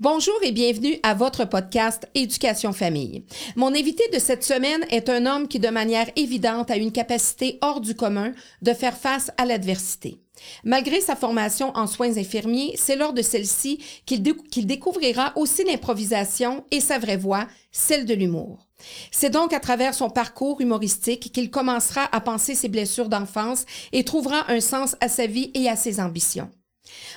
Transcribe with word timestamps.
Bonjour 0.00 0.34
et 0.42 0.52
bienvenue 0.52 0.98
à 1.02 1.14
votre 1.14 1.44
podcast 1.44 2.08
Éducation 2.14 2.72
Famille. 2.72 3.24
Mon 3.56 3.68
invité 3.68 4.02
de 4.12 4.18
cette 4.18 4.42
semaine 4.42 4.84
est 4.90 5.08
un 5.08 5.26
homme 5.26 5.46
qui, 5.46 5.60
de 5.60 5.68
manière 5.68 6.10
évidente, 6.16 6.70
a 6.70 6.76
une 6.76 6.90
capacité 6.90 7.58
hors 7.60 7.80
du 7.80 7.94
commun 7.94 8.32
de 8.62 8.72
faire 8.72 8.96
face 8.96 9.30
à 9.36 9.44
l'adversité. 9.44 10.18
Malgré 10.64 11.00
sa 11.00 11.14
formation 11.14 11.76
en 11.76 11.86
soins 11.86 12.16
infirmiers, 12.16 12.74
c'est 12.76 12.96
lors 12.96 13.12
de 13.12 13.22
celle-ci 13.22 13.78
qu'il 14.06 14.22
découvrira 14.22 15.34
aussi 15.36 15.62
l'improvisation 15.62 16.64
et 16.70 16.80
sa 16.80 16.98
vraie 16.98 17.18
voix, 17.18 17.46
celle 17.70 18.06
de 18.06 18.14
l'humour. 18.14 18.66
C'est 19.12 19.30
donc 19.30 19.52
à 19.52 19.60
travers 19.60 19.94
son 19.94 20.10
parcours 20.10 20.60
humoristique 20.60 21.32
qu'il 21.32 21.50
commencera 21.50 22.08
à 22.10 22.20
penser 22.20 22.54
ses 22.54 22.68
blessures 22.68 23.10
d'enfance 23.10 23.66
et 23.92 24.04
trouvera 24.04 24.50
un 24.50 24.60
sens 24.60 24.96
à 25.00 25.08
sa 25.08 25.26
vie 25.26 25.52
et 25.54 25.68
à 25.68 25.76
ses 25.76 26.00
ambitions. 26.00 26.50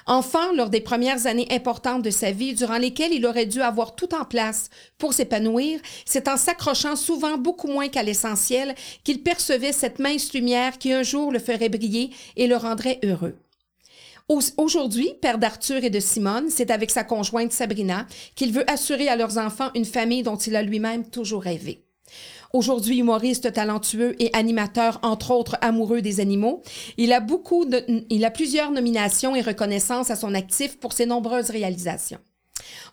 Enfant, 0.08 0.54
lors 0.54 0.70
des 0.70 0.82
premières 0.82 1.26
années 1.26 1.48
importantes 1.50 2.04
de 2.04 2.12
sa 2.12 2.32
vie, 2.32 2.54
durant 2.54 2.78
lesquelles 2.78 3.14
il 3.14 3.26
aurait 3.26 3.48
dû 3.48 3.62
avoir 3.62 3.96
tout 3.96 4.14
en 4.14 4.24
place 4.24 4.70
pour 4.98 5.14
s'épanouir, 5.14 5.80
c'est 6.06 6.28
en 6.28 6.38
s'accrochant 6.38 6.96
souvent 6.96 7.38
beaucoup 7.38 7.68
moins 7.68 7.90
qu'à 7.90 8.04
l'essentiel 8.04 8.76
qu'il 9.04 9.24
percevait 9.24 9.72
cette 9.72 10.00
mince 10.00 10.34
lumière 10.34 10.78
qui 10.78 10.94
un 10.94 11.04
jour 11.04 11.32
le 11.32 11.40
ferait 11.40 11.70
briller 11.70 12.12
et 12.36 12.48
le 12.48 12.56
rendrait 12.56 13.00
heureux. 13.04 13.36
Aujourd'hui, 14.58 15.14
père 15.22 15.38
d'Arthur 15.38 15.84
et 15.84 15.92
de 15.92 16.00
Simone, 16.00 16.50
c'est 16.50 16.72
avec 16.72 16.90
sa 16.90 17.04
conjointe 17.04 17.52
Sabrina 17.52 18.08
qu'il 18.36 18.52
veut 18.52 18.70
assurer 18.70 19.08
à 19.08 19.16
leurs 19.16 19.38
enfants 19.38 19.70
une 19.76 19.86
famille 19.86 20.24
dont 20.24 20.38
il 20.38 20.56
a 20.56 20.64
lui-même 20.64 21.08
toujours 21.08 21.44
rêvé. 21.44 21.84
Aujourd'hui 22.56 23.00
humoriste 23.00 23.52
talentueux 23.52 24.16
et 24.18 24.30
animateur, 24.32 25.02
entre 25.04 25.32
autres 25.32 25.58
amoureux 25.60 26.02
des 26.02 26.22
animaux, 26.22 26.64
il 26.96 27.12
a 27.12 27.20
plusieurs 28.32 28.72
nominations 28.72 29.36
et 29.36 29.42
reconnaissances 29.42 30.10
à 30.10 30.16
son 30.16 30.34
actif 30.34 30.80
pour 30.80 30.94
ses 30.94 31.06
nombreuses 31.06 31.50
réalisations. 31.50 32.20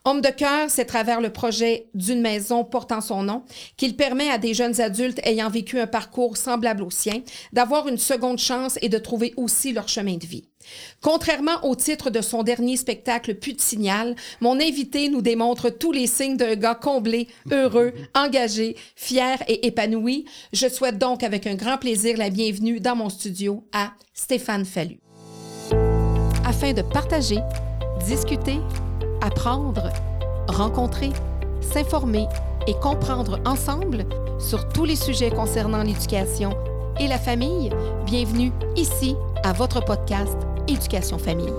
Homme 0.05 0.21
de 0.21 0.31
cœur, 0.31 0.69
c'est 0.69 0.85
travers 0.85 1.21
le 1.21 1.31
projet 1.31 1.87
d'une 1.95 2.21
maison 2.21 2.65
portant 2.65 3.01
son 3.01 3.23
nom 3.23 3.45
qu'il 3.77 3.95
permet 3.95 4.31
à 4.31 4.39
des 4.39 4.53
jeunes 4.53 4.81
adultes 4.81 5.21
ayant 5.23 5.49
vécu 5.49 5.79
un 5.79 5.87
parcours 5.87 6.37
semblable 6.37 6.83
au 6.83 6.91
sien 6.91 7.23
d'avoir 7.53 7.87
une 7.87 7.99
seconde 7.99 8.39
chance 8.39 8.81
et 8.83 8.89
de 8.89 8.99
trouver 8.99 9.33
aussi 9.37 9.73
leur 9.73 9.87
chemin 9.87 10.17
de 10.17 10.27
vie. 10.27 10.49
Contrairement 11.01 11.65
au 11.65 11.75
titre 11.75 12.11
de 12.11 12.21
son 12.21 12.43
dernier 12.43 12.77
spectacle 12.77 13.35
Plus 13.35 13.55
de 13.55 13.61
signal, 13.61 14.15
mon 14.41 14.61
invité 14.61 15.09
nous 15.09 15.23
démontre 15.23 15.71
tous 15.71 15.93
les 15.93 16.07
signes 16.07 16.37
d'un 16.37 16.55
gars 16.55 16.75
comblé, 16.75 17.29
heureux, 17.51 17.93
engagé, 18.15 18.77
fier 18.97 19.39
et 19.49 19.67
épanoui. 19.67 20.25
Je 20.53 20.69
souhaite 20.69 20.99
donc 20.99 21.23
avec 21.23 21.47
un 21.47 21.55
grand 21.55 21.79
plaisir 21.79 22.17
la 22.17 22.31
bienvenue 22.31 22.81
dans 22.81 22.97
mon 22.97 23.09
studio 23.09 23.65
à 23.73 23.93
Stéphane 24.15 24.65
Fallu. 24.65 24.99
Afin 26.45 26.73
de 26.73 26.83
partager, 26.83 27.39
discuter, 28.07 28.59
apprendre, 29.21 29.91
rencontrer, 30.49 31.11
s'informer 31.61 32.27
et 32.67 32.75
comprendre 32.75 33.41
ensemble 33.47 34.07
sur 34.39 34.69
tous 34.69 34.85
les 34.85 34.97
sujets 34.97 35.31
concernant 35.31 35.83
l'éducation 35.83 36.57
et 37.01 37.07
la 37.07 37.19
famille, 37.19 37.71
bienvenue 38.07 38.53
ici 38.77 39.17
à 39.45 39.53
votre 39.53 39.85
podcast 39.85 40.37
Éducation 40.69 41.19
Famille. 41.19 41.53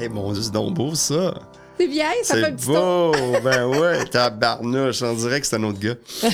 Eh 0.00 0.08
mon 0.08 0.32
Dieu, 0.32 0.42
c'est 0.42 0.50
donc 0.52 0.74
beau 0.74 0.94
ça! 0.94 1.34
C'est 1.78 1.88
bien, 1.88 2.08
ça 2.22 2.34
fait 2.34 2.44
un 2.44 2.52
petit 2.52 2.66
beau! 2.66 3.12
ben 3.42 3.66
ouais, 3.66 4.04
tabarnouche, 4.06 5.02
on 5.02 5.14
dirait 5.14 5.40
que 5.40 5.46
c'est 5.46 5.56
un 5.56 5.64
autre 5.64 5.78
gars. 5.78 5.94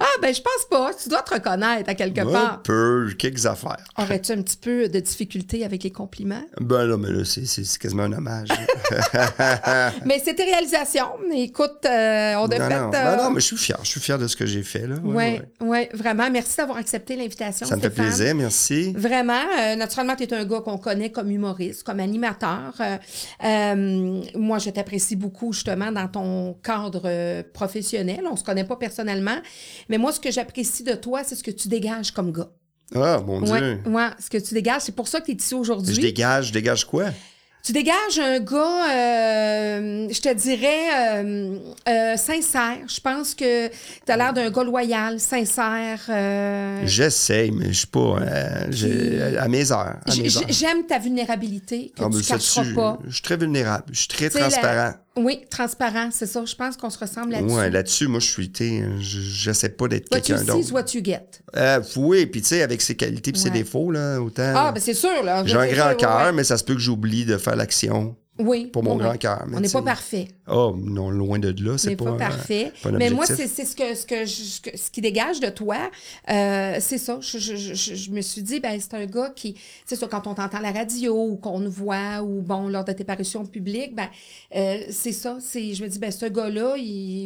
ah, 0.00 0.06
ben, 0.20 0.34
je 0.34 0.40
pense 0.40 0.64
pas. 0.70 0.90
Tu 1.00 1.08
dois 1.08 1.22
te 1.22 1.34
reconnaître 1.34 1.88
à 1.88 1.94
quelque 1.94 2.20
part. 2.20 2.54
Un 2.54 2.60
peu, 2.62 3.10
quelques 3.18 3.46
affaires. 3.46 3.84
Aurais-tu 3.96 4.32
un 4.32 4.42
petit 4.42 4.56
peu 4.56 4.88
de 4.88 5.00
difficulté 5.00 5.64
avec 5.64 5.82
les 5.82 5.90
compliments? 5.90 6.42
Ben 6.60 6.86
non, 6.86 6.98
mais 6.98 7.10
là, 7.10 7.24
c'est 7.24 7.78
quasiment 7.78 8.04
un 8.04 8.12
hommage. 8.12 8.48
mais 10.04 10.20
c'était 10.24 10.44
réalisation. 10.44 11.06
Écoute, 11.32 11.84
euh, 11.84 12.34
on 12.36 12.46
a 12.46 12.50
fait. 12.50 12.80
Non. 12.80 12.90
Euh, 12.94 13.16
non, 13.16 13.30
mais 13.30 13.40
je 13.40 13.46
suis 13.46 13.56
fier. 13.56 13.78
Je 13.82 13.88
suis 13.88 14.00
fier 14.00 14.18
de 14.18 14.26
ce 14.26 14.36
que 14.36 14.46
j'ai 14.46 14.62
fait, 14.62 14.86
là. 14.86 14.96
Oui, 15.02 15.14
ouais, 15.14 15.42
ouais. 15.60 15.90
vraiment. 15.94 16.30
Merci 16.30 16.56
d'avoir 16.56 16.78
accepté 16.78 17.16
l'invitation. 17.16 17.66
Ça 17.66 17.76
me 17.76 17.80
fait 17.80 17.90
plaisir, 17.90 18.34
merci. 18.34 18.92
Vraiment. 18.96 19.42
Euh, 19.60 19.76
naturellement, 19.76 20.16
tu 20.16 20.24
es 20.24 20.34
un 20.34 20.44
gars 20.44 20.60
qu'on 20.60 20.78
connaît 20.78 21.10
comme 21.10 21.30
humoriste, 21.30 21.82
comme 21.82 22.00
animateur. 22.00 22.74
moi, 23.42 24.58
je 24.58 24.70
t'apprécie 24.70 25.16
beaucoup, 25.16 25.52
justement, 25.52 25.92
dans 25.92 26.08
ton 26.08 26.54
cadre 26.62 27.42
professionnel. 27.52 28.20
On 28.30 28.36
se 28.36 28.44
connaît 28.44 28.64
pas 28.64 28.76
personnellement, 28.76 29.36
mais 29.88 29.98
moi, 29.98 30.12
ce 30.12 30.20
que 30.20 30.30
j'apprécie 30.30 30.82
de 30.82 30.94
toi, 30.94 31.24
c'est 31.24 31.34
ce 31.34 31.42
que 31.42 31.50
tu 31.50 31.68
dégages 31.68 32.10
comme 32.10 32.32
gars. 32.32 32.50
Ah, 32.94 33.20
mon 33.24 33.40
Dieu. 33.40 33.80
Oui, 33.86 34.02
ce 34.18 34.30
que 34.30 34.38
tu 34.38 34.54
dégages. 34.54 34.82
C'est 34.82 34.94
pour 34.94 35.08
ça 35.08 35.20
que 35.20 35.26
tu 35.26 35.32
es 35.32 35.34
ici 35.34 35.54
aujourd'hui. 35.54 35.94
Je 35.94 36.00
dégage, 36.00 36.48
je 36.48 36.52
dégage 36.52 36.84
quoi? 36.84 37.10
Tu 37.62 37.72
dégages 37.72 38.18
un 38.18 38.38
gars, 38.38 38.90
euh, 38.90 40.08
je 40.10 40.20
te 40.20 40.32
dirais, 40.32 40.86
euh, 40.96 41.58
euh, 41.86 42.16
sincère. 42.16 42.78
Je 42.88 43.00
pense 43.00 43.34
que 43.34 43.68
tu 43.68 44.12
as 44.12 44.16
l'air 44.16 44.32
d'un 44.32 44.50
gars 44.50 44.64
loyal, 44.64 45.20
sincère. 45.20 46.00
J'essaye, 46.84 47.50
mais 47.50 47.66
je 47.66 47.78
suis 47.78 47.86
pas 47.86 48.20
à 49.38 49.48
mes 49.48 49.70
heures. 49.70 49.96
J'aime 50.48 50.86
ta 50.86 50.98
vulnérabilité, 50.98 51.92
que 51.94 52.04
ah, 52.04 52.08
tu 52.10 52.22
cacheras 52.22 52.64
pas. 52.74 52.98
Je 53.06 53.12
suis 53.12 53.22
très 53.22 53.36
vulnérable, 53.36 53.84
je 53.90 53.98
suis 53.98 54.08
très 54.08 54.30
transparent. 54.30 54.94
Oui, 55.18 55.40
transparent, 55.50 56.08
c'est 56.12 56.26
ça. 56.26 56.44
Je 56.44 56.54
pense 56.54 56.76
qu'on 56.76 56.90
se 56.90 56.98
ressemble 56.98 57.32
là-dessus. 57.32 57.54
Oui, 57.54 57.70
là-dessus, 57.70 58.06
moi, 58.06 58.20
je 58.20 58.26
suis. 58.26 58.52
Je 59.00 59.52
sais 59.52 59.68
pas 59.70 59.88
d'être 59.88 60.08
quelqu'un 60.08 60.42
d'autre. 60.42 60.52
What 60.52 60.58
you 60.58 60.64
see 60.64 60.72
what 60.72 60.84
you 60.94 61.00
get. 61.04 61.40
Euh, 61.56 61.80
oui, 61.96 62.26
puis 62.26 62.42
tu 62.42 62.48
sais, 62.48 62.62
avec 62.62 62.80
ses 62.80 62.94
qualités 62.94 63.30
et 63.30 63.38
ses 63.38 63.50
défauts, 63.50 63.90
là, 63.90 64.20
autant. 64.20 64.52
Ah, 64.54 64.72
ben 64.72 64.80
c'est 64.80 64.94
sûr, 64.94 65.22
là. 65.22 65.44
J'ai 65.44 65.56
un 65.56 65.66
grand 65.66 65.94
cœur, 65.94 66.32
mais 66.32 66.44
ça 66.44 66.56
se 66.56 66.64
peut 66.64 66.74
que 66.74 66.80
j'oublie 66.80 67.24
de 67.24 67.36
faire 67.36 67.56
l'action. 67.56 68.16
Oui. 68.38 68.66
Pour 68.66 68.82
mon 68.82 68.96
grand 68.96 69.16
cœur. 69.16 69.44
On 69.52 69.60
n'est 69.60 69.68
pas 69.68 69.82
parfait. 69.82 70.28
Oh, 70.48 70.74
non, 70.78 71.10
loin 71.10 71.38
de 71.38 71.54
là. 71.62 71.76
C'est 71.76 71.96
pas, 71.96 72.04
pas 72.04 72.12
parfait. 72.12 72.72
mais 72.92 73.10
moi, 73.10 73.26
c'est 73.26 73.48
ce, 73.48 73.74
que, 73.74 73.94
ce, 73.94 74.06
que 74.06 74.26
ce 74.26 74.90
qui 74.90 75.00
dégage 75.00 75.40
de 75.40 75.48
toi. 75.48 75.76
Euh, 76.30 76.76
c'est 76.80 76.98
ça. 76.98 77.18
Je, 77.20 77.38
je, 77.38 77.74
je, 77.74 78.10
me 78.10 78.20
suis 78.20 78.42
dit, 78.42 78.60
ben, 78.60 78.78
c'est 78.80 78.94
un 78.94 79.06
gars 79.06 79.30
qui. 79.34 79.56
C'est 79.84 79.96
ça, 79.96 80.06
quand 80.06 80.26
on 80.26 80.34
t'entend 80.34 80.58
à 80.58 80.62
la 80.62 80.72
radio 80.72 81.14
ou 81.16 81.36
qu'on 81.36 81.58
nous 81.58 81.70
voit 81.70 82.22
ou, 82.22 82.40
bon, 82.40 82.68
lors 82.68 82.84
de 82.84 82.92
tes 82.92 83.04
parutions 83.04 83.44
publiques, 83.44 83.94
ben, 83.94 84.08
euh, 84.54 84.78
c'est 84.90 85.12
ça. 85.12 85.38
Je 85.52 85.82
me 85.82 85.88
dis, 85.88 85.98
ben, 85.98 86.10
ce 86.10 86.26
gars-là, 86.26 86.76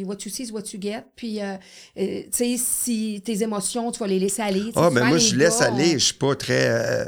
what 0.05 0.17
you 0.25 0.31
see 0.31 0.43
is 0.43 0.51
what 0.51 0.63
you 0.73 0.79
get. 0.81 1.03
Puis, 1.15 1.39
euh, 1.41 1.55
tu 1.95 2.27
sais, 2.31 2.55
si 2.57 3.21
tes 3.23 3.43
émotions, 3.43 3.91
tu 3.91 3.99
vas 3.99 4.07
les 4.07 4.19
laisser 4.19 4.41
aller. 4.41 4.71
Ah, 4.75 4.89
ben, 4.91 5.05
moi, 5.05 5.17
je 5.17 5.35
laisse 5.35 5.61
aller. 5.61 5.93
Je 5.93 6.05
suis 6.05 6.13
pas 6.15 6.35
très 6.35 7.07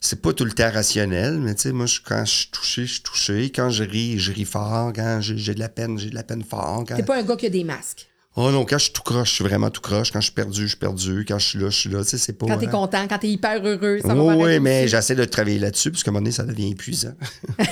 c'est 0.00 0.20
pas 0.20 0.32
tout 0.32 0.44
le 0.44 0.52
temps 0.52 0.70
rationnel, 0.70 1.38
mais 1.38 1.54
tu 1.54 1.62
sais, 1.62 1.72
moi, 1.72 1.86
quand 2.04 2.24
je 2.24 2.30
suis 2.30 2.50
touché, 2.50 2.86
je 2.86 2.92
suis 2.92 3.02
touché. 3.02 3.50
Quand 3.50 3.70
je 3.70 3.84
ris, 3.84 4.18
je 4.18 4.32
ris 4.32 4.44
fort. 4.44 4.92
Quand 4.94 5.18
j'ai 5.20 5.54
de 5.54 5.60
la 5.60 5.68
peine, 5.68 5.98
j'ai 5.98 6.10
de 6.10 6.14
la 6.14 6.22
peine 6.22 6.44
fort. 6.44 6.84
Quand... 6.86 6.96
T'es 6.96 7.02
pas 7.02 7.18
un 7.18 7.22
gars 7.22 7.36
qui 7.36 7.46
a 7.46 7.50
des 7.50 7.64
masques. 7.64 8.08
Oh 8.38 8.50
non, 8.50 8.66
quand 8.66 8.76
je 8.76 8.84
suis 8.84 8.92
tout 8.92 9.02
croche, 9.02 9.30
je 9.30 9.34
suis 9.36 9.44
vraiment 9.44 9.70
tout 9.70 9.80
croche. 9.80 10.12
Quand 10.12 10.20
je 10.20 10.26
suis 10.26 10.34
perdu, 10.34 10.62
je 10.62 10.66
suis 10.66 10.76
perdu. 10.76 11.24
Quand 11.26 11.38
je 11.38 11.48
suis 11.48 11.58
là, 11.58 11.70
je 11.70 11.76
suis 11.76 11.88
là. 11.88 12.02
Tu 12.02 12.10
sais, 12.10 12.18
c'est 12.18 12.34
pas. 12.34 12.46
Quand 12.46 12.58
t'es 12.58 12.66
hein. 12.66 12.70
content, 12.70 13.08
quand 13.08 13.18
t'es 13.18 13.30
hyper 13.30 13.64
heureux, 13.64 13.98
ça 14.02 14.08
va 14.08 14.14
va 14.14 14.36
Oui, 14.36 14.60
mais 14.60 14.86
j'essaie 14.86 15.14
de 15.14 15.24
travailler 15.24 15.58
là-dessus, 15.58 15.90
parce 15.90 16.02
qu'à 16.02 16.10
un 16.10 16.12
moment 16.12 16.24
donné, 16.24 16.32
ça 16.32 16.44
devient 16.44 16.70
épuisant. 16.70 17.14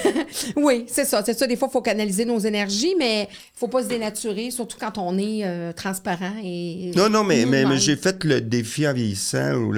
oui, 0.57 0.87
c'est 0.89 1.05
ça. 1.05 1.23
C'est 1.23 1.39
ça. 1.39 1.47
Des 1.47 1.57
fois, 1.57 1.69
il 1.69 1.73
faut 1.73 1.83
canaliser 1.83 2.25
nos 2.25 2.39
énergies, 2.39 2.95
mais 2.99 3.29
il 3.31 3.59
faut 3.59 3.69
pas 3.69 3.83
se 3.83 3.89
dénaturer, 3.89 4.51
surtout 4.51 4.79
quand 4.81 4.97
on 4.97 5.19
est 5.19 5.45
euh, 5.45 5.75
transparent 5.75 6.33
et. 6.43 6.93
Non, 6.97 7.11
non, 7.11 7.25
mais, 7.25 7.45
mais, 7.45 7.77
j'ai 7.77 7.97
fait 7.97 8.25
le 8.25 8.41
défi 8.41 8.89
en 8.89 8.95
vieillissant 8.95 9.57
où 9.57 9.75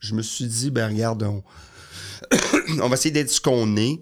je 0.00 0.14
me 0.14 0.22
suis 0.22 0.46
dit, 0.46 0.72
ben 0.72 0.88
regarde, 0.88 1.22
on 1.22 1.44
on 2.82 2.88
va 2.88 2.94
essayer 2.94 3.10
d'être 3.10 3.30
ce 3.30 3.40
qu'on 3.40 3.76
est. 3.76 4.00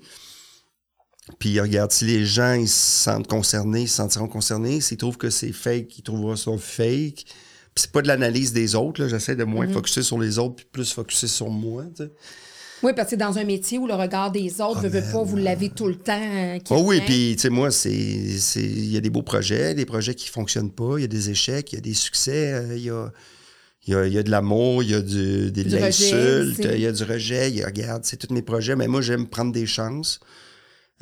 Puis 1.39 1.61
regarde, 1.61 1.93
si 1.93 2.05
les 2.05 2.27
gens 2.27 2.55
ils 2.55 2.69
se 2.69 3.05
sentent 3.05 3.29
concernés, 3.29 3.83
ils 3.83 3.89
se 3.89 3.97
sentiront 3.97 4.29
concernés. 4.29 4.81
S'ils 4.81 4.97
trouvent 4.97 5.19
que 5.19 5.31
c'est 5.31 5.53
fake, 5.53 5.99
ils 5.99 6.03
trouveront 6.03 6.37
ça 6.37 6.51
fake. 6.59 7.25
Puis 7.75 7.85
c'est 7.85 7.93
pas 7.93 8.03
de 8.03 8.09
l'analyse 8.09 8.53
des 8.53 8.75
autres. 8.75 9.07
J'essaie 9.07 9.37
de 9.37 9.45
moins 9.45 9.67
mm 9.67 9.73
focuser 9.73 10.03
sur 10.03 10.19
les 10.19 10.39
autres 10.39 10.57
puis 10.57 10.67
plus 10.71 10.93
focuser 10.93 11.29
sur 11.29 11.49
moi. 11.49 11.85
Oui, 12.83 12.93
parce 12.97 13.13
que 13.13 13.17
dans 13.17 13.39
un 13.39 13.45
métier 13.45 13.79
où 13.79 13.87
le 13.87 13.95
regard 13.95 14.33
des 14.33 14.61
autres 14.61 14.83
ne 14.83 14.87
ah, 14.87 14.91
veut 14.91 15.01
ben 15.01 15.13
pas, 15.13 15.23
vous 15.23 15.37
l'avez 15.37 15.71
tout 15.71 15.87
le 15.87 15.95
temps. 15.95 16.21
Euh, 16.21 16.59
oh 16.71 16.83
oui, 16.85 17.01
puis 17.01 17.35
tu 17.37 17.43
sais, 17.43 17.49
moi, 17.49 17.71
c'est 17.71 17.93
il 17.93 18.91
y 18.91 18.97
a 18.97 19.01
des 19.01 19.11
beaux 19.11 19.23
projets, 19.23 19.75
des 19.75 19.87
projets 19.87 20.17
qui 20.17 20.29
fonctionnent 20.29 20.73
pas, 20.73 20.99
il 20.99 21.03
y 21.03 21.05
a 21.05 21.09
des 21.09 21.31
échecs, 21.31 21.73
il 21.73 21.77
y 21.77 21.79
a 21.79 21.81
des 21.81 21.95
succès, 21.95 22.53
euh, 22.53 23.09
il 23.87 23.95
y 23.95 23.97
a 23.97 24.07
il 24.07 24.13
y 24.13 24.19
a, 24.19 24.23
de 24.23 24.31
l'amour, 24.31 24.83
il 24.83 24.91
y 24.91 24.95
a 24.95 25.01
du, 25.01 25.51
des 25.51 25.65
de 25.65 25.77
l'insulte, 25.77 26.65
il 26.73 26.81
y 26.81 26.87
a 26.87 26.93
du 26.93 27.03
rejet. 27.03 27.51
Il 27.51 27.57
y 27.57 27.63
a, 27.63 27.67
regarde, 27.67 28.05
c'est 28.05 28.17
tous 28.17 28.33
mes 28.33 28.43
projets. 28.43 28.77
Mais 28.77 28.87
moi, 28.87 29.01
j'aime 29.01 29.27
prendre 29.27 29.53
des 29.53 29.67
chances. 29.67 30.21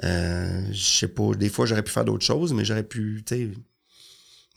Euh, 0.02 0.62
je 0.72 0.82
sais 0.82 1.08
pas, 1.08 1.34
des 1.34 1.50
fois, 1.50 1.66
j'aurais 1.66 1.82
pu 1.82 1.92
faire 1.92 2.06
d'autres 2.06 2.24
choses, 2.24 2.54
mais 2.54 2.64
j'aurais 2.64 2.84
pu, 2.84 3.22
tu 3.26 3.34
sais. 3.34 3.48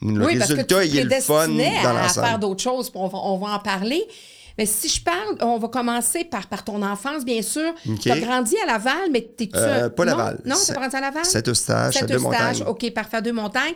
Le 0.00 0.24
résultat, 0.24 0.84
il 0.84 0.96
est 0.96 1.04
le 1.04 1.20
fun 1.20 1.48
dans 1.48 1.96
à, 1.96 2.04
à 2.04 2.08
faire 2.08 2.38
d'autres 2.38 2.62
choses, 2.62 2.90
on 2.94 3.10
on 3.12 3.38
va 3.38 3.54
en 3.54 3.58
parler. 3.58 4.02
Mais 4.56 4.66
si 4.66 4.88
je 4.88 5.02
parle, 5.02 5.36
on 5.40 5.58
va 5.58 5.68
commencer 5.68 6.24
par, 6.24 6.46
par 6.46 6.64
ton 6.64 6.82
enfance, 6.82 7.24
bien 7.24 7.42
sûr. 7.42 7.74
Tu 8.00 8.10
as 8.10 8.20
grandi 8.20 8.54
à 8.62 8.66
Laval, 8.66 9.10
mais 9.10 9.22
t'es 9.22 9.46
tu 9.46 9.52
euh, 9.56 9.88
Pas 9.88 10.04
Laval. 10.04 10.40
Non, 10.44 10.56
tu 10.64 10.70
as 10.70 10.74
grandi 10.74 10.96
à 10.96 11.00
Laval? 11.00 11.24
Saint-Eustache, 11.24 11.96
à 11.96 12.06
Deux-Montagnes. 12.06 12.64
OK, 12.66 12.90
parfait, 12.92 13.22
Deux-Montagnes. 13.22 13.74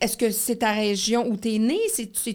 Est-ce 0.00 0.16
que 0.16 0.30
c'est 0.30 0.56
ta 0.56 0.72
région 0.72 1.26
où 1.28 1.36
tu 1.36 1.54
es 1.54 1.58
né? 1.58 1.78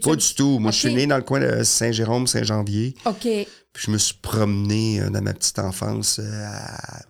pas 0.04 0.16
du 0.16 0.34
tout. 0.34 0.60
Moi, 0.60 0.72
je 0.72 0.80
suis 0.80 0.94
né 0.94 1.08
dans 1.08 1.18
le 1.18 1.24
coin 1.24 1.40
de 1.40 1.64
Saint-Jérôme, 1.64 2.28
Saint-Janvier. 2.28 2.96
OK. 3.06 3.28
Puis 3.76 3.88
je 3.88 3.92
me 3.92 3.98
suis 3.98 4.16
promené 4.22 5.02
euh, 5.02 5.10
dans 5.10 5.22
ma 5.22 5.34
petite 5.34 5.60
enfance 5.60 6.20
euh, 6.20 6.46
à 6.48 7.02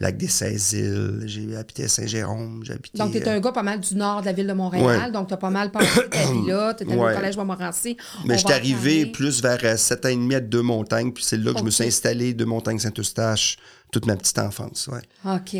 Lac 0.00 0.16
des 0.16 0.28
16 0.28 0.72
îles, 0.74 1.22
j'ai 1.26 1.56
habité 1.56 1.84
à 1.84 1.88
Saint-Jérôme, 1.88 2.62
habité... 2.70 2.96
Donc, 2.98 3.10
tu 3.10 3.18
es 3.18 3.26
euh, 3.28 3.32
un 3.36 3.40
gars 3.40 3.50
pas 3.50 3.64
mal 3.64 3.80
du 3.80 3.96
nord 3.96 4.20
de 4.20 4.26
la 4.26 4.32
ville 4.32 4.46
de 4.46 4.52
Montréal. 4.52 4.84
Ouais. 5.06 5.10
Donc, 5.10 5.26
tu 5.26 5.34
as 5.34 5.38
pas 5.38 5.50
mal 5.50 5.72
passé 5.72 6.08
ta 6.08 6.18
vie 6.32 6.46
là. 6.46 6.72
Tu 6.74 6.84
étais 6.84 6.94
Ouais. 6.94 7.12
au 7.12 7.16
collège 7.16 7.36
Montmorency. 7.36 7.96
On 8.22 8.28
Mais 8.28 8.36
en 8.44 8.48
arrivé 8.50 9.06
plus 9.06 9.42
vers 9.42 9.58
euh, 9.64 9.76
7 9.76 10.04
ans 10.04 10.08
et 10.10 10.14
demi 10.14 10.36
à 10.36 10.40
deux 10.40 10.62
montagnes, 10.62 11.10
puis 11.12 11.24
c'est 11.24 11.36
là 11.36 11.52
que 11.52 11.58
je 11.58 11.64
me 11.64 11.70
suis 11.70 11.82
installé, 11.84 12.32
deux 12.32 12.44
montagnes 12.44 12.78
Saint-Eustache, 12.78 13.56
toute 13.90 14.06
ma 14.06 14.14
petite 14.14 14.38
enfance, 14.38 14.88
ouais. 14.92 15.00
OK. 15.34 15.56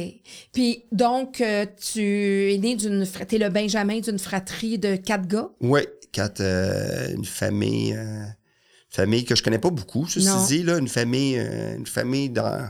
Puis, 0.53 0.85
donc, 0.93 1.41
euh, 1.41 1.67
tu 1.93 2.53
es 2.55 2.59
né 2.59 2.77
d'une... 2.77 3.05
fra- 3.07 3.25
T'es 3.25 3.39
le 3.39 3.49
Benjamin 3.49 3.99
d'une 3.99 4.21
fratrie 4.21 4.79
de 4.79 4.95
quatre 4.95 5.27
gars? 5.27 5.49
Oui, 5.61 5.81
quand 6.15 6.41
euh, 6.41 7.09
une 7.13 7.25
famille, 7.25 7.93
euh, 7.97 8.23
famille 8.89 9.25
que 9.25 9.35
je 9.35 9.43
connais 9.43 9.59
pas 9.59 9.71
beaucoup, 9.71 10.07
ceci 10.07 10.27
Non. 10.29 10.47
dit, 10.47 10.63
là, 10.63 10.79
une 10.79 10.87
famille, 10.89 11.39
euh, 11.39 11.77
une 11.77 11.87
famille 11.87 12.31
dans... 12.31 12.69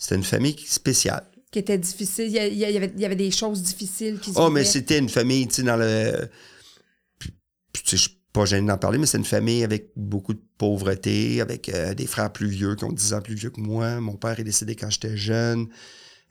C'était 0.00 0.16
une 0.16 0.24
famille 0.24 0.56
spéciale. 0.66 1.24
qui 1.52 1.58
était 1.58 1.76
difficile. 1.78 2.26
Il 2.26 2.32
y, 2.32 2.64
avait, 2.64 2.90
il 2.96 3.00
y 3.00 3.04
avait 3.04 3.16
des 3.16 3.30
choses 3.30 3.62
difficiles 3.62 4.18
qui 4.18 4.32
se 4.32 4.38
Oh, 4.38 4.48
mais 4.48 4.64
c'était 4.64 4.98
une 4.98 5.10
famille, 5.10 5.46
tu 5.46 5.56
sais, 5.56 5.62
dans 5.62 5.76
le... 5.76 6.28
Puis, 7.18 7.32
tu 7.84 7.90
sais, 7.90 7.96
je 7.96 8.02
suis 8.02 8.20
pas 8.32 8.46
gêné 8.46 8.66
d'en 8.66 8.78
parler, 8.78 8.96
mais 8.98 9.06
c'est 9.06 9.18
une 9.18 9.24
famille 9.24 9.62
avec 9.62 9.90
beaucoup 9.94 10.32
de 10.32 10.40
pauvreté, 10.56 11.40
avec 11.42 11.68
euh, 11.68 11.92
des 11.94 12.06
frères 12.06 12.32
plus 12.32 12.48
vieux 12.48 12.76
qui 12.76 12.84
ont 12.84 12.92
10 12.92 13.12
ans 13.12 13.20
plus 13.20 13.34
vieux 13.34 13.50
que 13.50 13.60
moi. 13.60 14.00
Mon 14.00 14.16
père 14.16 14.40
est 14.40 14.44
décédé 14.44 14.74
quand 14.74 14.88
j'étais 14.88 15.16
jeune. 15.16 15.68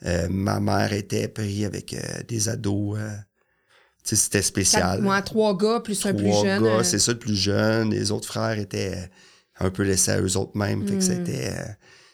Euh, 0.05 0.27
ma 0.29 0.59
mère 0.59 0.91
était 0.93 1.27
prise 1.27 1.65
avec 1.65 1.93
euh, 1.93 2.23
des 2.27 2.49
ados. 2.49 2.97
tu 2.97 3.05
sais, 4.03 4.15
c'était 4.15 4.41
spécial. 4.41 5.01
moi, 5.01 5.21
trois 5.21 5.55
gars 5.55 5.81
plus 5.81 6.03
un 6.05 6.13
plus 6.13 6.29
Trois 6.29 6.43
jeune. 6.43 6.63
gars, 6.63 6.79
euh, 6.79 6.83
c'est 6.83 6.99
ça, 6.99 7.11
le 7.11 7.19
plus 7.19 7.35
jeune. 7.35 7.91
Les 7.91 8.11
autres 8.11 8.27
frères 8.27 8.57
étaient 8.57 9.09
un 9.59 9.69
peu 9.69 9.83
laissés 9.83 10.11
à 10.11 10.21
eux 10.21 10.37
autres 10.37 10.57
mêmes. 10.57 10.87
Fait 10.87 10.95
que 10.95 11.01
c'était... 11.01 11.53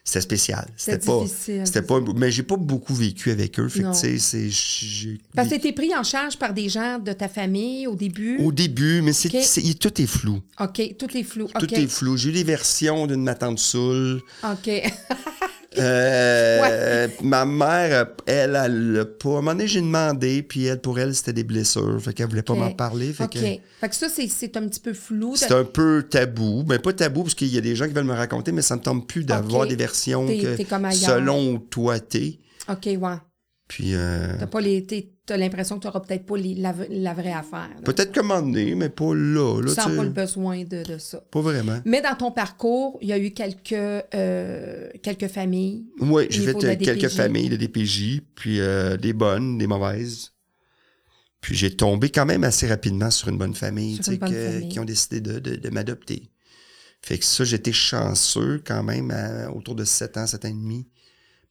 c'était 0.06 0.22
spécial. 0.22 0.68
C'était 0.78 1.04
pas... 1.04 1.24
difficile. 1.24 1.62
C'était 1.66 1.82
pas... 1.82 2.00
Mais 2.16 2.32
j'ai 2.32 2.44
pas 2.44 2.58
beaucoup 2.58 2.94
vécu 2.94 3.32
avec 3.32 3.60
eux. 3.60 3.68
Fait 3.68 3.80
que, 3.80 3.86
Non. 3.86 3.92
tu 3.92 4.20
sais, 4.20 5.18
Parce 5.36 5.50
que 5.50 5.56
t'es 5.56 5.74
pris 5.74 5.96
en 5.96 6.04
charge 6.04 6.38
par 6.38 6.54
des 6.54 6.70
gens 6.70 7.00
de 7.00 7.12
ta 7.12 7.28
famille 7.28 7.88
au 7.88 7.96
début? 7.96 8.38
Au 8.38 8.52
début, 8.52 9.02
mais 9.02 9.14
c'est, 9.14 9.30
tout 9.80 10.02
est 10.02 10.06
flou. 10.06 10.42
OK, 10.60 10.96
toutes 11.00 11.14
les 11.14 11.24
flous. 11.24 11.46
OK. 11.46 11.58
Tout 11.58 11.74
est 11.74 11.88
flou. 11.88 12.18
J'ai 12.18 12.30
eu 12.30 12.34
des 12.34 12.44
versions 12.44 13.08
d'une 13.08 13.24
ma 13.24 13.34
tante 13.34 13.58
Soul. 13.58 14.22
OK. 14.44 14.70
Euh, 15.78 17.08
Ma 17.24 17.46
mère, 17.46 18.08
elle, 18.26 18.60
elle 18.64 18.92
l'a 18.94 19.06
pas. 19.06 19.30
À 19.30 19.32
un 19.32 19.36
moment 19.36 19.52
donné, 19.52 19.68
j'ai 19.68 19.82
demandé, 19.82 20.44
puis 20.44 20.66
elle, 20.66 20.80
pour 20.82 21.00
elle, 21.00 21.14
c'était 21.16 21.34
des 21.34 21.44
blessures. 21.44 22.00
Fait 22.02 22.14
qu'elle 22.14 22.28
voulait 22.28 22.42
pas 22.42 22.56
m'en 22.56 22.72
parler. 22.72 23.14
Fait 23.14 23.28
que 23.28 23.40
Fait 23.40 23.62
que 23.90 23.96
ça, 23.96 24.08
c'est, 24.10 24.28
c'est 24.28 24.56
un 24.58 24.68
petit 24.68 24.80
peu 24.80 24.94
flou. 24.94 25.36
c'est 25.36 25.52
un 25.52 25.64
peu 25.64 26.04
tabou. 26.10 26.64
Mais 26.68 26.80
pas 26.80 26.94
tabou, 26.94 27.24
parce 27.24 27.36
qu'il 27.36 27.48
y 27.54 27.58
a 27.58 27.62
des 27.62 27.76
gens 27.76 27.88
qui 27.88 27.94
veulent 27.94 28.04
me 28.06 28.14
raconter, 28.14 28.52
mais 28.52 28.62
ça 28.62 28.76
me 28.76 28.82
tente 28.82 29.08
plus 29.08 29.24
d'avoir 29.24 29.68
des 29.68 29.76
versions 29.76 30.26
que 30.28 30.64
comme 30.70 30.92
selon 30.92 31.54
où 31.54 31.60
toi 31.60 32.00
t'es. 32.00 32.40
OK, 32.70 32.86
ouais. 32.86 33.18
Puis 33.68 33.96
euh, 33.96 34.38
T'as 34.40 34.48
pas 34.48 34.62
les. 34.62 34.86
t'es- 34.86 35.10
T'as 35.26 35.38
l'impression 35.38 35.78
que 35.80 35.84
t'auras 35.84 36.02
peut-être 36.02 36.24
pas 36.28 36.38
les- 36.38 36.54
la, 36.54 36.72
la 36.88 37.14
vraie 37.16 37.34
affaire. 37.34 37.72
peut-être 37.84 38.14
commander, 38.14 38.76
mais 38.76 38.90
pas 38.90 39.16
là. 39.16 39.60
là 39.60 39.70
Tu 39.70 39.74
sens 39.82 39.90
tu 39.90 39.96
pas 39.98 40.04
le 40.04 40.10
besoin 40.12 40.64
de, 40.66 40.84
de 40.84 40.98
ça. 41.00 41.20
Pas 41.32 41.42
vraiment. 41.42 41.80
Mais 41.84 42.00
dans 42.00 42.14
ton 42.16 42.30
parcours, 42.32 43.00
il 43.02 43.08
y 43.08 43.12
a 43.14 43.18
eu 43.18 43.32
quelques, 43.32 43.74
euh, 43.74 44.88
quelques 45.02 45.28
familles. 45.30 45.88
Oui, 46.00 46.28
j'ai 46.30 46.44
fait 46.44 46.64
euh, 46.64 46.76
quelques 46.76 47.08
familles 47.10 47.50
de 47.50 47.56
DPJ, 47.56 48.22
puis 48.36 48.60
euh, 48.60 48.98
des 48.98 49.14
bonnes, 49.14 49.58
des 49.58 49.66
mauvaises. 49.66 50.34
Puis 51.42 51.56
j'ai 51.56 51.76
tombé 51.76 52.10
quand 52.10 52.26
même 52.28 52.44
assez 52.44 52.68
rapidement 52.68 53.10
sur 53.10 53.30
une 53.30 53.40
bonne 53.40 53.56
famille, 53.56 53.96
Sur 53.96 54.04
tu 54.04 54.10
sais, 54.12 54.14
une 54.14 54.20
bonne 54.20 54.32
que- 54.32 54.52
famille. 54.52 54.70
qui 54.70 54.80
ont 54.80 54.86
décidé 54.86 55.22
de, 55.22 55.40
de- 55.40 55.56
de 55.56 55.70
m'adopter. 55.70 56.30
Fait 57.02 57.18
que 57.18 57.26
ça, 57.26 57.44
j'étais 57.44 57.74
chanceux 57.74 58.62
quand 58.66 58.84
même, 58.84 59.10
à- 59.10 59.50
autour 59.52 59.74
de 59.74 59.86
7 59.86 60.18
ans, 60.18 60.28
7 60.28 60.46
ans 60.46 60.50
et 60.50 60.54
demi, 60.54 60.88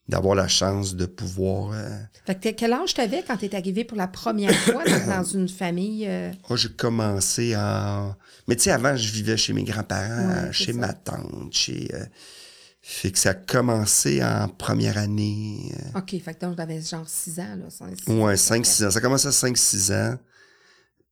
d'avoir 0.09 0.35
la 0.35 0.49
chance 0.49 0.95
de 0.95 1.07
pouvoir... 1.07 1.73
euh, 1.73 1.89
Fait 2.27 2.35
que 2.35 2.49
quel 2.51 2.73
âge 2.73 2.93
t'avais 2.95 3.23
quand 3.27 3.37
t'es 3.39 3.55
arrivé 3.55 3.85
pour 3.85 3.97
la 3.97 4.07
première 4.09 4.55
fois 4.55 4.85
dans, 5.09 5.23
une 5.25 5.49
famille? 5.49 6.07
euh, 6.07 6.31
Oh, 6.51 6.57
j'ai 6.57 6.69
commencé 6.71 7.57
en... 7.57 8.15
Mais 8.47 8.57
tu 8.57 8.65
sais, 8.65 8.71
avant, 8.71 8.95
je 8.97 9.11
vivais 9.11 9.37
chez 9.37 9.53
mes 9.55 9.65
grands-parents, 9.65 10.29
Ouais, 10.29 10.47
c'est 10.49 10.53
chez 10.53 10.73
ça. 10.73 10.79
ma 10.79 10.93
tante, 10.93 11.53
chez... 11.53 11.89
euh, 11.95 12.05
Fait 12.83 13.11
que 13.13 13.19
ça 13.19 13.31
a 13.31 13.35
commencé 13.35 14.23
en 14.23 14.49
première 14.49 14.99
année. 14.99 15.73
euh, 15.95 15.99
OK, 16.01 16.11
fait 16.23 16.35
que 16.35 16.41
donc 16.45 16.57
j'avais 16.59 16.83
genre 16.83 17.09
6 17.09 17.41
ans. 17.41 17.57
Là, 17.57 17.71
cinq, 17.71 17.97
six 17.99 18.11
Ouais, 18.11 18.33
ans. 18.35 18.35
5-6 18.35 18.87
ans. 18.87 18.91
Ça 18.91 18.99
a 18.99 19.01
commencé 19.01 19.27
à 19.29 19.31
5-6 19.31 19.93
ans. 19.95 20.19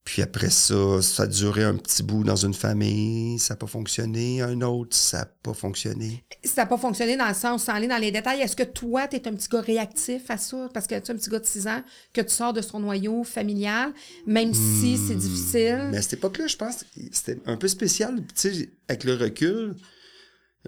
Puis 0.04 0.20
après 0.20 0.50
ça, 0.50 1.00
ça 1.00 1.22
a 1.22 1.26
duré 1.28 1.62
un 1.62 1.76
petit 1.76 2.02
bout 2.02 2.24
dans 2.24 2.34
une 2.36 2.54
famille. 2.54 3.38
Ça 3.38 3.54
n'a 3.54 3.58
pas 3.58 3.68
fonctionné. 3.68 4.42
Un 4.42 4.60
autre, 4.62 4.96
ça 4.96 5.18
n'a 5.18 5.24
pas 5.26 5.54
fonctionné. 5.54 6.24
Ça 6.42 6.62
n'a 6.62 6.66
pas 6.66 6.76
fonctionné 6.76 7.16
dans 7.16 7.28
le 7.28 7.34
sens, 7.34 7.64
sans 7.64 7.74
aller 7.74 7.86
dans 7.86 7.98
les 7.98 8.10
détails, 8.10 8.40
est-ce 8.40 8.56
que 8.56 8.64
toi, 8.64 9.06
tu 9.06 9.16
es 9.16 9.28
un 9.28 9.32
petit 9.32 9.48
gars 9.48 9.60
réactif 9.60 10.28
à 10.28 10.36
ça? 10.38 10.68
Parce 10.74 10.88
que 10.88 10.96
tu 10.98 11.06
es 11.06 11.10
un 11.12 11.16
petit 11.16 11.30
gars 11.30 11.38
de 11.38 11.46
6 11.46 11.66
ans, 11.68 11.82
que 12.12 12.20
tu 12.20 12.30
sors 12.30 12.52
de 12.52 12.60
son 12.62 12.80
noyau 12.80 13.22
familial, 13.22 13.92
même 14.26 14.52
si 14.52 14.98
c'est 14.98 15.14
difficile. 15.14 15.88
Mais 15.92 15.98
à 15.98 16.02
cette 16.02 16.14
époque-là, 16.14 16.48
je 16.48 16.56
pense 16.56 16.78
que 16.78 16.86
c'était 17.12 17.38
un 17.46 17.56
peu 17.56 17.68
spécial. 17.68 18.16
Tu 18.34 18.52
sais, 18.52 18.70
avec 18.88 19.04
le 19.04 19.14
recul, 19.14 19.76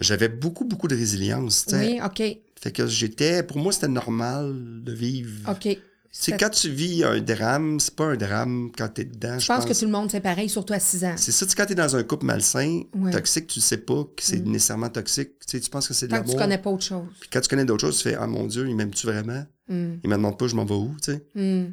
j'avais 0.00 0.28
beaucoup, 0.28 0.64
beaucoup 0.64 0.86
de 0.86 0.94
résilience. 0.94 1.64
tu 1.66 1.72
sais. 1.74 1.92
Oui, 1.94 2.00
OK. 2.04 2.22
Fait 2.60 2.72
que 2.72 2.86
j'étais... 2.86 3.42
Pour 3.42 3.58
moi, 3.58 3.72
c'était 3.72 3.88
normal 3.88 4.82
de 4.84 4.92
vivre. 4.92 5.50
OK. 5.50 5.76
Sais, 6.16 6.36
quand 6.38 6.50
tu 6.50 6.70
vis 6.70 7.02
un 7.02 7.20
drame, 7.20 7.80
c'est 7.80 7.94
pas 7.96 8.04
un 8.04 8.16
drame 8.16 8.70
quand 8.78 8.88
t'es 8.88 9.04
dedans. 9.04 9.36
Je 9.38 9.46
pense 9.48 9.64
que 9.64 9.76
tout 9.76 9.84
le 9.84 9.90
monde, 9.90 10.08
c'est 10.12 10.20
pareil, 10.20 10.48
surtout 10.48 10.72
à 10.72 10.78
6 10.78 11.04
ans. 11.04 11.14
C'est 11.16 11.32
ça, 11.32 11.44
tu 11.44 11.56
quand 11.56 11.66
t'es 11.66 11.74
dans 11.74 11.96
un 11.96 12.04
couple 12.04 12.24
malsain, 12.26 12.82
Ouais. 12.94 13.10
toxique, 13.10 13.48
tu 13.48 13.60
sais 13.60 13.78
pas 13.78 14.04
que 14.16 14.22
c'est 14.22 14.38
nécessairement 14.46 14.90
toxique. 14.90 15.30
Tu 15.40 15.50
sais, 15.58 15.60
tu 15.60 15.68
penses 15.70 15.88
que 15.88 15.92
c'est 15.94 16.06
de 16.06 16.12
Tant 16.12 16.18
que 16.18 16.22
tu 16.22 16.28
l'amour. 16.28 16.42
connais 16.44 16.58
pas 16.58 16.70
autre 16.70 16.84
chose. 16.84 17.08
Puis 17.18 17.28
quand 17.32 17.40
tu 17.40 17.48
connais 17.48 17.64
d'autres 17.64 17.80
choses, 17.80 17.96
tu 17.98 18.04
fais 18.08 18.14
Ah 18.14 18.28
mon 18.28 18.46
Dieu, 18.46 18.68
il 18.68 18.76
m'aime-tu 18.76 19.06
vraiment? 19.08 19.44
Hmm. 19.68 19.94
Il 20.04 20.08
me 20.08 20.14
demande 20.14 20.38
pas 20.38 20.46
je 20.46 20.54
m'en 20.54 20.64
vais 20.64 20.74
où, 20.74 20.94
tu 21.02 21.12
sais? 21.12 21.24
Hmm. 21.34 21.72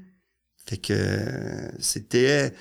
Fait 0.66 0.78
que 0.78 0.94
euh, 0.94 1.70
c'était. 1.80 2.52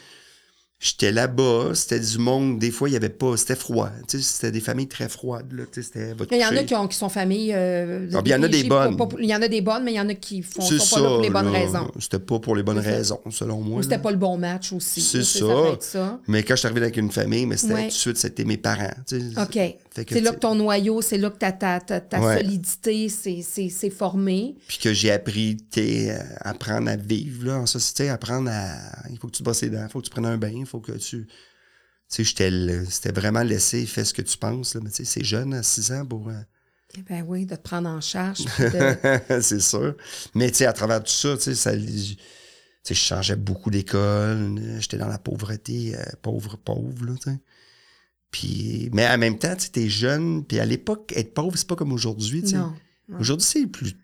J'étais 0.83 1.13
là-bas, 1.13 1.73
c'était 1.75 2.01
du 2.01 2.17
monde, 2.17 2.59
des 2.59 2.71
fois 2.71 2.89
il 2.89 2.93
y 2.93 2.97
avait 2.97 3.11
pas, 3.11 3.37
c'était 3.37 3.55
froid. 3.55 3.91
Tu 4.09 4.17
sais, 4.17 4.25
c'était 4.25 4.51
des 4.51 4.61
familles 4.61 4.89
très 4.89 5.11
froides, 5.11 5.53
là. 5.53 5.65
Tu 5.71 5.83
sais, 5.83 6.15
Il 6.31 6.39
y 6.39 6.45
en 6.47 6.57
a 6.57 6.65
qui, 6.65 6.75
ont, 6.75 6.89
qui 6.89 6.97
sont 6.97 7.11
familles. 7.11 7.53
euh, 7.55 8.09
Ah, 8.15 8.23
puis 8.23 8.31
il 8.31 8.35
y 8.35 8.35
en 8.35 8.43
a 8.43 8.49
des 8.49 8.65
bonnes. 8.65 8.97
il 9.19 9.27
y 9.29 9.35
en 9.35 9.43
a 9.43 9.49
des 9.49 9.61
bonnes, 9.61 9.85
mais 9.85 9.93
il 9.93 9.97
y 9.97 10.01
en 10.01 10.09
a 10.09 10.15
qui 10.15 10.41
font, 10.41 10.63
C'est 10.63 10.79
sont 10.79 10.85
ça. 10.87 10.97
pas 10.97 11.03
là 11.03 11.09
pour 11.11 11.21
les 11.21 11.29
bonnes 11.31 11.53
là. 11.53 11.59
raisons. 11.59 11.91
C'était 11.99 12.19
pas 12.19 12.39
pour 12.39 12.57
les 12.57 12.63
bonnes 12.63 12.79
raisons, 12.79 13.21
selon 13.31 13.61
moi. 13.61 13.81
Ou 13.81 13.83
c'était 13.83 13.99
pas 13.99 14.11
le 14.11 14.17
bon 14.17 14.39
match 14.39 14.73
aussi. 14.73 15.03
C'est 15.03 15.23
ça. 15.23 16.19
Mais 16.27 16.43
quand 16.43 16.55
je 16.55 16.61
suis 16.61 16.67
arrivé 16.67 16.81
avec 16.81 16.97
une 16.97 17.11
famille, 17.11 17.45
mais 17.45 17.59
c'était 17.59 17.75
Ouais. 17.75 17.83
tout 17.83 17.87
de 17.89 17.93
suite, 17.93 18.17
c'était 18.17 18.45
mes 18.45 18.57
parents. 18.57 18.89
tu 19.07 19.21
sais. 19.21 19.41
OK. 19.43 19.77
C'est 19.95 20.21
là 20.21 20.33
que 20.33 20.39
ton 20.39 20.55
noyau, 20.55 21.03
c'est 21.03 21.19
là 21.19 21.31
que 21.31 21.39
ta, 21.39 21.51
ta, 21.53 21.81
ta, 21.81 22.01
ta 22.01 22.21
Ouais. 22.21 22.37
solidité 22.39 23.09
s'est- 23.09 23.91
formée. 23.91 24.55
Puis 24.69 24.79
que 24.79 24.93
j'ai 24.93 25.11
appris, 25.11 25.57
à 26.41 26.51
apprendre 26.51 26.89
à 26.91 26.97
vivre 26.97 27.47
là, 27.47 27.59
en 27.59 27.67
société, 27.67 28.09
apprendre 28.09 28.51
à. 28.53 29.09
Il 29.11 29.19
faut 29.19 29.27
que 29.27 29.33
tu 29.33 29.39
te 29.41 29.45
bosses 29.45 29.63
les 29.63 29.71
dents, 29.71 29.83
il 29.85 29.91
faut 29.91 30.01
que 30.01 30.05
tu 30.07 30.11
prennes 30.11 30.27
un 30.27 30.39
bain, 30.39 30.53
il 30.55 30.67
faut 30.67 30.81
que 30.81 30.93
tu. 30.93 31.27
Tu 32.13 32.25
sais, 32.25 32.85
c'était 32.89 33.13
vraiment 33.13 33.43
laissé, 33.43 33.85
fais 33.87 34.05
ce 34.05 34.15
que 34.15 34.23
tu 34.23 34.37
penses, 34.37 34.75
là. 34.75 34.81
Mais 34.83 34.91
tu 34.91 34.97
sais, 34.97 35.05
c'est 35.05 35.25
jeune 35.25 35.55
à 35.55 35.63
6 35.63 35.91
ans 35.93 36.05
pour. 36.07 36.29
euh, 36.29 36.35
Eh 36.97 37.03
Ben 37.03 37.25
oui, 37.27 37.47
de 37.47 37.55
te 37.57 37.61
prendre 37.61 37.89
en 37.89 38.01
charge. 38.01 38.45
de- 38.59 39.41
c'est 39.43 39.61
sûr. 39.61 39.95
Mais 40.35 40.51
tu 40.51 40.59
sais, 40.59 40.67
à 40.67 40.73
travers 40.73 41.03
tout 41.03 41.11
ça, 41.13 41.37
tu 41.37 41.43
sais, 41.43 41.55
ça. 41.55 41.73
Tu 41.77 41.85
sais, 41.87 42.95
je 42.95 42.95
changeais 42.95 43.37
beaucoup 43.37 43.71
d'école, 43.71 44.61
j'étais 44.81 44.97
dans 44.99 45.07
la 45.09 45.19
pauvreté, 45.19 45.95
euh, 45.97 46.03
pauvre, 46.23 46.57
pauvre, 46.57 47.05
là, 47.07 47.13
tu 47.23 47.31
sais. 47.31 47.39
Puis, 48.31 48.91
mais 48.93 49.09
en 49.09 49.19
même 49.19 49.39
temps, 49.39 49.57
tu 49.57 49.71
t'es 49.71 49.89
jeune, 49.89 50.45
puis 50.45 50.61
à 50.61 50.65
l'époque, 50.65 51.13
être 51.17 51.35
pauvre, 51.35 51.57
c'est 51.57 51.67
pas 51.67 51.77
comme 51.77 51.93
aujourd'hui. 51.93 52.45
Aujourd'hui, 53.19 53.47
c'est 53.47 53.67
plus. 53.67 53.97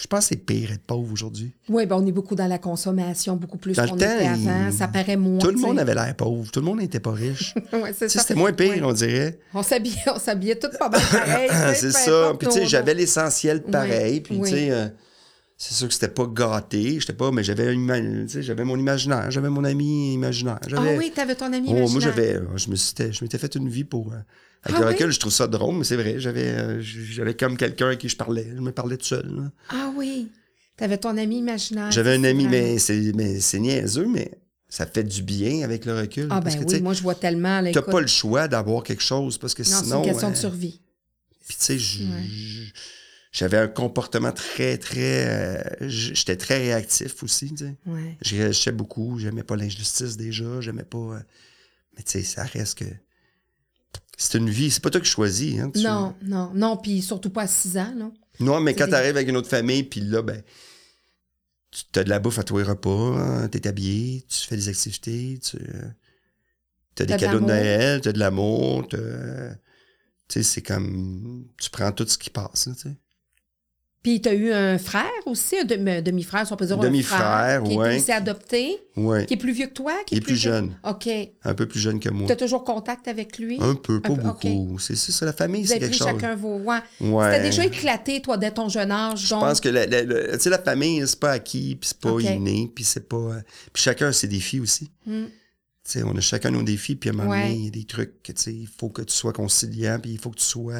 Je 0.00 0.06
pense 0.06 0.20
que 0.20 0.28
c'est 0.30 0.36
pire 0.36 0.72
être 0.72 0.82
pauvre 0.84 1.12
aujourd'hui. 1.12 1.52
Oui, 1.68 1.84
ben 1.84 1.96
on 1.96 2.06
est 2.06 2.12
beaucoup 2.12 2.34
dans 2.34 2.46
la 2.46 2.56
consommation, 2.58 3.36
beaucoup 3.36 3.58
plus 3.58 3.76
qu'on 3.76 3.86
temps, 3.88 3.94
était 3.96 4.06
avant. 4.26 4.66
il- 4.68 4.72
Ça 4.72 4.88
paraît 4.88 5.16
moins. 5.18 5.38
Tout 5.38 5.50
le 5.50 5.58
monde 5.58 5.78
avait 5.78 5.94
l'air 5.94 6.16
pauvre. 6.16 6.50
Tout 6.50 6.60
le 6.60 6.66
monde 6.66 6.78
n'était 6.78 6.98
pas 6.98 7.12
riche. 7.12 7.54
Ouais, 7.74 7.92
c'était 7.92 8.34
moins 8.34 8.54
pire, 8.54 8.70
Ouais. 8.70 8.82
on 8.82 8.92
dirait. 8.94 9.38
On 9.52 9.62
s'habillait, 9.62 9.96
on 10.14 10.18
s'habillait 10.18 10.58
tout 10.58 10.70
pas 10.78 10.88
mal 10.88 11.00
pareil. 11.10 11.50
c'est 11.76 11.92
ça. 11.92 12.32
Puis, 12.38 12.48
tu 12.48 12.54
sais, 12.54 12.66
j'avais 12.66 12.94
l'essentiel 12.94 13.62
pareil. 13.62 14.22
Puis, 14.22 14.40
tu 14.40 14.46
sais, 14.48 14.70
euh, 14.70 14.88
c'est 15.64 15.74
sûr 15.74 15.86
que 15.88 15.94
c'était 15.94 16.08
pas 16.08 16.26
gâté. 16.26 16.98
J'étais 16.98 17.12
pas, 17.12 17.30
mais 17.30 17.44
j'avais, 17.44 17.74
j'avais 18.26 18.64
mon 18.64 18.76
imaginaire. 18.76 19.30
J'avais 19.30 19.48
mon 19.48 19.62
ami 19.64 20.14
imaginaire. 20.14 20.58
Ah 20.62 20.66
J'avais- 20.68 20.98
oui, 20.98 21.12
t'avais 21.14 21.34
ton 21.36 21.52
ami 21.52 21.68
Oh, 21.68 21.72
moi, 21.72 21.80
imaginaire. 21.82 22.00
j'avais, 22.16 22.34
euh, 22.36 22.56
je 22.56 22.68
me 22.70 22.74
suis, 22.76 22.94
je 23.12 23.22
m'étais 23.24 23.38
fait 23.38 23.54
une 23.54 23.68
vie 23.68 23.84
pour. 23.84 24.12
euh, 24.12 24.16
avec 24.64 24.76
Ah 24.76 24.80
le 24.80 24.86
oui? 24.86 24.92
recul, 24.94 25.10
je 25.12 25.20
trouve 25.20 25.32
ça 25.32 25.46
drôle, 25.46 25.76
mais 25.76 25.84
c'est 25.84 25.96
vrai. 25.96 26.18
J'avais, 26.18 26.48
euh, 26.48 26.80
j'avais 26.80 27.34
comme 27.34 27.56
quelqu'un 27.56 27.90
à 27.90 27.96
qui 27.96 28.08
je 28.08 28.16
parlais. 28.16 28.46
Je 28.56 28.60
me 28.60 28.72
parlais 28.72 28.96
tout 28.96 29.04
seul. 29.06 29.26
là. 29.36 29.50
Ah 29.70 29.92
oui, 29.96 30.28
t'avais 30.76 30.98
ton 30.98 31.16
ami 31.16 31.38
imaginaire. 31.38 31.90
J'avais 31.92 32.14
un 32.16 32.24
ami, 32.24 32.46
mais 32.48 32.78
c'est, 32.78 33.12
mais 33.14 33.38
c'est 33.40 33.58
niaiseux, 33.60 34.06
mais 34.06 34.30
ça 34.68 34.86
fait 34.86 35.04
du 35.04 35.22
bien 35.22 35.62
avec 35.64 35.84
le 35.84 35.94
recul. 35.96 36.26
Ah 36.30 36.40
parce 36.40 36.56
ben 36.56 36.64
que, 36.64 36.72
oui, 36.72 36.80
moi 36.80 36.92
je 36.94 37.02
vois 37.02 37.14
tellement. 37.14 37.62
T'as 37.72 37.82
pas 37.82 38.00
le 38.00 38.06
choix 38.08 38.48
d'avoir 38.48 38.82
quelque 38.82 39.02
chose 39.02 39.38
parce 39.38 39.54
que 39.54 39.62
Non, 39.62 39.68
c'est 39.68 39.84
sinon. 39.84 40.02
une 40.02 40.10
question 40.10 40.30
de 40.30 40.36
survie. 40.36 40.80
Puis 41.46 41.56
tu 41.58 41.64
sais, 41.64 41.78
j- 41.78 42.08
Ouais. 42.10 42.22
j- 42.28 42.72
j'avais 43.32 43.56
un 43.56 43.68
comportement 43.68 44.30
très, 44.32 44.76
très... 44.78 45.26
euh, 45.28 45.88
J'étais 45.88 46.36
très 46.36 46.58
réactif 46.58 47.22
aussi, 47.22 47.48
tu 47.54 47.64
sais. 47.64 47.74
Ouais. 47.86 48.16
Je 48.22 48.36
réagissais 48.36 48.72
beaucoup, 48.72 49.18
j'aimais 49.18 49.42
pas 49.42 49.56
l'injustice 49.56 50.16
déjà, 50.16 50.60
j'aimais 50.60 50.84
pas... 50.84 50.98
euh, 50.98 51.18
Mais 51.96 52.02
tu 52.02 52.12
sais, 52.12 52.22
ça 52.22 52.44
reste 52.44 52.78
que... 52.78 52.84
C'est 54.18 54.38
une 54.38 54.50
vie, 54.50 54.70
c'est 54.70 54.82
pas 54.82 54.90
toi 54.90 55.00
qui 55.00 55.08
choisis, 55.10 55.58
hein. 55.58 55.70
tu- 55.74 55.82
Non, 55.82 56.14
non, 56.22 56.52
non, 56.54 56.76
puis 56.76 57.00
surtout 57.02 57.30
pas 57.30 57.42
à 57.42 57.46
6 57.46 57.76
ans, 57.78 57.92
là. 57.96 58.10
Non, 58.40 58.60
mais 58.60 58.74
quand 58.74 58.84
des- 58.84 58.90
tu 58.90 58.96
arrives 58.96 59.16
avec 59.16 59.28
une 59.28 59.36
autre 59.36 59.48
famille, 59.48 59.82
puis 59.84 60.00
là, 60.00 60.22
ben, 60.22 60.42
tu 61.70 61.98
as 61.98 62.04
de 62.04 62.08
la 62.10 62.18
bouffe 62.18 62.38
à 62.38 62.42
tous 62.44 62.58
les 62.58 62.64
repas, 62.64 63.48
tu 63.48 63.58
es 63.58 63.66
habillé, 63.66 64.24
tu 64.28 64.46
fais 64.46 64.56
des 64.56 64.68
activités, 64.68 65.40
tu 65.42 65.56
as 65.56 65.60
des 65.60 67.06
T'as 67.06 67.16
de 67.16 67.20
cadeaux 67.20 67.40
de. 67.40 67.44
Noël, 67.46 68.00
tu 68.02 68.08
as 68.08 68.12
de 68.12 68.18
l'amour, 68.18 68.86
t'as- 68.88 69.54
tu 70.28 70.34
sais, 70.34 70.42
c'est 70.42 70.62
comme, 70.62 71.46
tu 71.58 71.70
prends 71.70 71.90
tout 71.92 72.06
ce 72.06 72.18
qui 72.18 72.30
passe, 72.30 72.66
là, 72.66 72.74
tu 72.74 72.82
sais. 72.82 72.96
Puis 74.02 74.20
tu 74.20 74.28
as 74.28 74.34
eu 74.34 74.52
un 74.52 74.78
frère 74.78 75.08
aussi, 75.26 75.56
un 75.58 75.64
demi- 75.64 75.90
un 75.98 76.02
demi-frère, 76.02 76.44
si 76.44 76.52
on 76.52 76.56
peut 76.56 76.66
dire 76.66 76.76
un 76.76 76.82
Demi-frère, 76.82 77.18
frère, 77.20 77.62
qui 77.62 77.76
ouais. 77.76 77.94
est 77.94 77.98
aussi 78.00 78.10
adopté, 78.10 78.76
Ouais, 78.96 79.26
qui 79.26 79.34
est 79.34 79.36
plus 79.36 79.52
vieux 79.52 79.68
que 79.68 79.74
toi, 79.74 79.92
qui 80.04 80.14
Il 80.14 80.18
est, 80.18 80.20
est 80.20 80.24
plus 80.24 80.36
jeune. 80.36 80.74
OK. 80.82 81.08
un 81.44 81.54
peu 81.54 81.66
plus 81.68 81.78
jeune 81.78 82.00
que 82.00 82.08
moi. 82.08 82.26
Tu 82.26 82.32
as 82.32 82.36
toujours 82.36 82.64
contact 82.64 83.06
avec 83.06 83.38
lui? 83.38 83.58
Un 83.60 83.76
peu, 83.76 84.00
pas 84.00 84.10
Un 84.10 84.16
peu, 84.16 84.22
beaucoup. 84.22 84.78
C'est 84.80 84.96
ça, 84.96 85.12
c'est 85.12 85.24
la 85.24 85.32
famille, 85.32 85.64
c'est 85.68 85.78
quelque 85.78 85.94
chose. 85.96 86.06
chacun 86.08 86.34
vos... 86.34 86.56
Ouais. 86.58 86.78
Ouais. 87.00 87.30
C'était 87.32 87.42
déjà 87.44 87.64
éclaté, 87.64 88.20
toi, 88.20 88.36
dès 88.36 88.50
ton 88.50 88.68
jeune 88.68 88.90
âge. 88.90 89.20
Je 89.24 89.34
pense 89.34 89.60
que 89.60 89.68
la, 89.68 89.86
la- 89.86 90.02
la- 90.02 90.58
famille, 90.58 91.06
c'est 91.06 91.20
pas 91.20 91.30
acquis, 91.32 91.76
puis 91.76 91.88
c'est 91.88 91.98
pas 92.00 92.18
inné, 92.20 92.72
puis 92.74 92.82
c'est 92.82 93.08
pas... 93.08 93.16
euh, 93.16 93.40
Puis 93.72 93.84
chacun 93.84 94.08
a 94.08 94.12
ses 94.12 94.26
défis 94.26 94.58
aussi. 94.58 94.90
Hmm. 95.06 95.26
Tu 95.84 95.92
sais, 95.92 96.02
on 96.02 96.16
a 96.16 96.20
chacun 96.20 96.50
nos 96.50 96.62
défis, 96.64 96.96
puis 96.96 97.10
à 97.10 97.12
un 97.12 97.16
moment 97.16 97.30
donné, 97.30 97.54
il 97.54 97.64
y 97.66 97.68
a 97.68 97.70
des 97.70 97.84
trucs 97.84 98.20
que, 98.24 98.32
tu 98.32 98.42
sais, 98.42 98.52
il 98.52 98.66
faut 98.68 98.88
que 98.88 99.02
tu 99.02 99.14
sois 99.14 99.32
conciliant, 99.32 99.98
puis 100.02 100.10
il 100.10 100.18
faut 100.18 100.30
que 100.30 100.38
tu 100.38 100.44
sois... 100.44 100.74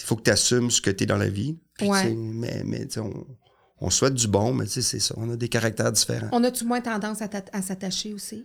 Il 0.00 0.04
faut 0.04 0.14
que 0.14 0.22
tu 0.22 0.30
assumes 0.30 0.70
ce 0.70 0.80
que 0.80 0.90
tu 0.90 1.02
es 1.02 1.06
dans 1.06 1.16
la 1.16 1.28
vie. 1.28 1.56
Puis, 1.78 1.88
Ouais. 1.88 2.12
mais, 2.14 2.62
mais 2.66 2.86
on, 2.98 3.26
on 3.80 3.88
souhaite 3.90 4.12
du 4.14 4.28
bon, 4.28 4.52
mais 4.52 4.66
c'est 4.66 4.82
ça. 4.82 5.14
On 5.16 5.30
a 5.32 5.36
des 5.36 5.48
caractères 5.48 5.92
différents. 5.92 6.28
On 6.32 6.44
a-tu 6.44 6.64
moins 6.66 6.80
tendance 6.82 7.22
à, 7.22 7.28
t'a- 7.28 7.44
à 7.52 7.62
s'attacher 7.62 8.12
aussi? 8.12 8.44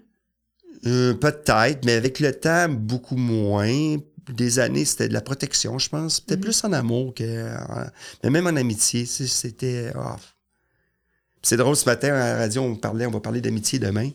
Euh, 0.86 1.14
Peut-être, 1.16 1.84
mais 1.86 1.94
avec 1.94 2.20
le 2.22 2.32
temps, 2.34 2.70
beaucoup 2.70 3.18
moins. 3.18 3.98
Des 4.34 4.60
années, 4.60 4.86
c'était 4.86 5.10
de 5.10 5.14
la 5.14 5.20
protection, 5.20 5.78
je 5.80 5.90
pense. 5.90 6.16
C'était 6.16 6.36
Mhm. 6.38 6.42
plus 6.44 6.64
en 6.64 6.72
amour 6.72 7.14
que. 7.14 7.58
en- 7.58 7.88
Mais 8.24 8.30
même 8.30 8.48
en 8.48 8.56
amitié, 8.56 9.06
c'était. 9.06 9.92
ah. 9.96 10.16
C'est 11.42 11.58
drôle, 11.58 11.76
ce 11.76 11.86
matin, 11.86 12.14
à 12.14 12.18
la 12.34 12.38
radio, 12.38 12.62
on 12.62 12.76
parlait, 12.78 13.06
on 13.06 13.12
va 13.12 13.20
parler 13.20 13.42
d'amitié 13.42 13.80
demain. 13.80 14.10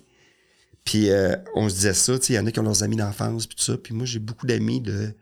Puis 0.85 1.11
euh, 1.11 1.37
on 1.55 1.69
se 1.69 1.75
disait 1.75 1.93
ça, 1.93 2.19
tu 2.19 2.25
sais, 2.27 2.33
il 2.33 2.37
y 2.37 2.39
en 2.39 2.47
a 2.47 2.51
qui 2.51 2.59
ont 2.59 2.63
leurs 2.63 2.83
amis 2.83 2.97
d'enfance, 2.97 3.47
puis 3.47 3.57
tout 3.57 3.65
ça. 3.65 3.77
Puis 3.77 3.93
moi, 3.93 4.07
j'ai 4.07 4.19
beaucoup 4.19 4.47
d'amis 4.47 4.81
de. 4.81 5.13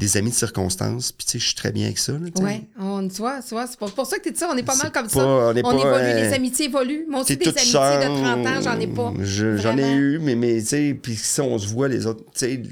Des 0.00 0.16
amis 0.16 0.30
de 0.30 0.34
circonstances, 0.34 1.12
puis 1.12 1.24
tu 1.24 1.32
sais, 1.32 1.38
je 1.38 1.44
suis 1.46 1.54
très 1.54 1.70
bien 1.70 1.84
avec 1.86 1.98
ça. 1.98 2.12
Oui, 2.40 2.66
on 2.80 3.06
tu 3.08 3.16
vois, 3.18 3.40
c'est 3.42 3.78
pour, 3.78 3.92
pour 3.92 4.06
ça 4.06 4.18
que 4.18 4.24
tu 4.24 4.32
dis 4.32 4.38
ça, 4.38 4.48
on 4.52 4.56
est 4.56 4.62
pas 4.62 4.74
mal 4.76 4.90
comme 4.90 5.04
pas- 5.08 5.08
ça. 5.14 5.24
on 5.26 5.54
est 5.54 5.62
pas, 5.62 5.70
évolue, 5.72 5.86
euh, 5.86 6.22
les 6.28 6.32
amitiés 6.34 6.66
évoluent. 6.66 7.06
Moi 7.08 7.20
aussi, 7.20 7.36
des 7.36 7.46
amitiés 7.48 7.70
seule. 7.72 8.00
de 8.00 8.20
30 8.20 8.46
ans, 8.46 8.60
j'en 8.62 8.80
ai 8.80 8.86
pas. 8.88 9.12
Je- 9.20 9.56
J'en 9.58 9.76
ai 9.78 9.92
eu, 9.92 10.18
mais, 10.18 10.34
mais 10.34 10.60
tu 10.60 10.66
sais, 10.66 10.98
puis 11.00 11.14
si 11.16 11.40
on 11.40 11.58
se 11.58 11.68
voit, 11.68 11.88
les 11.88 12.06
autres, 12.06 12.24
tu 12.34 12.40
sais, 12.40 12.62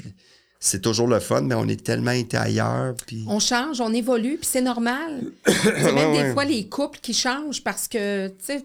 c'est 0.60 0.82
toujours 0.82 1.06
le 1.06 1.20
fun, 1.20 1.42
mais 1.42 1.54
on 1.54 1.68
est 1.68 1.84
tellement 1.84 2.10
été 2.10 2.36
ailleurs, 2.36 2.94
puis... 3.06 3.24
On 3.28 3.38
change, 3.38 3.80
on 3.80 3.92
évolue, 3.94 4.38
puis 4.38 4.48
c'est 4.50 4.60
normal. 4.60 5.22
c'est 5.46 5.92
même 5.92 6.10
Ouais, 6.10 6.16
des 6.16 6.22
ouais. 6.28 6.32
fois 6.32 6.44
les 6.44 6.66
couples 6.66 6.98
qui 7.00 7.14
changent 7.14 7.62
parce 7.62 7.86
que, 7.86 8.26
tu 8.28 8.34
sais, 8.40 8.64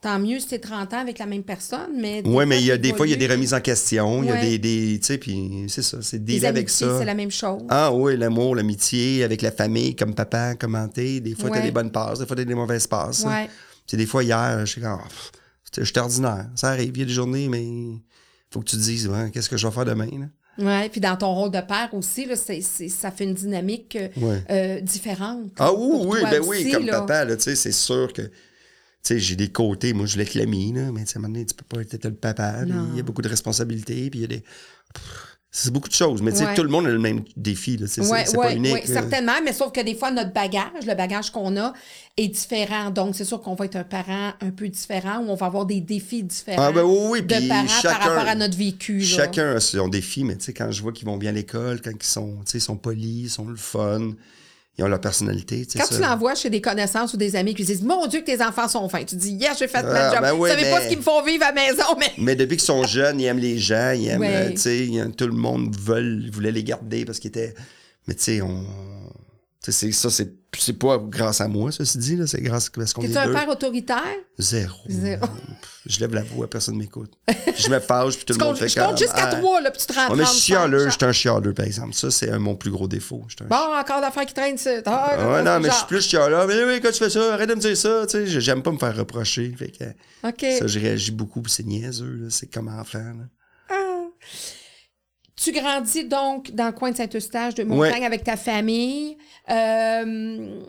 tant 0.00 0.18
mieux 0.18 0.38
si 0.38 0.46
t'es 0.48 0.58
30 0.58 0.94
ans 0.94 0.98
avec 1.00 1.18
la 1.18 1.26
même 1.26 1.42
personne, 1.42 1.90
mais... 2.00 2.22
Ouais, 2.26 2.46
mais 2.46 2.60
il 2.60 2.66
y 2.66 2.70
a 2.70 2.78
des 2.78 2.92
fois, 2.94 3.06
il 3.06 3.10
y 3.10 3.14
a 3.14 3.16
des 3.16 3.26
remises 3.26 3.52
en 3.54 3.60
question, 3.60 4.22
il 4.22 4.28
y 4.28 4.30
a 4.30 4.34
Ouais. 4.34 4.40
des, 4.42 4.58
des 4.58 4.98
tu 5.00 5.06
sais, 5.06 5.18
puis 5.18 5.64
c'est 5.68 5.82
ça, 5.82 5.98
c'est 6.02 6.22
dealer 6.24 6.46
avec 6.46 6.70
ça. 6.70 6.98
c'est 6.98 7.04
la 7.04 7.14
même 7.14 7.30
chose. 7.30 7.62
Ah 7.68 7.92
oui, 7.92 8.16
l'amour, 8.16 8.54
l'amitié, 8.54 9.24
avec 9.24 9.42
la 9.42 9.50
famille, 9.50 9.96
comme 9.96 10.14
papa, 10.14 10.54
commenter. 10.54 11.20
Des 11.20 11.34
fois, 11.34 11.50
Ouais. 11.50 11.58
t'as 11.58 11.64
des 11.64 11.72
bonnes 11.72 11.90
passes, 11.90 12.20
des 12.20 12.26
fois, 12.26 12.36
t'as 12.36 12.44
des 12.44 12.54
mauvaises 12.54 12.86
passes. 12.86 13.24
Ouais. 13.24 13.48
C'est 13.86 13.96
des 13.96 14.06
fois, 14.06 14.22
hier, 14.22 14.60
je 14.60 14.66
suis 14.66 14.80
comme, 14.80 15.00
je 15.76 15.82
suis 15.84 15.98
ordinaire. 15.98 16.46
Ça 16.54 16.68
arrive, 16.68 16.92
il 16.94 17.00
y 17.00 17.02
a 17.02 17.06
des 17.06 17.12
journées, 17.12 17.48
mais 17.48 17.64
faut 18.50 18.60
que 18.60 18.66
tu 18.66 18.76
te 18.76 18.80
dises, 18.82 19.08
ouais, 19.08 19.30
qu'est-ce 19.32 19.48
que 19.48 19.56
je 19.56 19.66
vais 19.66 19.72
faire 19.72 19.84
demain, 19.84 20.06
là? 20.06 20.26
Ouais, 20.60 20.88
puis 20.88 21.00
dans 21.00 21.16
ton 21.16 21.32
rôle 21.34 21.52
de 21.52 21.60
père 21.60 21.88
aussi, 21.92 22.24
là, 22.26 22.34
ça 22.36 23.10
fait 23.12 23.24
une 23.24 23.34
dynamique 23.34 23.94
euh, 23.96 24.08
Ouais. 24.20 24.42
euh, 24.50 24.80
différente. 24.80 25.52
Ah 25.58 25.72
oui, 25.72 26.00
oui, 26.04 26.18
ben 26.28 26.40
aussi, 26.40 26.64
oui, 26.64 26.70
comme 26.72 26.86
là. 26.86 27.00
papa, 27.02 27.26
tu 27.36 27.42
sais, 27.42 27.54
c'est 27.54 27.70
sûr 27.72 28.12
que, 28.12 28.22
sais, 29.08 29.18
j'ai 29.18 29.36
des 29.36 29.48
côtés, 29.48 29.92
moi, 29.92 30.06
je 30.06 30.12
voulais 30.12 30.24
être 30.24 30.34
l'ami, 30.34 30.72
là, 30.72 30.90
mais 30.92 31.00
à 31.00 31.04
un 31.04 31.20
moment 31.20 31.32
donné, 31.32 31.44
tu 31.46 31.54
peux 31.54 31.64
pas 31.76 31.82
être 31.82 32.04
le 32.04 32.14
papa, 32.14 32.56
il 32.64 32.96
y 32.96 33.00
a 33.00 33.02
beaucoup 33.02 33.22
de 33.22 33.28
responsabilités, 33.28 34.10
puis 34.10 34.20
il 34.20 34.22
y 34.22 34.24
a 34.24 34.28
des... 34.28 34.42
C'est 35.50 35.72
beaucoup 35.72 35.88
de 35.88 35.94
choses, 35.94 36.20
mais 36.20 36.30
tu 36.30 36.38
sais, 36.38 36.44
Ouais. 36.44 36.54
tout 36.54 36.62
le 36.62 36.68
monde 36.68 36.86
a 36.86 36.90
le 36.90 36.98
même 36.98 37.24
défi, 37.34 37.78
c'est 37.86 38.02
c'est 38.04 38.36
pas 38.36 38.52
unique. 38.52 38.74
oui, 38.74 38.80
certainement, 38.84 39.32
mais 39.42 39.54
sauf 39.54 39.72
que 39.72 39.80
des 39.80 39.94
fois, 39.94 40.10
notre 40.10 40.30
bagage, 40.32 40.84
le 40.86 40.94
bagage 40.94 41.30
qu'on 41.30 41.56
a, 41.56 41.72
est 42.18 42.28
différent. 42.28 42.90
Donc, 42.90 43.14
c'est 43.16 43.24
sûr 43.24 43.40
qu'on 43.40 43.54
va 43.54 43.64
être 43.64 43.76
un 43.76 43.82
parent 43.84 44.34
un 44.42 44.50
peu 44.50 44.68
différent 44.68 45.20
ou 45.24 45.30
on 45.30 45.34
va 45.36 45.46
avoir 45.46 45.64
des 45.64 45.80
défis 45.80 46.22
différents 46.22 46.62
Ah 46.62 46.70
ben 46.70 46.82
oui, 46.82 46.98
oui, 47.10 47.22
de 47.22 47.48
parents 47.48 47.66
chacun, 47.66 47.88
par 47.88 48.08
rapport 48.08 48.28
à 48.28 48.34
notre 48.34 48.58
vécu. 48.58 48.98
là. 48.98 49.06
chacun 49.06 49.52
a 49.56 49.60
son 49.60 49.88
défi, 49.88 50.22
mais 50.22 50.36
tu 50.36 50.44
sais, 50.44 50.52
quand 50.52 50.70
je 50.70 50.82
vois 50.82 50.92
qu'ils 50.92 51.06
vont 51.06 51.16
bien 51.16 51.30
à 51.30 51.34
l'école, 51.34 51.80
quand 51.80 51.92
ils 51.98 52.06
sont, 52.06 52.36
tu 52.44 52.52
sais, 52.52 52.58
ils 52.58 52.60
sont 52.60 52.76
polis, 52.76 53.22
ils 53.24 53.30
sont 53.30 53.46
le 53.46 53.56
fun, 53.56 54.10
ils 54.78 54.84
ont 54.84 54.88
leur 54.88 55.00
personnalité, 55.00 55.66
Quand 55.76 55.84
ça. 55.86 55.96
tu 55.96 56.00
l'envoies 56.00 56.36
chez 56.36 56.50
des 56.50 56.60
connaissances 56.60 57.12
ou 57.12 57.16
des 57.16 57.34
amis 57.34 57.54
qui 57.54 57.64
disent 57.64 57.82
Mon 57.82 58.06
Dieu, 58.06 58.20
que 58.20 58.26
tes 58.26 58.40
enfants 58.42 58.68
sont 58.68 58.88
fins. 58.88 59.02
Tu 59.04 59.16
dis 59.16 59.32
Yes, 59.32 59.58
j'ai 59.58 59.66
fait 59.68 59.78
Ah, 59.78 59.82
ma 59.92 60.10
job. 60.12 60.20
ben 60.22 60.32
oui, 60.34 60.48
savez 60.50 60.70
pas 60.70 60.80
ce 60.82 60.88
qu'ils 60.88 60.98
me 60.98 61.02
font 61.02 61.22
vivre 61.24 61.44
à 61.44 61.52
la 61.52 61.54
maison, 61.54 61.82
mais. 61.98 62.12
Mais 62.16 62.36
depuis 62.36 62.56
qu'ils 62.56 62.64
sont 62.66 62.84
jeunes, 62.84 63.20
ils 63.20 63.24
aiment 63.26 63.38
les 63.40 63.58
gens, 63.58 63.92
ils 63.96 64.08
aiment, 64.08 64.20
Ouais. 64.20 64.34
euh, 64.34 64.50
tu 64.50 64.56
sais, 64.58 64.86
ils- 64.86 65.10
tout 65.16 65.26
le 65.26 65.32
monde 65.32 65.74
veut, 65.80 66.30
voulait 66.30 66.52
les 66.52 66.62
garder 66.62 67.04
parce 67.04 67.18
qu'ils 67.18 67.28
étaient. 67.28 67.54
Mais 68.06 68.14
tu 68.14 68.22
sais, 68.22 68.40
on. 68.40 68.64
C'est- 69.72 69.92
ça, 69.92 70.10
c'est 70.10 70.32
c'est 70.58 70.72
pas 70.78 70.96
grâce 70.98 71.42
à 71.42 71.46
moi, 71.48 71.70
ceci 71.70 71.98
dit, 71.98 72.16
là, 72.16 72.26
c'est 72.26 72.40
grâce 72.40 72.70
parce 72.70 72.94
qu'on 72.94 73.02
est 73.02 73.08
T'es-tu 73.08 73.18
un 73.18 73.26
deux. 73.26 73.32
père 73.34 73.48
autoritaire? 73.50 74.02
Zéro. 74.38 74.78
Zéro. 74.88 75.26
Je 75.84 76.00
lève 76.00 76.14
la 76.14 76.22
voix, 76.22 76.48
personne 76.48 76.76
m'écoute. 76.76 77.12
Puis 77.26 77.36
je 77.64 77.68
me 77.70 77.78
fâche, 77.80 78.16
puis 78.16 78.24
tout 78.24 78.32
le 78.32 78.38
monde 78.44 78.54
comptes- 78.54 78.58
fait 78.60 78.68
je 78.68 78.80
compte 78.80 78.96
jusqu'à 78.98 79.28
ah. 79.28 79.36
trois, 79.36 79.60
là, 79.60 79.70
puis 79.70 79.80
tu 79.80 79.86
te 79.86 79.92
rends 79.92 80.06
On 80.10 80.14
est 80.18 80.22
35, 80.22 80.40
chialeux, 80.40 80.78
genre. 80.84 80.90
j'étais 80.90 81.04
un 81.04 81.12
chialeux, 81.12 81.52
par 81.54 81.66
exemple. 81.66 81.92
Ça, 81.94 82.10
c'est 82.10 82.30
un- 82.30 82.38
mon 82.38 82.56
plus 82.56 82.70
gros 82.70 82.88
défaut. 82.88 83.26
Un 83.42 83.44
Bon, 83.44 83.56
encore 83.78 84.00
d'affaires 84.00 84.24
qui 84.26 84.32
traînent 84.34 84.56
ça. 84.58 84.70
Ah, 84.86 85.16
Ah 85.18 85.32
ouais, 85.32 85.42
non, 85.42 85.60
mais 85.60 85.68
je 85.68 85.74
suis 85.74 85.86
plus 85.86 86.00
chialeux. 86.02 86.46
Mais 86.46 86.64
oui, 86.64 86.80
quand 86.82 86.90
tu 86.92 86.98
fais 86.98 87.10
ça, 87.10 87.34
arrête 87.34 87.48
de 87.50 87.54
me 87.54 87.60
dire 87.60 87.76
ça. 87.76 88.06
Tu 88.06 88.26
sais, 88.26 88.40
j'aime 88.40 88.62
pas 88.62 88.72
me 88.72 88.78
faire 88.78 88.96
reprocher. 88.96 89.54
Fait 89.58 89.70
que 89.70 90.58
ça, 90.58 90.66
je 90.66 90.78
réagis 90.80 91.12
beaucoup, 91.12 91.42
puis 91.42 91.52
c'est 91.52 91.66
niaiseux. 91.66 92.20
là. 92.22 92.26
C'est 92.30 92.46
comme 92.46 92.68
enfant. 92.68 92.98
là. 92.98 93.24
Ah. 93.70 93.74
Tu 95.40 95.52
grandis 95.52 96.04
donc 96.04 96.50
dans 96.52 96.66
le 96.66 96.72
coin 96.72 96.90
de 96.90 96.96
Saint-Eustache 96.96 97.54
de 97.54 97.64
Montagne 97.64 98.00
Ouais. 98.00 98.04
avec 98.06 98.24
ta 98.24 98.36
famille. 98.36 99.16
Euh, 99.50 100.60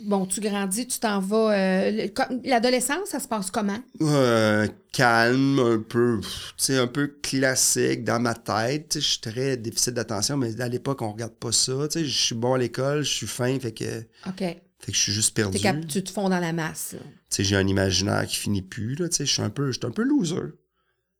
Bon, 0.00 0.26
tu 0.26 0.40
grandis, 0.42 0.86
tu 0.86 0.98
t'en 1.00 1.20
vas. 1.20 1.56
euh, 1.56 2.08
L'adolescence, 2.44 3.08
ça 3.08 3.18
se 3.18 3.26
passe 3.26 3.50
comment? 3.50 3.78
Euh, 4.02 4.68
calme, 4.92 5.58
un 5.58 5.78
peu, 5.78 6.20
tu 6.58 6.74
un 6.74 6.86
peu 6.86 7.06
classique 7.22 8.04
dans 8.04 8.20
ma 8.20 8.34
tête. 8.34 8.96
Je 8.96 9.00
suis 9.00 9.20
très 9.20 9.56
déficit 9.56 9.94
d'attention, 9.94 10.36
mais 10.36 10.60
à 10.60 10.68
l'époque, 10.68 11.00
on 11.00 11.12
regarde 11.12 11.32
pas 11.32 11.50
ça. 11.50 11.72
Je 11.94 12.04
suis 12.04 12.34
bon 12.34 12.52
à 12.52 12.58
l'école, 12.58 13.04
je 13.04 13.10
suis 13.14 13.26
fin, 13.26 13.58
fait 13.58 13.72
que, 13.72 13.84
fait 13.86 14.06
OK. 14.28 14.56
que 14.86 14.92
je 14.92 14.98
suis 14.98 15.12
juste 15.12 15.34
perdu. 15.34 15.58
Tu 15.88 16.04
te 16.04 16.10
fonds 16.10 16.28
dans 16.28 16.40
la 16.40 16.52
masse. 16.52 16.92
là. 16.92 16.98
Tu 17.30 17.36
sais, 17.36 17.44
j'ai 17.44 17.56
un 17.56 17.66
imaginaire 17.66 18.26
qui 18.26 18.36
finit 18.36 18.60
plus, 18.62 18.96
là, 18.96 19.08
tu 19.08 19.16
sais, 19.16 19.24
je 19.26 19.32
suis 19.32 19.42
un 19.42 19.50
peu, 19.50 19.72
je 19.72 19.78
suis 19.78 19.86
un 19.86 19.90
peu 19.92 20.02
loser. 20.04 20.52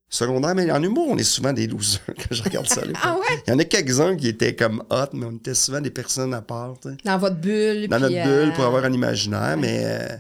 Secondaire, 0.09 0.55
mais 0.55 0.71
en 0.71 0.83
humour, 0.83 1.09
on 1.11 1.19
est 1.19 1.25
souvent 1.25 1.53
des 1.53 1.67
losers 1.67 2.01
quand 2.07 2.33
je 2.33 2.43
regarde 2.43 2.69
ça. 2.69 2.83
Ah 3.03 3.17
ouais? 3.17 3.43
Il 3.47 3.51
y 3.51 3.53
en 3.55 3.59
a 3.59 3.65
quelques-uns 3.65 4.17
qui 4.17 4.29
étaient 4.29 4.55
comme 4.55 4.85
hot, 4.89 5.09
mais 5.13 5.27
on 5.27 5.33
était 5.33 5.55
souvent 5.55 5.81
des 5.81 5.91
personnes 5.91 6.33
à 6.33 6.43
part. 6.43 6.77
Dans 7.05 7.19
votre 7.19 7.37
bulle. 7.37 7.89
Dans 7.89 7.99
notre 7.99 8.15
bulle 8.15 8.53
pour 8.55 8.65
euh, 8.65 8.69
avoir 8.69 8.85
un 8.85 8.93
imaginaire, 8.93 9.57
mais 9.59 9.83
euh, 9.85 10.17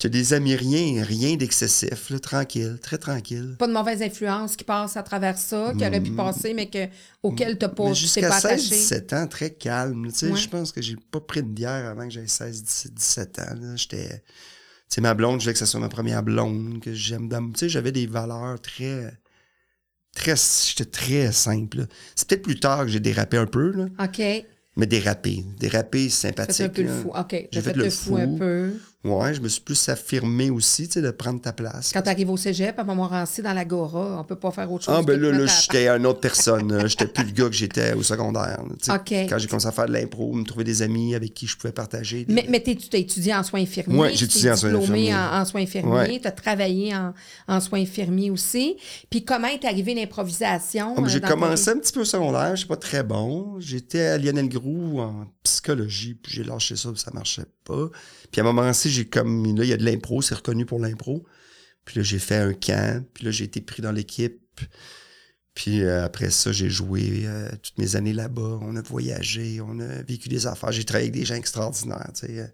tu 0.00 0.06
as 0.06 0.10
des 0.10 0.32
amis, 0.32 0.56
rien, 0.56 1.04
rien 1.04 1.36
d'excessif, 1.36 2.10
tranquille, 2.22 2.78
très 2.82 2.98
tranquille. 2.98 3.56
Pas 3.58 3.68
de 3.68 3.72
mauvaise 3.72 4.02
influence 4.02 4.56
qui 4.56 4.64
passe 4.64 4.96
à 4.96 5.02
travers 5.02 5.36
ça, 5.38 5.72
qui 5.78 5.86
aurait 5.86 6.00
pu 6.00 6.10
passer, 6.12 6.54
mais 6.54 6.66
que, 6.66 6.88
auquel 7.22 7.58
pas, 7.58 7.68
Mm. 7.68 7.70
Tu 7.70 7.76
t'es 7.76 7.94
jusqu'à 7.94 8.28
pas 8.28 8.36
attaché. 8.38 8.74
16-17 8.74 9.14
ans, 9.14 9.26
très 9.28 9.50
calme. 9.50 10.06
Ouais. 10.06 10.36
Je 10.36 10.48
pense 10.48 10.72
que 10.72 10.80
j'ai 10.82 10.96
pas 11.10 11.20
pris 11.20 11.42
de 11.42 11.48
bière 11.48 11.88
avant 11.90 12.04
que 12.04 12.10
j'avais 12.10 12.26
16-17 12.26 13.40
ans. 13.42 13.76
J'étais. 13.76 14.22
Sais, 14.94 15.00
ma 15.00 15.14
blonde, 15.14 15.40
je 15.40 15.44
voulais 15.44 15.54
que 15.54 15.58
ça 15.58 15.64
soit 15.66 15.80
ma 15.80 15.88
première 15.88 16.22
blonde, 16.22 16.80
que 16.82 16.92
j'aime. 16.92 17.26
dans- 17.28 17.50
Tu 17.52 17.60
sais, 17.60 17.68
j'avais 17.70 17.92
des 17.92 18.06
valeurs 18.06 18.60
très. 18.60 19.10
Très. 20.14 20.34
J'étais 20.66 20.84
très 20.84 21.32
simple. 21.32 21.86
C'est 22.14 22.28
peut-être 22.28 22.42
plus 22.42 22.60
tard 22.60 22.82
que 22.82 22.88
j'ai 22.88 23.00
dérapé 23.00 23.38
un 23.38 23.46
peu, 23.46 23.72
là. 23.72 23.86
OK. 24.04 24.20
Mais 24.76 24.86
dérapé. 24.86 25.44
Dérapé, 25.58 26.10
sympathique. 26.10 26.56
Fais 26.56 26.64
un 26.64 26.68
peu 26.68 26.82
le 26.82 26.88
fou. 26.88 27.08
OK. 27.14 27.30
J'ai 27.30 27.48
J'ai 27.52 27.60
fait 27.62 27.70
fait 27.72 27.76
le 27.78 27.90
fou 27.90 28.16
un 28.16 28.36
peu. 28.36 28.72
Ouais, 29.04 29.34
je 29.34 29.40
me 29.40 29.48
suis 29.48 29.60
plus 29.60 29.88
affirmé 29.88 30.48
aussi, 30.50 30.86
tu 30.86 30.92
sais, 30.94 31.02
de 31.02 31.10
prendre 31.10 31.40
ta 31.40 31.52
place. 31.52 31.90
Quand 31.92 32.02
tu 32.02 32.08
arrives 32.08 32.30
au 32.30 32.36
cégep, 32.36 32.78
à 32.78 32.84
Montmorency, 32.84 33.42
dans 33.42 33.52
l'Agora, 33.52 34.18
on 34.20 34.24
peut 34.24 34.36
pas 34.36 34.52
faire 34.52 34.70
autre 34.70 34.84
chose. 34.84 34.94
Ah, 34.96 35.02
ben 35.02 35.20
là, 35.20 35.32
là, 35.32 35.46
j'étais 35.46 35.88
une 35.88 36.06
autre 36.06 36.20
personne. 36.20 36.86
J'étais 36.86 37.08
plus 37.08 37.24
le 37.24 37.32
gars 37.32 37.46
que 37.46 37.52
j'étais 37.54 37.94
au 37.94 38.02
secondaire. 38.04 38.60
là. 38.86 38.98
Quand 39.28 39.38
j'ai 39.38 39.48
commencé 39.48 39.66
à 39.66 39.72
faire 39.72 39.86
de 39.86 39.92
l'impro, 39.92 40.32
me 40.32 40.44
trouver 40.44 40.62
des 40.64 40.82
amis 40.82 41.16
avec 41.16 41.34
qui 41.34 41.48
je 41.48 41.56
pouvais 41.56 41.72
partager. 41.72 42.24
des- 42.24 42.32
Mais, 42.32 42.46
mais 42.48 42.60
t'es- 42.60 42.76
tu 42.76 42.88
t'as 42.88 42.98
étudié 42.98 43.34
en 43.34 43.42
soins 43.42 43.60
infirmiers. 43.62 43.98
Ouais, 43.98 44.10
j'ai 44.10 44.18
tu 44.18 44.24
étudié 44.24 44.42
t'es 44.44 44.50
en 44.52 44.56
soins 44.56 44.70
diplômé 44.70 45.10
infirmiers. 45.10 45.14
en, 45.16 45.40
en 45.40 45.44
soins 45.46 45.62
infirmiers. 45.62 45.92
Ouais. 45.92 46.20
Tu 46.20 46.28
as 46.28 46.32
travaillé 46.32 46.94
en, 46.94 47.12
en 47.48 47.60
soins 47.60 47.80
infirmiers 47.80 48.30
aussi. 48.30 48.76
Puis 49.10 49.24
comment 49.24 49.48
est 49.48 49.64
arrivée 49.64 49.94
l'improvisation? 49.94 50.94
Ah, 50.96 51.00
euh, 51.00 51.08
j'ai 51.08 51.20
ta 51.20 51.28
commencé 51.28 51.70
un 51.70 51.78
petit 51.78 51.92
peu 51.92 52.00
au 52.00 52.04
secondaire, 52.04 52.54
je 52.54 52.66
pas 52.66 52.76
très 52.76 53.02
bon. 53.02 53.56
J'étais 53.58 54.02
à 54.06 54.18
Lionel 54.18 54.48
Groux 54.48 55.00
en 55.00 55.26
psychologie, 55.42 56.14
puis 56.14 56.32
j'ai 56.32 56.44
lâché 56.44 56.76
ça, 56.76 56.90
puis 56.92 57.00
ça 57.00 57.10
marchait 57.12 57.42
pas. 57.64 57.90
Puis 58.30 58.40
à 58.40 58.44
un 58.44 58.46
moment 58.46 58.62
donné, 58.62 58.74
j'ai 58.74 59.04
comme 59.06 59.56
là, 59.56 59.64
il 59.64 59.70
y 59.70 59.72
a 59.72 59.76
de 59.76 59.84
l'impro, 59.84 60.22
c'est 60.22 60.34
reconnu 60.34 60.66
pour 60.66 60.80
l'impro. 60.80 61.24
Puis 61.84 61.98
là, 61.98 62.02
j'ai 62.04 62.18
fait 62.18 62.36
un 62.36 62.52
camp, 62.52 63.04
puis 63.12 63.24
là, 63.24 63.30
j'ai 63.30 63.44
été 63.44 63.60
pris 63.60 63.82
dans 63.82 63.92
l'équipe. 63.92 64.40
Puis 65.54 65.82
euh, 65.82 66.04
après 66.04 66.30
ça, 66.30 66.50
j'ai 66.52 66.70
joué 66.70 67.24
euh, 67.24 67.50
toutes 67.62 67.76
mes 67.78 67.96
années 67.96 68.12
là-bas. 68.14 68.58
On 68.62 68.74
a 68.76 68.82
voyagé, 68.82 69.60
on 69.60 69.78
a 69.80 70.02
vécu 70.02 70.28
des 70.28 70.46
affaires. 70.46 70.72
J'ai 70.72 70.84
travaillé 70.84 71.08
avec 71.08 71.20
des 71.20 71.26
gens 71.26 71.34
extraordinaires. 71.34 72.10
Tu 72.14 72.26
sais. 72.26 72.38
euh, 72.38 72.46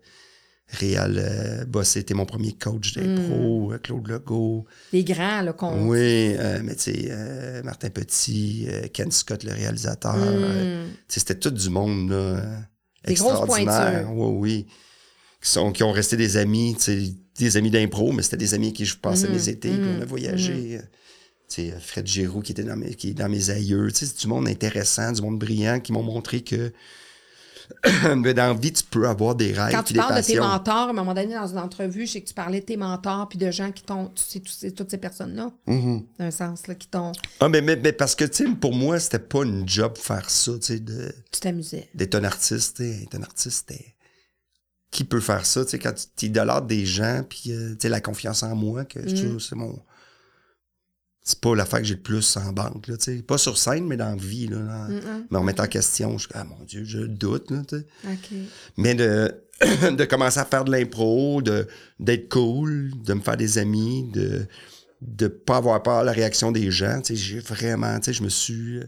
Réal 0.71 1.17
euh, 1.17 1.65
Bossé 1.65 2.01
était 2.01 2.13
mon 2.13 2.27
premier 2.27 2.53
coach 2.53 2.93
d'impro, 2.93 3.73
euh, 3.73 3.79
Claude 3.79 4.07
Legault. 4.07 4.67
Les 4.93 5.03
grands, 5.05 5.41
là, 5.41 5.53
qu'on. 5.55 5.87
Oui, 5.89 6.35
mais 6.63 6.75
tu 6.75 6.93
sais, 6.93 7.63
Martin 7.65 7.89
Petit, 7.89 8.67
Ken 8.93 9.11
Scott, 9.11 9.45
le 9.45 9.53
réalisateur. 9.53 10.15
tu 10.15 10.95
sais, 11.09 11.21
c'était 11.21 11.39
tout 11.39 11.51
du 11.51 11.71
monde, 11.71 12.11
là. 12.11 12.43
Des 13.07 13.15
grosses 13.15 13.47
pointures. 13.47 14.11
Oui, 14.13 14.37
oui. 14.37 14.67
Qui, 15.41 15.51
sont, 15.51 15.71
qui 15.73 15.83
ont 15.85 15.93
resté 15.93 16.17
des 16.17 16.37
amis, 16.37 16.77
des 17.39 17.57
amis 17.57 17.71
d'impro, 17.71 18.11
mais 18.13 18.23
c'était 18.23 18.37
des 18.37 18.55
amis 18.55 18.73
qui 18.73 18.85
je 18.85 18.97
passais 18.97 19.29
Mhm, 19.29 19.35
mes 19.35 19.49
étés, 19.49 19.71
puis 19.71 19.91
on 19.91 19.97
a 20.01 20.01
mhm, 20.01 20.05
voyagé. 20.05 20.79
euh, 20.79 20.83
Tu 21.49 21.63
sais, 21.71 21.75
Fred 21.81 22.07
Giroux 22.07 22.41
qui 22.43 22.53
était 22.53 22.65
dans 22.65 22.77
mes, 22.77 22.95
qui 22.95 23.11
est 23.11 23.15
dans 23.15 23.29
mes 23.29 23.51
aïeux. 23.51 23.89
C'est 23.95 24.19
du 24.21 24.27
monde 24.27 24.49
intéressant, 24.49 25.13
du 25.13 25.23
monde 25.23 25.39
brillant 25.39 25.79
qui 25.81 25.93
m'ont 25.93 26.03
montré 26.03 26.43
que 26.43 26.73
ben, 27.85 28.33
dans 28.33 28.49
la 28.49 28.55
vie, 28.55 28.73
tu 28.73 28.83
peux 28.85 29.07
avoir 29.09 29.35
des 29.35 29.53
rêves 29.53 29.73
Quand 29.75 29.83
tu 29.83 29.93
des 29.93 29.99
parles 29.99 30.21
de 30.21 30.27
tes 30.27 30.41
mentors, 30.41 30.89
à 30.89 30.91
un 30.91 30.93
moment 30.93 31.15
donné, 31.15 31.35
dans 31.35 31.47
une 31.47 31.59
entrevue, 31.59 32.07
je 32.07 32.13
sais 32.13 32.21
que 32.23 32.29
tu 32.29 32.35
parlais 32.35 32.61
de 32.61 32.65
tes 32.65 32.77
mentors 32.77 33.29
puis 33.29 33.39
de 33.39 33.51
gens 33.51 33.71
qui 33.73 33.83
t'ont. 33.83 34.11
Tu 34.15 34.41
sais, 34.47 34.71
toutes 34.73 34.91
ces 34.91 34.99
personnes-là, 34.99 35.53
Mhm. 35.67 36.05
d'un 36.19 36.31
sens, 36.31 36.67
là, 36.67 36.75
qui 36.75 36.89
t'ont. 36.89 37.13
Ah, 37.41 37.49
mais, 37.49 37.61
mais, 37.61 37.77
mais 37.77 37.93
parce 37.93 38.15
que, 38.15 38.25
tu 38.25 38.45
sais, 38.47 38.51
pour 38.55 38.75
moi, 38.75 38.99
c'était 38.99 39.19
pas 39.19 39.45
une 39.45 39.69
job 39.69 39.97
faire 39.97 40.29
ça, 40.31 40.53
tu 40.59 40.59
sais, 40.63 40.81
de... 40.81 41.13
Tu 41.31 41.41
t'amusais. 41.41 41.89
d'être 41.95 42.15
un 42.15 42.25
artiste, 42.25 42.81
être 42.81 43.15
un 43.15 43.23
artiste, 43.23 43.69
t'es- 43.69 43.95
qui 44.91 45.05
peut 45.05 45.21
faire 45.21 45.45
ça, 45.45 45.65
tu 45.65 45.73
sais, 45.73 45.79
quand 45.79 45.93
tu 46.17 46.27
idolâtres 46.27 46.67
des 46.67 46.87
gens, 46.87 47.23
puis 47.29 47.53
euh, 47.53 47.73
tu 47.73 47.83
sais, 47.83 47.89
la 47.89 48.01
confiance 48.01 48.43
en 48.43 48.55
moi, 48.57 48.85
que 48.85 48.99
Mm. 49.01 49.15
trouve, 49.15 49.39
c'est 49.41 49.55
mon... 49.57 49.79
C'est 51.23 51.41
pas 51.41 51.55
l'affaire 51.55 51.81
que 51.81 51.85
j'ai 51.85 51.95
le 51.97 52.01
plus 52.01 52.37
en 52.39 52.53
banque, 52.55 52.87
là, 52.89 52.97
tu 52.97 53.05
sais. 53.17 53.23
Pas 53.23 53.37
sur 53.37 53.59
scène, 53.59 53.87
mais 53.87 53.99
dans 53.99 54.09
la 54.09 54.17
vie, 54.17 54.47
là. 54.47 54.57
dans- 54.57 54.89
Mm-mm. 54.95 55.27
Me 55.31 55.37
remettre 55.39 55.63
en 55.63 55.67
question, 55.67 56.17
je 56.17 56.27
ah 56.33 56.45
mon 56.45 56.65
Dieu, 56.65 56.85
je 56.85 57.01
doute, 57.01 57.51
là, 57.51 57.63
tu 57.69 57.77
sais. 57.77 57.87
Mais 58.79 58.95
de, 58.95 59.35
de 59.91 60.05
commencer 60.07 60.39
à 60.41 60.47
faire 60.47 60.65
de 60.65 60.71
l'impro, 60.73 61.43
d'être 62.01 62.29
cool, 62.31 62.93
de 63.05 63.13
me 63.13 63.21
faire 63.21 63.37
des 63.37 63.59
amis, 63.59 64.09
de 64.13 64.47
de 65.01 65.29
pas 65.29 65.59
avoir 65.59 65.81
peur 65.83 66.01
de 66.01 66.07
la 66.07 66.13
réaction 66.13 66.51
des 66.51 66.73
gens. 66.73 67.01
Tu 67.03 67.15
sais, 67.15 67.17
j'ai 67.23 67.39
vraiment, 67.39 68.01
tu 68.01 68.07
sais, 68.07 68.13
je 68.15 68.23
me 68.25 68.29
suis... 68.29 68.81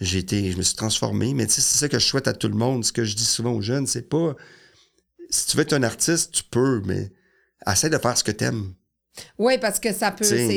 J'ai 0.00 0.18
été, 0.18 0.50
je 0.50 0.56
me 0.56 0.62
suis 0.62 0.74
transformé, 0.74 1.32
mais 1.32 1.46
tu 1.46 1.52
sais, 1.52 1.60
c'est 1.60 1.78
ça 1.78 1.88
que 1.88 1.98
je 2.00 2.04
souhaite 2.04 2.26
à 2.26 2.32
tout 2.32 2.48
le 2.48 2.56
monde. 2.56 2.84
Ce 2.84 2.92
que 2.92 3.04
je 3.04 3.14
dis 3.14 3.24
souvent 3.24 3.52
aux 3.52 3.60
jeunes, 3.62 3.86
c'est 3.86 4.08
pas... 4.08 4.34
Si 5.32 5.46
tu 5.46 5.56
veux 5.56 5.62
être 5.62 5.72
un 5.72 5.82
artiste, 5.82 6.32
tu 6.32 6.42
peux, 6.44 6.82
mais 6.84 7.10
essaie 7.66 7.88
de 7.90 7.96
faire 7.98 8.16
ce 8.18 8.22
que 8.24 8.32
t'aimes. 8.32 8.74
Oui, 9.38 9.58
parce 9.58 9.78
que 9.78 9.92
ça 9.92 10.10
peut. 10.10 10.24
C'est- 10.24 10.48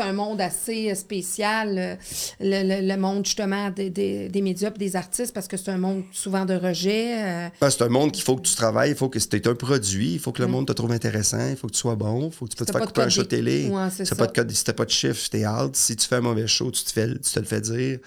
un 0.00 0.12
monde 0.12 0.40
assez 0.40 0.90
euh, 0.90 0.94
spécial, 0.96 1.78
euh, 1.78 1.94
le, 2.40 2.62
le- 2.80 2.88
le 2.88 2.96
monde 3.00 3.24
justement 3.24 3.70
des, 3.70 3.90
des, 3.90 4.28
des 4.28 4.42
médias 4.42 4.70
et 4.74 4.78
des 4.78 4.96
artistes, 4.96 5.32
parce 5.32 5.46
que 5.46 5.56
c'est 5.56 5.70
un 5.70 5.78
monde 5.78 6.02
souvent 6.12 6.44
de 6.44 6.54
rejet. 6.54 7.22
euh, 7.24 7.48
Ah, 7.60 7.70
C'est 7.70 7.82
un 7.82 7.88
monde 7.88 8.10
qu'il 8.10 8.24
faut 8.24 8.34
que 8.36 8.42
tu 8.42 8.54
travailles, 8.56 8.90
il 8.90 8.96
faut 8.96 9.08
que 9.08 9.18
tu 9.20 9.48
un 9.48 9.54
produit, 9.54 10.14
il 10.14 10.18
faut 10.18 10.32
que 10.32 10.42
le 10.42 10.48
monde 10.48 10.66
te 10.66 10.72
trouve 10.72 10.90
intéressant, 10.92 11.48
il 11.48 11.56
faut 11.56 11.68
que 11.68 11.72
tu 11.74 11.78
sois 11.78 11.94
bon, 11.94 12.26
il 12.28 12.32
faut 12.32 12.44
que 12.46 12.50
tu 12.50 12.56
peux 12.56 12.64
te 12.66 12.72
faire 12.72 12.80
couper 12.84 13.02
un 13.02 13.08
show 13.08 13.22
télé. 13.24 13.68
Ouais, 13.68 13.88
c'est 13.96 14.04
Si 14.04 14.10
ça. 14.10 14.16
pas 14.16 14.26
de 14.44 14.52
si 14.52 14.64
pas 14.72 14.84
de 14.84 14.90
chiffre, 14.90 15.28
t'es 15.30 15.46
out. 15.46 15.76
Si 15.76 15.94
tu 15.94 16.06
fais 16.08 16.16
un 16.16 16.20
mauvais 16.22 16.46
show, 16.48 16.70
tu 16.72 16.82
te, 16.84 16.90
fais, 16.92 17.06
tu 17.14 17.20
te 17.32 17.38
le 17.38 17.46
fais 17.46 17.60
dire. 17.60 17.98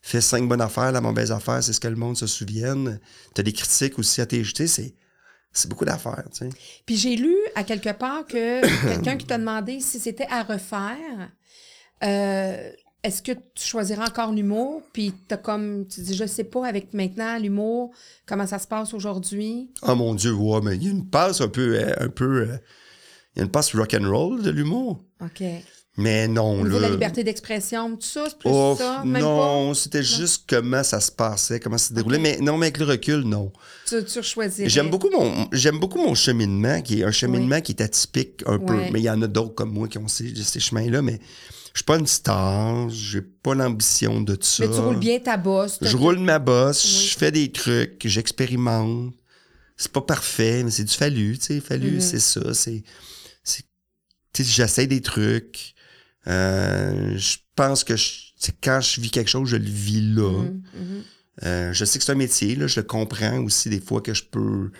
Fais 0.00 0.20
cinq 0.20 0.48
bonnes 0.48 0.60
affaires, 0.60 0.92
la 0.92 1.00
mauvaise 1.00 1.32
affaire, 1.32 1.62
c'est 1.62 1.72
ce 1.72 1.80
que 1.80 1.88
le 1.88 1.96
monde 1.96 2.16
se 2.16 2.26
souvienne. 2.26 3.00
T'as 3.34 3.42
des 3.42 3.52
critiques 3.52 3.98
aussi 3.98 4.20
à 4.20 4.26
tes 4.26 4.44
c'est, 4.44 4.94
c'est 5.52 5.68
beaucoup 5.68 5.84
d'affaires, 5.84 6.24
tu 6.32 6.38
sais. 6.38 6.50
Puis 6.86 6.96
j'ai 6.96 7.16
lu 7.16 7.34
à 7.54 7.64
quelque 7.64 7.92
part 7.92 8.26
que 8.26 8.60
quelqu'un 8.88 9.16
qui 9.16 9.26
t'a 9.26 9.38
demandé 9.38 9.80
si 9.80 9.98
c'était 9.98 10.26
à 10.30 10.44
refaire, 10.44 11.30
euh, 12.04 12.70
est-ce 13.02 13.22
que 13.22 13.32
tu 13.32 13.66
choisirais 13.66 14.06
encore 14.06 14.32
l'humour? 14.32 14.82
Puis 14.92 15.14
t'as 15.26 15.36
comme, 15.36 15.86
tu 15.86 16.00
dis, 16.00 16.14
je 16.14 16.26
sais 16.26 16.44
pas 16.44 16.66
avec 16.66 16.94
maintenant 16.94 17.38
l'humour, 17.38 17.92
comment 18.26 18.46
ça 18.46 18.58
se 18.58 18.66
passe 18.66 18.94
aujourd'hui. 18.94 19.70
Oh 19.82 19.94
mon 19.94 20.14
Dieu, 20.14 20.32
ouais, 20.32 20.60
mais 20.62 20.76
il 20.76 20.84
y 20.84 20.88
a 20.88 20.90
une 20.90 21.08
passe 21.08 21.40
un 21.40 21.48
peu, 21.48 21.76
euh, 21.76 21.92
un 21.98 22.08
peu, 22.08 22.42
euh, 22.42 22.58
il 23.34 23.38
y 23.38 23.42
a 23.42 23.44
une 23.44 23.50
passe 23.50 23.74
rock 23.74 23.94
and 23.94 24.08
roll 24.08 24.42
de 24.42 24.50
l'humour. 24.50 25.04
OK. 25.20 25.42
Mais 26.00 26.28
non, 26.28 26.62
de 26.64 26.68
la 26.70 26.78
là. 26.80 26.90
liberté 26.90 27.24
d'expression, 27.24 27.96
tout 27.96 28.06
ça, 28.06 28.24
c'est 28.28 28.38
plus 28.38 28.48
Oh, 28.50 28.76
ça? 28.78 29.02
Même 29.04 29.20
non, 29.20 29.74
c'était 29.74 30.02
juste 30.04 30.44
comment 30.48 30.84
ça 30.84 31.00
se 31.00 31.10
passait, 31.10 31.58
comment 31.58 31.76
ça 31.76 31.88
se 31.88 31.92
déroulait. 31.94 32.18
Mais 32.20 32.38
non, 32.40 32.56
mais 32.56 32.66
avec 32.66 32.78
le 32.78 32.84
recul, 32.84 33.22
non. 33.24 33.52
Tu, 33.84 34.04
tu 34.04 34.22
choisirais. 34.22 34.68
J'aime 34.68 34.90
beaucoup 34.90 35.10
mon 35.10 35.48
j'aime 35.52 35.80
beaucoup 35.80 35.98
mon 35.98 36.14
cheminement 36.14 36.80
qui 36.82 37.00
est 37.00 37.04
un 37.04 37.10
cheminement 37.10 37.60
qui 37.60 37.72
est 37.72 37.82
atypique 37.82 38.42
un 38.46 38.58
peu 38.58 38.76
mais 38.92 39.00
il 39.00 39.04
y 39.04 39.10
en 39.10 39.20
a 39.22 39.26
d'autres 39.26 39.54
comme 39.54 39.72
moi 39.72 39.88
qui 39.88 39.98
ont 39.98 40.06
ces, 40.08 40.32
ces 40.36 40.60
chemins 40.60 40.88
là 40.90 41.02
mais 41.02 41.18
je 41.72 41.78
suis 41.78 41.84
pas 41.84 41.96
une 41.98 42.06
star 42.06 42.88
j'ai 42.90 43.22
pas 43.22 43.54
l'ambition 43.54 44.20
de 44.20 44.36
ça 44.40 44.66
Mais 44.66 44.72
tu 44.74 44.80
roules 44.80 44.98
bien 44.98 45.18
ta 45.18 45.36
bosse. 45.36 45.78
je 45.80 45.96
roule 45.96 46.18
ma 46.18 46.38
bosse 46.38 46.84
Oui. 46.84 47.08
je 47.10 47.18
fais 47.18 47.32
des 47.32 47.50
trucs 47.50 48.02
j'expérimente 48.04 49.14
c'est 49.76 49.90
pas 49.90 50.02
parfait 50.02 50.62
mais 50.64 50.70
c'est 50.70 50.84
du 50.84 50.94
fallu 50.94 51.38
tu 51.38 51.46
sais 51.46 51.60
fallu 51.60 51.92
Mhm. 51.92 52.00
c'est 52.00 52.20
ça 52.20 52.52
c'est 52.54 52.84
j'essaie 54.38 54.86
des 54.86 55.00
trucs 55.00 55.74
Euh, 56.28 57.16
je 57.16 57.38
pense 57.56 57.84
que 57.84 57.96
je- 57.96 58.32
quand 58.62 58.80
je 58.80 59.00
vis 59.00 59.10
quelque 59.10 59.28
chose 59.30 59.48
je 59.48 59.56
le 59.56 59.64
vis 59.64 60.00
là 60.14 60.42
Mhm, 60.42 60.62
mhm. 60.74 61.02
euh, 61.44 61.72
je 61.72 61.84
sais 61.84 61.98
que 61.98 62.04
c'est 62.04 62.12
un 62.12 62.16
métier, 62.16 62.54
là, 62.54 62.66
je 62.66 62.80
le 62.80 62.86
comprends 62.86 63.38
aussi 63.44 63.70
des 63.70 63.80
fois 63.80 64.00
que 64.02 64.12
je 64.14 64.24
peux. 64.24 64.70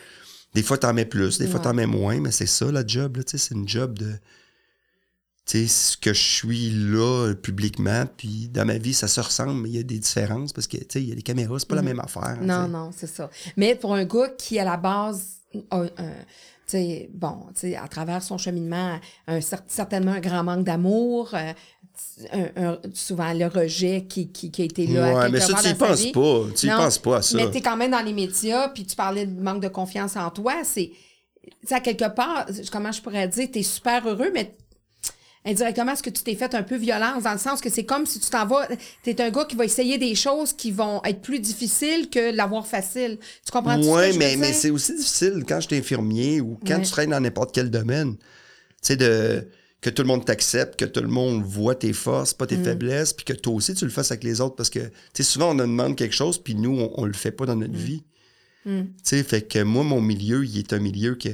Des 0.55 0.63
fois, 0.63 0.79
t'en 0.79 0.93
mets 0.95 1.05
plus, 1.05 1.39
des 1.39 1.47
fois, 1.47 1.61
t'en 1.61 1.75
mets 1.75 1.87
moins, 1.87 2.21
mais 2.21 2.31
c'est 2.33 2.47
ça, 2.47 2.71
la 2.73 2.87
job, 2.87 3.19
c'est 3.27 3.51
une 3.55 3.69
job 3.69 3.99
de. 3.99 4.13
Tu 5.47 5.67
sais, 5.67 5.67
ce 5.67 5.97
que 5.97 6.13
je 6.13 6.21
suis 6.23 6.71
là, 6.71 7.29
euh, 7.29 7.35
publiquement, 7.35 8.05
puis 8.19 8.49
dans 8.49 8.67
ma 8.67 8.77
vie, 8.77 8.93
ça 8.93 9.09
se 9.09 9.19
ressemble, 9.21 9.55
mais 9.63 9.71
il 9.71 9.77
y 9.77 9.79
a 9.79 9.83
des 9.83 9.99
différences 9.99 10.53
parce 10.53 10.67
que, 10.67 10.77
tu 10.77 10.85
sais, 10.91 11.03
il 11.03 11.09
y 11.09 11.13
a 11.13 11.15
des 11.15 11.23
caméras, 11.23 11.59
c'est 11.59 11.69
pas 11.69 11.75
la 11.77 11.83
même 11.83 12.01
affaire. 12.01 12.37
Non, 12.43 12.69
non, 12.69 12.91
c'est 12.95 13.07
ça. 13.07 13.31
Mais 13.57 13.75
pour 13.75 13.95
un 13.95 14.05
gars 14.05 14.29
qui, 14.37 14.59
à 14.59 14.65
la 14.65 14.77
base, 14.77 15.37
a 15.71 15.79
un- 15.97 16.15
sais, 16.73 17.11
bon, 17.13 17.37
tu 17.55 17.61
sais, 17.61 17.77
à 17.77 17.89
travers 17.89 18.23
son 18.23 18.39
cheminement, 18.39 18.99
un 19.27 19.41
certainement 19.41 20.13
un 20.13 20.21
grand 20.21 20.45
manque 20.45 20.65
d'amour, 20.65 21.31
euh, 21.35 21.53
un- 22.33 22.63
un- 22.65 22.79
souvent 22.95 23.33
le 23.33 23.47
rejet 23.47 24.05
qui, 24.09 24.31
qui, 24.31 24.51
qui 24.51 24.63
a 24.63 24.65
été 24.65 24.87
là. 24.87 25.15
Ouais, 25.15 25.29
mais 25.31 25.41
ça, 25.41 25.47
tu 25.47 25.53
y 25.53 25.55
dans 25.55 25.61
sa 25.63 25.75
penses 25.75 26.01
vie. 26.01 26.13
pas. 26.13 26.41
Tu 26.57 26.67
y 26.67 26.71
Non, 26.71 26.77
penses 26.77 26.99
pas 26.99 27.17
à 27.17 27.23
ça. 27.23 27.37
Mais 27.37 27.51
tu 27.51 27.59
es 27.59 27.61
quand 27.61 27.77
même 27.77 27.91
dans 27.91 28.01
les 28.05 28.13
médias, 28.13 28.69
puis 28.69 28.85
tu 28.85 28.95
parlais 28.95 29.27
de 29.27 29.41
manque 29.43 29.63
de 29.63 29.69
confiance 29.69 30.17
en 30.17 30.31
toi. 30.31 30.55
C'est, 30.65 30.91
tu 31.45 31.51
sais, 31.67 31.75
à 31.75 31.81
quelque 31.81 32.09
part, 32.15 32.47
comment 32.71 32.93
je 32.93 33.01
pourrais 33.03 33.27
dire, 33.29 33.49
tu 33.53 33.59
es 33.59 33.63
super 33.63 34.07
heureux, 34.07 34.31
mais 34.33 34.57
indirectement, 35.49 35.93
est-ce 35.93 36.03
que 36.03 36.11
tu 36.11 36.23
t'es 36.23 36.35
fait 36.35 36.55
un 36.55 36.63
peu 36.63 36.77
violence 36.77 37.23
dans 37.25 37.33
le 37.33 37.39
sens 37.39 37.61
que 37.61 37.71
c'est 37.71 37.85
comme 37.85 38.07
si 38.07 38.21
tu 38.21 38.31
t'en 38.31 38.47
vas, 38.47 38.69
tu 39.03 39.11
es 39.11 39.21
un 39.21 39.31
gars 39.31 39.45
qui 39.45 39.57
va 39.57 39.65
essayer 39.65 39.99
des 39.99 40.15
choses 40.15 40.53
qui 40.53 40.71
vont 40.71 41.01
être 41.05 41.21
plus 41.21 41.41
difficiles 41.41 42.11
que 42.11 42.35
l'avoir 42.35 42.67
facile. 42.67 43.19
Tu 43.45 43.51
comprends 43.53 43.83
ce 43.83 43.89
Oui, 43.89 44.13
je 44.13 44.19
mais, 44.19 44.37
mais 44.37 44.53
c'est 44.53 44.71
aussi 44.71 44.95
difficile 44.97 45.45
quand 45.49 45.61
je 45.61 45.67
suis 45.69 45.77
infirmier 45.77 46.41
ou 46.41 46.59
quand 46.67 46.77
Ouais. 46.77 46.83
tu 46.83 46.91
travailles 46.91 47.11
dans 47.11 47.21
n'importe 47.21 47.55
quel 47.55 47.71
domaine. 47.71 48.17
Tu 48.17 48.23
sais, 48.83 48.97
de 48.97 49.49
que 49.81 49.91
tout 49.91 50.03
le 50.03 50.09
monde 50.09 50.25
t'accepte, 50.25 50.77
que 50.77 50.85
tout 50.85 51.01
le 51.01 51.07
monde 51.09 51.43
voit 51.45 51.77
tes 51.77 51.93
forces, 51.93 52.35
pas 52.35 52.49
tes 52.49 52.57
Mm. 52.57 52.65
faiblesses, 52.65 53.13
puis 53.13 53.25
que 53.25 53.33
toi 53.33 53.55
aussi 53.55 53.75
tu 53.75 53.85
le 53.85 53.93
fasses 53.93 54.11
avec 54.11 54.25
les 54.25 54.41
autres 54.41 54.57
parce 54.57 54.71
que, 54.71 54.81
tu 54.81 54.89
sais, 55.15 55.23
souvent 55.23 55.51
on 55.53 55.55
nous 55.55 55.61
demande 55.63 55.95
quelque 55.97 56.17
chose, 56.17 56.37
puis 56.43 56.57
nous, 56.57 56.77
on, 56.81 56.91
on 56.97 57.05
le 57.05 57.13
fait 57.13 57.31
pas 57.31 57.47
dans 57.47 57.55
notre 57.55 57.77
vie. 57.77 58.03
Mm. 58.67 58.81
Tu 58.83 58.87
sais, 59.05 59.23
fait 59.23 59.43
que 59.43 59.63
moi, 59.63 59.85
mon 59.85 60.01
milieu, 60.01 60.45
il 60.45 60.59
est 60.59 60.73
un 60.73 60.81
milieu 60.81 61.15
que 61.15 61.29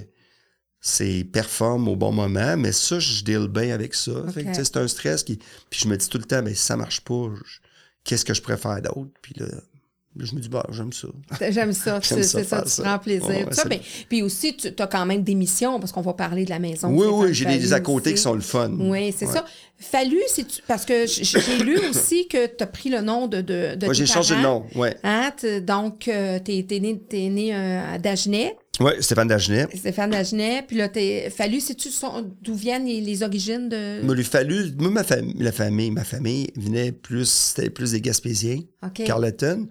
c'est 0.87 1.25
performe 1.25 1.89
au 1.89 1.97
bon 1.97 2.13
moment, 2.13 2.59
mais 2.59 2.71
ça, 2.73 2.99
je 2.99 3.25
deal 3.25 3.49
bien 3.49 3.73
avec 3.75 3.95
ça. 3.95 4.13
Tu 4.35 4.45
c'est 4.53 4.77
un 4.77 4.87
stress 4.87 5.23
qui. 5.23 5.39
Puis 5.71 5.81
je 5.83 5.89
me 5.89 5.97
dis 5.97 6.09
tout 6.11 6.19
le 6.19 6.25
temps, 6.25 6.43
mais 6.43 6.53
si 6.53 6.61
ça 6.63 6.77
marche 6.77 7.01
pas, 7.01 7.31
je- 7.35 7.59
qu'est-ce 8.05 8.23
que 8.25 8.35
je 8.35 8.43
préfère 8.43 8.83
d'autre? 8.83 9.09
Puis 9.23 9.33
là, 9.39 9.47
là, 9.47 10.25
je 10.27 10.35
me 10.35 10.41
dis, 10.41 10.51
bah, 10.51 10.67
j'aime 10.73 10.93
ça. 10.93 11.09
J'aime 11.51 11.73
ça, 11.85 12.01
c'est 12.03 12.23
ça 12.23 12.45
ça, 12.45 12.63
tu 12.63 12.69
ça. 12.69 12.83
prends 12.83 12.99
plaisir. 12.99 13.27
Ouais, 13.31 13.45
ouais, 13.47 13.53
ça, 13.55 13.65
mais- 13.67 13.81
puis 14.11 14.23
aussi, 14.23 14.59
tu 14.59 14.69
as 14.79 14.87
quand 14.87 15.07
même 15.07 15.23
des 15.23 15.35
missions, 15.35 15.81
parce 15.81 15.91
qu'on 15.91 16.03
va 16.03 16.13
parler 16.13 16.45
de 16.45 16.51
la 16.51 16.59
maison. 16.59 16.89
Oui, 16.91 17.07
oui, 17.11 17.33
j'ai 17.33 17.47
des, 17.47 17.73
à 17.73 17.81
côté 17.81 18.11
aussi. 18.11 18.17
qui 18.17 18.21
sont 18.23 18.35
le 18.35 18.43
fun. 18.43 18.71
Oui, 18.79 19.11
c'est 19.17 19.25
Ouais. 19.25 19.33
ça. 19.33 19.47
Fallu, 19.79 20.21
c'est 20.29 20.47
parce 20.69 20.85
que 20.85 21.07
j'ai 21.07 21.65
lu 21.65 21.79
aussi 21.89 22.29
que 22.29 22.47
tu 22.47 22.63
as 22.63 22.67
pris 22.67 22.91
le 22.91 23.01
nom 23.01 23.27
de, 23.27 23.39
de, 23.41 23.75
de 23.75 23.87
Moi, 23.87 23.95
tes 23.95 24.01
j'ai 24.01 24.07
changé 24.07 24.37
de 24.37 24.43
parents. 24.43 24.67
nom, 24.75 24.81
ouais. 24.83 24.97
Hein, 25.03 25.33
donc, 25.63 26.09
euh, 26.09 26.39
t'es 26.45 26.59
es 26.71 26.79
né, 26.81 27.01
né 27.31 27.55
euh, 27.55 27.95
à 27.95 27.99
Dagenet, 27.99 28.55
Ouais, 28.81 29.01
Stéphane 29.01 29.29
Dagenet. 29.29 29.69
Stéphane 29.77 30.11
Dagenet, 30.11 30.63
puis 30.67 30.77
là, 30.77 30.89
t'es 30.89 31.31
fallu, 31.31 31.61
sais-tu 31.61 31.91
son- 31.91 32.35
d'où 32.43 32.55
viennent 32.57 32.87
les, 32.87 33.01
les 33.01 33.23
origines 33.23 33.69
de... 33.69 34.03
M'a 34.03 34.15
lui 34.15 34.25
fallu. 34.25 34.73
Moi, 34.79 34.91
ma 34.91 35.05
famille, 35.05 35.35
la 35.39 35.53
famille, 35.53 35.91
ma 35.93 36.03
famille 36.05 36.49
venait 36.57 36.91
plus. 36.91 37.29
C'était 37.29 37.71
plus 37.71 37.93
des 37.93 38.01
Gaspésiens. 38.01 38.61
Carleton. 39.05 39.69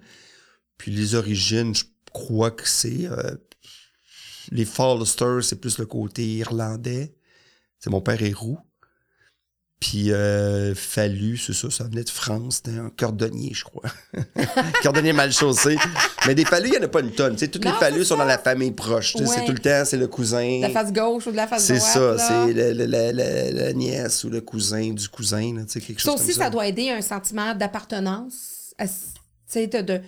Puis 0.78 0.90
les 0.90 1.14
origines, 1.14 1.74
je 1.74 1.84
crois 2.12 2.50
que 2.50 2.66
c'est. 2.66 3.04
euh, 3.06 3.34
les 4.50 4.64
Foster, 4.64 5.38
c'est 5.42 5.60
plus 5.60 5.78
le 5.78 5.86
côté 5.86 6.24
irlandais. 6.26 7.14
C'est 7.80 7.90
mon 7.90 8.00
père 8.00 8.22
est 8.22 8.32
roux. 8.32 8.58
Puis 9.86 10.12
euh, 10.12 10.74
Fallu, 10.74 11.36
c'est 11.36 11.52
ça, 11.52 11.70
ça 11.70 11.84
venait 11.84 12.04
de 12.04 12.08
France, 12.10 12.62
c'était 12.64 12.78
un 12.78 12.90
cordonnier, 12.96 13.52
je 13.52 13.64
crois. 13.64 13.82
cordonnier 14.82 15.12
mal 15.12 15.30
chaussé. 15.30 15.76
Mais 16.26 16.34
des 16.34 16.46
Fallu, 16.46 16.68
il 16.68 16.70
n'y 16.72 16.78
en 16.78 16.82
a 16.84 16.88
pas 16.88 17.00
une 17.00 17.10
tonne. 17.10 17.36
Toutes 17.36 17.62
Non, 17.62 17.72
les 17.72 17.76
Fallu 17.78 17.98
c'est 17.98 18.04
sont 18.06 18.14
ça. 18.16 18.22
dans 18.22 18.28
la 18.28 18.38
famille 18.38 18.70
proche. 18.70 19.14
C'est 19.14 19.44
tout 19.44 19.52
le 19.52 19.58
temps, 19.58 19.82
c'est 19.84 19.98
le 19.98 20.06
cousin. 20.08 20.60
La 20.62 20.70
face 20.70 20.90
gauche 20.90 21.26
ou 21.26 21.32
de 21.32 21.36
la 21.36 21.46
face 21.46 21.64
C'est 21.64 21.76
droite. 21.76 22.18
ça, 22.18 22.28
c'est 22.46 22.52
le- 22.54 22.72
le- 22.72 22.86
la, 22.86 23.72
nièce 23.74 24.24
ou 24.24 24.30
le 24.30 24.40
cousin 24.40 24.90
du 24.92 25.06
cousin, 25.10 25.54
là, 25.54 25.62
quelque 25.66 26.00
Ça 26.00 26.10
chose 26.12 26.14
aussi, 26.20 26.28
comme 26.32 26.34
ça. 26.38 26.44
ça 26.44 26.50
doit 26.50 26.66
aider 26.66 26.88
un 26.88 27.02
sentiment 27.02 27.54
d'appartenance. 27.54 28.72
à- 28.78 28.86
Tu 28.86 28.92
sais, 29.46 29.66
de, 29.66 29.82
de- 29.82 30.00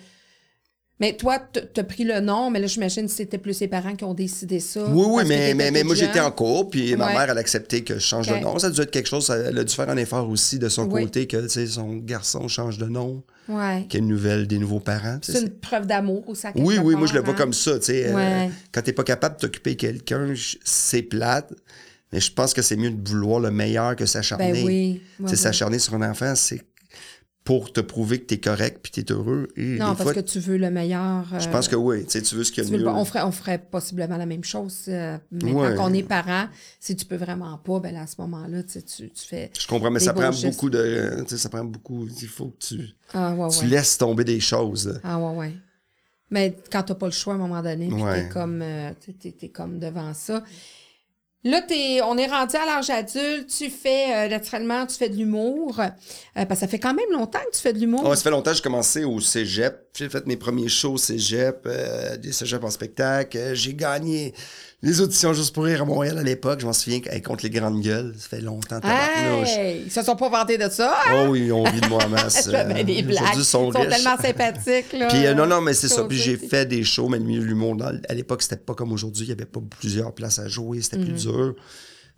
Mais 0.99 1.15
toi, 1.15 1.37
tu 1.39 1.79
as 1.79 1.83
pris 1.83 2.03
le 2.03 2.19
nom, 2.21 2.49
mais 2.49 2.59
là, 2.59 2.65
j'imagine 2.65 3.05
que 3.05 3.11
c'était 3.11 3.37
plus 3.37 3.53
ses 3.53 3.67
parents 3.67 3.95
qui 3.95 4.03
ont 4.03 4.15
décidé 4.15 4.59
ça. 4.59 4.83
Oui, 4.89 5.05
oui, 5.07 5.23
mais, 5.27 5.53
mais, 5.53 5.69
mais 5.69 5.83
moi, 5.83 5.93
j'étais 5.93 6.19
en 6.19 6.31
cours, 6.31 6.69
puis 6.71 6.95
ma 6.95 7.07
mère, 7.13 7.29
elle 7.29 7.37
a 7.37 7.39
accepté 7.39 7.83
que 7.83 7.95
je 7.95 7.99
change 7.99 8.27
de 8.27 8.35
nom. 8.37 8.57
Ça 8.57 8.67
a 8.67 8.69
dû 8.71 8.81
être 8.81 8.89
quelque 8.89 9.07
chose, 9.07 9.29
elle 9.29 9.57
a 9.59 9.63
dû 9.63 9.73
faire 9.75 9.89
un 9.89 9.97
effort 9.97 10.27
aussi 10.27 10.57
de 10.57 10.69
son 10.69 10.89
Oui. 10.89 11.03
côté, 11.03 11.27
que 11.27 11.45
tu 11.47 11.67
son 11.67 11.97
garçon 11.97 12.47
change 12.47 12.79
de 12.79 12.85
nom, 12.87 13.21
Ouais. 13.47 13.85
qu'il 13.87 14.01
y 14.01 14.03
ait 14.03 14.07
nouvelle, 14.07 14.47
des 14.47 14.57
nouveaux 14.57 14.79
parents. 14.79 15.19
tu 15.19 15.31
C'est 15.31 15.41
une 15.41 15.49
preuve 15.51 15.85
d'amour 15.85 16.27
aussi. 16.27 16.47
à 16.47 16.51
Oui, 16.55 16.79
oui, 16.83 16.95
moi, 16.95 17.05
je 17.05 17.13
le 17.13 17.21
vois 17.21 17.33
hein. 17.33 17.37
comme 17.37 17.53
ça, 17.53 17.77
tu 17.77 17.85
sais. 17.85 18.07
euh, 18.07 18.47
quand 18.71 18.81
t'es 18.81 18.91
pas 18.93 19.03
capable 19.03 19.35
de 19.35 19.41
t'occuper 19.41 19.71
de 19.75 19.79
quelqu'un, 19.79 20.33
c'est 20.63 21.03
plate, 21.03 21.53
mais 22.11 22.19
je 22.19 22.31
pense 22.31 22.55
que 22.55 22.63
c'est 22.63 22.75
mieux 22.75 22.89
de 22.89 23.07
vouloir 23.07 23.39
le 23.39 23.51
meilleur 23.51 23.95
que 23.95 24.07
s'acharner. 24.07 24.51
Ben 24.51 24.65
oui. 24.65 25.01
Tu 25.29 25.35
s'acharner 25.35 25.77
sur 25.77 25.93
un 25.93 26.09
enfant, 26.09 26.33
c'est 26.35 26.61
pour 27.47 27.71
te 27.71 27.79
prouver 27.79 28.19
que 28.19 28.25
t'es 28.25 28.39
correct 28.41 28.79
puis 28.83 28.91
t'es 28.91 29.09
heureux. 29.13 29.47
Et 29.55 29.77
Non, 29.77 29.87
parce 29.95 30.03
fois, 30.03 30.13
que 30.15 30.19
tu 30.19 30.37
veux 30.39 30.57
le 30.57 30.69
meilleur. 30.69 31.23
je 31.39 31.47
euh, 31.47 31.51
pense 31.51 31.69
que 31.69 31.77
oui, 31.77 32.03
tu 32.03 32.11
sais, 32.11 32.21
tu 32.21 32.35
veux 32.35 32.43
ce 32.43 32.51
qu'il 32.51 32.61
y 32.65 32.67
tu 32.67 32.73
a 32.73 32.77
de 32.77 32.83
le- 32.83 32.89
mieux. 32.91 32.97
on, 32.97 33.05
ferait, 33.05 33.21
on 33.21 33.31
ferait 33.31 33.57
possiblement 33.57 34.17
la 34.17 34.25
même 34.25 34.43
chose. 34.43 34.83
euh, 34.89 35.17
mais 35.31 35.53
Ouais. 35.53 35.73
quand 35.77 35.89
on 35.89 35.93
est 35.93 36.03
parent, 36.03 36.49
si 36.81 36.97
tu 36.97 37.05
peux 37.05 37.15
vraiment 37.15 37.57
pas, 37.57 37.79
ben 37.79 37.95
à 37.95 38.05
ce 38.05 38.15
moment-là, 38.19 38.63
tu, 38.63 38.71
sais, 38.73 38.81
tu, 38.81 39.09
tu 39.09 39.25
fais. 39.25 39.49
Je 39.57 39.65
comprends, 39.65 39.89
mais 39.89 40.01
ça 40.01 40.11
prend 40.11 40.29
gestes. 40.33 40.55
beaucoup 40.57 40.69
de. 40.69 41.23
Tu 41.23 41.29
sais, 41.29 41.37
ça 41.37 41.47
prend 41.47 41.63
beaucoup. 41.63 42.05
Il 42.21 42.27
faut 42.27 42.47
que 42.47 42.65
tu, 42.67 42.81
Ah, 43.13 43.33
ouais, 43.33 43.47
tu 43.49 43.59
ouais. 43.61 43.67
laisses 43.67 43.97
tomber 43.97 44.25
des 44.25 44.41
choses. 44.41 44.89
là. 44.89 44.99
Ah, 45.05 45.17
ouais, 45.17 45.37
ouais. 45.37 45.53
Mais 46.29 46.57
quand 46.69 46.83
t'as 46.83 46.95
pas 46.95 47.05
le 47.05 47.13
choix 47.13 47.31
à 47.31 47.37
un 47.37 47.39
moment 47.39 47.63
donné, 47.63 47.87
puis 47.87 48.03
euh, 48.03 48.91
t'es- 49.17 49.31
t'es 49.31 49.47
comme 49.47 49.79
devant 49.79 50.13
ça. 50.13 50.43
Là, 51.43 51.61
on 52.05 52.17
est 52.17 52.27
rendu 52.27 52.55
à 52.55 52.65
l'âge 52.65 52.89
adulte, 52.89 53.47
tu 53.47 53.69
fais, 53.69 54.25
euh, 54.25 54.27
naturellement, 54.27 54.85
tu 54.87 54.95
fais 54.95 55.07
de 55.07 55.15
l'humour. 55.15 55.79
Euh, 55.79 55.85
parce 56.33 56.47
que 56.47 56.55
ça 56.55 56.67
fait 56.67 56.79
quand 56.79 56.95
même 56.95 57.11
longtemps 57.11 57.39
que 57.51 57.55
tu 57.55 57.61
fais 57.61 57.73
de 57.73 57.79
l'humour. 57.79 58.15
Ça 58.15 58.23
fait 58.23 58.31
longtemps 58.31 58.51
que 58.51 58.57
j'ai 58.57 58.63
commencé 58.63 59.03
au 59.03 59.19
cégep. 59.19 59.87
J'ai 59.95 60.09
fait 60.09 60.25
mes 60.25 60.35
premiers 60.35 60.67
shows 60.67 60.93
au 60.93 60.97
cégep, 60.97 61.61
euh, 61.67 62.17
des 62.17 62.31
cégeps 62.31 62.65
en 62.65 62.71
spectacle. 62.71 63.53
J'ai 63.53 63.75
gagné 63.75 64.33
les 64.83 65.01
auditions 65.01 65.33
juste 65.33 65.53
pour 65.55 65.63
rire 65.65 65.81
à 65.81 65.85
Montréal 65.85 66.17
à 66.19 66.23
l'époque. 66.23 66.59
Je 66.61 66.65
m'en 66.67 66.73
souviens 66.73 66.99
contre 67.25 67.43
les 67.43 67.49
grandes 67.49 67.81
gueules. 67.81 68.13
Ça 68.17 68.27
fait 68.29 68.41
longtemps. 68.41 68.79
Hey! 68.83 69.83
Ils 69.85 69.91
se 69.91 70.03
sont 70.03 70.15
pas 70.15 70.29
vantés 70.29 70.57
de 70.57 70.69
ça. 70.69 70.95
Oh 71.13 71.25
oui, 71.29 71.51
on 71.51 71.63
rit 71.63 71.81
de 71.81 71.87
moi 71.87 72.03
en 72.05 72.09
masse. 72.09 72.47
Bien 72.49 72.83
des 72.83 72.99
Euh, 73.01 73.05
blagues. 73.07 73.23
Ils 73.33 73.39
ils 73.39 73.43
sont, 73.45 73.69
riches. 73.69 73.89
tellement 73.89 74.17
sympathiques. 74.17 74.93
Là. 74.93 75.07
Puis 75.07 75.25
euh, 75.25 75.33
non, 75.33 75.47
non, 75.47 75.61
mais 75.61 75.73
c'est 75.73 75.87
ça. 75.87 76.03
Puis 76.03 76.17
j'ai 76.17 76.37
fait 76.37 76.65
des 76.67 76.83
shows, 76.83 77.09
mais 77.09 77.17
le 77.17 77.25
milieu 77.25 77.41
de 77.41 77.45
l'humour, 77.47 77.75
à 78.07 78.13
l'époque, 78.13 78.41
c'était 78.43 78.57
pas 78.57 78.75
comme 78.75 78.91
aujourd'hui. 78.91 79.25
Il 79.25 79.29
y 79.29 79.33
avait 79.33 79.45
pas 79.45 79.61
plusieurs 79.79 80.13
places 80.13 80.39
à 80.39 80.47
jouer. 80.47 80.81
C'était 80.81 80.97
Mhm. 80.97 81.05
plus 81.05 81.21
dur. 81.23 81.55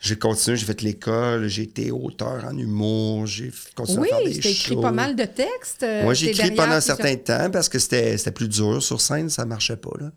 J'ai 0.01 0.17
continué, 0.17 0.55
j'ai 0.55 0.65
fait 0.65 0.81
l'école, 0.81 1.47
j'ai 1.49 1.63
été 1.63 1.91
auteur 1.91 2.45
en 2.45 2.57
humour, 2.57 3.25
j'ai 3.27 3.51
continué 3.75 4.03
Oui, 4.03 4.07
à 4.13 4.15
faire 4.17 4.25
des 4.33 4.39
t'as 4.39 4.49
écrit 4.49 4.75
pas 4.77 4.91
mal 4.93 5.13
de 5.13 5.25
textes. 5.25 5.83
euh, 5.83 6.03
Moi, 6.03 6.13
j'ai 6.13 6.29
écrit 6.29 6.51
pendant 6.51 6.71
un 6.75 6.79
certain 6.81 7.15
temps 7.17 7.49
parce 7.51 7.67
que 7.67 7.79
c'était 7.79 8.17
c'était 8.17 8.31
plus 8.31 8.47
dur 8.47 8.81
sur 8.81 9.01
scène, 9.01 9.29
ça 9.29 9.43
marchait 9.43 9.75
pas. 9.75 9.91
Là. 9.99 10.11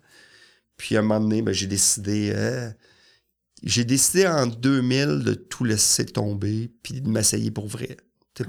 Puis 0.77 0.95
à 0.95 0.99
un 0.99 1.01
moment 1.03 1.19
donné, 1.19 1.41
ben, 1.41 1.53
j'ai 1.53 1.67
décidé. 1.67 2.31
euh, 2.35 2.69
j'ai 3.63 3.85
décidé 3.85 4.27
en 4.27 4.45
2000 4.47 5.23
de 5.23 5.33
tout 5.33 5.63
laisser 5.63 6.05
tomber 6.05 6.71
puis 6.83 7.01
de 7.01 7.09
m'essayer 7.09 7.51
pour 7.51 7.67
vrai. 7.67 7.97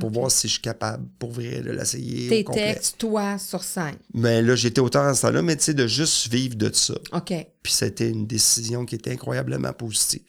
Pour 0.01 0.11
voir 0.11 0.31
si 0.31 0.49
je 0.49 0.55
suis 0.55 0.63
capable 0.63 1.07
pour 1.19 1.31
vrai 1.33 1.61
de 1.61 1.71
l'essayer. 1.71 2.29
Tes 2.31 2.45
textes, 2.45 2.97
toi, 2.97 3.39
sur 3.39 3.63
scène. 3.63 3.97
Mais 4.15 4.41
là, 4.41 4.57
j'étais 4.57 4.81
auteur 4.81 5.03
à 5.05 5.15
ce 5.15 5.23
temps-là, 5.23 5.43
mais 5.43 5.57
tu 5.57 5.65
sais, 5.65 5.75
de 5.75 5.87
juste 5.87 6.33
vivre 6.33 6.57
de 6.57 6.73
ça. 6.73 6.95
OK. 7.13 7.35
Puis 7.63 7.73
c'était 7.73 8.09
une 8.09 8.27
décision 8.27 8.87
qui 8.87 8.95
était 8.95 9.13
incroyablement 9.13 9.75
positive. 9.75 10.25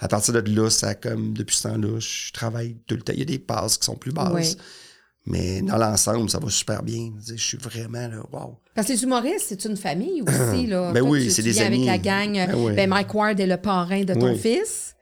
À 0.00 0.08
partir 0.08 0.34
de 0.34 0.50
là, 0.54 0.70
ça 0.70 0.96
comme 0.96 1.34
depuis 1.34 1.54
ce 1.56 1.62
temps-là, 1.68 2.00
je 2.00 2.32
travaille 2.32 2.76
tout 2.88 2.96
le 2.96 3.02
temps. 3.02 3.12
Il 3.12 3.20
y 3.20 3.22
a 3.22 3.26
des 3.26 3.38
passes 3.38 3.78
qui 3.78 3.84
sont 3.86 3.94
plus 3.96 4.12
basses. 4.12 4.56
Oui. 4.56 4.56
Mais 5.26 5.62
dans 5.62 5.78
l'ensemble, 5.78 6.28
ça 6.28 6.38
va 6.38 6.50
super 6.50 6.82
bien. 6.82 7.10
Je 7.26 7.34
suis 7.36 7.56
vraiment 7.56 8.06
là, 8.08 8.22
wow. 8.30 8.58
Parce 8.74 8.88
que 8.88 8.92
les 8.92 9.02
humoristes, 9.04 9.46
c'est 9.48 9.64
une 9.64 9.76
famille 9.76 10.22
aussi. 10.22 10.66
Là. 10.66 10.90
Ben 10.94 11.00
Toi, 11.00 11.08
oui, 11.10 11.30
c'est 11.30 11.42
des 11.42 11.60
amis. 11.60 11.88
avec 11.88 12.04
la 12.04 12.10
gang. 12.26 12.32
Ben 12.46 12.54
oui. 12.56 12.72
Ben, 12.74 12.90
Mike 12.90 13.14
Ward 13.14 13.40
est 13.40 13.46
le 13.46 13.56
parrain 13.56 14.04
de 14.04 14.12
ton 14.12 14.32
Oui. 14.32 14.38
fils. 14.38 14.94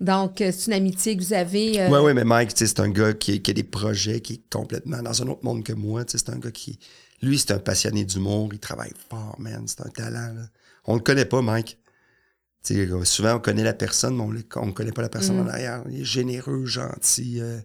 Donc, 0.00 0.40
euh, 0.40 0.50
c'est 0.52 0.66
une 0.66 0.72
amitié 0.74 1.16
que 1.16 1.22
vous 1.22 1.32
avez. 1.32 1.80
euh, 1.80 1.88
Oui, 1.90 1.98
oui, 2.02 2.14
mais 2.14 2.24
Mike, 2.24 2.50
c'est 2.54 2.80
un 2.80 2.88
gars 2.88 3.12
qui, 3.14 3.40
qui 3.42 3.50
a 3.50 3.54
des 3.54 3.62
projets, 3.64 4.20
qui 4.20 4.34
est 4.34 4.42
complètement 4.52 5.02
dans 5.02 5.22
un 5.22 5.28
autre 5.28 5.44
monde 5.44 5.62
que 5.64 5.72
moi. 5.72 6.04
C'est 6.06 6.28
un 6.30 6.38
gars 6.38 6.50
qui. 6.50 6.78
Lui, 7.22 7.38
c'est 7.38 7.52
un 7.52 7.58
passionné 7.58 8.04
d'humour. 8.04 8.48
Il 8.52 8.58
travaille 8.58 8.92
fort, 9.10 9.36
man. 9.38 9.64
C'est 9.66 9.80
un 9.82 9.90
talent. 9.90 10.34
Là. 10.34 10.42
On 10.86 10.94
le 10.94 11.00
connaît 11.00 11.26
pas, 11.26 11.40
Mike. 11.42 11.78
Tu 12.64 12.74
sais, 12.74 12.80
euh, 12.80 13.04
souvent, 13.04 13.36
on 13.36 13.38
connaît 13.40 13.62
la 13.64 13.72
personne, 13.74 14.16
mais 14.16 14.22
on 14.56 14.66
ne 14.66 14.72
connaît 14.72 14.92
pas 14.92 15.02
la 15.02 15.08
personne 15.08 15.36
Mm. 15.36 15.46
en 15.46 15.48
arrière. 15.48 15.82
Il 15.90 16.00
est 16.00 16.04
généreux, 16.04 16.64
gentil. 16.66 17.38
euh, 17.40 17.58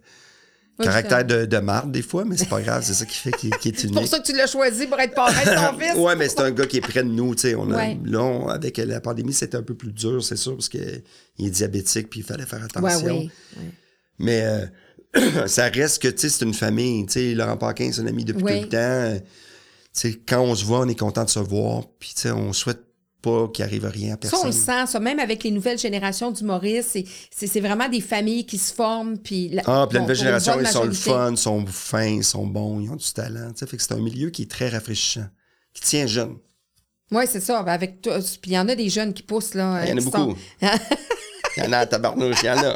caractère 0.83 1.23
de, 1.25 1.45
de 1.45 1.57
marde, 1.57 1.91
des 1.91 2.01
fois, 2.01 2.25
mais 2.25 2.35
c'est 2.37 2.49
pas 2.49 2.61
grave. 2.61 2.83
C'est 2.83 2.93
ça 2.93 3.05
qui 3.05 3.15
fait 3.17 3.31
qu'il 3.31 3.49
est 3.53 3.57
C'est 3.63 3.83
unique. 3.83 3.93
pour 3.95 4.07
ça 4.07 4.19
que 4.19 4.25
tu 4.25 4.33
l'as 4.35 4.47
choisi 4.47 4.87
pour 4.87 4.99
être 4.99 5.13
parrain 5.15 5.31
de 5.43 5.55
ton 5.73 5.79
fils. 5.79 5.95
ouais, 5.95 6.15
mais 6.15 6.27
c'est 6.29 6.41
un 6.41 6.51
gars 6.51 6.65
qui 6.65 6.77
est 6.77 6.81
près 6.81 7.03
de 7.03 7.09
nous. 7.09 7.33
tu 7.35 7.41
sais, 7.41 7.55
On 7.55 7.71
a, 7.71 7.75
Ouais. 7.77 7.97
Là, 8.05 8.21
on- 8.23 8.47
avec 8.49 8.77
la 8.77 8.99
pandémie, 8.99 9.33
c'était 9.33 9.57
un 9.57 9.63
peu 9.63 9.73
plus 9.75 9.91
dur, 9.93 10.23
c'est 10.23 10.35
sûr, 10.35 10.53
parce 10.55 10.69
qu'il 10.69 10.81
est 11.39 11.49
diabétique 11.49 12.09
puis 12.09 12.19
il 12.21 12.25
fallait 12.25 12.45
faire 12.45 12.63
attention. 12.63 13.05
Ouais, 13.05 13.11
oui. 13.11 13.31
ouais. 13.57 13.71
Mais 14.19 14.43
euh, 14.43 15.45
ça 15.47 15.65
reste 15.69 16.01
que, 16.01 16.07
tu 16.09 16.17
sais, 16.19 16.29
c'est 16.29 16.45
une 16.45 16.53
famille. 16.53 17.05
Tu 17.05 17.13
sais, 17.13 17.33
Laurent 17.33 17.57
Paquin, 17.57 17.89
c'est 17.93 18.01
un 18.01 18.07
ami 18.07 18.25
depuis 18.25 18.41
tout 18.43 18.47
le 18.47 18.67
temps. 18.69 19.19
Tu 19.93 20.11
sais, 20.11 20.19
quand 20.27 20.41
on 20.41 20.55
se 20.55 20.65
voit, 20.65 20.81
on 20.81 20.87
est 20.89 20.99
content 20.99 21.23
de 21.23 21.29
se 21.29 21.39
voir. 21.39 21.83
Puis, 21.99 22.11
tu 22.15 22.23
sais, 22.23 22.31
on 22.31 22.51
souhaite 22.51 22.81
pas 23.25 23.47
qu'il 23.53 23.65
arrive 23.65 23.85
rien 23.85 24.15
à 24.21 24.27
Ça, 24.27 24.37
on 24.37 24.43
personne. 24.43 24.47
le 24.47 24.85
sent, 24.85 24.91
ça, 24.91 24.99
même 24.99 25.19
avec 25.19 25.43
les 25.43 25.51
nouvelles 25.51 25.79
générations 25.79 26.31
d'humoristes, 26.31 26.97
c'est- 27.31 27.59
vraiment 27.59 27.89
des 27.89 28.01
familles 28.01 28.45
qui 28.45 28.57
se 28.57 28.73
forment. 28.73 29.17
Puis 29.17 29.49
la, 29.49 29.63
Ah, 29.65 29.85
puis 29.89 29.95
la 29.95 30.01
nouvelle 30.01 30.15
génération, 30.15 30.53
ils 30.59 30.67
sont 30.67 30.83
le 30.85 30.91
fun, 30.93 31.35
sont 31.35 31.65
fins, 31.65 32.05
ils 32.05 32.23
sont 32.23 32.45
bons, 32.45 32.79
ils 32.79 32.89
ont 32.91 32.95
du 32.95 33.11
talent. 33.13 33.49
Tu 33.51 33.59
sais, 33.59 33.65
fait 33.67 33.77
que 33.77 33.83
c'est 33.83 33.93
un 33.93 33.99
milieu 34.01 34.29
qui 34.29 34.43
est 34.43 34.51
très 34.51 34.69
rafraîchissant, 34.69 35.25
qui 35.73 35.81
tient 35.81 36.05
jeune. 36.07 36.35
Oui, 37.11 37.23
c'est 37.27 37.39
ça. 37.39 37.59
Avec 37.59 38.01
puis 38.01 38.11
il 38.45 38.53
y 38.53 38.59
en 38.59 38.67
a 38.69 38.75
des 38.75 38.89
jeunes 38.89 39.13
qui 39.13 39.23
poussent. 39.23 39.53
Là, 39.53 39.83
Il 39.85 39.89
y 39.89 39.93
en 39.93 39.97
a 39.97 40.01
euh, 40.01 40.03
beaucoup. 40.03 40.37
Il 41.57 41.63
y 41.63 41.67
en 41.67 41.71
a 41.71 41.77
à 41.77 41.85
tabarnouche, 41.85 42.37
il 42.43 42.47
y 42.47 42.49
en 42.49 42.57
a. 42.57 42.75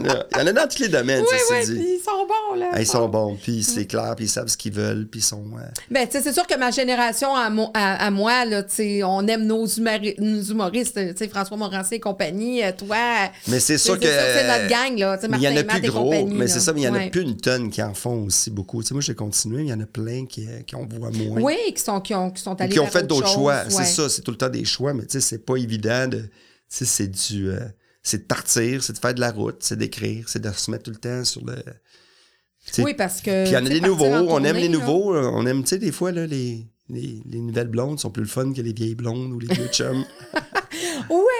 Il 0.00 0.06
y 0.06 0.10
en 0.10 0.12
a, 0.14 0.24
il 0.32 0.38
y 0.38 0.42
en 0.42 0.46
a 0.46 0.52
dans 0.52 0.68
tous 0.68 0.78
les 0.82 0.88
domaines, 0.88 1.20
Oui, 1.22 1.26
oui, 1.50 1.56
c'est 1.64 1.72
dit. 1.72 1.78
puis 1.78 1.94
ils 1.96 2.00
sont 2.04 2.26
bons, 2.26 2.54
là. 2.58 2.70
Ah, 2.72 2.80
ils 2.80 2.86
sont 2.86 3.08
bons, 3.08 3.36
puis 3.42 3.62
c'est 3.62 3.86
clair, 3.86 4.14
puis 4.16 4.26
ils 4.26 4.28
savent 4.28 4.48
ce 4.48 4.56
qu'ils 4.56 4.72
veulent, 4.72 5.06
puis 5.06 5.20
ils 5.20 5.24
sont... 5.24 5.44
euh, 5.56 5.62
Ben, 5.90 6.06
tu 6.06 6.12
sais, 6.12 6.22
c'est 6.22 6.32
sûr 6.32 6.46
que 6.46 6.56
ma 6.58 6.70
génération 6.70 7.34
à, 7.34 7.50
mo- 7.50 7.70
à, 7.74 8.06
à 8.06 8.10
moi, 8.10 8.44
là, 8.44 8.62
tu 8.62 8.74
sais, 8.74 9.02
on 9.02 9.26
aime 9.26 9.44
nos, 9.46 9.66
humoristes, 9.66 10.94
tu 10.94 11.16
sais, 11.16 11.28
François 11.28 11.56
Morancé 11.56 11.96
et 11.96 12.00
compagnie, 12.00 12.62
euh, 12.62 12.72
toi. 12.76 12.96
Mais 13.46 13.60
c'est 13.60 13.78
sûr 13.78 13.98
que... 13.98 14.06
c'est 14.06 14.46
notre 14.46 14.68
gang, 14.68 14.98
là. 14.98 15.18
il 15.22 15.42
y 15.42 15.48
en 15.48 15.56
a 15.56 15.64
plus 15.64 15.80
gros, 15.82 16.26
mais 16.26 16.48
c'est 16.48 16.60
ça, 16.60 16.72
mais 16.72 16.82
il 16.82 16.84
y 16.84 16.88
en 16.88 16.94
a 16.94 17.06
plus 17.08 17.22
une 17.22 17.36
tonne 17.36 17.70
qui 17.70 17.82
en 17.82 17.94
font 17.94 18.24
aussi 18.24 18.50
beaucoup. 18.50 18.82
Tu 18.82 18.88
sais, 18.88 18.94
moi, 18.94 19.02
j'ai 19.02 19.14
continué, 19.14 19.58
mais 19.58 19.64
il 19.64 19.70
y 19.70 19.74
en 19.74 19.80
a 19.80 19.86
plein 19.86 20.26
qui, 20.26 20.46
euh, 20.46 20.60
qui 20.66 20.76
en 20.76 20.86
voient 20.86 21.10
moins. 21.10 21.40
Oui, 21.40 21.56
qui 21.74 21.82
sont, 21.82 22.00
qui 22.00 22.14
ont, 22.14 22.30
qui 22.30 22.42
sont 22.42 22.60
allés 22.60 22.72
qui 22.72 22.80
ont 22.80 22.86
fait 22.86 22.98
autre 22.98 23.06
d'autres 23.08 23.28
choix. 23.28 23.64
C'est 23.68 23.84
ça, 23.84 24.08
c'est 24.08 24.22
tout 24.22 24.30
le 24.30 24.36
temps 24.36 24.48
des 24.48 24.64
choix, 24.64 24.94
mais 24.94 25.02
tu 25.06 25.12
sais, 25.12 25.20
c'est 25.20 25.44
pas 25.44 25.56
évident 25.56 26.06
de. 26.08 26.18
Tu 26.18 26.28
sais, 26.68 26.84
c'est 26.84 27.08
du. 27.08 27.48
euh, 27.50 27.60
c'est 28.08 28.18
de 28.18 28.24
partir, 28.24 28.82
c'est 28.82 28.94
de 28.94 28.98
faire 28.98 29.14
de 29.14 29.20
la 29.20 29.30
route, 29.30 29.56
c'est 29.60 29.76
d'écrire, 29.76 30.28
c'est 30.28 30.40
de 30.40 30.50
se 30.50 30.70
mettre 30.70 30.84
tout 30.84 30.90
le 30.90 30.96
temps 30.96 31.24
sur 31.24 31.44
le. 31.44 31.56
Oui, 32.78 32.94
parce 32.94 33.20
que. 33.20 33.44
Puis 33.44 33.52
il 33.52 33.54
y 33.54 33.56
en 33.56 33.66
a 33.66 33.68
des 33.68 33.80
nouveaux, 33.80 34.06
on 34.06 34.42
aime 34.44 34.56
les 34.56 34.68
là. 34.68 34.78
nouveaux, 34.78 35.14
on 35.14 35.46
aime, 35.46 35.62
tu 35.62 35.70
sais, 35.70 35.78
des 35.78 35.92
fois, 35.92 36.10
là, 36.10 36.26
les, 36.26 36.66
les, 36.88 37.22
les 37.26 37.40
nouvelles 37.40 37.68
blondes 37.68 38.00
sont 38.00 38.10
plus 38.10 38.22
le 38.22 38.28
fun 38.28 38.52
que 38.52 38.62
les 38.62 38.72
vieilles 38.72 38.94
blondes 38.94 39.32
ou 39.32 39.38
les 39.38 39.54
vieux 39.54 39.68
chums. 39.68 40.04
Oui, 41.10 41.37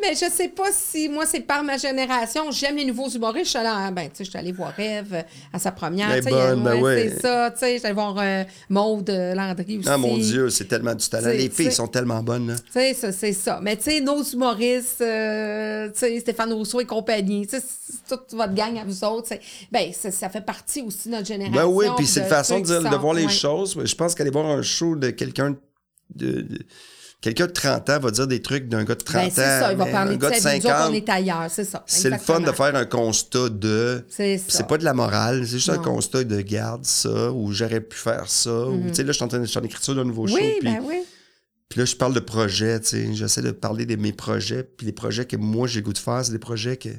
mais 0.00 0.14
je 0.14 0.30
sais 0.30 0.48
pas 0.48 0.70
si 0.72 1.08
moi, 1.08 1.24
c'est 1.26 1.40
par 1.40 1.62
ma 1.62 1.76
génération. 1.76 2.50
J'aime 2.50 2.76
les 2.76 2.84
nouveaux 2.84 3.08
humoristes. 3.08 3.46
Je 3.46 3.50
suis 3.50 3.58
allée, 3.58 3.92
ben, 3.92 4.04
tu 4.04 4.16
sais, 4.16 4.24
je 4.24 4.30
suis 4.30 4.38
allée 4.38 4.52
voir 4.52 4.72
Rêve 4.74 5.24
à 5.52 5.58
sa 5.58 5.72
première. 5.72 6.10
Elle 6.10 6.26
est 6.26 6.30
bonne, 6.30 6.62
ben 6.62 6.80
ouais. 6.80 7.10
C'est 7.14 7.20
ça, 7.22 7.50
tu 7.50 7.58
sais. 7.58 7.72
Je 7.74 7.78
suis 7.78 7.86
allée 7.86 7.94
voir 7.94 8.16
euh, 8.18 8.44
Maude 8.68 9.08
Landry 9.10 9.78
aussi. 9.78 9.88
ah 9.90 9.96
mon 9.98 10.16
Dieu, 10.18 10.50
c'est 10.50 10.66
tellement 10.66 10.94
du 10.94 11.08
talent. 11.08 11.28
Les 11.30 11.48
filles 11.50 11.72
sont 11.72 11.88
tellement 11.88 12.22
bonnes, 12.22 12.48
là. 12.48 12.54
Tu 12.56 12.72
sais, 12.72 12.94
ça, 12.94 13.12
c'est 13.12 13.32
ça. 13.32 13.60
Mais 13.62 13.76
tu 13.76 13.84
sais, 13.84 14.00
nos 14.00 14.22
humoristes, 14.22 15.00
euh, 15.00 15.88
tu 15.92 15.98
sais, 15.98 16.20
Stéphane 16.20 16.52
Rousseau 16.52 16.80
et 16.80 16.84
compagnie, 16.86 17.46
tu 17.46 17.56
sais, 17.58 17.62
toute 18.08 18.32
votre 18.34 18.54
gang 18.54 18.76
à 18.78 18.84
vous 18.84 19.04
autres, 19.04 19.30
ben, 19.72 19.92
ça, 19.92 20.10
ça 20.10 20.28
fait 20.28 20.40
partie 20.44 20.82
aussi 20.82 21.08
de 21.08 21.14
notre 21.14 21.26
génération. 21.26 21.56
Ben 21.56 21.66
oui, 21.66 21.86
puis 21.96 22.06
c'est 22.06 22.20
une 22.20 22.26
façon 22.26 22.60
de, 22.60 22.64
dire- 22.66 22.82
de 22.90 22.96
voir 22.96 23.14
les 23.14 23.26
ouais. 23.26 23.32
choses. 23.32 23.78
Je 23.84 23.94
pense 23.94 24.14
qu'aller 24.14 24.30
voir 24.30 24.46
un 24.46 24.62
show 24.62 24.96
de 24.96 25.10
quelqu'un 25.10 25.56
de, 26.14 26.40
de- 26.42 26.66
quelqu'un 27.20 27.46
de 27.46 27.52
30 27.52 27.90
ans 27.90 27.98
va 27.98 28.10
dire 28.10 28.26
des 28.26 28.40
trucs 28.42 28.68
d'un 28.68 28.84
gars 28.84 28.94
de 28.94 29.02
30 29.02 29.14
Ben, 29.16 29.26
ans. 29.26 29.32
c'est 29.34 29.40
ça, 29.42 29.72
il 29.72 29.78
va 29.78 29.86
parler 29.86 30.12
un 30.12 30.16
de 30.16 30.20
gars 30.20 30.30
de 30.30 30.34
puis 30.34 30.42
nous 30.44 30.50
autres, 30.56 30.62
50. 30.68 30.90
on 30.90 30.94
est 30.94 31.08
ailleurs, 31.08 31.46
c'est 31.50 31.64
ça. 31.64 31.82
C'est 31.86 32.10
le 32.10 32.18
fun 32.18 32.40
de 32.40 32.52
faire 32.52 32.74
un 32.76 32.84
constat 32.84 33.48
de. 33.48 34.04
C'est 34.08 34.38
ça. 34.38 34.44
C'est 34.48 34.66
pas 34.66 34.78
de 34.78 34.84
la 34.84 34.94
morale, 34.94 35.40
c'est 35.44 35.52
juste 35.52 35.70
un 35.70 35.78
constat 35.78 36.24
de 36.24 36.40
garde 36.40 36.84
ça, 36.84 37.30
ou 37.32 37.52
j'aurais 37.52 37.80
pu 37.80 37.96
faire 37.96 38.28
ça, 38.28 38.66
ou 38.66 38.82
tu 38.88 38.94
sais, 38.94 39.02
là, 39.02 39.08
je 39.12 39.16
suis 39.16 39.24
en 39.24 39.28
train 39.28 39.38
de 39.38 39.44
je 39.44 39.50
suis 39.50 39.58
en 39.58 39.64
écriture 39.64 39.94
d'un 39.94 40.04
nouveau 40.04 40.26
show. 40.26 40.36
Mhm. 40.36 40.42
Oui, 40.42 40.52
puis, 40.60 40.68
ben 40.68 40.80
oui. 40.84 41.02
puis 41.68 41.80
là, 41.80 41.84
je 41.86 41.96
parle 41.96 42.14
de 42.14 42.20
projets, 42.20 42.80
tu 42.80 42.86
sais, 42.88 43.14
j'essaie 43.14 43.42
de 43.42 43.50
parler 43.50 43.86
de 43.86 43.96
mes 43.96 44.12
projets, 44.12 44.62
puis 44.62 44.86
les 44.86 44.92
projets 44.92 45.24
que 45.24 45.36
moi 45.36 45.66
j'ai 45.66 45.80
le 45.80 45.84
goût 45.86 45.92
de 45.92 45.98
faire, 45.98 46.24
c'est 46.24 46.32
des 46.32 46.38
projets 46.38 46.76
que, 46.76 46.90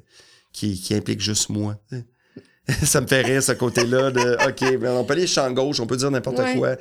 qui, 0.51 0.79
qui 0.79 0.93
impliquent 0.93 1.21
juste 1.21 1.49
moi. 1.49 1.75
ça 2.83 2.99
me 2.99 3.07
fait 3.07 3.21
rire, 3.21 3.41
ce 3.41 3.53
côté-là 3.53 4.11
de 4.11 4.37
OK, 4.49 4.77
ben, 4.79 4.91
on 4.91 5.03
peut 5.05 5.13
aller 5.13 5.25
champ 5.27 5.49
gauche, 5.51 5.79
on 5.79 5.87
peut 5.87 5.95
dire 5.95 6.11
n'importe 6.11 6.39
Ouais. 6.39 6.55
quoi. 6.57 6.75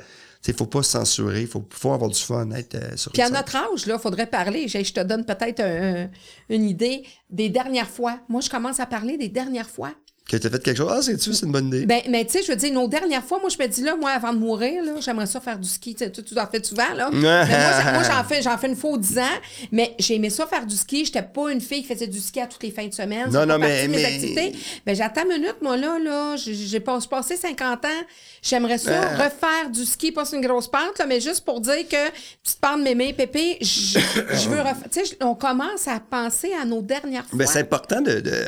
Il 0.47 0.53
faut 0.53 0.65
pas 0.65 0.83
censurer, 0.83 1.41
il 1.41 1.47
faut, 1.47 1.65
faut 1.71 1.91
avoir 1.93 2.09
du 2.09 2.19
fun, 2.19 2.49
être 2.51 2.75
euh, 2.75 2.95
sur 2.97 3.11
Puis 3.11 3.21
à 3.21 3.29
notre 3.29 3.55
âge, 3.55 3.85
là, 3.85 3.97
faudrait 3.99 4.27
parler. 4.27 4.67
Je 4.67 4.83
je 4.83 4.93
te 4.93 4.99
donne 5.01 5.25
peut-être 5.25 5.59
un- 5.59 6.03
un- 6.05 6.09
une 6.49 6.63
idée 6.63 7.03
des 7.29 7.49
dernières 7.49 7.89
fois. 7.89 8.19
Moi, 8.29 8.41
je 8.41 8.49
commence 8.49 8.79
à 8.79 8.85
parler 8.85 9.17
des 9.17 9.29
dernières 9.29 9.69
fois. 9.69 9.91
Que 10.29 10.35
tu 10.35 10.47
as 10.47 10.49
fait 10.49 10.61
quelque 10.61 10.75
chose. 10.77 10.91
Ah, 10.93 11.01
c'est-tu, 11.01 11.33
c'est 11.33 11.45
une 11.45 11.53
bonne 11.53 11.67
idée? 11.67 11.85
Ben, 11.85 12.01
mais 12.09 12.25
tu 12.25 12.33
sais, 12.33 12.43
je 12.43 12.49
veux 12.51 12.57
dire, 12.57 12.73
nos 12.73 12.89
dernières 12.89 13.23
fois, 13.23 13.39
moi, 13.39 13.49
je 13.49 13.57
me 13.63 13.65
dis, 13.67 13.81
là, 13.81 13.95
moi, 13.95 14.09
avant 14.11 14.33
de 14.33 14.37
mourir, 14.39 14.83
là, 14.83 14.93
j'aimerais 14.99 15.25
ça 15.25 15.39
faire 15.39 15.57
du 15.57 15.69
ski. 15.69 15.95
Tu, 15.95 16.11
tu, 16.11 16.37
en 16.37 16.45
fais 16.47 16.61
souvent, 16.61 16.93
là. 16.93 17.09
Mais 17.13 17.19
moi, 17.21 17.45
j'en- 17.45 17.93
moi, 17.93 18.03
j'en 18.03 18.23
fais, 18.25 18.41
j'en 18.41 18.57
fais 18.57 18.67
une 18.67 18.75
fois 18.75 18.89
aux 18.91 18.97
10 18.97 19.19
ans, 19.19 19.37
mais 19.71 19.95
j'ai 19.99 20.15
aimé 20.15 20.29
ça 20.29 20.45
faire 20.45 20.65
du 20.65 20.75
ski. 20.75 21.05
J'étais 21.05 21.21
pas 21.23 21.49
une 21.49 21.61
fille 21.61 21.81
qui 21.81 21.87
faisait 21.93 22.07
du 22.07 22.19
ski 22.19 22.41
à 22.41 22.47
toutes 22.47 22.61
les 22.63 22.71
fins 22.71 22.87
de 22.87 22.93
semaine. 22.93 23.29
Non, 23.31 23.45
non, 23.45 23.57
mais- 23.57 23.67
partie 23.69 23.83
de 23.87 23.91
mes 23.91 23.97
mais- 23.97 24.05
activités. 24.05 24.55
Ben, 24.85 24.95
j'attends 24.97 25.21
une 25.23 25.39
minute, 25.39 25.55
moi, 25.61 25.77
là, 25.77 25.97
là. 25.97 26.35
J'ai 26.35 26.53
j'ai 26.53 26.79
pas- 26.81 26.99
j'ai 26.99 27.07
passé 27.07 27.37
50 27.37 27.85
ans. 27.85 28.03
J'aimerais 28.41 28.79
ça 28.79 28.99
Ah. 29.03 29.15
refaire 29.23 29.69
du 29.71 29.85
ski, 29.85 30.11
pas 30.11 30.23
une 30.33 30.41
grosse 30.41 30.67
pente, 30.67 30.97
là, 30.99 31.05
mais 31.07 31.21
juste 31.21 31.45
pour 31.45 31.61
dire 31.61 31.87
que, 31.89 32.09
petite 32.43 32.59
pente 32.59 32.81
mémé, 32.81 33.13
pépé, 33.13 33.57
je 33.61 34.49
veux 34.49 34.59
refaire. 34.59 34.75
Tu 34.91 35.05
sais, 35.05 35.17
on 35.21 35.35
commence 35.35 35.87
à 35.87 36.01
penser 36.01 36.51
à 36.61 36.65
nos 36.65 36.81
dernières 36.81 37.25
fois. 37.25 37.37
Ben, 37.39 37.47
c'est 37.47 37.59
important 37.59 38.01
de. 38.01 38.19
de 38.19 38.45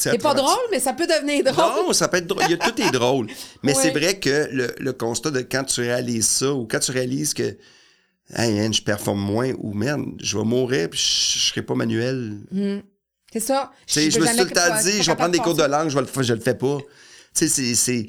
c'est 0.00 0.18
pas 0.18 0.34
drôle, 0.34 0.58
mais 0.70 0.80
ça 0.80 0.92
peut 0.92 1.06
devenir 1.06 1.44
drôle. 1.44 1.86
Non, 1.86 1.92
ça 1.92 2.08
peut 2.08 2.16
être 2.18 2.26
drôle. 2.26 2.42
Il 2.46 2.50
y 2.50 2.54
a- 2.54 2.56
tout 2.56 2.80
est 2.80 2.90
drôle. 2.90 3.26
Mais 3.62 3.74
c'est 3.74 3.90
vrai 3.90 4.18
que 4.18 4.48
le, 4.50 4.74
le 4.78 4.92
constat 4.92 5.30
de 5.30 5.40
quand 5.40 5.64
tu 5.64 5.80
réalises 5.80 6.26
ça 6.28 6.52
ou 6.52 6.66
quand 6.66 6.78
tu 6.80 6.90
réalises 6.90 7.34
que 7.34 7.56
hey, 8.36 8.52
man, 8.54 8.72
je 8.72 8.82
performe 8.82 9.20
moins 9.20 9.52
ou 9.58 9.72
merde, 9.74 10.02
je 10.20 10.38
vais 10.38 10.44
mourir 10.44 10.88
puis 10.90 10.98
je, 10.98 11.38
je 11.38 11.44
serai 11.50 11.62
pas 11.62 11.74
manuel. 11.74 12.38
C'est 13.32 13.40
ça. 13.40 13.70
Je 13.86 14.00
veux 14.00 14.20
me 14.22 14.26
suis 14.26 14.36
tout 14.38 14.44
le 14.44 14.50
temps 14.50 14.82
dit, 14.82 15.02
je 15.02 15.10
vais 15.10 15.16
prendre 15.16 15.32
des 15.32 15.38
cours 15.38 15.54
de 15.54 15.62
langue, 15.62 15.88
je, 15.88 15.98
vais 15.98 16.04
le, 16.16 16.22
je 16.22 16.34
le 16.34 16.40
fais 16.40 16.54
pas. 16.54 16.78
C'est, 17.32 17.46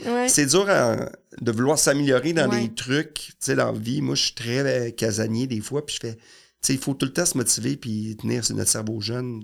Ouais. 0.07 0.45
dur 0.47 0.67
à- 0.69 1.09
de 1.39 1.51
vouloir 1.51 1.77
s'améliorer 1.77 2.33
dans 2.33 2.49
Ouais. 2.49 2.61
des 2.67 2.73
trucs, 2.73 3.13
tu 3.13 3.31
sais, 3.39 3.55
dans 3.55 3.71
la 3.71 3.77
vie. 3.77 4.01
Moi, 4.01 4.15
je 4.15 4.23
suis 4.23 4.33
très 4.33 4.59
euh, 4.59 4.89
casanier 4.91 5.45
des 5.47 5.61
fois, 5.61 5.85
puis 5.85 5.95
je 6.01 6.07
fais, 6.07 6.17
il 6.73 6.79
faut 6.79 6.93
tout 6.95 7.05
le 7.05 7.13
temps 7.13 7.25
se 7.25 7.37
motiver 7.37 7.77
puis 7.77 8.17
tenir 8.19 8.43
sur 8.43 8.55
notre 8.55 8.71
cerveau 8.71 8.99
jeune, 8.99 9.43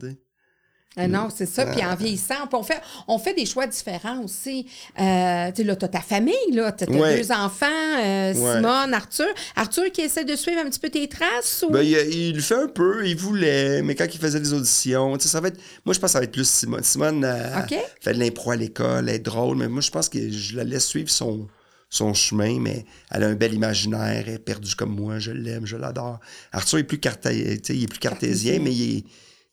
Ah 0.95 1.07
non, 1.07 1.27
c'est 1.35 1.45
ça. 1.45 1.65
Puis 1.67 1.83
en 1.85 1.95
vieillissant, 1.95 2.47
puis 2.49 2.57
on 2.57 2.63
fait, 2.63 2.81
on 3.07 3.19
fait 3.19 3.35
des 3.35 3.45
choix 3.45 3.67
différents 3.67 4.23
aussi. 4.23 4.65
Euh, 4.99 5.51
tu 5.51 5.57
sais, 5.57 5.63
là, 5.63 5.75
t'as 5.75 5.89
ta 5.89 5.99
famille, 6.01 6.33
là. 6.53 6.71
T'as 6.71 6.87
tes 6.87 6.93
Ouais. 6.99 7.21
deux 7.21 7.31
enfants, 7.31 7.65
euh, 7.99 8.33
Ouais. 8.33 8.55
Simone, 8.55 8.93
Arthur. 8.95 9.27
Arthur 9.55 9.91
qui 9.91 10.01
essaie 10.01 10.25
de 10.25 10.35
suivre 10.35 10.59
un 10.59 10.67
petit 10.69 10.79
peu 10.79 10.89
tes 10.89 11.07
traces 11.07 11.63
ou... 11.67 11.71
Ben, 11.71 11.81
il, 11.83 11.91
il 11.91 12.35
le 12.35 12.41
fait 12.41 12.55
un 12.55 12.67
peu, 12.67 13.07
il 13.07 13.15
voulait, 13.15 13.83
mais 13.83 13.93
quand 13.93 14.07
il 14.11 14.19
faisait 14.19 14.39
des 14.39 14.53
auditions, 14.53 15.15
tu 15.17 15.23
sais, 15.23 15.29
ça 15.29 15.39
va 15.39 15.49
être. 15.49 15.59
Moi, 15.85 15.93
je 15.93 15.99
pense 15.99 16.09
que 16.09 16.13
ça 16.13 16.19
va 16.19 16.23
être 16.23 16.31
plus 16.31 16.49
Simone. 16.49 16.83
Simone 16.83 17.23
euh, 17.23 17.61
fait 18.01 18.13
de 18.13 18.19
l'impro 18.19 18.49
à 18.51 18.55
l'école, 18.55 19.07
elle 19.07 19.15
est 19.15 19.19
drôle, 19.19 19.57
mais 19.57 19.67
moi, 19.67 19.81
je 19.81 19.91
pense 19.91 20.09
que 20.09 20.31
je 20.31 20.55
la 20.55 20.63
laisse 20.63 20.87
suivre 20.87 21.11
son, 21.11 21.47
son 21.91 22.15
chemin, 22.15 22.59
mais 22.59 22.85
elle 23.11 23.23
a 23.23 23.27
un 23.27 23.35
bel 23.35 23.53
imaginaire, 23.53 24.23
elle 24.27 24.33
est 24.33 24.39
perdue 24.39 24.73
comme 24.75 24.95
moi, 24.95 25.19
je 25.19 25.29
l'aime, 25.31 25.67
je 25.67 25.77
l'adore. 25.77 26.19
Arthur 26.51 26.79
est 26.79 26.83
plus, 26.85 26.97
carté- 26.97 27.61
il 27.69 27.83
est 27.83 27.87
plus 27.87 27.99
cartésien, 27.99 28.53
Cartésien. 28.53 28.59
mais 28.63 28.73
il 28.73 28.97
est, 28.97 29.03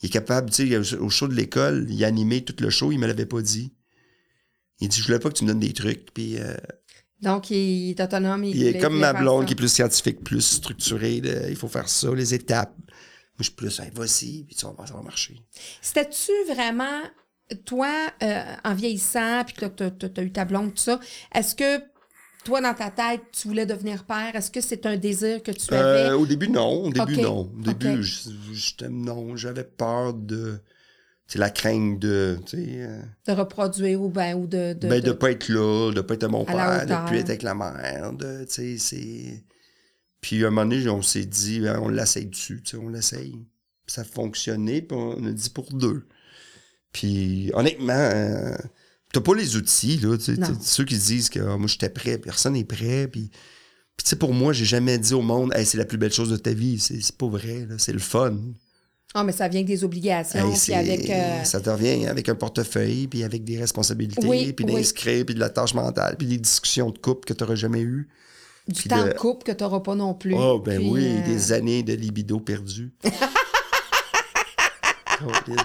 il 0.04 0.08
est 0.08 0.10
capable, 0.10 0.50
tu 0.50 0.68
sais, 0.68 0.96
au 0.98 1.08
show 1.08 1.28
de 1.28 1.34
l'école, 1.34 1.86
il 1.88 2.04
a 2.04 2.06
animé 2.08 2.44
tout 2.44 2.54
le 2.58 2.68
show, 2.68 2.92
il 2.92 2.98
me 2.98 3.06
l'avait 3.06 3.24
pas 3.24 3.40
dit. 3.40 3.72
Il 4.80 4.88
dit, 4.90 5.00
je 5.00 5.06
voulais 5.06 5.18
pas 5.18 5.30
que 5.30 5.34
tu 5.34 5.44
me 5.44 5.48
donnes 5.48 5.60
des 5.60 5.72
trucs, 5.72 6.12
puis. 6.12 6.36
euh, 6.38 6.54
Donc, 7.22 7.50
il 7.50 7.92
est 7.92 8.00
autonome. 8.02 8.44
il 8.44 8.66
est 8.66 8.78
comme 8.78 8.98
ma 8.98 9.14
blonde 9.14 9.46
qui 9.46 9.54
est 9.54 9.56
plus 9.56 9.72
scientifique, 9.72 10.22
plus 10.22 10.42
structurée. 10.42 11.22
de- 11.22 11.46
il 11.48 11.56
faut 11.56 11.68
faire 11.68 11.88
ça, 11.88 12.14
les 12.14 12.34
étapes. 12.34 12.74
Moi, 12.76 13.38
je 13.38 13.44
suis 13.44 13.52
plus, 13.54 13.80
hey, 13.80 13.90
vas-y, 13.94 14.44
puis 14.44 14.54
ça 14.54 14.70
va, 14.76 14.86
ça 14.86 14.92
va 14.92 15.00
marcher. 15.00 15.40
C'était-tu 15.80 16.32
vraiment, 16.52 17.00
toi, 17.64 18.12
euh, 18.22 18.42
en 18.62 18.74
vieillissant, 18.74 19.42
puis 19.46 19.54
que 19.56 19.64
tu 19.66 20.20
as, 20.20 20.22
eu 20.22 20.32
ta 20.32 20.44
blonde, 20.44 20.74
tout 20.74 20.82
ça, 20.82 21.00
est-ce 21.34 21.54
que, 21.54 21.78
toi, 22.44 22.60
dans 22.60 22.74
ta 22.74 22.90
tête, 22.90 23.22
tu 23.32 23.48
voulais 23.48 23.66
devenir 23.66 24.04
père? 24.04 24.34
Est-ce 24.34 24.50
que 24.50 24.60
c'est 24.60 24.86
un 24.86 24.96
désir 24.96 25.42
que 25.42 25.50
tu 25.50 25.72
avais? 25.74 26.10
Euh, 26.10 26.16
au 26.16 26.26
début, 26.26 26.48
non. 26.48 26.84
Au 26.84 26.90
début, 26.90 27.16
non. 27.20 27.50
Au 27.52 27.72
début, 27.72 28.02
je- 28.02 28.86
non, 28.88 29.36
j'avais 29.36 29.64
peur 29.64 30.14
de. 30.14 30.58
C'est 31.26 31.38
la 31.38 31.48
crainte 31.50 31.98
de. 32.00 32.38
Euh, 32.54 33.00
de 33.26 33.32
reproduire 33.32 34.02
ou 34.02 34.10
ben, 34.10 34.34
ou 34.34 34.46
de... 34.46 34.74
de, 34.74 34.88
ben, 34.88 35.00
de- 35.00 35.06
de 35.06 35.12
pas 35.12 35.30
être 35.30 35.48
là, 35.48 35.90
de 35.92 36.00
pas 36.02 36.14
être 36.14 36.26
mon 36.28 36.44
À 36.44 36.54
la 36.54 36.66
père, 36.66 36.86
de 36.86 36.92
hauteur. 36.92 37.04
plus 37.06 37.16
être 37.18 37.30
avec 37.30 37.42
la 37.42 37.54
mère. 37.54 38.12
De, 38.12 38.44
c'est. 38.46 39.44
Puis, 40.20 40.44
à 40.44 40.48
un 40.48 40.50
moment 40.50 40.66
donné, 40.66 40.88
on 40.88 41.02
s'est 41.02 41.24
dit, 41.26 41.60
ben, 41.60 41.78
on 41.82 41.88
l'essaye 41.88 42.26
dessus, 42.26 42.62
tu 42.62 42.72
sais, 42.72 42.76
on 42.76 42.88
l'essaye. 42.88 43.34
Ça 43.86 44.02
a 44.02 44.04
fonctionné, 44.04 44.80
puis 44.82 44.96
on 44.98 45.24
a 45.26 45.30
dit 45.30 45.50
pour 45.50 45.70
deux. 45.72 46.06
Puis, 46.92 47.50
honnêtement, 47.54 47.92
euh, 47.92 48.54
t'as 49.14 49.20
pas 49.20 49.34
les 49.34 49.56
outils, 49.56 49.96
là. 49.98 50.16
Ceux 50.62 50.84
qui 50.84 50.96
se 50.98 51.06
disent 51.06 51.30
que 51.30 51.40
ah, 51.40 51.56
moi, 51.56 51.66
j'étais 51.68 51.88
prêt, 51.88 52.18
personne 52.18 52.52
n'est 52.54 52.64
prêt. 52.64 53.08
Puis, 53.08 53.30
puis 53.96 54.04
tu 54.04 54.10
sais, 54.10 54.16
pour 54.16 54.34
moi, 54.34 54.52
j'ai 54.52 54.64
jamais 54.64 54.98
dit 54.98 55.14
au 55.14 55.22
monde, 55.22 55.52
hey, 55.54 55.64
c'est 55.64 55.78
la 55.78 55.84
plus 55.84 55.98
belle 55.98 56.12
chose 56.12 56.30
de 56.30 56.36
ta 56.36 56.52
vie. 56.52 56.78
C'est 56.80 57.16
pas 57.16 57.28
vrai. 57.28 57.66
C'est 57.78 57.92
le 57.92 57.98
fun. 58.00 58.36
Ah, 59.16 59.22
mais 59.22 59.30
ça 59.30 59.46
vient 59.46 59.60
avec 59.60 59.68
des 59.68 59.84
obligations, 59.84 60.40
Hey, 60.40 60.50
puis 60.50 60.58
c'est- 60.58 60.74
avec... 60.74 61.08
euh, 61.08 61.44
Ça 61.44 61.60
te 61.60 61.70
revient 61.70 62.06
avec 62.06 62.28
un 62.28 62.34
portefeuille, 62.34 63.06
puis 63.06 63.22
avec 63.22 63.44
des 63.44 63.56
responsabilités, 63.58 64.26
Oui, 64.26 64.52
puis 64.52 64.66
oui. 64.66 64.74
d'inscrire, 64.74 65.24
puis 65.24 65.36
de 65.36 65.40
la 65.40 65.50
tâche 65.50 65.72
mentale, 65.74 66.16
puis 66.18 66.26
des 66.26 66.38
discussions 66.38 66.90
de 66.90 66.98
couple 66.98 67.24
que 67.28 67.32
tu 67.32 67.44
n'auras 67.44 67.54
jamais 67.54 67.80
eues. 67.82 68.08
du 68.66 68.74
puis 68.80 68.88
temps 68.88 69.04
de- 69.06 69.12
couple 69.12 69.44
que 69.44 69.52
tu 69.52 69.62
n'auras 69.62 69.80
pas 69.80 69.94
non 69.94 70.14
plus. 70.14 70.34
Oh, 70.36 70.58
ben 70.58 70.78
Puis, 70.80 70.88
oui, 70.90 71.06
euh, 71.06 71.24
des 71.26 71.52
années 71.52 71.82
de 71.84 71.92
libido 71.94 72.40
perdu. 72.40 72.92
Colin. 75.18 75.56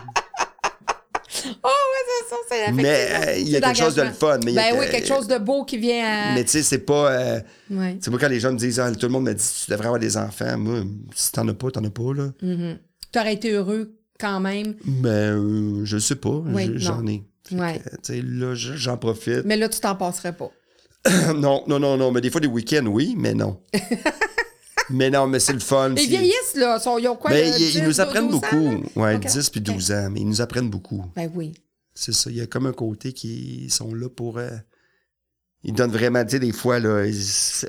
Oh, 1.64 1.68
ouais, 1.68 2.06
c'est 2.08 2.30
ça, 2.30 2.36
c'est 2.50 2.72
mais 2.72 2.84
euh, 2.86 3.38
il 3.38 3.50
y 3.50 3.56
a 3.56 3.62
quelque 3.62 3.78
chose 3.78 3.96
de 3.96 4.02
le 4.04 4.12
fun. 4.12 4.40
Mais 4.46 4.52
il 4.52 4.56
y 4.56 4.60
a 4.60 4.72
Ben 4.72 4.76
que- 4.76 4.80
oui, 4.86 4.92
quelque 4.92 5.08
chose 5.08 5.28
de 5.28 5.38
beau 5.38 5.64
qui 5.66 5.78
vient 5.78 6.06
à... 6.06 6.34
Mais 6.36 6.44
tu 6.44 6.52
sais, 6.52 6.64
c'est 6.64 6.80
pas. 6.80 7.12
euh, 7.12 7.40
Ouais. 7.72 7.94
tu 7.96 8.04
sais, 8.04 8.10
moi, 8.12 8.20
quand 8.20 8.28
les 8.30 8.40
gens 8.40 8.52
me 8.52 8.58
disent, 8.58 8.80
ah, 8.80 8.92
tout 8.92 9.06
le 9.06 9.12
monde 9.12 9.26
me 9.26 9.34
dit, 9.34 9.44
tu 9.66 9.72
devrais 9.72 9.88
avoir 9.88 10.00
des 10.00 10.18
enfants, 10.18 10.58
moi, 10.58 10.82
si 11.16 11.32
t'en 11.32 11.48
as 11.48 11.54
pas, 11.54 11.72
t'en 11.72 11.84
as 11.84 11.90
pas, 11.90 12.14
là. 12.16 12.30
Tu 12.42 13.20
aurais 13.20 13.34
été 13.34 13.52
heureux 13.52 13.96
quand 14.20 14.40
même? 14.40 14.76
Ben, 14.86 15.10
euh, 15.38 15.82
je 15.86 15.98
sais 15.98 16.16
pas. 16.16 16.42
Oui. 16.46 16.72
J'en 16.76 17.06
ai. 17.08 17.24
Ouais. 17.52 17.80
tu 18.04 18.14
sais, 18.14 18.22
là, 18.24 18.54
je- 18.56 18.76
j'en 18.76 18.98
profite. 18.98 19.44
Mais 19.46 19.58
là, 19.58 19.70
tu 19.70 19.80
t'en 19.80 19.96
passerais 19.96 20.34
pas. 20.34 20.52
non, 21.36 21.64
non, 21.68 21.80
non, 21.80 21.96
non. 21.98 22.12
Mais 22.12 22.22
des 22.22 22.30
fois, 22.30 22.42
des 22.42 22.48
week-ends, 22.48 22.86
oui, 22.88 23.16
mais 23.18 23.34
non. 23.34 23.60
mais 24.90 25.10
non, 25.10 25.28
mais 25.28 25.40
c'est 25.40 25.54
le 25.54 25.60
fun. 25.60 25.94
Ils 25.96 26.08
vieillissent, 26.10 26.56
là. 26.56 26.80
Ils 27.00 27.08
ont 27.08 27.16
quoi? 27.16 27.32
Ben, 27.32 27.52
euh, 27.52 27.58
ils, 27.58 27.66
ils 27.66 27.72
10, 27.74 27.82
nous 27.84 28.02
apprennent 28.02 28.28
12 28.30 28.36
ans, 28.36 28.40
beaucoup. 28.42 28.72
là? 28.72 29.04
Ouais, 29.04 29.16
Ok. 29.16 29.26
10 29.28 29.50
puis 29.50 29.60
Ok. 29.62 29.66
12 29.74 29.92
ans, 29.92 30.10
mais 30.12 30.20
ils 30.22 30.28
nous 30.28 30.42
apprennent 30.42 30.70
beaucoup. 30.70 31.06
Ben 31.16 31.32
oui. 31.36 31.54
C'est 31.94 32.14
ça. 32.14 32.30
Il 32.30 32.38
y 32.38 32.42
a 32.42 32.48
comme 32.48 32.66
un 32.66 32.74
côté 32.74 33.14
qui 33.14 33.70
sont 33.70 33.94
là 33.94 34.10
pour. 34.10 34.38
euh, 34.38 34.50
ils 35.64 35.74
donnent 35.74 35.92
vraiment, 35.92 36.24
tu 36.24 36.32
sais, 36.32 36.40
des 36.40 36.54
fois, 36.54 36.80
là, 36.80 37.04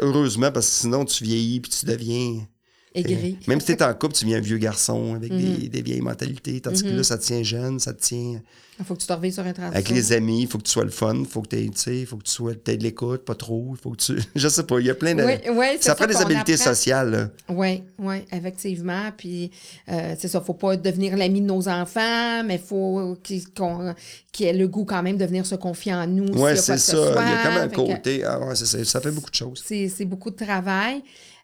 heureusement, 0.01 0.53
parce 0.53 0.67
que 0.67 0.73
sinon, 0.73 1.05
tu 1.05 1.25
vieillis 1.25 1.61
puis 1.61 1.71
tu 1.73 1.87
deviens. 1.87 2.47
Aigri. 2.95 3.37
euh, 3.41 3.45
même 3.47 3.61
si 3.61 3.67
t'es 3.67 3.85
en 3.85 3.95
couple, 3.95 4.15
tu 4.15 4.25
deviens 4.25 4.39
un 4.39 4.43
vieux 4.43 4.59
garçon 4.59 5.15
avec 5.15 5.33
Mhm. 5.33 5.39
des, 5.57 5.69
des 5.69 5.83
vieilles 5.83 6.01
mentalités. 6.01 6.61
Tandis 6.61 6.83
que 6.83 6.89
là, 6.89 7.05
ça 7.05 7.19
te 7.19 7.25
tient 7.25 7.43
jeune, 7.45 7.79
ça 7.79 7.93
te 7.95 8.03
tient. 8.03 8.41
Il 8.81 8.87
faut 8.87 8.95
que 8.95 9.01
tu 9.01 9.07
te 9.07 9.13
revives 9.13 9.33
sur 9.35 9.43
un 9.45 9.53
transition. 9.53 9.75
Avec 9.75 9.91
les 9.91 10.13
amis, 10.13 10.43
il 10.43 10.49
faut 10.49 10.57
que 10.59 10.63
tu 10.65 10.71
sois 10.71 10.85
le 10.85 10.91
fun, 10.91 11.15
il 11.15 11.27
faut 11.27 11.43
que 11.43 11.49
tu 11.49 11.59
il 11.93 12.07
faut 12.07 12.17
que 12.17 12.25
tu 12.25 12.31
sois 12.33 12.55
peut-être 12.55 12.79
de 12.79 12.83
l'écoute, 12.85 13.25
pas 13.27 13.35
trop, 13.35 13.75
il 13.77 13.81
faut 13.81 13.91
que 13.91 13.97
tu. 13.99 14.17
Je 14.35 14.49
sais 14.49 14.63
pas, 14.65 14.81
il 14.81 14.87
y 14.87 14.91
a 14.91 14.95
plein 14.95 15.15
de. 15.15 15.23
Oui, 15.23 15.35
oui, 15.53 15.67
c'est 15.77 15.85
ça 15.85 15.95
prend 15.95 16.07
des 16.07 16.17
habiletés 16.17 16.55
apprend. 16.55 16.65
sociales. 16.71 17.31
Oui, 17.49 17.83
oui, 17.99 18.17
effectivement. 18.33 19.11
Puis, 19.17 19.51
euh, 19.91 20.15
c'est 20.19 20.29
ça, 20.29 20.41
faut 20.41 20.55
pas 20.55 20.77
devenir 20.77 21.17
l'ami 21.17 21.41
de 21.43 21.47
nos 21.47 21.69
enfants, 21.69 22.43
mais 22.45 22.59
faut 22.59 23.17
qu'ils 23.23 23.49
qu'on- 23.53 23.95
aient 24.41 24.53
le 24.55 24.67
goût 24.69 24.87
quand 24.87 25.03
même 25.03 25.19
de 25.19 25.25
venir 25.27 25.45
se 25.45 25.55
confier 25.57 25.93
en 25.93 26.07
nous. 26.07 26.45
a 26.47 26.57
c'est 26.57 26.79
ça. 26.79 26.97
Il 26.97 26.99
y 26.99 27.03
a 27.03 27.13
soit. 27.13 27.43
comme 27.43 27.57
un 27.63 27.69
que 27.69 27.75
côté. 27.77 28.25
Ah 28.25 28.41
ouais, 28.41 28.55
ça. 28.57 28.83
Ça 28.85 29.01
fait 29.01 29.11
beaucoup 29.11 29.31
de 29.31 29.35
choses. 29.35 29.63
C'est 29.67 29.89
c'est 29.89 30.07
beaucoup 30.07 30.31
de 30.31 30.37
travail. 30.37 31.03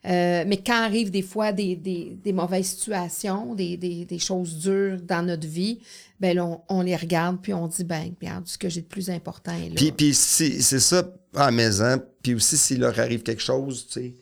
Euh, 0.09 0.44
mais 0.46 0.59
quand 0.59 0.81
arrivent 0.85 1.11
des 1.11 1.22
fois 1.22 1.51
des, 1.51 1.75
des, 1.75 2.16
des 2.25 2.33
mauvaises 2.33 2.66
situations, 2.68 3.55
des, 3.57 3.77
des, 3.77 4.05
des 4.05 4.18
choses 4.20 4.55
dures 4.57 4.99
dans 5.03 5.27
notre 5.27 5.49
vie, 5.49 5.81
ben 6.20 6.37
là, 6.37 6.44
on, 6.46 6.61
on 6.68 6.83
les 6.83 6.96
regarde 6.96 7.38
puis 7.42 7.52
on 7.52 7.66
dit, 7.68 7.85
ben, 7.85 8.12
regarde, 8.20 8.46
ce 8.46 8.57
que 8.59 8.68
j'ai 8.68 8.81
de 8.83 8.87
plus 8.87 9.11
important 9.11 9.52
est 9.52 9.68
là. 9.68 9.74
Puis, 9.76 9.92
puis 9.92 10.14
si- 10.14 10.62
c'est 10.62 10.81
ça 10.81 11.07
à 11.35 11.46
la 11.46 11.50
maison. 11.50 12.02
Puis 12.22 12.35
aussi, 12.35 12.57
s'il 12.57 12.81
leur 12.81 12.98
arrive 12.98 13.22
quelque 13.22 13.42
chose, 13.42 13.87
tu 13.92 14.14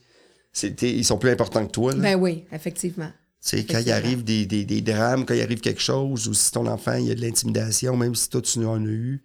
sais, 0.53 0.69
ils 0.83 1.05
sont 1.05 1.19
plus 1.19 1.31
importants 1.31 1.65
que 1.67 1.71
toi. 1.73 1.93
Là. 1.93 1.99
ben 1.99 2.15
oui, 2.17 2.45
effectivement. 2.53 3.11
Tu 3.43 3.59
sais, 3.59 3.65
quand 3.65 3.81
il 3.81 3.93
arrive 3.93 4.25
des, 4.25 4.47
des, 4.47 4.65
des 4.65 4.81
drames, 4.81 5.25
quand 5.27 5.35
il 5.35 5.43
arrive 5.43 5.61
quelque 5.61 5.81
chose, 5.83 6.29
ou 6.29 6.35
si 6.35 6.51
ton 6.51 6.67
enfant, 6.67 6.95
il 6.95 7.07
y 7.07 7.11
a 7.11 7.15
de 7.15 7.21
l'intimidation, 7.21 7.97
même 7.97 8.15
si 8.15 8.29
toi, 8.31 8.41
tu 8.41 8.65
en 8.65 8.83
as 8.85 8.89
eu, 8.89 9.23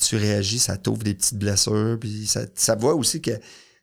tu 0.00 0.16
réagis, 0.16 0.58
ça 0.58 0.76
t'ouvre 0.76 1.02
des 1.02 1.14
petites 1.14 1.38
blessures, 1.38 1.96
puis 1.98 2.26
ça, 2.26 2.42
ça 2.54 2.74
voit 2.74 2.94
aussi 2.94 3.22
que, 3.22 3.30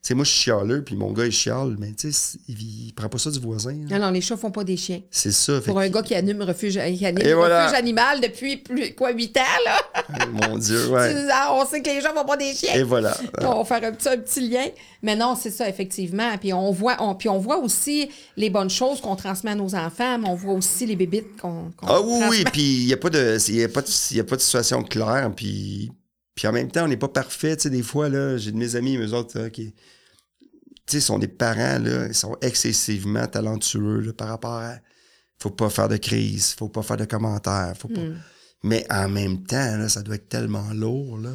sais, 0.09 0.13
moi, 0.13 0.23
je 0.25 0.29
suis 0.31 0.41
chialeux, 0.43 0.83
puis 0.83 0.95
mon 0.95 1.11
gars, 1.11 1.25
il 1.25 1.31
chiale, 1.31 1.75
mais 1.79 1.91
tu 1.93 2.11
sais, 2.11 2.37
il, 2.47 2.87
il 2.87 2.93
prend 2.93 3.09
pas 3.09 3.17
ça 3.17 3.31
du 3.31 3.39
voisin. 3.39 3.73
là. 3.89 3.97
Non, 3.97 4.05
non, 4.05 4.11
les 4.11 4.21
chats 4.21 4.37
font 4.37 4.51
pas 4.51 4.63
des 4.63 4.77
chiens. 4.77 5.01
C'est 5.09 5.31
ça. 5.31 5.61
Pour 5.61 5.79
un 5.79 5.87
que- 5.89 5.93
gars 5.93 6.01
qui 6.03 6.13
anime 6.15 6.41
refuge, 6.43 6.73
qui 6.73 7.05
anime 7.05 7.25
Et 7.25 7.33
voilà. 7.33 7.65
refuge 7.65 7.79
animal 7.79 8.21
depuis 8.21 8.57
plus, 8.57 8.93
quoi, 8.93 9.11
8 9.11 9.37
ans, 9.37 9.41
là? 9.65 10.25
mon 10.49 10.57
Dieu, 10.57 10.87
ouais. 10.89 11.15
Ah, 11.31 11.57
on 11.59 11.65
sait 11.65 11.81
que 11.81 11.89
les 11.89 12.01
gens 12.01 12.13
font 12.13 12.25
pas 12.25 12.37
des 12.37 12.53
chiens. 12.53 12.75
Et 12.75 12.83
voilà. 12.83 13.17
On 13.41 13.63
va 13.63 13.65
faire 13.65 13.89
un 13.89 13.93
petit, 13.93 14.09
un 14.09 14.17
petit 14.17 14.47
lien. 14.49 14.65
Mais 15.01 15.15
non, 15.15 15.35
c'est 15.39 15.51
ça, 15.51 15.67
effectivement. 15.69 16.37
Puis 16.37 16.51
on 16.53 16.71
voit, 16.71 16.97
on, 16.99 17.15
puis 17.15 17.29
on 17.29 17.37
voit 17.39 17.57
aussi 17.57 18.09
les 18.37 18.49
bonnes 18.49 18.69
choses 18.69 19.01
qu'on 19.01 19.15
transmet 19.15 19.51
à 19.51 19.55
nos 19.55 19.75
enfants, 19.75 20.17
mais 20.19 20.27
on 20.27 20.35
voit 20.35 20.53
aussi 20.53 20.85
les 20.85 20.95
bébites 20.95 21.39
qu'on 21.41 21.71
Ah 21.83 22.01
oui, 22.01 22.19
transmet. 22.19 22.29
oui, 22.29 22.43
puis 22.51 22.61
il 22.81 22.85
n'y 22.87 22.93
a, 22.93 22.97
pas 22.97 23.09
de- 23.09 23.37
y 23.51 23.63
a, 23.63 23.69
pas 23.69 23.81
de- 23.81 23.87
il 24.11 24.17
y 24.17 24.19
a 24.19 24.23
pas 24.23 24.35
de 24.35 24.41
situation 24.41 24.83
claire, 24.83 25.31
puis 25.35 25.91
Puis 26.35 26.47
en 26.47 26.51
même 26.51 26.69
temps, 26.69 26.83
on 26.83 26.87
n'est 26.89 26.97
pas 26.97 27.07
parfait. 27.07 27.55
Tu 27.55 27.63
sais, 27.63 27.69
des 27.69 27.81
fois, 27.83 28.09
là, 28.09 28.35
j'ai 28.37 28.51
de 28.51 28.57
mes 28.57 28.75
amis, 28.75 28.97
eux 28.97 29.13
autres, 29.13 29.47
qui 29.49 29.73
tu 30.87 30.93
sais, 30.93 30.99
sont 30.99 31.19
des 31.19 31.27
parents, 31.27 31.79
là, 31.79 32.07
ils 32.07 32.13
sont 32.15 32.35
excessivement 32.41 33.27
talentueux 33.27 33.99
là, 34.01 34.13
par 34.13 34.27
rapport 34.29 34.53
à. 34.53 34.75
Faut 35.39 35.49
pas 35.49 35.69
faire 35.69 35.89
de 35.89 35.97
crise, 35.97 36.55
faut 36.57 36.69
pas 36.69 36.81
faire 36.81 36.97
de 36.97 37.05
commentaires, 37.05 37.73
faut 37.77 37.89
pas. 37.89 37.99
Hmm. 38.01 38.17
Mais 38.63 38.85
en 38.89 39.09
même 39.09 39.43
temps, 39.43 39.77
là, 39.77 39.89
ça 39.89 40.01
doit 40.01 40.15
être 40.15 40.29
tellement 40.29 40.71
lourd, 40.73 41.17
là. 41.17 41.29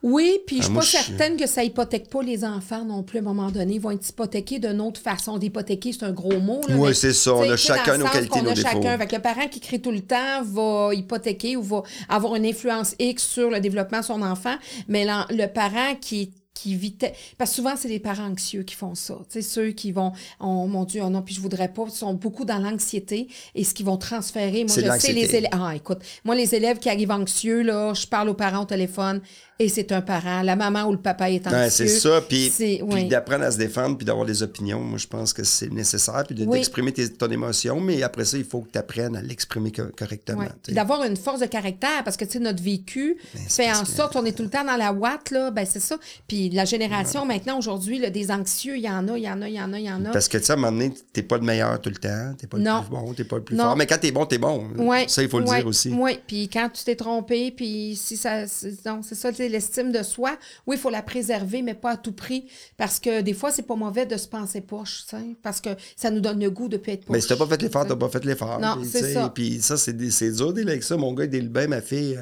Oui, 0.00 0.38
puis 0.46 0.58
je 0.58 0.62
suis 0.64 0.72
Ah, 0.72 0.78
pas 0.78 0.84
je- 0.84 0.90
certaine 0.90 1.36
que 1.36 1.46
ça 1.48 1.64
hypothèque 1.64 2.08
pas 2.08 2.22
les 2.22 2.44
enfants 2.44 2.84
non 2.84 3.02
plus 3.02 3.18
à 3.18 3.20
un 3.20 3.24
moment 3.24 3.50
donné. 3.50 3.74
Ils 3.74 3.80
vont 3.80 3.90
être 3.90 4.08
hypothéqués 4.08 4.60
d'une 4.60 4.80
autre 4.80 5.00
façon. 5.00 5.38
D'hypothéquer, 5.38 5.92
c'est 5.92 6.04
un 6.04 6.12
gros 6.12 6.38
mot. 6.38 6.60
Là, 6.68 6.76
Oui, 6.76 6.94
c'est 6.94 7.12
ça. 7.12 7.34
On 7.34 7.50
a 7.50 7.56
chacun 7.56 7.98
nos 7.98 8.06
qualités, 8.06 8.40
nos 8.40 8.50
a 8.50 8.54
défauts. 8.54 8.68
chacun. 8.70 8.96
Fait 8.96 9.06
que 9.08 9.16
le 9.16 9.22
parent 9.22 9.48
qui 9.48 9.58
crie 9.58 9.82
tout 9.82 9.90
le 9.90 10.02
temps 10.02 10.42
va 10.44 10.94
hypothéquer 10.94 11.56
ou 11.56 11.62
va 11.64 11.82
avoir 12.08 12.36
une 12.36 12.46
influence 12.46 12.94
X 13.00 13.24
sur 13.26 13.50
le 13.50 13.58
développement 13.58 13.98
de 13.98 14.04
son 14.04 14.22
enfant. 14.22 14.54
Mais 14.86 15.04
le 15.30 15.46
parent 15.46 15.96
qui 16.00 16.32
qui 16.60 16.74
vit 16.74 16.92
te- 16.92 17.06
parce 17.36 17.50
que 17.50 17.56
souvent 17.56 17.74
c'est 17.76 17.88
les 17.88 18.00
parents 18.00 18.24
anxieux 18.30 18.62
qui 18.64 18.74
font 18.74 18.94
ça. 18.94 19.14
Tu 19.30 19.34
sais 19.34 19.42
ceux 19.42 19.70
qui 19.70 19.92
vont 19.92 20.12
oh 20.40 20.66
mon 20.66 20.84
dieu 20.84 21.02
oh 21.04 21.10
non 21.10 21.22
puis 21.22 21.34
je 21.34 21.40
voudrais 21.40 21.68
pas 21.72 21.88
sont 21.88 22.14
beaucoup 22.14 22.44
dans 22.44 22.58
l'anxiété 22.58 23.28
et 23.54 23.64
ce 23.64 23.74
qu'ils 23.74 23.86
vont 23.86 23.96
transférer. 23.96 24.64
Moi 24.64 24.74
je 24.76 25.00
sais 25.00 25.12
les 25.12 25.34
élèves 25.36 25.50
ah 25.52 25.74
écoute 25.74 25.98
moi 26.24 26.34
les 26.34 26.54
élèves 26.54 26.78
qui 26.78 26.88
arrivent 26.90 27.10
anxieux 27.12 27.62
là 27.62 27.94
je 27.94 28.06
parle 28.06 28.28
aux 28.28 28.34
parents 28.34 28.62
au 28.62 28.66
téléphone 28.66 29.20
et 29.60 29.68
c'est 29.68 29.90
un 29.92 30.00
parent 30.02 30.42
la 30.42 30.54
maman 30.56 30.84
ou 30.84 30.92
le 30.92 30.98
papa 30.98 31.30
est 31.30 31.46
anxieux 31.46 31.58
Ouais, 31.58 31.70
c'est 31.70 31.88
ça. 31.88 32.20
Puis, 32.28 32.52
oui. 32.82 33.08
d'apprendre 33.08 33.44
à 33.44 33.50
se 33.50 33.58
défendre 33.58 33.96
puis 33.96 34.04
d'avoir 34.04 34.24
des 34.26 34.42
opinions, 34.42 34.80
moi, 34.80 34.98
je 34.98 35.06
pense 35.06 35.32
que 35.32 35.42
c'est 35.44 35.72
nécessaire. 35.72 36.22
Puis 36.26 36.34
de- 36.36 36.44
Oui. 36.44 36.58
d'exprimer 36.58 36.92
ton 36.92 37.28
émotion, 37.28 37.80
mais 37.80 38.02
après 38.02 38.24
ça, 38.24 38.36
il 38.38 38.44
faut 38.44 38.60
que 38.60 38.70
tu 38.72 38.78
apprennes 38.78 39.16
à 39.16 39.22
l'exprimer 39.22 39.72
co- 39.72 39.82
correctement. 39.96 40.42
Ouais. 40.42 40.74
D'avoir 40.74 41.02
une 41.04 41.16
force 41.16 41.40
de 41.40 41.46
caractère, 41.46 42.04
parce 42.04 42.16
que, 42.16 42.24
tu 42.24 42.32
sais, 42.32 42.38
notre 42.38 42.62
vécu 42.62 43.16
c'est 43.48 43.64
fait 43.64 43.72
en 43.72 43.84
sorte 43.84 44.12
qu'on 44.12 44.24
est 44.24 44.32
tout 44.32 44.42
le 44.44 44.50
temps 44.50 44.64
dans 44.64 44.76
la 44.76 44.92
ouate, 44.92 45.30
là, 45.30 45.50
ben 45.50 45.66
c'est 45.68 45.80
ça. 45.80 45.96
Puis 46.28 46.50
la 46.50 46.64
génération, 46.64 47.26
maintenant, 47.26 47.58
aujourd'hui, 47.58 47.98
des 48.10 48.30
anxieux, 48.30 48.76
il 48.76 48.82
y 48.84 48.88
en 48.90 49.08
a, 49.08 49.18
il 49.18 49.24
y 49.24 49.30
en 49.30 49.42
a, 49.42 49.48
il 49.48 49.54
y 49.54 49.60
en 49.60 49.72
a, 49.72 49.78
il 49.78 49.84
y 49.86 49.90
en 49.90 50.04
a. 50.04 50.10
Parce 50.10 50.28
que, 50.28 50.38
tu 50.38 50.44
sais, 50.44 50.52
à 50.52 50.54
un 50.54 50.58
moment 50.58 50.72
donné, 50.72 50.92
t'es 51.12 51.22
pas 51.22 51.36
le 51.36 51.44
meilleur 51.44 51.80
tout 51.80 51.90
le 51.90 51.96
temps, 51.96 52.32
t'es 52.38 52.46
pas 52.46 52.58
Non. 52.58 52.76
le 52.78 52.82
plus 52.82 52.90
bon, 52.90 53.14
t'es 53.14 53.24
pas 53.24 53.36
le 53.36 53.42
plus 53.44 53.56
Non. 53.56 53.64
fort. 53.64 53.76
Mais 53.76 53.86
quand 53.86 53.98
t'es 53.98 54.12
bon, 54.12 54.24
t'es 54.26 54.38
bon. 54.38 54.68
Ça, 55.08 55.22
il 55.22 55.28
faut 55.28 55.40
le 55.40 55.46
dire 55.46 55.66
aussi. 55.66 55.90
Oui, 55.90 56.18
puis 56.26 56.48
quand 56.48 56.68
tu 56.72 56.84
t'es 56.84 56.94
trompé, 56.96 57.50
puis 57.50 57.96
si 57.96 58.16
ça. 58.16 58.46
c'est- 58.46 58.84
Non, 58.86 59.00
c'est 59.02 59.14
ça, 59.14 59.32
l'estime 59.48 59.92
de 59.92 60.02
soi. 60.02 60.38
Oui, 60.66 60.76
il 60.76 60.78
faut 60.78 60.90
la 60.90 61.02
préserver, 61.02 61.62
mais 61.62 61.74
pas 61.74 61.92
à 61.92 61.96
tout 61.96 62.12
prix. 62.12 62.48
Parce 62.76 62.98
que 63.00 63.20
des 63.20 63.34
fois, 63.34 63.50
c'est 63.50 63.62
pas 63.62 63.76
mauvais 63.76 64.06
de 64.06 64.16
se 64.16 64.28
penser 64.28 64.60
poche, 64.60 65.04
tu 65.08 65.16
parce 65.42 65.60
que 65.60 65.70
ça 65.96 66.10
nous 66.10 66.20
donne 66.20 66.40
le 66.40 66.50
goût 66.50 66.68
de 66.68 66.76
plus 66.76 66.92
être 66.92 67.04
poche. 67.04 67.14
Mais 67.14 67.20
si 67.20 67.28
t'as 67.28 67.36
pas 67.36 67.46
fait 67.46 67.60
l'effort, 67.62 67.86
t'as 67.86 67.96
pas 67.96 68.08
fait 68.08 68.24
l'effort. 68.24 68.58
Non, 68.60 68.76
Puis, 68.80 68.88
c'est 68.88 69.06
tu 69.08 69.12
ça. 69.14 69.28
Puis 69.34 69.60
ça, 69.60 69.76
c'est 69.76 69.92
dur 69.92 70.52
d'être 70.52 70.68
avec 70.68 70.82
ça. 70.82 70.96
Mon 70.96 71.12
gars, 71.14 71.26
dès 71.26 71.40
le 71.40 71.48
bain, 71.48 71.66
ma 71.66 71.80
fille, 71.80 72.18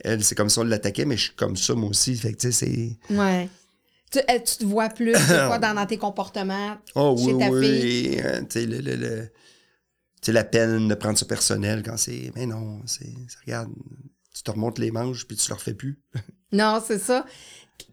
elle, 0.00 0.22
c'est 0.22 0.34
comme 0.34 0.48
ça, 0.50 0.60
on 0.60 0.64
l'attaquait, 0.64 1.04
mais 1.04 1.16
je 1.16 1.22
suis 1.24 1.34
comme 1.34 1.56
ça, 1.56 1.74
moi 1.74 1.90
aussi. 1.90 2.14
Fait 2.16 2.32
que, 2.32 2.38
tu 2.38 2.52
sais, 2.52 2.66
c'est. 3.08 3.14
Ouais. 3.14 3.48
Tu, 4.10 4.20
tu 4.20 4.56
te 4.58 4.64
vois 4.64 4.88
plus, 4.88 5.12
des 5.12 5.18
fois, 5.18 5.58
dans, 5.62 5.74
dans 5.74 5.84
tes 5.86 5.98
comportements 5.98 6.78
Oh 6.94 7.14
chez 7.18 7.32
oui, 7.32 7.38
ta 7.38 7.50
oui. 7.50 7.66
fille. 7.90 8.20
euh, 8.24 8.40
tu 8.40 8.46
sais, 8.60 8.66
le, 8.66 8.78
le- 8.80 8.96
le- 8.96 9.24
tu 10.20 10.26
sais, 10.26 10.32
la 10.32 10.44
peine 10.44 10.88
de 10.88 10.94
prendre 10.94 11.18
ça 11.18 11.26
personnel 11.26 11.82
quand 11.84 11.96
c'est. 11.96 12.32
Mais 12.34 12.46
non, 12.46 12.80
c'est. 12.86 13.06
Regarde, 13.44 13.70
tu 14.34 14.42
te 14.42 14.50
remontes 14.50 14.78
les 14.78 14.90
manches 14.90 15.26
puis 15.26 15.36
tu 15.36 15.48
le 15.50 15.54
refais 15.56 15.74
plus. 15.74 16.00
Non, 16.52 16.82
c'est 16.84 16.98
ça. 16.98 17.26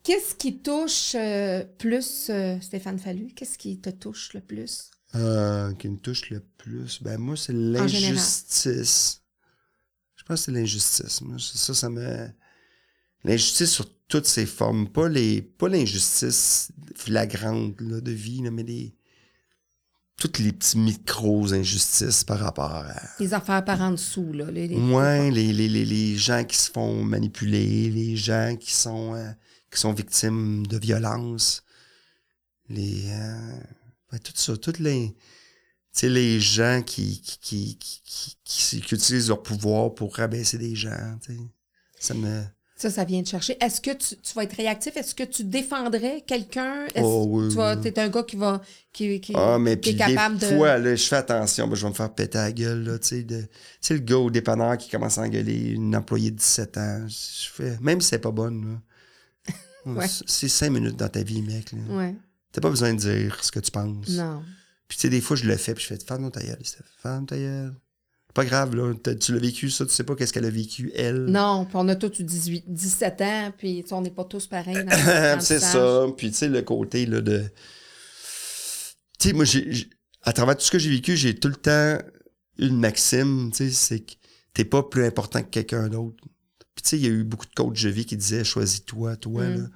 Qu'est-ce 0.03 0.35
qui 0.35 0.59
touche 0.59 1.15
euh, 1.15 1.63
plus, 1.77 2.27
euh, 2.29 2.59
Stéphane 2.61 2.99
Fallu? 2.99 3.27
Qu'est-ce 3.35 3.57
qui 3.57 3.79
te 3.79 3.89
touche 3.89 4.33
le 4.33 4.41
plus? 4.41 4.91
Euh, 5.15 5.73
qui 5.73 5.87
me 5.87 5.97
touche 5.97 6.29
le 6.29 6.41
plus, 6.57 7.01
ben 7.01 7.17
moi, 7.17 7.37
c'est 7.37 7.53
l'injustice. 7.53 9.21
Je 10.15 10.23
pense 10.23 10.41
que 10.41 10.45
c'est 10.45 10.51
l'injustice. 10.51 11.21
Moi, 11.21 11.37
c'est 11.39 11.57
ça, 11.57 11.73
ça 11.73 11.89
me. 11.89 12.29
L'injustice 13.23 13.71
sur 13.71 13.87
toutes 14.07 14.25
ses 14.25 14.45
formes. 14.45 14.89
Pas 14.89 15.07
les 15.07 15.41
pas 15.41 15.69
l'injustice 15.69 16.71
flagrante 16.95 17.79
là, 17.81 18.01
de 18.01 18.11
vie, 18.11 18.41
là, 18.41 18.51
mais 18.51 18.63
les. 18.63 18.95
Toutes 20.17 20.39
les 20.39 20.53
petits 20.53 20.77
micros 20.77 21.53
injustices 21.53 22.23
par 22.23 22.39
rapport 22.39 22.71
à. 22.71 22.93
Les 23.19 23.33
affaires 23.33 23.63
par 23.65 23.81
en 23.81 23.91
dessous, 23.91 24.31
là. 24.31 24.49
les- 24.49 24.67
les- 24.67 24.77
Ouais, 24.77 25.29
les, 25.29 25.51
les, 25.51 25.67
les, 25.67 26.15
gens 26.17 26.43
qui 26.45 26.55
se 26.57 26.71
font 26.71 27.03
manipuler, 27.03 27.89
les 27.89 28.15
gens 28.15 28.55
qui 28.57 28.71
sont, 28.73 29.13
euh, 29.13 29.29
qui 29.69 29.79
sont 29.79 29.91
victimes 29.93 30.65
de 30.67 30.77
violence, 30.77 31.63
les. 32.69 33.09
euh, 33.11 33.57
ben, 34.11 34.19
tout 34.19 34.31
ça, 34.35 34.55
toutes 34.55 34.79
les. 34.79 35.13
Tu 35.93 35.99
sais, 36.01 36.09
les 36.09 36.39
gens 36.39 36.81
qui, 36.85 37.21
qui, 37.21 37.77
qui, 37.77 37.77
qui, 38.03 38.37
qui- 38.43 38.77
utilisent 38.79 39.27
leur 39.29 39.43
pouvoir 39.43 39.93
pour 39.95 40.15
rabaisser 40.15 40.57
des 40.57 40.75
gens. 40.75 41.17
Ça 41.99 42.13
me. 42.13 42.43
Ça, 42.77 42.89
ça 42.89 43.05
vient 43.05 43.21
de 43.21 43.27
chercher. 43.27 43.57
Est-ce 43.63 43.79
que 43.79 43.91
tu, 43.91 44.17
tu 44.17 44.33
vas 44.33 44.43
être 44.43 44.57
réactif? 44.57 44.97
Est-ce 44.97 45.15
que 45.15 45.23
tu 45.23 45.45
défendrais 45.45 46.21
quelqu'un? 46.27 46.85
Oh, 46.97 47.25
oui, 47.29 47.47
tu 47.47 47.55
vas, 47.55 47.75
oui. 47.75 47.81
t'es 47.81 47.97
un 47.97 48.09
gars 48.09 48.23
qui 48.23 48.35
va, 48.35 48.61
qui, 48.91 49.21
qui, 49.21 49.31
Ah, 49.33 49.57
mais 49.57 49.79
qui 49.79 49.93
puis 49.93 50.01
est 50.01 50.13
capable 50.13 50.37
des 50.37 50.49
de... 50.51 50.57
fois, 50.57 50.77
là, 50.77 50.93
je 50.93 51.03
fais 51.05 51.15
attention, 51.15 51.69
ben, 51.69 51.75
je 51.75 51.83
vais 51.83 51.89
me 51.89 51.93
faire 51.93 52.13
péter 52.13 52.37
la 52.37 52.51
gueule, 52.51 52.83
là, 52.83 52.99
tu 52.99 53.07
sais, 53.07 53.23
de... 53.23 53.43
Tu 53.43 53.47
sais, 53.79 53.93
le 53.93 54.01
gars 54.01 54.17
au 54.17 54.29
dépanneur 54.29 54.77
qui 54.77 54.89
commence 54.89 55.17
à 55.17 55.21
engueuler 55.21 55.69
une 55.69 55.95
employée 55.95 56.31
de 56.31 56.35
17 56.35 56.77
ans, 56.77 57.05
je 57.07 57.49
fais... 57.49 57.77
Même 57.79 58.01
si 58.01 58.09
c'est 58.09 58.19
pas 58.19 58.31
bonne. 58.31 58.81
Ouais. 59.85 60.07
C'est 60.25 60.49
cinq 60.49 60.71
minutes 60.71 60.95
dans 60.95 61.09
ta 61.09 61.21
vie, 61.21 61.43
mec, 61.43 61.71
là. 61.71 61.95
Ouais. 61.95 62.15
T'as 62.51 62.59
pas 62.59 62.71
besoin 62.71 62.91
de 62.95 62.97
dire 62.97 63.37
ce 63.43 63.51
que 63.51 63.59
tu 63.59 63.69
penses. 63.69 64.09
Non. 64.09 64.41
Puis, 64.87 64.97
tu 64.97 65.03
sais, 65.03 65.09
des 65.09 65.21
fois, 65.21 65.37
je 65.37 65.45
le 65.45 65.55
fais, 65.57 65.75
puis 65.75 65.83
je 65.83 65.89
fais 65.89 66.03
«Femme 66.07 66.31
ta 66.31 66.41
gueule, 66.41 66.57
Steph. 66.63 66.85
Femme 67.03 67.27
ta 67.27 67.37
gueule.» 67.37 67.75
Pas 68.35 68.45
grave, 68.45 68.75
là. 68.75 68.93
Tu 69.19 69.31
l'as 69.33 69.39
vécu, 69.39 69.69
ça. 69.71 69.85
Tu 69.85 69.93
sais 69.93 70.03
pas 70.03 70.13
qu'est-ce 70.15 70.31
qu'elle 70.33 70.45
a 70.45 70.49
vécu, 70.51 70.91
elle. 70.93 71.25
Non, 71.25 71.65
puis 71.65 71.75
on 71.77 71.87
a 71.87 71.95
tous 71.95 72.19
eu 72.19 72.23
18, 72.23 72.65
17 72.67 73.21
ans, 73.21 73.53
puis 73.57 73.83
on 73.91 74.01
n'est 74.01 74.11
pas 74.11 74.25
tous 74.25 74.45
pareils. 74.45 74.85
c'est 75.39 75.59
ça. 75.59 76.05
Puis, 76.17 76.29
tu 76.31 76.37
sais, 76.37 76.47
le 76.49 76.61
côté, 76.61 77.05
là, 77.07 77.21
de... 77.21 77.43
Tu 79.19 79.29
sais, 79.29 79.33
moi, 79.33 79.45
j'ai... 79.45 79.71
j'ai- 79.71 79.89
À 80.23 80.33
travers 80.33 80.57
tout 80.57 80.63
ce 80.65 80.71
que 80.71 80.79
j'ai 80.79 80.89
vécu, 80.89 81.15
j'ai 81.15 81.35
tout 81.35 81.47
le 81.47 81.55
temps 81.55 81.97
une 82.57 82.79
maxime, 82.79 83.51
tu 83.51 83.57
sais, 83.57 83.71
c'est 83.71 83.99
que 84.01 84.13
t'es 84.53 84.65
pas 84.65 84.83
plus 84.83 85.05
important 85.05 85.41
que 85.41 85.49
quelqu'un 85.49 85.87
d'autre. 85.87 86.17
Puis, 86.75 86.83
tu 86.83 86.89
sais, 86.89 86.97
il 86.97 87.03
y 87.03 87.07
a 87.07 87.11
eu 87.11 87.23
beaucoup 87.23 87.45
de 87.45 87.53
coachs 87.55 87.81
de 87.83 87.89
vie 87.89 88.05
qui 88.05 88.17
disaient 88.17 88.43
«Choisis-toi, 88.45 89.15
toi, 89.17 89.43
Mm. 89.43 89.55
là.» 89.61 89.67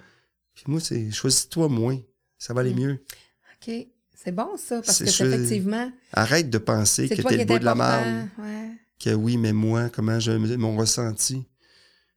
Puis 0.55 0.63
moi, 0.67 0.79
c'est 0.81 1.11
«Choisis-toi 1.13 1.69
moins. 1.69 1.97
Ça 2.37 2.53
va 2.53 2.61
aller 2.61 2.73
Mm. 2.73 2.79
mieux. 2.79 3.03
OK. 3.61 3.87
C'est 4.21 4.31
bon, 4.33 4.57
ça, 4.57 4.81
parce 4.81 4.97
C'est 4.97 5.05
que 5.05 5.11
chouette. 5.11 5.33
effectivement, 5.33 5.91
Arrête 6.11 6.49
de 6.49 6.57
penser 6.57 7.07
c'est 7.07 7.15
que 7.15 7.21
t'es 7.21 7.37
le 7.37 7.45
bout 7.45 7.57
de 7.59 7.63
la 7.65 7.75
marde. 7.75 8.27
Ouais. 8.37 8.71
que 8.99 9.11
oui, 9.11 9.37
mais 9.37 9.53
moi, 9.53 9.89
comment 9.89 10.19
je 10.19 10.31
mon 10.57 10.75
ressenti? 10.75 11.45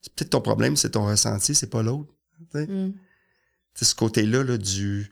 C'est 0.01 0.13
peut-être 0.15 0.31
ton 0.31 0.41
problème, 0.41 0.77
c'est 0.77 0.91
ton 0.91 1.07
ressenti, 1.07 1.55
c'est 1.55 1.71
pas 1.71 1.83
l'autre. 1.83 2.13
Mm. 2.55 2.91
C'est 3.75 3.85
ce 3.85 3.95
côté-là 3.95 4.43
là, 4.43 4.59
du. 4.59 5.11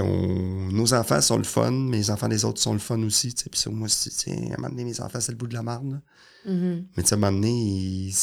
On... 0.00 0.68
nos 0.72 0.94
enfants 0.94 1.20
sont 1.20 1.36
le 1.36 1.44
fun, 1.44 1.70
mais 1.70 1.98
les 1.98 2.10
enfants 2.10 2.28
des 2.28 2.44
autres 2.46 2.60
sont 2.60 2.72
le 2.72 2.78
fun 2.78 3.00
aussi. 3.02 3.34
Puis 3.50 3.60
ça, 3.60 3.68
moi, 3.70 3.88
c'est- 3.88 4.10
tu 4.10 4.30
sais, 4.30 4.32
à 4.32 4.54
un 4.54 4.56
moment 4.56 4.70
donné, 4.70 4.84
mes 4.84 5.00
enfants, 5.02 5.20
c'est 5.20 5.32
le 5.32 5.36
bout 5.38 5.46
de 5.46 5.54
la 5.54 5.62
marde. 5.62 5.92
là. 5.92 6.00
Mhm. 6.52 6.86
Mais 6.96 7.12
à 7.12 7.14
un 7.14 7.18
moment 7.18 7.32
donné, 7.32 7.50
il- 7.52 8.14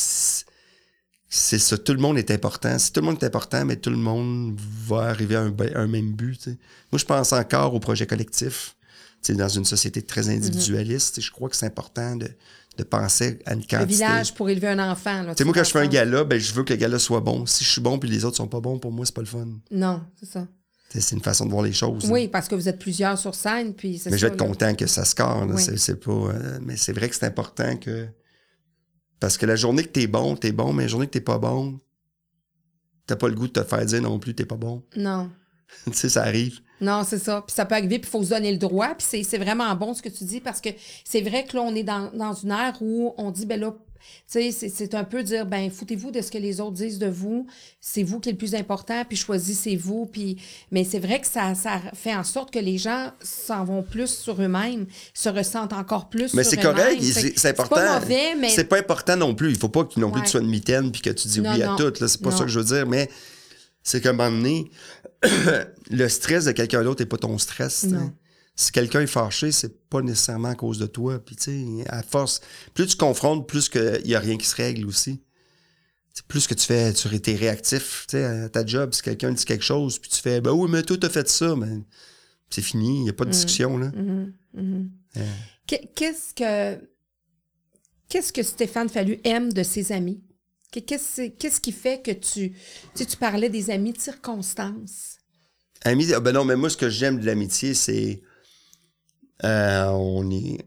c'est 1.36 1.60
ça. 1.60 1.78
Tout 1.78 1.94
le 1.94 2.00
monde 2.00 2.18
est 2.18 2.32
important. 2.32 2.78
Si 2.80 2.92
tout 2.92 3.00
le 3.02 3.08
monde 3.08 3.18
est 3.22 3.26
important, 3.26 3.66
mais 3.66 3.76
tout 3.76 3.90
le 3.90 3.98
monde 3.98 4.56
va 4.88 5.04
arriver 5.10 5.36
à 5.36 5.42
un, 5.76 5.88
même 5.88 6.12
but. 6.14 6.48
Moi, 6.92 7.00
je 7.00 7.06
pense 7.06 7.34
encore 7.34 7.74
au 7.74 7.80
projet 7.80 8.06
collectif. 8.08 8.76
Dans 9.30 9.48
une 9.48 9.64
société 9.64 10.02
très 10.02 10.28
individualiste, 10.28 11.16
tu 11.16 11.22
sais, 11.22 11.28
je 11.28 11.32
crois 11.32 11.48
que 11.48 11.56
c'est 11.56 11.66
important 11.66 12.18
de, 12.18 12.28
de 12.78 12.84
penser 12.84 13.40
à 13.46 13.54
une 13.54 13.62
Le 13.62 13.66
quantité. 13.66 13.86
village 13.94 14.34
pour 14.34 14.50
élever 14.50 14.68
un 14.68 14.92
enfant. 14.92 15.24
Là, 15.24 15.34
Tu 15.34 15.38
sais, 15.38 15.44
moi, 15.46 15.54
quand 15.54 15.64
je 15.64 15.72
fais 15.72 15.80
un 15.80 15.88
gala, 15.88 16.26
ben, 16.26 16.38
je 16.38 16.54
veux 16.54 16.66
que 16.66 16.74
le 16.74 16.78
gala 16.78 17.00
soit 17.00 17.22
bon. 17.22 17.46
Si 17.46 17.64
je 17.64 17.70
suis 17.70 17.80
bon 17.82 17.98
puis 18.00 18.10
les 18.10 18.26
autres 18.26 18.36
sont 18.36 18.48
pas 18.50 18.60
bons, 18.60 18.80
pour 18.80 18.92
moi, 18.92 19.06
c'est 19.06 19.16
pas 19.16 19.22
le 19.22 19.28
fun. 19.28 19.48
Non, 19.72 20.02
c'est 20.20 20.26
ça. 20.30 20.46
C'est 20.90 21.16
une 21.16 21.22
façon 21.24 21.46
de 21.46 21.52
voir 21.52 21.64
les 21.64 21.72
choses. 21.72 22.04
Oui, 22.12 22.28
parce 22.28 22.50
que 22.50 22.56
vous 22.56 22.68
êtes 22.68 22.78
plusieurs 22.80 23.18
sur 23.18 23.34
scène, 23.34 23.74
puis 23.74 23.98
c'est 23.98 24.12
Mais 24.12 24.18
je 24.18 24.28
vais 24.28 24.34
être 24.34 24.40
là. 24.42 24.46
content 24.48 24.76
que 24.76 24.86
ça 24.88 25.06
score. 25.06 25.48
Oui. 25.50 25.62
C'est, 25.62 25.80
c'est 25.80 25.96
pas. 25.96 26.12
euh, 26.12 26.60
mais 26.62 26.76
c'est 26.76 26.92
vrai 26.94 27.08
que 27.10 27.16
c'est 27.16 27.26
important 27.26 27.78
que. 27.78 28.08
Parce 29.24 29.38
que 29.38 29.46
la 29.46 29.56
journée 29.56 29.84
que 29.84 29.88
t'es 29.88 30.06
bon, 30.06 30.36
t'es 30.36 30.52
bon, 30.52 30.74
mais 30.74 30.84
la 30.84 30.90
journée 30.90 31.06
que 31.08 31.14
t'es 31.14 31.22
pas 31.22 31.38
bon, 31.38 31.80
t'as 33.08 33.16
pas 33.16 33.30
le 33.30 33.36
goût 33.36 33.48
de 33.48 33.54
te 33.54 33.64
faire 33.64 33.86
dire 33.86 34.02
non 34.02 34.20
plus 34.20 34.36
t'es 34.36 34.44
pas 34.44 34.58
bon. 34.58 34.84
Non. 34.98 35.32
tu 35.86 35.94
sais, 35.94 36.10
ça 36.10 36.24
arrive. 36.24 36.60
Non, 36.82 37.06
c'est 37.06 37.20
ça. 37.20 37.42
Puis 37.48 37.56
ça 37.56 37.64
peut 37.64 37.76
arriver, 37.76 38.00
puis 38.00 38.10
il 38.10 38.12
faut 38.12 38.22
se 38.22 38.32
donner 38.32 38.52
le 38.52 38.58
droit. 38.58 38.94
Puis 38.96 39.24
c'est- 39.24 39.38
vraiment 39.38 39.74
bon 39.76 39.94
ce 39.94 40.02
que 40.02 40.10
tu 40.10 40.26
dis 40.26 40.42
parce 40.42 40.60
que 40.60 40.68
c'est 41.06 41.22
vrai 41.22 41.46
que 41.46 41.56
là, 41.56 41.64
on 41.64 41.74
est 41.74 41.84
dans, 41.84 42.12
dans 42.14 42.34
une 42.34 42.52
ère 42.52 42.76
où 42.82 43.14
on 43.18 43.32
dit, 43.32 43.46
ben 43.46 43.62
là, 43.62 43.74
tu 44.32 44.52
sais, 44.52 44.70
c'est- 44.70 44.94
un 44.96 45.04
peu 45.04 45.24
dire, 45.24 45.46
ben 45.46 45.70
foutez-vous 45.72 46.12
de 46.12 46.22
ce 46.22 46.30
que 46.32 46.38
les 46.38 46.60
autres 46.60 46.74
disent 46.74 47.00
de 47.00 47.08
vous. 47.08 47.48
C'est 47.82 48.04
vous 48.04 48.20
qui 48.20 48.30
est 48.30 48.32
le 48.34 48.38
plus 48.38 48.54
important, 48.56 49.04
puis 49.08 49.18
choisissez-vous. 49.18 50.06
Puis... 50.06 50.38
Mais 50.72 50.84
c'est 50.84 51.00
vrai 51.00 51.20
que 51.22 51.28
ça, 51.28 51.56
ça 51.56 51.82
fait 51.94 52.14
en 52.16 52.24
sorte 52.24 52.52
que 52.54 52.60
les 52.60 52.78
gens 52.78 53.12
s'en 53.22 53.64
vont 53.64 53.82
plus 53.84 54.08
sur 54.10 54.42
eux-mêmes, 54.42 54.86
se 55.14 55.30
ressentent 55.30 55.74
encore 55.74 56.10
plus 56.10 56.34
Mais 56.34 56.44
sur 56.44 56.52
c'est 56.52 56.66
eux-mêmes. 56.66 56.76
correct, 56.76 57.04
c'est, 57.04 57.50
important. 57.50 57.76
C'est 57.76 57.82
pas 57.86 58.00
mauvais, 58.00 58.36
mais... 58.40 58.50
C'est 58.50 58.66
pas 58.66 58.78
important 58.80 59.16
non 59.18 59.34
plus. 59.36 59.50
Il 59.52 59.58
faut 59.58 59.70
pas 59.70 59.84
que 59.86 60.00
non 60.00 60.12
plus 60.12 60.20
Ouais. 60.22 60.26
tu 60.26 60.32
sois 60.32 60.42
une 60.42 60.50
mitaine 60.50 60.92
puis 60.92 61.02
que 61.02 61.10
tu 61.10 61.28
dis 61.28 61.42
Non, 61.42 61.52
oui 61.54 61.60
non. 61.60 61.74
à 61.74 61.78
tout. 61.78 61.94
C'est 62.08 62.22
pas 62.22 62.30
Non. 62.30 62.38
ça 62.38 62.44
que 62.44 62.50
je 62.52 62.60
veux 62.60 62.66
dire, 62.66 62.86
mais 62.88 63.10
c'est 63.82 64.00
qu'à 64.02 64.10
un 64.10 64.14
moment 64.14 64.32
donné, 64.32 64.70
le 65.92 66.08
stress 66.10 66.46
de 66.46 66.52
quelqu'un 66.52 66.84
d'autre 66.84 67.02
n'est 67.02 67.08
pas 67.10 67.18
ton 67.18 67.38
stress. 67.38 67.86
Non. 67.86 68.12
Si 68.56 68.72
quelqu'un 68.72 69.02
est 69.02 69.08
fâché, 69.08 69.52
c'est 69.52 69.88
pas 69.90 70.02
nécessairement 70.02 70.50
à 70.50 70.56
cause 70.56 70.78
de 70.78 70.86
toi. 70.86 71.18
Puis 71.20 71.36
tu 71.36 71.44
sais, 71.44 71.90
à 71.90 72.04
force, 72.04 72.40
plus 72.74 72.86
tu 72.88 72.96
confrontes, 72.98 73.48
plus 73.48 73.68
qu'il 73.70 74.02
y 74.06 74.14
a 74.16 74.20
rien 74.20 74.38
qui 74.38 74.46
se 74.48 74.56
règle 74.56 74.86
aussi. 74.86 75.22
plus 76.28 76.46
que 76.46 76.54
tu 76.54 76.66
fais, 76.66 76.94
tu 76.94 77.08
es 77.08 77.36
réactif, 77.36 78.06
tu 78.08 78.18
sais, 78.18 78.24
à 78.24 78.50
ta 78.50 78.64
job, 78.66 78.94
si 78.94 79.02
quelqu'un 79.02 79.32
dit 79.32 79.44
quelque 79.46 79.64
chose, 79.64 79.98
puis 79.98 80.12
tu 80.12 80.22
fais, 80.22 80.40
ben 80.42 80.52
oui, 80.52 80.70
mais 80.70 80.84
toi, 80.84 80.96
t'as 81.00 81.10
fait 81.10 81.28
ça, 81.28 81.56
mais 81.56 81.82
c'est 82.52 82.62
fini, 82.62 83.00
il 83.00 83.04
n'y 83.04 83.10
a 83.10 83.14
pas 83.14 83.26
de 83.26 83.32
discussion, 83.32 83.78
là. 83.80 83.92
Mhm, 83.96 84.34
mhm. 84.54 84.92
Euh, 85.18 85.22
Qu- 85.66 85.88
Qu'est-ce 85.96 86.34
que 86.36 86.80
qu'est-ce 88.10 88.32
que 88.32 88.44
Stéphane 88.44 88.90
Fallu 88.90 89.20
aime 89.24 89.52
de 89.52 89.64
ses 89.64 89.92
amis? 89.92 90.22
Qu- 90.72 90.82
Qu'est-ce 90.82 91.60
qui 91.60 91.72
fait 91.72 92.02
que 92.04 92.12
tu, 92.12 92.54
tu 92.96 93.06
tu 93.08 93.18
parlais 93.18 93.50
des 93.50 93.72
amis 93.72 93.94
de 93.94 94.00
circonstance? 94.00 95.18
Ami, 95.84 96.14
ah 96.14 96.20
ben 96.20 96.32
non, 96.34 96.46
mais 96.46 96.56
moi, 96.56 96.70
ce 96.70 96.78
que 96.78 96.90
j'aime 96.90 97.20
de 97.20 97.26
l'amitié, 97.26 97.74
c'est. 97.74 98.22
Euh, 99.44 99.86
on 99.88 100.30
est. 100.32 100.66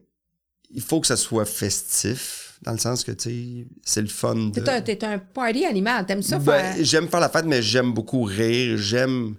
Il 0.70 0.82
faut 0.82 1.00
que 1.00 1.06
ça 1.06 1.16
soit 1.16 1.44
festif, 1.46 2.58
dans 2.62 2.72
le 2.72 2.78
sens 2.78 3.04
que, 3.04 3.12
tu 3.12 3.30
sais, 3.30 3.66
c'est 3.84 4.02
le 4.02 4.08
fun 4.08 4.34
de. 4.34 4.60
T'es 4.60 4.68
un, 4.68 4.80
t'es 4.82 5.04
un 5.04 5.18
party 5.18 5.64
animal, 5.64 6.04
t'aimes 6.06 6.22
ça 6.22 6.38
Ben, 6.38 6.44
faire... 6.74 6.84
j'aime 6.84 7.08
faire 7.08 7.20
la 7.20 7.28
fête, 7.28 7.46
mais 7.46 7.62
j'aime 7.62 7.92
beaucoup 7.92 8.22
rire. 8.24 8.76
J'aime. 8.78 9.36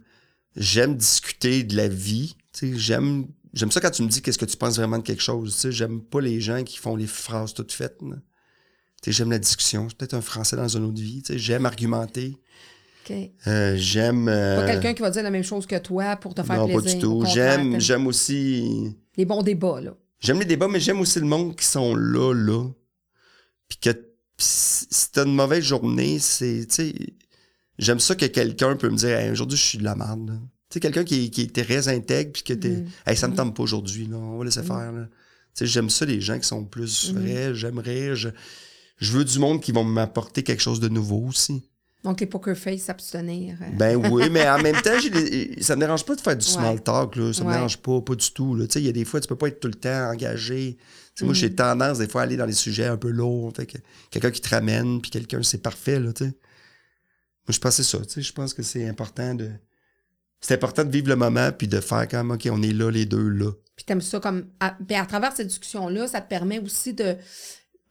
J'aime 0.56 0.96
discuter 0.96 1.64
de 1.64 1.76
la 1.76 1.88
vie. 1.88 2.36
Tu 2.54 2.74
sais, 2.74 2.80
j'aime. 2.80 3.28
J'aime 3.54 3.72
ça 3.72 3.80
quand 3.80 3.92
tu 3.92 4.02
me 4.04 4.08
dis 4.08 4.22
qu'est-ce 4.22 4.38
que 4.38 4.46
tu 4.46 4.58
penses 4.58 4.78
vraiment 4.78 4.98
de 4.98 5.04
quelque 5.04 5.22
chose. 5.22 5.54
Tu 5.56 5.60
sais, 5.62 5.72
j'aime 5.72 6.02
pas 6.02 6.22
les 6.22 6.42
gens 6.42 6.64
qui 6.64 6.78
font 6.78 6.96
les 6.96 7.08
phrases 7.08 7.54
toutes 7.54 7.72
faites. 7.72 7.98
là. 8.02 8.16
J'aime 9.06 9.30
la 9.32 9.40
discussion. 9.40 9.84
Je 9.84 9.90
suis 9.90 9.96
peut-être 9.96 10.16
un 10.16 10.22
français 10.22 10.56
dans 10.58 10.68
une 10.68 10.84
autre 10.84 11.00
vie. 11.02 11.24
J'aime 11.30 11.66
argumenter. 11.66 12.38
Euh, 13.48 13.76
j'aime. 13.78 14.26
Pas 14.26 14.32
euh, 14.32 14.68
quelqu'un 14.68 14.94
qui 14.94 15.02
va 15.02 15.10
dire 15.12 15.24
la 15.24 15.30
même 15.32 15.44
chose 15.44 15.66
que 15.66 15.78
toi 15.78 16.16
pour 16.16 16.34
te 16.36 16.44
faire 16.44 16.58
non, 16.58 16.66
plaisir. 16.68 16.84
pas 16.84 16.90
du 16.96 17.00
tout. 17.00 17.24
J'aime, 17.34 17.80
j'aime 17.80 18.08
aussi. 18.08 18.96
Les 19.16 19.26
bons 19.26 19.42
débats, 19.44 19.82
là. 19.82 19.96
J'aime 20.20 20.40
les 20.40 20.46
débats, 20.46 20.68
mais 20.68 20.80
j'aime 20.80 21.00
aussi 21.00 21.20
le 21.20 21.26
monde 21.26 21.56
qui 21.56 21.66
sont 21.66 21.96
là, 21.96 22.34
là. 22.34 22.66
Puis 23.68 23.78
que 23.80 23.90
pis 23.92 24.02
si 24.46 25.12
t'as 25.12 25.26
une 25.26 25.36
mauvaise 25.36 25.64
journée, 25.64 26.20
c'est, 26.20 26.68
j'aime 27.78 28.00
ça 28.00 28.16
que 28.16 28.26
quelqu'un 28.26 28.76
peut 28.76 28.90
me 28.90 28.96
dire, 28.98 29.10
Hey, 29.18 29.32
aujourd'hui, 29.32 29.58
je 29.58 29.64
suis 29.64 29.78
de 29.78 29.84
la 29.84 29.96
merde. 29.96 30.40
Tu 30.70 30.74
sais, 30.76 30.80
quelqu'un 30.80 31.04
qui, 31.04 31.30
qui 31.32 31.42
est 31.44 31.64
très 31.64 31.88
intègre, 31.88 32.32
puis 32.34 32.44
que 32.44 32.54
t'es, 32.54 32.70
Mm. 32.70 32.86
hey, 33.08 33.16
ça 33.18 33.28
me 33.28 33.36
tente 33.36 33.56
pas 33.56 33.64
aujourd'hui, 33.64 34.06
là, 34.08 34.18
on 34.18 34.38
va 34.38 34.46
laisser 34.46 34.64
faire, 34.64 34.92
là. 34.92 35.06
Tu 35.56 35.66
sais, 35.66 35.66
j'aime 35.68 35.90
ça, 35.90 36.06
les 36.06 36.20
gens 36.22 36.38
qui 36.40 36.48
sont 36.48 36.64
plus 36.66 37.12
Mm. 37.14 37.18
vrais, 37.20 37.56
j'aime 37.56 37.80
rire, 37.80 38.16
je, 38.16 38.30
je 38.98 39.12
veux 39.12 39.24
du 39.24 39.40
monde 39.40 39.62
qui 39.62 39.72
vont 39.72 39.84
m'apporter 39.84 40.44
quelque 40.44 40.62
chose 40.62 40.80
de 40.80 40.90
nouveau 40.90 41.26
aussi. 41.28 41.64
Donc, 42.04 42.20
les 42.22 42.28
poker 42.28 42.56
face, 42.56 42.82
s'abstenir. 42.82 43.58
euh. 43.62 43.66
Ben 43.74 43.96
oui, 44.12 44.30
mais 44.30 44.48
en 44.48 44.62
même 44.62 44.76
temps, 44.82 45.00
ça 45.62 45.76
me 45.76 45.80
dérange 45.82 46.06
pas 46.06 46.16
de 46.16 46.22
faire 46.22 46.38
du 46.38 46.46
small 46.46 46.82
talk, 46.82 47.16
là. 47.16 47.34
Ça 47.34 47.44
me 47.44 47.48
Ouais. 47.50 47.56
dérange 47.56 47.78
pas, 47.78 48.02
pas 48.02 48.16
du 48.16 48.32
tout. 48.32 48.56
là. 48.56 48.66
Tu 48.68 48.74
sais, 48.74 48.82
il 48.82 48.86
y 48.86 48.90
a 48.90 48.92
des 48.94 49.04
fois, 49.04 49.20
tu 49.20 49.28
peux 49.28 49.36
pas 49.36 49.48
être 49.48 49.60
tout 49.60 49.68
le 49.68 49.74
temps 49.74 50.10
engagé. 50.12 50.78
Moi, 51.22 51.34
j'ai 51.34 51.54
tendance, 51.54 51.98
des 51.98 52.08
fois, 52.08 52.22
à 52.22 52.24
aller 52.26 52.38
dans 52.38 52.46
des 52.46 52.54
sujets 52.54 52.86
un 52.86 52.98
peu 52.98 53.10
lourds. 53.10 53.52
Fait 53.56 53.66
que 53.66 53.78
quelqu'un 54.12 54.30
qui 54.32 54.40
te 54.42 54.50
ramène, 54.50 55.02
puis 55.02 55.10
quelqu'un, 55.10 55.42
c'est 55.42 55.62
parfait, 55.62 56.00
là. 56.00 56.12
Moi, 56.22 56.32
je 57.50 57.60
pense 57.60 57.78
que 57.78 57.84
c'est 57.84 57.98
ça. 57.98 58.22
Je 58.22 58.32
pense 58.32 58.54
que 58.54 58.62
c'est 58.62 58.88
important 58.88 59.34
de... 59.34 59.50
C'est 60.40 60.54
important 60.54 60.84
de 60.84 60.92
vivre 60.92 61.10
le 61.10 61.16
moment, 61.16 61.50
puis 61.52 61.68
de 61.68 61.80
faire 61.82 62.08
comme, 62.08 62.30
OK, 62.32 62.48
on 62.52 62.62
est 62.62 62.72
là, 62.74 62.92
les 62.92 63.06
deux, 63.08 63.28
là. 63.30 63.52
Puis 63.76 63.86
t'aimes 63.86 64.02
ça 64.02 64.20
comme... 64.20 64.46
À, 64.60 64.76
puis 64.88 64.96
à 64.96 65.06
travers 65.08 65.36
cette 65.36 65.48
discussion-là, 65.48 66.08
ça 66.08 66.22
te 66.22 66.30
permet 66.30 66.60
aussi 66.60 66.94
de 66.94 67.16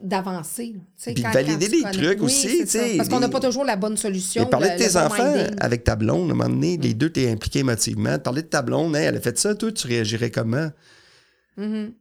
d'avancer. 0.01 0.75
Puis 1.03 1.23
valider 1.23 1.69
des 1.69 1.83
trucs 1.83 2.21
Oui, 2.21 2.27
aussi. 2.27 2.65
Parce 2.97 3.09
qu'on 3.09 3.21
n'a 3.21 3.29
pas 3.29 3.41
toujours 3.41 3.65
la 3.65 3.77
bonne 3.77 3.97
solution. 3.97 4.45
Mais 4.45 4.51
parler 4.51 4.69
le- 4.69 4.79
de 4.79 4.79
tes 4.85 4.97
enfants 4.97 5.35
avec 5.59 5.85
ta 5.85 5.97
blonde, 5.97 6.29
à 6.31 6.33
un 6.33 6.37
moment 6.37 6.49
donné, 6.51 6.77
les 6.77 6.95
deux, 6.95 7.11
t'es 7.11 7.31
impliqué 7.31 7.61
émotivement. 7.61 8.19
Parler 8.19 8.43
de 8.43 8.49
ta 8.49 8.63
blonde, 8.63 8.95
Hey, 8.95 9.07
elle 9.07 9.17
a 9.17 9.21
fait 9.21 9.39
ça, 9.39 9.55
toi, 9.55 9.73
tu 9.73 9.87
réagirais 9.87 10.31
comment? 10.31 10.71
Mhm. 11.57 11.93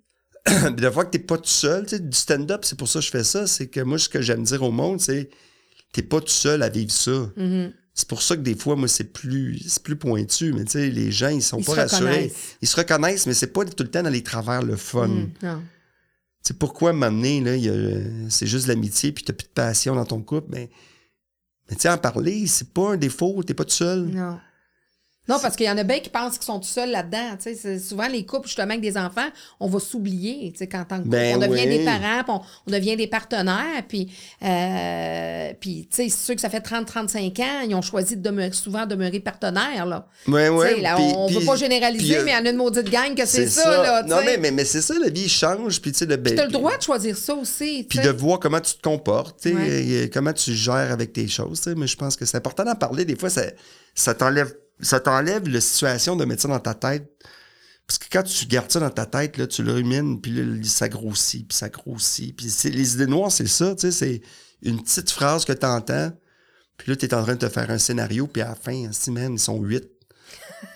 Puis 0.45 0.75
de 0.75 0.89
fois 0.91 1.05
que 1.05 1.11
t'es 1.11 1.19
pas 1.19 1.37
tout 1.37 1.43
seul, 1.49 1.85
du 1.85 2.15
stand-up, 2.17 2.65
c'est 2.65 2.77
pour 2.77 2.87
ça 2.87 2.99
que 2.99 3.05
je 3.05 3.09
fais 3.11 3.23
ça, 3.23 3.47
c'est 3.47 3.67
que 3.67 3.79
moi, 3.79 3.97
ce 3.97 4.09
que 4.09 4.21
j'aime 4.21 4.43
dire 4.43 4.61
au 4.61 4.71
monde, 4.71 4.99
c'est 5.01 5.29
t'es 5.91 6.03
pas 6.03 6.19
tout 6.19 6.27
seul 6.27 6.61
à 6.61 6.69
vivre 6.69 6.91
ça. 6.91 7.31
Mhm. 7.37 7.71
C'est 7.97 8.07
pour 8.09 8.21
ça 8.21 8.35
que 8.35 8.41
des 8.41 8.55
fois, 8.55 8.75
moi, 8.75 8.89
c'est 8.89 9.05
plus, 9.05 9.79
plus 9.81 9.95
pointu, 9.95 10.51
mais 10.51 10.65
tu 10.65 10.71
sais, 10.73 10.89
les 10.89 11.11
gens, 11.13 11.29
ils 11.29 11.41
sont 11.41 11.59
Ils 11.59 11.65
pas 11.65 11.73
rassurés. 11.75 12.31
Ils 12.61 12.67
se 12.67 12.75
reconnaissent, 12.75 13.25
mais 13.25 13.33
c'est 13.33 13.47
pas 13.47 13.63
tout 13.63 13.81
le 13.83 13.89
temps 13.89 14.03
dans 14.03 14.09
les 14.09 14.21
travers 14.21 14.61
le 14.63 14.75
fun. 14.75 15.07
Non. 15.41 15.61
Sais, 16.45 16.53
pourquoi 16.53 16.93
m'amener, 16.93 17.41
là, 17.41 17.53
c'est 18.29 18.45
juste 18.45 18.67
l'amitié, 18.67 19.11
puis 19.11 19.23
t'as 19.23 19.33
plus 19.33 19.47
de 19.47 19.53
passion 19.53 19.95
dans 19.95 20.05
ton 20.05 20.21
couple, 20.21 20.49
mais, 20.51 20.69
mais 21.67 21.75
tu 21.75 21.81
sais, 21.81 21.89
en 21.89 21.97
parler, 21.97 22.45
c'est 22.45 22.71
pas 22.71 22.91
un 22.91 22.97
défaut, 22.97 23.41
t'es 23.41 23.55
pas 23.55 23.65
tout 23.65 23.71
seul. 23.71 24.05
Non. 24.09 24.39
Non, 25.28 25.38
parce 25.41 25.55
qu'il 25.55 25.65
y 25.65 25.69
en 25.69 25.78
a 25.78 25.84
bien 25.84 25.99
qui 25.99 26.09
pensent 26.09 26.38
qu'ils 26.38 26.45
sont 26.45 26.59
tout 26.59 26.67
seuls 26.67 26.91
là-dedans. 26.91 27.36
tu 27.38 27.43
sais. 27.43 27.55
C'est 27.55 27.80
Souvent, 27.80 28.07
les 28.07 28.26
couples, 28.26 28.47
justement, 28.47 28.69
avec 28.69 28.82
des 28.82 28.95
enfants, 28.97 29.28
on 29.59 29.67
va 29.67 29.80
s'oublier. 29.80 30.51
tu 30.51 30.59
sais, 30.59 30.67
Qu'en 30.67 30.84
tant 30.86 30.97
que 30.97 31.03
couple, 31.03 31.09
Ben 31.15 31.36
on 31.38 31.39
devient 31.39 31.63
oui. 31.67 31.78
des 31.80 31.86
parents, 31.86 32.23
puis 32.23 32.34
on, 32.34 32.41
on 32.67 32.71
devient 32.71 32.95
des 32.95 33.07
partenaires. 33.07 33.84
Puis, 33.88 34.11
euh, 34.43 35.53
puis 35.59 35.88
tu 35.89 35.95
sais, 35.95 36.09
ceux 36.09 36.36
que 36.36 36.41
ça 36.41 36.49
fait 36.49 36.59
30-35 36.59 37.39
ans, 37.41 37.61
ils 37.67 37.76
ont 37.76 37.82
choisi 37.82 38.15
de 38.17 38.21
demeurer, 38.21 38.51
souvent 38.51 38.86
demeurer 38.86 39.19
partenaires. 39.19 39.86
Là. 39.86 40.07
Ouais, 40.28 40.49
ouais. 40.49 40.82
là, 40.82 40.99
on 40.99 41.30
ne 41.30 41.34
veut 41.39 41.45
pas 41.45 41.55
généraliser, 41.55 42.17
euh, 42.17 42.23
mais 42.26 42.32
il 42.32 42.36
y 42.36 42.38
en 42.38 42.45
a 42.45 42.49
une 42.49 42.57
maudite 42.57 42.89
gang 42.89 43.15
que 43.15 43.26
c'est 43.26 43.47
ça. 43.47 43.82
Là, 43.82 44.03
non, 44.03 44.17
mais, 44.26 44.38
mais, 44.38 44.51
mais 44.51 44.65
c'est 44.65 44.82
ça, 44.82 44.93
la 45.01 45.09
vie 45.09 45.30
change, 45.30 45.82
puis 45.82 45.91
tu 45.91 45.99
sais, 45.99 46.05
le 46.05 46.15
le 46.17 46.51
droit 46.51 46.78
de 46.78 46.82
choisir 46.84 47.17
ça 47.17 47.34
aussi. 47.36 47.86
Puis 47.89 47.99
de 47.99 48.09
voir 48.09 48.39
comment 48.39 48.59
tu 48.59 48.76
te 48.76 48.82
comportes, 48.82 49.39
tu 49.41 49.49
sais, 49.49 49.55
Ouais. 49.55 50.09
comment 50.13 50.34
tu 50.34 50.53
gères 50.53 50.91
avec 50.91 51.13
tes 51.13 51.28
choses. 51.28 51.61
tu 51.61 51.69
sais. 51.69 51.76
Mais 51.76 51.88
je 51.88 51.95
pense 51.95 52.15
que 52.15 52.26
c'est 52.26 52.38
important 52.38 52.63
d'en 52.63 52.76
parler. 52.76 53.05
Des 53.05 53.15
fois, 53.15 53.30
ça, 53.30 53.43
ça 53.93 54.13
t'enlève 54.13 54.53
ça 54.82 54.99
t'enlève 54.99 55.47
la 55.47 55.61
situation 55.61 56.15
de 56.15 56.26
mettre 56.26 56.43
ça 56.43 56.47
dans 56.47 56.59
ta 56.59 56.73
tête. 56.73 57.09
Parce 57.88 57.99
que 57.99 58.05
quand 58.11 58.23
tu 58.23 58.45
gardes 58.47 58.71
ça 58.71 58.80
dans 58.80 58.89
ta 58.89 59.05
tête, 59.05 59.38
là, 59.38 59.45
tu 59.45 59.61
le 59.61 59.73
rumines, 59.73 60.19
puis 60.19 60.32
là, 60.32 60.43
ça 60.63 60.89
grossit, 60.89 61.47
puis 61.47 61.57
ça 61.57 61.69
grossit. 61.69 62.36
Puis 62.36 62.51
les 62.71 62.93
idées 62.95 63.05
noires, 63.05 63.32
c'est 63.32 63.47
ça, 63.47 63.76
tu 63.76 63.82
sais, 63.82 63.91
c'est 63.91 64.21
une 64.63 64.82
petite 64.82 65.11
phrase 65.11 65.45
que 65.45 65.53
tu 65.53 65.65
entends, 65.65 66.11
puis 66.78 66.89
là, 66.89 66.95
tu 66.95 67.05
es 67.05 67.13
en 67.13 67.21
train 67.21 67.36
de 67.36 67.39
te 67.39 67.49
faire 67.49 67.69
un 67.69 67.78
scénario, 67.78 68.26
puis 68.26 68.41
à 68.41 68.49
la 68.49 68.55
fin, 68.55 68.89
si, 68.91 69.11
man, 69.11 69.34
ils 69.34 69.39
sont 69.39 69.61
huit. 69.61 69.88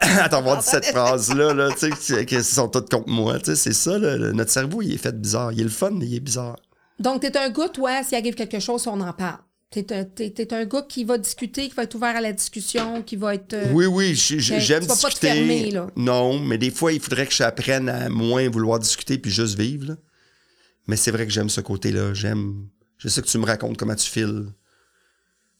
à 0.00 0.28
t'avoir 0.28 0.58
dit 0.58 0.66
cette 0.68 0.86
phrase-là, 0.86 1.52
là, 1.52 1.70
tu 1.72 1.90
sais, 1.92 2.24
qu'ils 2.24 2.44
sont 2.44 2.68
tous 2.68 2.82
contre 2.82 3.08
moi. 3.08 3.38
Tu 3.38 3.46
sais, 3.46 3.56
c'est 3.56 3.72
ça, 3.72 3.98
là, 3.98 4.16
notre 4.32 4.50
cerveau, 4.50 4.82
il 4.82 4.94
est 4.94 4.98
fait 4.98 5.18
bizarre. 5.20 5.52
Il 5.52 5.60
est 5.60 5.64
le 5.64 5.70
fun, 5.70 5.90
mais 5.90 6.06
il 6.06 6.14
est 6.14 6.20
bizarre. 6.20 6.56
Donc, 6.98 7.22
t'es 7.22 7.36
un 7.36 7.50
gars, 7.50 7.68
toi, 7.68 8.02
s'il 8.02 8.16
arrive 8.16 8.34
quelque 8.34 8.60
chose, 8.60 8.86
on 8.86 9.00
en 9.00 9.12
parle. 9.12 9.40
T'es 9.84 10.54
un, 10.54 10.64
gars 10.64 10.82
qui 10.88 11.04
va 11.04 11.18
discuter, 11.18 11.68
qui 11.68 11.74
va 11.74 11.82
être 11.84 11.94
ouvert 11.94 12.16
à 12.16 12.20
la 12.20 12.32
discussion, 12.32 13.02
qui 13.02 13.16
va 13.16 13.34
être... 13.34 13.52
euh, 13.54 13.72
Oui, 13.72 13.86
oui, 13.86 14.14
j'aime 14.14 14.86
pas 14.86 14.94
te 14.96 15.06
discuter. 15.06 15.26
fermer, 15.28 15.70
là. 15.70 15.88
Non, 15.96 16.38
mais 16.38 16.58
des 16.58 16.70
fois, 16.70 16.92
il 16.92 17.00
faudrait 17.00 17.26
que 17.26 17.34
j'apprenne 17.34 17.88
à 17.88 18.08
moins 18.08 18.48
vouloir 18.48 18.78
discuter 18.78 19.18
puis 19.18 19.30
juste 19.30 19.58
vivre. 19.58 19.88
là. 19.88 19.96
Mais 20.86 20.96
c'est 20.96 21.10
vrai 21.10 21.26
que 21.26 21.32
j'aime 21.32 21.48
ce 21.48 21.60
côté-là. 21.60 22.14
J'aime. 22.14 22.68
Je 22.98 23.08
sais 23.08 23.20
que 23.20 23.26
tu 23.26 23.38
me 23.38 23.44
racontes 23.44 23.76
comment 23.76 23.94
tu 23.94 24.08
files. 24.08 24.46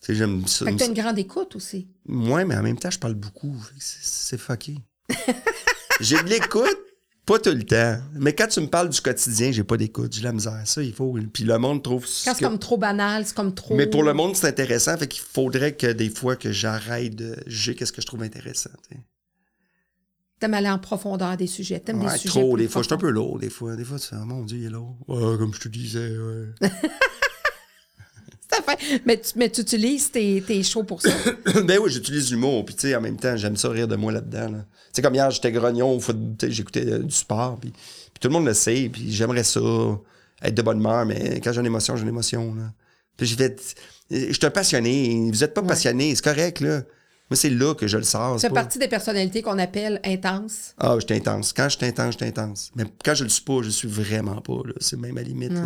Tu 0.01 0.07
sais, 0.07 0.15
j'aime 0.15 0.47
ça. 0.47 0.65
Fait 0.67 0.73
que 0.73 0.79
t'as 0.79 0.87
une 0.87 0.95
grande 0.95 1.19
écoute 1.19 1.57
aussi. 1.57 1.89
Ouais, 2.09 2.45
mais 2.45 2.55
en 2.57 2.63
même 2.63 2.79
temps, 2.79 2.91
je 2.91 2.99
parle 2.99 3.15
beaucoup. 3.15 3.57
C'est 3.79 4.39
fucké. 4.39 4.77
j'ai 6.01 6.23
de 6.23 6.29
l'écoute, 6.29 6.79
pas 7.27 7.39
tout 7.41 7.51
le 7.51 7.65
temps. 7.65 7.99
Mais 8.15 8.33
quand 8.35 8.47
tu 8.47 8.61
me 8.61 8.69
parles 8.69 8.89
du 8.89 9.01
quotidien, 9.01 9.51
j'ai 9.53 9.65
pas 9.65 9.77
d'écoute. 9.77 10.15
J'ai 10.15 10.23
la 10.23 10.33
misère. 10.33 10.61
Ça, 10.65 10.83
il 10.83 10.95
faut. 10.95 11.19
Puis 11.33 11.45
le 11.45 11.59
monde 11.59 11.83
trouve. 11.83 12.03
Quand 12.03 12.09
ce 12.09 12.25
c'est 12.31 12.35
que- 12.39 12.45
comme 12.45 12.59
trop 12.59 12.79
banal, 12.79 13.27
c'est 13.27 13.35
comme 13.35 13.53
trop... 13.55 13.75
Mais 13.75 13.87
pour 13.89 14.03
le 14.05 14.13
monde, 14.15 14.37
c'est 14.37 14.47
intéressant. 14.47 14.97
Fait 14.97 15.09
qu'il 15.09 15.23
faudrait 15.23 15.73
que 15.75 15.89
des 15.93 16.09
fois 16.09 16.37
que 16.37 16.53
j'arrête 16.53 17.15
de 17.17 17.37
juger 17.47 17.75
qu'est-ce 17.75 17.93
que 17.93 18.01
je 18.01 18.07
trouve 18.07 18.23
intéressant. 18.23 18.71
T'aimes 20.39 20.55
aller 20.55 20.69
en 20.69 20.79
profondeur 20.79 21.37
des 21.37 21.47
sujets. 21.47 21.81
T'aimes 21.81 22.03
Ouais, 22.03 22.13
des 22.13 22.19
sujets 22.19 22.41
trop, 22.41 22.57
des 22.59 22.69
fois. 22.69 22.83
Je 22.83 22.87
suis 22.89 22.95
un 22.95 22.99
peu 22.99 23.09
lourd, 23.11 23.39
des 23.39 23.49
fois. 23.51 23.75
Des 23.75 23.85
fois, 23.85 23.99
tu 23.99 24.07
fais, 24.07 24.17
oh, 24.21 24.25
mon 24.27 24.45
Dieu, 24.45 24.59
il 24.59 24.65
est 24.67 24.71
lourd. 24.71 24.97
Ouais, 25.09 25.39
comme 25.39 25.53
je 25.55 25.61
te 25.61 25.69
disais, 25.69 26.11
ouais. 26.19 26.71
Mais 29.07 29.19
tu, 29.21 29.33
mais 29.37 29.51
tu 29.51 29.61
utilises 29.63 30.11
tes, 30.11 30.41
tes 30.47 30.63
shows 30.63 30.85
pour 30.85 31.03
ça. 31.03 31.11
ben 31.65 31.79
oui, 31.83 31.91
j'utilise 31.91 32.31
l'humour. 32.31 32.65
Puis, 32.65 32.75
tu 32.75 32.83
sais, 32.83 32.97
en 32.97 33.01
même 33.01 33.17
temps, 33.17 33.37
j'aime 33.37 33.57
ça 33.57 33.69
rire 33.69 33.89
de 33.89 33.97
moi 33.97 34.13
là-dedans. 34.13 34.51
là. 34.51 34.59
Tu 34.59 34.91
sais, 34.95 35.03
comme 35.03 35.15
hier, 35.15 35.31
j'étais 35.31 35.51
grognon 35.53 35.99
j'écoutais 36.43 36.87
euh, 36.87 36.99
du 37.01 37.15
sport. 37.15 37.59
Puis, 37.61 37.73
tout 38.21 38.29
le 38.29 38.35
monde 38.35 38.47
le 38.47 38.55
sait. 38.55 38.89
Puis 38.93 39.13
j'aimerais 39.13 39.45
ça, 39.45 39.61
être 40.43 40.55
de 40.55 40.63
bonne 40.63 40.79
humeur. 40.79 41.05
Mais 41.07 41.41
quand 41.43 41.53
j'ai 41.53 41.61
une 41.61 41.67
émotion, 41.67 41.97
j'ai 41.97 42.03
une 42.03 42.09
émotion. 42.09 42.55
Là. 42.55 42.73
Puis 43.17 43.27
j'ai 43.27 43.37
fait, 43.37 43.75
je 44.11 44.33
suis 44.33 44.47
un 44.47 44.51
passionné. 44.51 45.29
Vous 45.31 45.43
êtes 45.45 45.55
pas 45.55 45.63
Ouais. 45.63 45.69
passionné, 45.69 46.15
c'est 46.15 46.25
correct, 46.25 46.61
là. 46.61 46.83
Moi, 47.29 47.37
c'est 47.37 47.51
là 47.51 47.75
que 47.75 47.89
je 47.89 47.97
le 47.97 48.05
sors. 48.05 48.37
Tu 48.37 48.43
c'est 48.43 48.51
partie 48.51 48.79
des 48.79 48.87
personnalités 48.87 49.43
qu'on 49.43 49.59
appelle 49.59 50.01
intenses. 50.05 50.75
Ah, 50.79 50.97
je 51.01 51.05
suis 51.07 51.17
intense. 51.17 51.53
Quand 51.53 51.69
je 51.69 51.77
suis 51.77 51.87
intense, 51.87 52.13
je 52.13 52.19
suis 52.19 52.27
intense. 52.27 52.71
Mais 52.77 52.85
quand 53.05 53.15
je 53.15 53.25
le 53.25 53.31
suis 53.31 53.43
pas, 53.43 53.63
je 53.63 53.71
suis 53.71 53.89
vraiment 53.89 54.41
pas. 54.41 54.59
C'est 54.79 54.97
même 54.99 55.19
à 55.19 55.23
la 55.23 55.27
limite. 55.27 55.53
Là. 55.53 55.63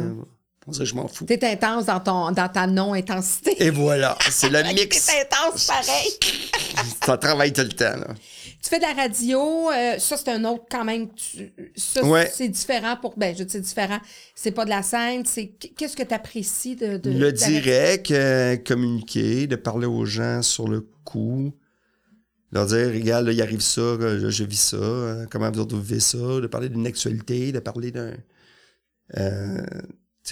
On 0.67 0.73
dirait 0.73 0.85
que 0.85 0.91
je 0.91 0.95
m'en 0.95 1.09
fous. 1.09 1.25
T'es 1.25 1.43
intense 1.45 1.87
dans, 1.87 2.01
ton, 2.01 2.33
dans 2.33 2.49
ta 2.49 2.67
non-intensité. 2.67 3.57
Et 3.63 3.71
voilà, 3.71 4.17
c'est 4.31 4.51
le 4.51 4.63
mix. 4.75 5.07
T'es 5.07 5.21
intense 5.23 5.67
pareil. 5.67 6.11
Ça 7.05 7.17
travaille 7.17 7.53
tout 7.53 7.63
le 7.63 7.69
temps. 7.71 7.97
Là. 7.97 8.09
Tu 8.63 8.69
fais 8.69 8.77
de 8.79 8.83
la 8.83 8.93
radio, 8.93 9.71
euh, 9.71 9.99
ça 9.99 10.19
c'est 10.19 10.29
un 10.31 10.45
autre 10.45 10.65
quand 10.71 10.85
même. 10.85 11.09
tu- 11.15 11.51
ça 11.77 12.05
Ouais. 12.05 12.31
c'est 12.33 12.49
différent 12.49 12.95
pour. 13.01 13.15
Ben, 13.17 13.35
je 13.37 13.43
dis 13.43 13.53
c'est 13.53 13.61
différent. 13.61 13.99
C'est 14.35 14.51
pas 14.51 14.67
de 14.67 14.71
la 14.71 14.83
scène. 14.83 15.25
C'est 15.25 15.47
qu'est-ce 15.49 15.97
que 15.97 16.03
tu 16.03 16.13
apprécies 16.13 16.77
de, 16.77 16.99
de- 16.99 17.11
Le 17.11 17.33
de 17.33 17.37
direct, 17.37 18.11
euh, 18.11 18.57
communiquer, 18.59 19.47
de 19.47 19.57
parler 19.57 19.87
aux 19.87 20.05
gens 20.05 20.43
sur 20.43 20.69
le 20.69 20.87
coup. 21.05 21.53
Leur 22.53 22.67
dire, 22.67 22.89
regarde, 22.93 23.27
là, 23.27 23.33
il 23.33 23.41
arrive 23.41 23.61
ça, 23.63 23.81
euh, 23.81 24.29
je 24.29 24.45
vis 24.45 24.61
ça, 24.61 24.77
euh, 24.77 25.27
comment 25.31 25.51
vous 25.51 25.61
autres 25.61 25.75
vous 25.75 25.83
vivez 25.83 26.01
ça, 26.01 26.19
de 26.19 26.47
parler 26.47 26.69
d'une 26.69 26.87
actualité, 26.87 27.53
de 27.53 27.61
parler 27.61 27.93
d'un. 27.93 28.13
euh, 29.17 29.65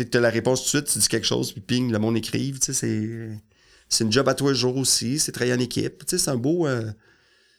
Tu 0.05 0.11
sais, 0.12 0.16
as 0.16 0.20
la 0.20 0.30
réponse 0.30 0.61
tout 0.61 0.64
de 0.66 0.68
suite, 0.68 0.92
tu 0.92 0.99
dis 1.01 1.09
quelque 1.09 1.26
chose, 1.26 1.53
puis 1.53 1.61
ping, 1.61 1.90
le 1.90 1.99
monde 1.99 2.16
écrive. 2.16 2.61
Tu 2.61 2.72
c'est, 2.72 3.40
c'est 3.88 4.05
une 4.05 4.12
job 4.12 4.28
à 4.28 4.34
toi 4.34 4.51
le 4.51 4.57
jour 4.57 4.76
aussi, 4.76 5.18
c'est 5.18 5.32
travailler 5.32 5.55
en 5.55 5.59
équipe. 5.61 6.07
Tu 6.07 6.18
c'est 6.18 6.30
un 6.30 6.36
beau. 6.36 6.66
euh, 6.66 6.90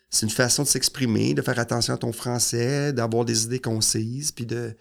c'est 0.09 0.25
une 0.25 0.31
façon 0.31 0.63
de 0.63 0.67
s'exprimer, 0.67 1.33
de 1.33 1.41
faire 1.41 1.59
attention 1.59 1.93
à 1.93 1.97
ton 1.97 2.11
français, 2.13 2.93
d'avoir 2.93 3.25
des 3.25 3.43
idées 3.45 3.59
concises, 3.59 4.31
puis 4.31 4.45
de. 4.45 4.75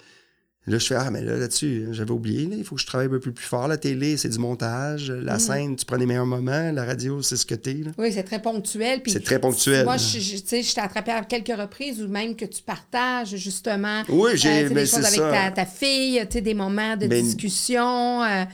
Là, 0.68 0.78
je 0.78 0.86
fais, 0.86 0.94
ah, 0.94 1.10
mais 1.10 1.22
là, 1.22 1.36
là-dessus, 1.36 1.88
j'avais 1.92 2.10
oublié, 2.10 2.46
là, 2.46 2.56
il 2.58 2.64
faut 2.64 2.74
que 2.76 2.80
je 2.80 2.86
travaille 2.86 3.06
un 3.06 3.10
peu 3.10 3.20
plus, 3.20 3.32
plus 3.32 3.44
fort. 3.46 3.66
La 3.68 3.76
télé, 3.76 4.16
c'est 4.16 4.28
du 4.28 4.38
montage. 4.38 5.10
La 5.10 5.34
Mhm. 5.34 5.38
scène, 5.40 5.76
tu 5.76 5.84
prends 5.84 5.96
les 5.96 6.06
meilleurs 6.06 6.26
moments. 6.26 6.70
La 6.72 6.84
radio, 6.84 7.22
c'est 7.22 7.36
ce 7.36 7.46
que 7.46 7.54
t'es, 7.54 7.74
là. 7.74 7.90
Oui, 7.98 8.12
c'est 8.12 8.22
très 8.22 8.40
ponctuel. 8.42 9.02
puis 9.02 9.12
C'est 9.12 9.24
très 9.24 9.38
ponctuel. 9.38 9.84
Moi, 9.84 9.96
je, 9.96 10.18
je- 10.18 10.36
tu 10.36 10.46
sais, 10.46 10.62
je 10.62 10.74
t'ai 10.74 10.80
attrapé 10.80 11.10
à 11.12 11.22
quelques 11.24 11.56
reprises 11.58 12.00
ou 12.02 12.08
même 12.08 12.36
que 12.36 12.44
tu 12.44 12.62
partages 12.62 13.34
justement 13.36 14.02
Oui, 14.08 14.32
j'ai- 14.34 14.64
euh, 14.64 14.68
des 14.68 14.86
choses 14.86 15.04
avec 15.04 15.18
ta, 15.18 15.50
ta 15.50 15.66
fille, 15.66 16.24
des 16.30 16.54
moments 16.54 16.96
de 16.96 17.06
Ben- 17.06 17.22
discussion. 17.22 18.22
euh, 18.22 18.44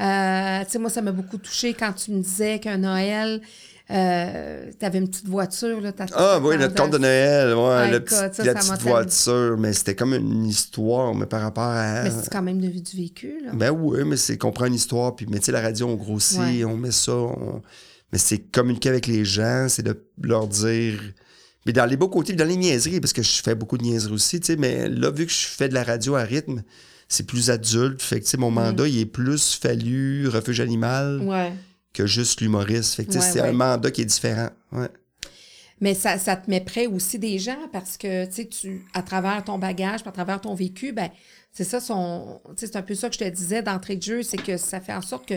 euh, 0.00 0.64
tu 0.64 0.70
sais, 0.72 0.78
moi, 0.78 0.90
ça 0.90 1.02
m'a 1.02 1.12
beaucoup 1.12 1.38
touché 1.38 1.74
quand 1.74 1.92
tu 1.92 2.10
me 2.12 2.22
disais 2.22 2.58
qu'un 2.58 2.78
Noël, 2.78 3.40
euh, 3.90 4.70
tu 4.78 4.84
avais 4.86 4.98
une 4.98 5.08
petite 5.08 5.26
voiture. 5.28 5.80
Là, 5.80 5.92
Ah 6.14 6.38
oui, 6.42 6.56
notre 6.56 6.74
ta- 6.74 6.82
conte 6.82 6.92
de 6.92 6.98
Noël, 6.98 7.54
ouais, 7.54 7.62
Ah, 7.76 7.88
le 7.90 7.96
écoute, 7.96 8.08
petit- 8.08 8.36
ça, 8.36 8.44
la 8.44 8.60
ça 8.60 8.72
petite 8.74 8.86
voiture, 8.86 9.56
mais 9.58 9.72
c'était 9.72 9.94
comme 9.94 10.14
une 10.14 10.46
histoire, 10.46 11.14
mais 11.14 11.26
par 11.26 11.42
rapport 11.42 11.64
à... 11.64 12.02
Mais 12.04 12.10
c'est 12.10 12.30
quand 12.30 12.42
même 12.42 12.60
de, 12.60 12.68
du 12.68 12.96
vécu. 12.96 13.34
Là. 13.44 13.50
Ben 13.54 13.70
oui, 13.70 14.00
mais 14.06 14.16
c'est 14.16 14.38
qu'on 14.38 14.52
prend 14.52 14.66
une 14.66 14.74
histoire, 14.74 15.16
puis 15.16 15.26
mais 15.28 15.38
tu 15.38 15.46
sais, 15.46 15.52
la 15.52 15.60
radio, 15.60 15.88
on 15.88 15.96
grossit, 15.96 16.38
Ouais. 16.38 16.64
on 16.64 16.76
met 16.76 16.92
ça, 16.92 17.12
on- 17.12 17.62
mais 18.12 18.18
c'est 18.18 18.38
communiquer 18.38 18.88
avec 18.88 19.06
les 19.06 19.24
gens, 19.24 19.66
c'est 19.68 19.82
de 19.82 20.00
leur 20.22 20.46
dire... 20.46 21.00
Mais 21.66 21.72
dans 21.74 21.84
les 21.84 21.96
beaux 21.96 22.08
côtés, 22.08 22.32
dans 22.32 22.46
les 22.48 22.56
niaiseries, 22.56 23.00
parce 23.00 23.12
que 23.12 23.22
je 23.22 23.42
fais 23.42 23.54
beaucoup 23.54 23.76
de 23.76 23.82
niaiseries 23.82 24.14
aussi, 24.14 24.40
tu 24.40 24.46
sais, 24.46 24.56
mais 24.56 24.88
là, 24.88 25.10
vu 25.10 25.26
que 25.26 25.32
je 25.32 25.46
fais 25.46 25.68
de 25.68 25.74
la 25.74 25.84
radio 25.84 26.14
à 26.14 26.22
rythme, 26.22 26.62
c'est 27.06 27.26
plus 27.26 27.50
adulte, 27.50 28.00
fait 28.00 28.20
que, 28.20 28.24
tu 28.24 28.30
sais, 28.30 28.36
mon 28.36 28.50
mandat, 28.50 28.86
il 28.88 28.98
est 29.00 29.04
plus 29.06 29.58
fallu 29.60 30.26
refuge 30.28 30.60
animal 30.60 31.20
Ouais. 31.22 31.52
Que 31.92 32.06
juste 32.06 32.40
l'humoriste. 32.40 32.94
Fait 32.94 33.04
que, 33.04 33.12
tu 33.12 33.18
sais, 33.18 33.24
Ouais, 33.24 33.32
c'est 33.32 33.40
ouais. 33.42 33.48
un 33.48 33.52
mandat 33.52 33.90
qui 33.90 34.02
est 34.02 34.06
différent, 34.06 34.50
ouais. 34.72 34.88
Mais 35.82 35.94
ça, 35.94 36.18
ça 36.18 36.36
te 36.36 36.50
met 36.50 36.60
près 36.60 36.86
aussi 36.86 37.18
des 37.18 37.38
gens 37.38 37.56
parce 37.72 37.96
que, 37.96 38.26
tu 38.26 38.84
à 38.92 39.02
travers 39.02 39.42
ton 39.44 39.58
bagage, 39.58 40.00
à 40.04 40.12
travers 40.12 40.38
ton 40.40 40.54
vécu, 40.54 40.92
ben, 40.92 41.08
c'est 41.52 41.64
ça 41.64 41.80
son. 41.80 42.42
C'est 42.56 42.76
un 42.76 42.82
peu 42.82 42.94
ça 42.94 43.08
que 43.08 43.14
je 43.14 43.18
te 43.20 43.28
disais 43.28 43.62
d'entrée 43.62 43.96
de 43.96 44.02
jeu, 44.02 44.22
c'est 44.22 44.36
que 44.36 44.58
ça 44.58 44.78
fait 44.80 44.92
en 44.92 45.00
sorte 45.00 45.26
que, 45.26 45.34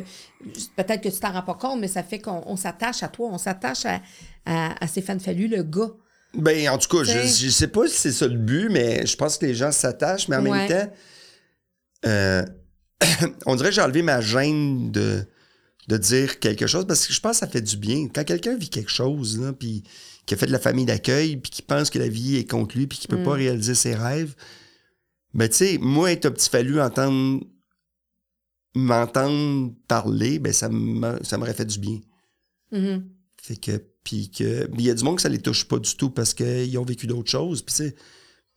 peut-être 0.76 0.99
que 1.01 1.08
tu 1.08 1.18
t'en 1.20 1.32
rends 1.32 1.43
pas 1.43 1.54
compte, 1.54 1.80
mais 1.80 1.88
ça 1.88 2.04
fait 2.04 2.20
qu'on 2.20 2.43
on 2.45 2.58
s'attache 2.58 3.04
à 3.04 3.08
toi, 3.08 3.30
on 3.32 3.38
s'attache 3.38 3.86
à, 3.86 4.01
à, 4.45 4.84
à 4.84 4.88
Stéphane 4.88 5.22
Fallu, 5.22 5.47
le 5.47 5.64
gars. 5.64 5.91
Ben, 6.34 6.68
en 6.70 6.78
tout 6.78 6.89
cas, 6.97 7.04
je, 7.06 7.20
je 7.20 7.49
sais 7.49 7.68
pas 7.70 7.88
si 7.88 7.95
c'est 7.95 8.12
ça 8.12 8.28
le 8.28 8.38
but, 8.38 8.68
mais 8.70 9.06
je 9.06 9.16
pense 9.16 9.38
que 9.38 9.45
les 9.45 9.56
gens 9.56 9.72
s'attachent, 9.72 10.28
mais 10.28 10.36
en 10.36 10.43
Ouais. 10.45 10.68
même 10.68 10.68
temps, 10.68 10.91
euh, 12.06 12.43
on 13.45 13.56
dirait 13.56 13.70
que 13.70 13.76
j'ai 13.76 13.82
enlevé 13.82 14.01
ma 14.01 14.20
gêne 14.20 14.91
de, 14.91 15.26
de 15.88 15.97
dire 15.97 16.39
quelque 16.39 16.67
chose 16.67 16.86
parce 16.88 17.05
que 17.07 17.13
je 17.13 17.19
pense 17.19 17.34
que 17.39 17.45
ça 17.45 17.47
fait 17.47 17.61
du 17.61 17.77
bien. 17.77 18.07
Quand 18.07 18.23
quelqu'un 18.23 18.55
vit 18.55 18.69
quelque 18.69 18.91
chose, 18.91 19.39
là, 19.39 19.53
puis 19.53 19.84
qui 20.25 20.34
a 20.34 20.38
fait 20.38 20.45
de 20.47 20.51
la 20.51 20.59
famille 20.59 20.86
d'accueil, 20.86 21.36
puis 21.38 21.51
qui 21.51 21.61
pense 21.61 21.89
que 21.89 21.99
la 21.99 22.07
vie 22.07 22.38
est 22.38 22.49
contre 22.49 22.77
lui, 22.77 22.88
puis 22.88 22.97
qui 22.97 23.07
peut 23.07 23.17
Mm. 23.19 23.23
pas 23.25 23.34
réaliser 23.34 23.75
ses 23.75 23.93
rêves, 23.95 24.36
ben, 25.34 25.49
tu 25.49 25.55
sais, 25.55 25.77
moi, 25.81 26.11
être 26.11 26.25
un 26.27 26.31
petit 26.31 26.49
fallu, 26.49 26.79
entendre 26.79 27.41
m'entendre 28.75 29.73
parler, 29.88 30.39
ben, 30.39 30.51
ça 30.53 30.69
m'a- 30.69 31.21
ça 31.23 31.38
m'aurait 31.38 31.53
fait 31.53 31.65
du 31.65 31.77
bien. 31.79 31.99
Mhm. 32.71 33.07
Fait 33.41 33.55
que, 33.55 33.84
puis 34.03 34.31
que, 34.31 34.67
il 34.77 34.81
y 34.81 34.89
a 34.89 34.93
du 34.95 35.03
monde 35.03 35.17
que 35.17 35.21
ça 35.21 35.29
les 35.29 35.39
touche 35.41 35.65
pas 35.65 35.77
du 35.79 35.95
tout 35.95 36.09
parce 36.09 36.34
qu'ils 36.34 36.75
ont 36.77 36.84
vécu 36.86 37.05
d'autres 37.07 37.29
choses. 37.29 37.61
Puis, 37.61 37.75
tu 37.75 37.84
sais, 37.84 37.95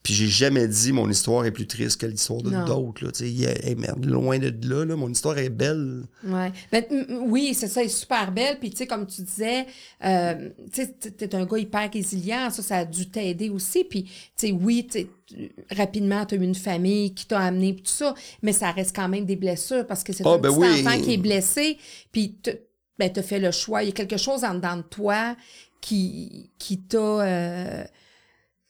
puis 0.07 0.15
j'ai 0.15 0.29
jamais 0.29 0.69
dit 0.69 0.93
mon 0.93 1.11
histoire 1.11 1.45
est 1.47 1.51
plus 1.51 1.67
triste 1.67 2.01
que 2.01 2.07
l'histoire 2.07 2.41
de 2.41 2.51
d'autres. 2.65 3.05
là. 3.05 3.11
Tu 3.11 3.27
sais, 3.37 3.75
merde, 3.75 4.05
loin 4.05 4.39
de 4.39 4.55
là, 4.69 4.85
là, 4.85 4.95
mon 4.95 5.11
histoire 5.11 5.37
est 5.39 5.49
belle. 5.49 6.05
Ouais. 6.25 6.53
Ben, 6.71 6.85
oui, 7.27 7.55
c'est 7.55 7.67
ça, 7.67 7.81
elle 7.81 7.87
est 7.89 7.91
super 7.91 8.31
belle. 8.31 8.61
Puis, 8.61 8.71
tu 8.71 8.77
sais, 8.77 8.87
comme 8.87 9.05
tu 9.09 9.23
disais, 9.23 9.67
euh, 10.05 10.51
tu 10.73 10.87
t'es 11.11 11.35
un 11.35 11.45
gars 11.45 11.59
hyper 11.59 11.91
résilient. 11.93 12.51
Ça, 12.51 12.63
ça 12.63 12.77
a 12.77 12.85
dû 12.85 13.11
t'aider 13.11 13.49
aussi. 13.51 13.83
Puis, 13.83 14.05
tu 14.05 14.11
sais, 14.37 14.53
oui, 14.53 14.87
tu 14.89 15.01
sais, 15.01 15.09
tu- 15.27 15.51
rapidement, 15.75 16.25
tu 16.25 16.37
as 16.37 16.39
eu 16.39 16.43
une 16.45 16.55
famille 16.55 17.13
qui 17.13 17.27
t'a 17.27 17.41
amené, 17.41 17.75
tout 17.75 17.83
ça. 17.87 18.15
Mais 18.43 18.53
ça 18.53 18.71
reste 18.71 18.95
quand 18.95 19.09
même 19.09 19.25
des 19.25 19.35
blessures 19.35 19.85
parce 19.89 20.05
que 20.05 20.13
c'est 20.13 20.25
Ah, 20.25 20.35
un 20.35 20.39
ben 20.39 20.51
petit 20.51 20.61
oui. 20.61 20.87
enfant 20.87 21.01
qui 21.03 21.15
est 21.15 21.19
blessé. 21.19 21.79
Puis, 22.13 22.37
tu 22.41 22.53
ben, 22.97 23.11
as 23.17 23.23
fait 23.23 23.41
le 23.41 23.51
choix. 23.51 23.83
Il 23.83 23.87
y 23.87 23.89
a 23.89 23.93
quelque 23.93 24.19
chose 24.19 24.45
en 24.45 24.55
dedans 24.55 24.77
de 24.77 24.83
toi 24.83 25.35
qui, 25.81 26.51
qui 26.61 26.79
t'a. 26.79 26.97
euh, 26.99 27.85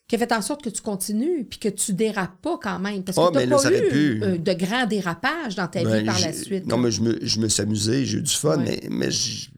qui 0.08 0.14
a 0.14 0.18
fait 0.18 0.30
en 0.32 0.40
sorte 0.42 0.62
que 0.62 0.68
tu 0.70 0.82
continues 0.82 1.44
puis 1.44 1.58
que 1.58 1.68
tu 1.68 1.92
dérapes 1.92 2.40
pas 2.40 2.58
quand 2.62 2.78
même. 2.78 3.02
Parce 3.02 3.16
que 3.16 3.22
Ah, 3.22 3.40
tu 3.42 3.48
pas 3.48 3.70
eu 3.72 3.88
pu. 3.90 4.20
euh, 4.22 4.38
de 4.38 4.52
grands 4.52 4.86
dérapages 4.86 5.56
dans 5.56 5.66
ta 5.66 5.82
Ben, 5.82 5.98
vie 6.00 6.04
par 6.06 6.20
la 6.20 6.32
suite. 6.32 6.66
Non, 6.66 6.76
là. 6.76 6.82
mais 6.84 6.90
je 6.92 7.00
me, 7.02 7.18
je 7.22 7.40
me 7.40 7.48
suis 7.48 7.62
amusé, 7.62 8.04
j'ai 8.06 8.18
eu 8.18 8.22
du 8.22 8.32
fun, 8.34 8.58
Ouais. 8.58 8.64
mais, 8.64 8.88
mais 8.90 9.10
je- 9.10 9.46
tu 9.46 9.50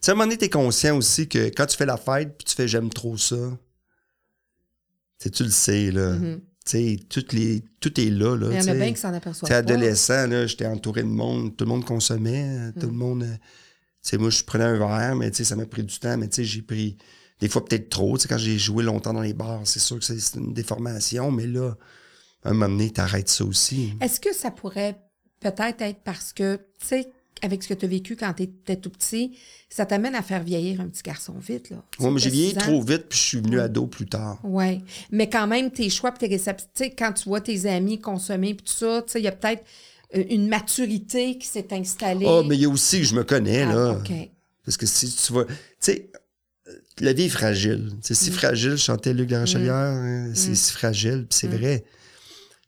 sais, 0.00 0.10
à 0.10 0.12
un 0.12 0.14
moment 0.16 0.26
donné, 0.26 0.38
t'es 0.38 0.48
conscient 0.48 0.96
aussi 0.96 1.28
que 1.28 1.48
quand 1.48 1.66
tu 1.66 1.76
fais 1.76 1.86
la 1.86 1.96
fête 1.96 2.36
puis 2.38 2.44
tu 2.44 2.54
fais 2.54 2.68
j'aime 2.68 2.88
trop 2.90 3.16
ça, 3.16 3.36
tu 5.20 5.30
tu 5.30 5.44
le 5.44 5.50
sais, 5.50 5.90
là. 5.90 6.16
Tu 6.64 6.72
sais, 6.72 6.96
toutes 7.08 7.32
les- 7.32 7.62
tout 7.80 8.00
est 8.00 8.10
là, 8.10 8.36
là. 8.36 8.48
Il 8.50 8.56
y 8.56 8.60
en 8.60 8.62
tu 8.64 8.70
a 8.70 8.74
bien 8.74 8.92
qui 8.92 9.00
s'en 9.00 9.12
aperçoivent 9.12 9.48
Tu 9.48 9.52
pas. 9.52 9.58
adolescent, 9.58 10.26
là, 10.26 10.46
j'étais 10.46 10.66
entouré 10.66 11.02
de 11.02 11.08
monde, 11.08 11.56
tout 11.56 11.64
le 11.64 11.68
monde 11.70 11.84
consommait, 11.84 12.72
tout 12.78 12.86
le 12.86 12.92
monde. 12.92 13.22
euh, 13.24 13.34
Tu 14.02 14.16
moi, 14.16 14.30
je 14.30 14.42
prenais 14.44 14.64
un 14.64 14.78
verre, 14.78 15.14
mais 15.16 15.30
tu 15.30 15.44
ça 15.44 15.56
m'a 15.56 15.66
pris 15.66 15.82
du 15.82 15.98
temps, 15.98 16.16
mais 16.16 16.28
tu 16.28 16.36
sais, 16.36 16.44
j'ai 16.44 16.62
pris 16.62 16.96
des 17.40 17.48
fois 17.48 17.64
peut-être 17.64 17.88
trop. 17.88 18.16
Tu 18.16 18.22
sais, 18.22 18.28
quand 18.28 18.38
j'ai 18.38 18.58
joué 18.58 18.82
longtemps 18.84 19.12
dans 19.12 19.22
les 19.22 19.34
bars, 19.34 19.60
c'est 19.64 19.78
sûr 19.80 19.98
que 19.98 20.04
c'est 20.04 20.38
une 20.38 20.52
déformation, 20.52 21.30
mais 21.30 21.46
là, 21.46 21.76
à 22.44 22.50
un 22.50 22.52
moment 22.52 22.68
donné, 22.68 22.90
t'arrêtes 22.90 23.28
ça 23.28 23.44
aussi. 23.44 23.94
Est-ce 24.00 24.20
que 24.20 24.34
ça 24.34 24.50
pourrait 24.50 24.98
peut-être 25.40 25.80
être 25.82 26.00
parce 26.04 26.32
que, 26.32 26.56
tu 26.80 26.86
sais, 26.86 27.08
avec 27.42 27.62
ce 27.62 27.68
que 27.68 27.74
tu 27.74 27.86
as 27.86 27.88
vécu 27.88 28.16
quand 28.16 28.34
tu 28.34 28.42
étais 28.42 28.76
tout 28.76 28.90
petit, 28.90 29.38
ça 29.70 29.86
t'amène 29.86 30.14
à 30.14 30.22
faire 30.22 30.42
vieillir 30.42 30.80
un 30.80 30.88
petit 30.88 31.02
garçon 31.02 31.34
vite, 31.38 31.70
là? 31.70 31.82
Sais, 31.98 32.10
mais 32.10 32.18
j'ai 32.18 32.30
vieilli 32.30 32.54
trop 32.54 32.82
vite, 32.82 33.06
puis 33.08 33.18
je 33.18 33.24
suis 33.24 33.40
venu 33.40 33.58
ado 33.58 33.86
plus 33.86 34.06
tard. 34.06 34.38
Oui. 34.44 34.82
Mais 35.10 35.30
quand 35.30 35.46
même, 35.46 35.70
tes 35.70 35.88
choix 35.88 36.12
puis 36.12 36.28
tes 36.28 36.38
sais, 36.38 36.54
quand 36.90 37.12
tu 37.12 37.24
vois 37.28 37.40
tes 37.40 37.66
amis 37.66 37.98
consommer 37.98 38.54
puis 38.54 38.64
tout 38.66 38.72
ça, 38.72 39.02
tu 39.02 39.12
sais, 39.12 39.20
il 39.20 39.24
y 39.24 39.28
a 39.28 39.32
peut-être 39.32 39.64
euh, 40.14 40.24
une 40.28 40.48
maturité 40.48 41.38
qui 41.38 41.46
s'est 41.46 41.68
installée. 41.72 42.26
Ah, 42.28 42.42
mais 42.46 42.56
il 42.56 42.62
y 42.62 42.66
a 42.66 42.68
aussi 42.68 43.04
je 43.04 43.14
me 43.14 43.24
connais, 43.24 43.62
Ah, 43.62 43.72
là. 43.72 43.90
OK. 43.92 44.12
Parce 44.64 44.76
que 44.76 44.86
si 44.86 45.10
tu 45.10 45.32
vas. 45.32 45.44
Tu 45.46 45.54
sais, 45.80 46.10
la 47.00 47.12
vie 47.12 47.24
est 47.24 47.28
fragile. 47.28 47.90
C'est 48.02 48.14
Mm. 48.14 48.16
si 48.16 48.30
fragile, 48.30 48.76
chantait 48.76 49.12
Luc 49.14 49.30
Larochelière, 49.30 49.74
hein, 49.74 50.30
c'est 50.34 50.54
si 50.54 50.72
fragile, 50.72 51.26
puis 51.28 51.38
c'est 51.38 51.48
Mm. 51.48 51.56
vrai. 51.56 51.84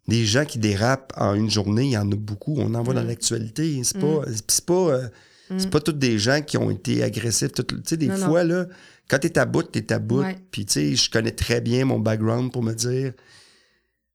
Des 0.09 0.25
gens 0.27 0.45
qui 0.45 0.59
dérapent 0.59 1.13
en 1.17 1.35
une 1.35 1.51
journée, 1.51 1.85
il 1.85 1.91
y 1.93 1.97
en 1.97 2.11
a 2.11 2.17
beaucoup. 2.17 2.57
On 2.59 2.75
en 2.75 2.83
voit 2.83 2.93
Mm. 2.95 2.97
dans 2.97 3.05
l'actualité. 3.05 3.81
C'est 3.85 3.99
pas. 3.99 4.23
C'est 4.49 4.65
pas. 4.67 4.75
euh, 4.75 5.09
c'est 5.59 5.71
pas 5.71 5.81
tous 5.81 5.93
des 5.93 6.19
gens 6.19 6.41
qui 6.41 6.57
ont 6.57 6.71
été 6.71 7.03
agressifs. 7.03 7.53
Tu 7.53 7.63
sais, 7.85 7.97
des 7.99 8.07
Non, 8.09 8.17
non. 8.19 8.27
fois, 8.27 8.43
là, 8.45 8.67
quand 9.09 9.19
t'es 9.19 9.37
à 9.39 9.45
bout, 9.45 9.63
t'es 9.65 9.93
à 9.93 9.99
bout. 9.99 10.21
Ouais. 10.23 10.37
Puis, 10.51 10.65
tu 10.65 10.73
sais, 10.73 10.97
je 10.97 11.11
connais 11.11 11.31
très 11.33 11.61
bien 11.61 11.85
mon 11.85 11.99
background 11.99 12.51
pour 12.53 12.63
me 12.63 12.73
dire 12.73 13.13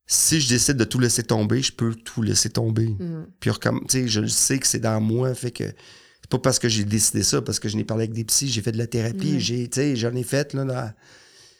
si 0.07 0.39
je 0.41 0.47
décide 0.49 0.78
de 0.78 0.84
tout 0.86 0.99
laisser 0.99 1.22
tomber, 1.24 1.61
je 1.61 1.72
peux 1.74 1.93
tout 1.93 2.22
laisser 2.22 2.49
tomber. 2.49 2.88
Mm. 2.88 3.26
Puis, 3.39 3.49
recomm- 3.51 3.82
tu 3.88 3.99
sais, 4.01 4.07
je 4.07 4.26
sais 4.26 4.57
que 4.57 4.65
c'est 4.65 4.80
dans 4.80 4.99
moi, 5.01 5.34
fait 5.36 5.51
que 5.51 5.65
c'est 6.30 6.32
pas 6.32 6.39
parce 6.39 6.59
que 6.59 6.67
j'ai 6.67 6.84
décidé 6.84 7.23
ça, 7.23 7.41
parce 7.41 7.57
que 7.57 7.69
je 7.69 7.78
n'ai 7.78 7.86
parlé 7.86 8.03
avec 8.03 8.13
des 8.13 8.25
psys, 8.25 8.49
j'ai 8.49 8.61
fait 8.61 8.73
de 8.73 8.78
la 8.78 8.88
thérapie, 8.88 9.39
j'ai, 9.39 9.69
tu 9.69 9.80
sais, 9.80 9.95
j'en 9.95 10.13
ai 10.13 10.23
fait, 10.23 10.53
là. 10.53 10.93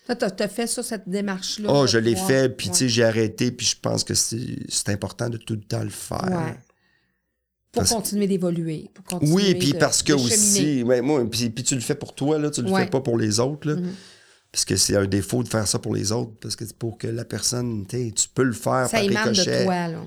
t'as 0.08 0.28
as 0.40 0.48
fait 0.50 0.68
ça, 0.68 0.84
cette 0.84 1.08
démarche-là? 1.08 1.70
Oh, 1.72 1.88
je 1.88 1.98
l'ai 1.98 2.18
fait, 2.18 2.50
puis, 2.50 2.68
Ouais. 2.68 2.74
tu 2.74 2.80
sais, 2.80 2.90
j'ai 2.90 3.04
arrêté, 3.06 3.52
puis 3.52 3.66
je 3.66 3.78
pense 3.82 4.04
que 4.04 4.14
c'est, 4.14 4.90
important 4.90 5.30
de 5.30 5.38
tout 5.38 5.54
le 5.56 5.62
temps 5.62 5.84
le 5.84 5.90
faire. 5.90 6.22
Ouais. 6.24 6.56
Pour 7.72 7.84
Parce- 7.84 7.92
continuer 7.94 8.28
d'évoluer. 8.28 8.90
pour 8.94 9.06
continuer 9.06 9.34
Oui, 9.34 9.56
puis 9.56 9.74
parce 9.74 10.04
que 10.04 10.12
aussi, 10.14 10.84
ouais, 10.84 11.02
moi, 11.02 11.24
puis, 11.30 11.50
puis 11.50 11.64
tu 11.64 11.76
le 11.76 11.82
fais 11.82 11.96
pour 11.96 12.14
toi, 12.14 12.38
là, 12.38 12.50
tu 12.52 12.62
le 12.62 12.74
fais 12.74 12.88
pas 12.88 13.00
pour 13.02 13.18
les 13.18 13.40
autres, 13.40 13.70
là. 13.70 13.76
Mhm. 13.78 13.94
Parce 14.52 14.66
que 14.66 14.76
c'est 14.76 14.96
un 14.98 15.06
défaut 15.06 15.44
de 15.44 15.48
faire 15.50 15.68
ça 15.68 15.78
pour 15.80 15.94
les 15.94 16.12
autres, 16.12 16.32
parce 16.42 16.56
que 16.58 16.66
pour 16.74 16.98
que 16.98 17.08
la 17.08 17.24
personne, 17.26 17.86
tu 17.88 18.12
peux 18.34 18.44
le 18.44 18.54
faire 18.54 18.86
Ça 18.88 18.98
par 18.98 19.02
émane 19.02 19.32
de 19.32 19.40
ricochet. 19.40 19.64
toi, 19.66 19.88
là. 19.88 20.00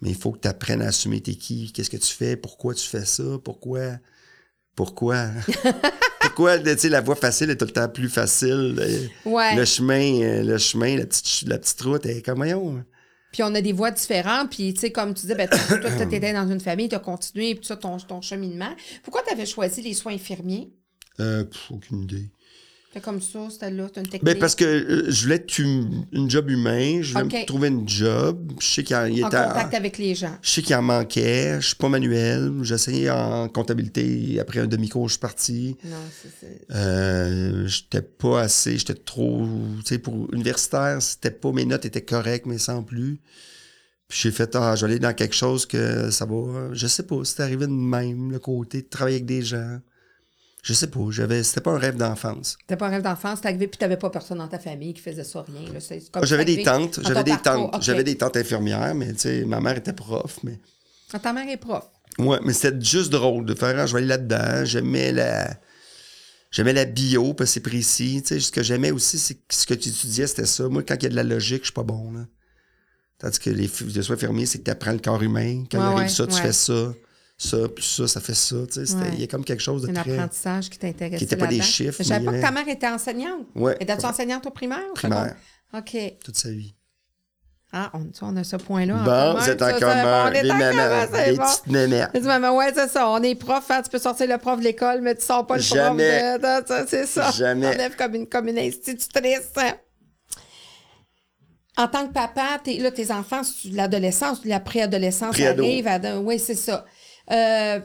Mais 0.00 0.10
il 0.10 0.16
faut 0.16 0.32
que 0.32 0.38
tu 0.38 0.48
apprennes 0.48 0.82
à 0.82 0.88
assumer 0.88 1.20
t'es 1.20 1.34
qui, 1.34 1.72
qu'est-ce 1.72 1.90
que 1.90 1.96
tu 1.96 2.14
fais, 2.14 2.36
pourquoi 2.36 2.74
tu 2.74 2.86
fais 2.86 3.04
ça, 3.04 3.24
pourquoi? 3.42 3.98
Pourquoi? 4.76 5.26
pourquoi, 6.20 6.58
tu 6.58 6.78
sais, 6.78 6.88
la 6.88 7.00
voie 7.00 7.16
facile 7.16 7.50
est 7.50 7.56
tout 7.56 7.64
le 7.64 7.72
temps 7.72 7.88
plus 7.88 8.08
facile. 8.08 9.10
Ouais. 9.24 9.56
Le 9.56 9.64
chemin, 9.64 10.20
euh, 10.22 10.42
le 10.44 10.56
chemin, 10.58 10.96
la 10.96 11.06
petite, 11.06 11.48
la 11.48 11.58
petite 11.58 11.80
route, 11.80 12.06
est 12.06 12.24
comme, 12.24 12.36
voyons. 12.36 12.84
Puis 13.32 13.42
on 13.42 13.54
a 13.54 13.60
des 13.60 13.72
voies 13.72 13.90
différentes. 13.90 14.50
Puis, 14.50 14.72
tu 14.72 14.80
sais, 14.80 14.92
comme 14.92 15.14
tu 15.14 15.22
disais, 15.22 15.34
ben, 15.34 15.48
toi, 15.48 15.78
toi, 15.78 15.90
t'étais 16.06 16.32
dans 16.32 16.48
une 16.48 16.60
famille, 16.60 16.88
t'as 16.88 17.00
continué, 17.00 17.56
puis 17.56 17.66
ça, 17.66 17.76
ton, 17.76 17.96
ton 17.98 18.20
cheminement. 18.20 18.70
Pourquoi 19.02 19.22
t'avais 19.22 19.46
choisi 19.46 19.82
les 19.82 19.94
soins 19.94 20.14
infirmiers? 20.14 20.70
Euh, 21.20 21.44
pff, 21.44 21.70
aucune 21.70 22.02
idée. 22.02 22.30
Fait 22.90 23.00
comme 23.00 23.20
ça, 23.20 23.48
c'était 23.50 23.70
là, 23.70 23.86
t'as 23.92 24.00
une 24.00 24.06
technique. 24.06 24.24
Ben, 24.24 24.38
parce 24.38 24.54
que 24.54 24.64
euh, 24.64 25.10
je 25.10 25.22
voulais 25.24 25.34
être 25.34 25.58
une, 25.58 26.06
une 26.10 26.30
job 26.30 26.48
humain, 26.48 27.02
je 27.02 27.12
voulais 27.12 27.24
Ok. 27.26 27.32
me 27.42 27.46
trouver 27.46 27.68
une 27.68 27.86
job. 27.86 28.52
Je 28.60 28.66
sais 28.66 28.82
qu'il 28.82 28.96
y 28.96 28.98
en- 28.98 29.04
il 29.04 29.22
en 29.24 29.28
était- 29.28 29.36
contact 29.36 29.74
avec 29.74 29.98
les 29.98 30.14
gens. 30.14 30.34
Je 30.40 30.50
sais 30.50 30.62
qu'il 30.62 30.74
en 30.74 30.80
manquait, 30.80 31.60
je 31.60 31.66
suis 31.66 31.76
pas 31.76 31.90
manuel. 31.90 32.50
J'ai 32.62 32.74
essayé 32.76 33.10
en 33.10 33.46
comptabilité, 33.50 34.40
après 34.40 34.60
un 34.60 34.66
demi-cours, 34.66 35.06
je 35.08 35.12
suis 35.14 35.20
parti. 35.20 35.76
Non, 35.84 35.96
c'est- 36.22 36.30
c'est... 36.40 36.74
Euh, 36.74 37.66
j'étais 37.66 38.00
pas 38.00 38.40
assez, 38.40 38.78
j'étais 38.78 38.94
trop, 38.94 39.46
tu 39.80 39.86
sais, 39.86 39.98
pour 39.98 40.32
universitaire, 40.32 41.02
c'était 41.02 41.30
pas, 41.30 41.52
mes 41.52 41.66
notes 41.66 41.84
étaient 41.84 42.00
correctes, 42.04 42.46
mais 42.46 42.56
sans 42.56 42.82
plus. 42.82 43.20
Puis 44.08 44.20
j'ai 44.22 44.30
fait, 44.30 44.56
ah, 44.56 44.74
aller 44.80 44.98
dans 44.98 45.12
quelque 45.12 45.34
chose 45.34 45.66
que 45.66 46.10
ça 46.10 46.24
va. 46.24 46.70
Je 46.72 46.86
sais 46.86 47.02
pas, 47.02 47.16
c'est 47.24 47.42
arrivé 47.42 47.66
de 47.66 47.72
même, 47.72 48.30
le 48.32 48.38
côté 48.38 48.80
de 48.80 48.86
travailler 48.88 49.16
avec 49.16 49.26
des 49.26 49.42
gens. 49.42 49.78
Je 50.68 50.74
sais 50.74 50.88
pas, 50.88 51.00
j'avais, 51.08 51.42
c'était 51.44 51.62
pas 51.62 51.70
un 51.70 51.78
rêve 51.78 51.96
d'enfance. 51.96 52.58
C'était 52.60 52.76
pas 52.76 52.88
un 52.88 52.90
rêve 52.90 53.00
d'enfance, 53.00 53.40
t'es 53.40 53.48
arrivé 53.48 53.68
puis 53.68 53.78
t'avais 53.78 53.96
pas 53.96 54.10
personne 54.10 54.36
dans 54.36 54.48
ta 54.48 54.58
famille 54.58 54.92
qui 54.92 55.00
faisait 55.00 55.24
ça, 55.24 55.42
rien. 55.48 55.72
là. 55.72 55.80
C'est 55.80 55.98
comme 56.12 56.22
Ah, 56.22 56.26
J'avais 56.26 56.44
des 56.44 56.62
tantes, 56.62 57.00
j'avais 57.02 57.24
des 57.24 57.38
tantes, 57.42 57.82
j'avais 57.82 58.04
des 58.04 58.18
tantes 58.18 58.36
infirmières, 58.36 58.94
mais 58.94 59.14
tu 59.14 59.20
sais, 59.20 59.44
ma 59.46 59.60
mère 59.62 59.78
était 59.78 59.94
prof, 59.94 60.40
mais. 60.42 60.60
Ah, 61.14 61.18
ta 61.18 61.32
mère 61.32 61.48
est 61.48 61.56
prof. 61.56 61.84
Ouais, 62.18 62.38
mais 62.44 62.52
c'était 62.52 62.78
juste 62.84 63.08
drôle 63.10 63.46
de 63.46 63.54
faire, 63.54 63.78
ah, 63.78 63.86
je 63.86 63.92
vais 63.94 64.00
aller 64.00 64.08
là-dedans. 64.08 64.66
J'aimais 64.66 65.10
la. 65.12 65.56
J'aimais 66.50 66.74
la 66.74 66.84
bio, 66.84 67.32
parce 67.32 67.48
que 67.50 67.54
c'est 67.54 67.60
précis. 67.60 68.20
Tu 68.22 68.28
sais, 68.34 68.40
ce 68.40 68.52
que 68.52 68.62
j'aimais 68.62 68.90
aussi, 68.90 69.18
c'est 69.18 69.36
que 69.36 69.40
ce 69.54 69.66
que 69.66 69.72
tu 69.74 69.88
étudiais, 69.88 70.26
c'était 70.26 70.44
ça. 70.44 70.68
Moi, 70.68 70.82
quand 70.82 70.96
il 70.96 71.04
y 71.04 71.06
a 71.06 71.10
de 71.10 71.16
la 71.16 71.22
logique, 71.22 71.60
je 71.60 71.66
suis 71.68 71.72
pas 71.72 71.82
bon, 71.82 72.12
là. 72.12 72.26
Tandis 73.18 73.38
que 73.38 73.48
les, 73.48 73.70
les 73.94 74.02
soins 74.02 74.16
infirmiers, 74.16 74.44
c'est 74.44 74.58
que 74.58 74.64
tu 74.64 74.70
apprends 74.70 74.92
le 74.92 74.98
corps 74.98 75.22
humain. 75.22 75.64
Quand 75.72 75.78
Ouais, 75.78 75.84
il 75.84 75.86
arrive 75.86 75.98
ouais, 76.00 76.08
ça, 76.08 76.26
tu 76.26 76.34
ouais. 76.34 76.40
fais 76.42 76.52
ça. 76.52 76.92
Ça, 77.40 77.56
puis 77.68 77.84
ça, 77.84 78.08
ça 78.08 78.20
fait 78.20 78.34
ça. 78.34 78.56
Tu 78.66 78.84
sais, 78.84 78.94
Ouais. 78.96 79.10
il 79.12 79.20
y 79.20 79.24
a 79.24 79.26
comme 79.28 79.44
quelque 79.44 79.62
chose 79.62 79.82
de 79.82 79.90
Un 79.90 79.92
très. 80.02 80.12
apprentissage 80.14 80.68
qui 80.68 80.76
t'intéressait 80.78 81.18
Qui 81.18 81.24
était 81.24 81.36
pas 81.36 81.46
des 81.46 81.62
chiffres, 81.62 81.96
Je 81.98 82.02
savais 82.08 82.24
pas 82.24 82.32
que 82.32 82.40
ta 82.40 82.50
mère 82.50 82.68
était 82.68 82.88
enseignante. 82.88 83.46
Ouais. 83.54 83.76
Étais-tu 83.78 84.04
enseignante 84.06 84.44
au 84.46 84.50
primaire? 84.50 84.80
Primaire. 84.94 85.36
OK. 85.72 85.96
Toute 86.24 86.36
sa 86.36 86.50
vie. 86.50 86.74
Ah, 87.72 87.90
on, 87.94 88.10
on 88.22 88.36
a 88.36 88.42
ce 88.44 88.56
point-là. 88.56 88.94
en 88.94 88.98
Bon, 88.98 89.04
commun, 89.04 89.34
vous 89.34 89.50
êtes 89.50 89.62
en 89.62 89.72
commun. 89.78 90.02
bon, 90.24 90.30
on 90.30 90.32
est 90.32 90.42
Les 90.42 90.50
en 90.50 90.56
mamans, 90.56 91.06
les 91.26 91.36
bon. 91.36 91.44
petites 91.44 91.66
mémères. 91.66 92.10
Elle 92.14 92.20
dit, 92.22 92.26
maman, 92.26 92.56
ouais, 92.56 92.72
c'est 92.74 92.88
ça. 92.88 93.08
On 93.10 93.22
est 93.22 93.34
prof, 93.34 93.70
hein, 93.70 93.82
tu 93.82 93.90
peux 93.90 93.98
sortir 93.98 94.26
le 94.26 94.38
prof 94.38 94.58
de 94.58 94.64
l'école, 94.64 95.02
mais 95.02 95.14
tu 95.14 95.24
sors 95.24 95.46
pas 95.46 95.56
le 95.56 95.62
Jamais. 95.62 96.38
prof 96.40 96.62
ça, 96.66 96.86
c'est 96.88 97.06
ça. 97.06 97.30
Jamais. 97.30 97.66
On 97.66 97.70
lève 97.76 97.94
comme 97.94 98.14
une, 98.14 98.26
comme 98.26 98.48
une 98.48 98.58
institutrice. 98.58 99.50
hein. 99.56 99.74
En 101.76 101.86
tant 101.86 102.08
que 102.08 102.12
papa, 102.12 102.58
t'es- 102.64 102.78
là, 102.78 102.90
tes 102.90 103.12
enfants, 103.12 103.42
l'adolescence, 103.70 104.44
la 104.44 104.58
préadolescence 104.58 105.30
Préado. 105.34 105.62
arrive. 105.62 105.86
à- 105.86 106.18
Oui, 106.18 106.38
c'est 106.40 106.56
ça. 106.56 106.84
Euh, 107.30 107.80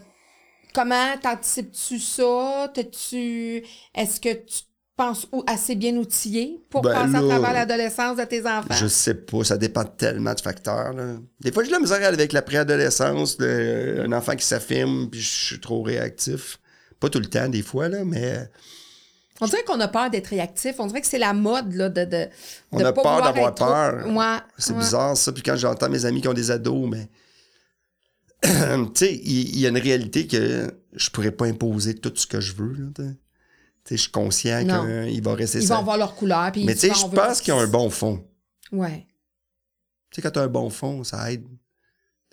comment 0.73 1.17
t'anticipes-tu 1.21 1.99
ça? 1.99 2.71
T'es-tu. 2.73 3.63
Est-ce 3.95 4.19
que 4.19 4.33
tu 4.33 4.61
penses 4.95 5.27
assez 5.47 5.75
bien 5.75 5.95
outillé 5.97 6.59
pour 6.69 6.81
Ben 6.83 6.93
passer 6.93 7.15
à 7.15 7.27
travers 7.27 7.53
l'adolescence 7.53 8.17
de 8.17 8.23
tes 8.25 8.41
enfants? 8.45 8.73
Je 8.73 8.87
sais 8.87 9.15
pas, 9.15 9.43
ça 9.43 9.57
dépend 9.57 9.83
tellement 9.85 10.33
de 10.33 10.41
facteurs. 10.41 10.93
là. 10.93 11.15
Des 11.41 11.51
fois, 11.51 11.63
j'ai 11.63 11.69
de 11.69 11.73
la 11.73 11.79
misère 11.79 12.07
avec 12.07 12.31
la 12.31 12.41
préadolescence, 12.41 13.37
le- 13.39 14.03
un 14.05 14.11
enfant 14.13 14.35
qui 14.35 14.45
s'affirme, 14.45 15.09
puis 15.09 15.19
je 15.21 15.45
suis 15.45 15.59
trop 15.59 15.81
réactif. 15.81 16.59
Pas 16.99 17.09
tout 17.09 17.19
le 17.19 17.25
temps, 17.25 17.49
des 17.49 17.63
fois, 17.63 17.89
là, 17.89 18.05
mais 18.05 18.49
On 19.41 19.47
dirait 19.47 19.63
qu'on 19.63 19.79
a 19.81 19.87
peur 19.89 20.09
d'être 20.11 20.27
réactif. 20.27 20.75
On 20.77 20.85
dirait 20.85 21.01
que 21.01 21.07
c'est 21.07 21.17
la 21.17 21.33
mode 21.33 21.73
là, 21.73 21.89
de, 21.89 22.05
de, 22.05 22.27
On 22.71 22.77
de 22.77 22.85
a 22.85 22.93
pas 22.93 23.01
peur 23.01 23.21
d'avoir 23.23 23.53
trop- 23.55 23.65
peur. 23.65 24.07
Ouais, 24.07 24.37
c'est 24.57 24.71
ouais. 24.73 24.79
bizarre, 24.79 25.17
ça. 25.17 25.31
Puis 25.33 25.41
quand 25.43 25.55
j'entends 25.57 25.89
mes 25.89 26.05
amis 26.05 26.21
qui 26.21 26.27
ont 26.29 26.33
des 26.33 26.51
ados, 26.51 26.87
mais. 26.89 27.09
tu 28.93 29.05
sais, 29.05 29.15
il 29.15 29.57
y, 29.59 29.65
a 29.65 29.69
une 29.69 29.77
réalité 29.77 30.27
que 30.27 30.73
je 30.93 31.09
pourrais 31.09 31.31
pas 31.31 31.45
imposer 31.45 31.95
tout 31.95 32.11
ce 32.15 32.27
que 32.27 32.39
je 32.41 32.53
veux. 32.53 32.73
là, 32.73 32.87
tu 32.95 33.01
sais. 33.03 33.09
Tu 33.09 33.89
sais, 33.89 33.95
je 33.97 34.01
suis 34.03 34.11
conscient 34.11 34.63
qu'il 34.65 35.21
va 35.23 35.33
rester 35.33 35.59
Ils 35.59 35.67
vont 35.67 35.75
avoir 35.77 35.97
leur 35.97 36.15
couleur. 36.15 36.51
Puis 36.51 36.63
mais 36.65 36.73
tu 36.73 36.81
sais, 36.81 36.93
je 36.93 37.05
pense 37.07 37.41
qu'il 37.41 37.53
y 37.53 37.57
a 37.57 37.59
un 37.59 37.67
bon 37.67 37.89
fond. 37.89 38.25
Ouais. 38.71 39.05
Tu 40.09 40.15
sais, 40.15 40.21
quand 40.21 40.31
tu 40.31 40.39
as 40.39 40.43
un 40.43 40.47
bon 40.47 40.69
fond, 40.69 41.03
ça 41.03 41.31
aide. 41.31 41.45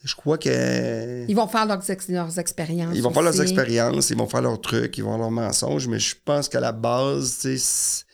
Je 0.03 0.15
crois 0.15 0.39
que. 0.39 1.25
Ils 1.29 1.35
vont 1.35 1.47
faire 1.47 1.67
leurs, 1.67 1.91
ex- 1.91 2.09
leurs 2.09 2.39
expériences. 2.39 2.97
Ils 2.97 3.03
vont 3.03 3.11
faire 3.13 3.23
leurs 3.23 3.41
expériences, 3.41 4.11
ils 4.11 4.17
vont 4.17 4.27
faire 4.27 4.43
leurs 4.43 4.61
trucs, 4.61 4.97
ils 4.97 5.03
vont 5.05 5.13
avoir 5.15 5.31
leurs 5.31 5.45
mensonges, 5.45 5.89
mais 5.89 5.99
je 5.99 6.15
pense 6.25 6.49
qu'à 6.49 6.61
la 6.61 6.73
base, 6.73 7.35
tu 7.41 7.41
sais, 7.41 7.59
c'est- 7.59 8.05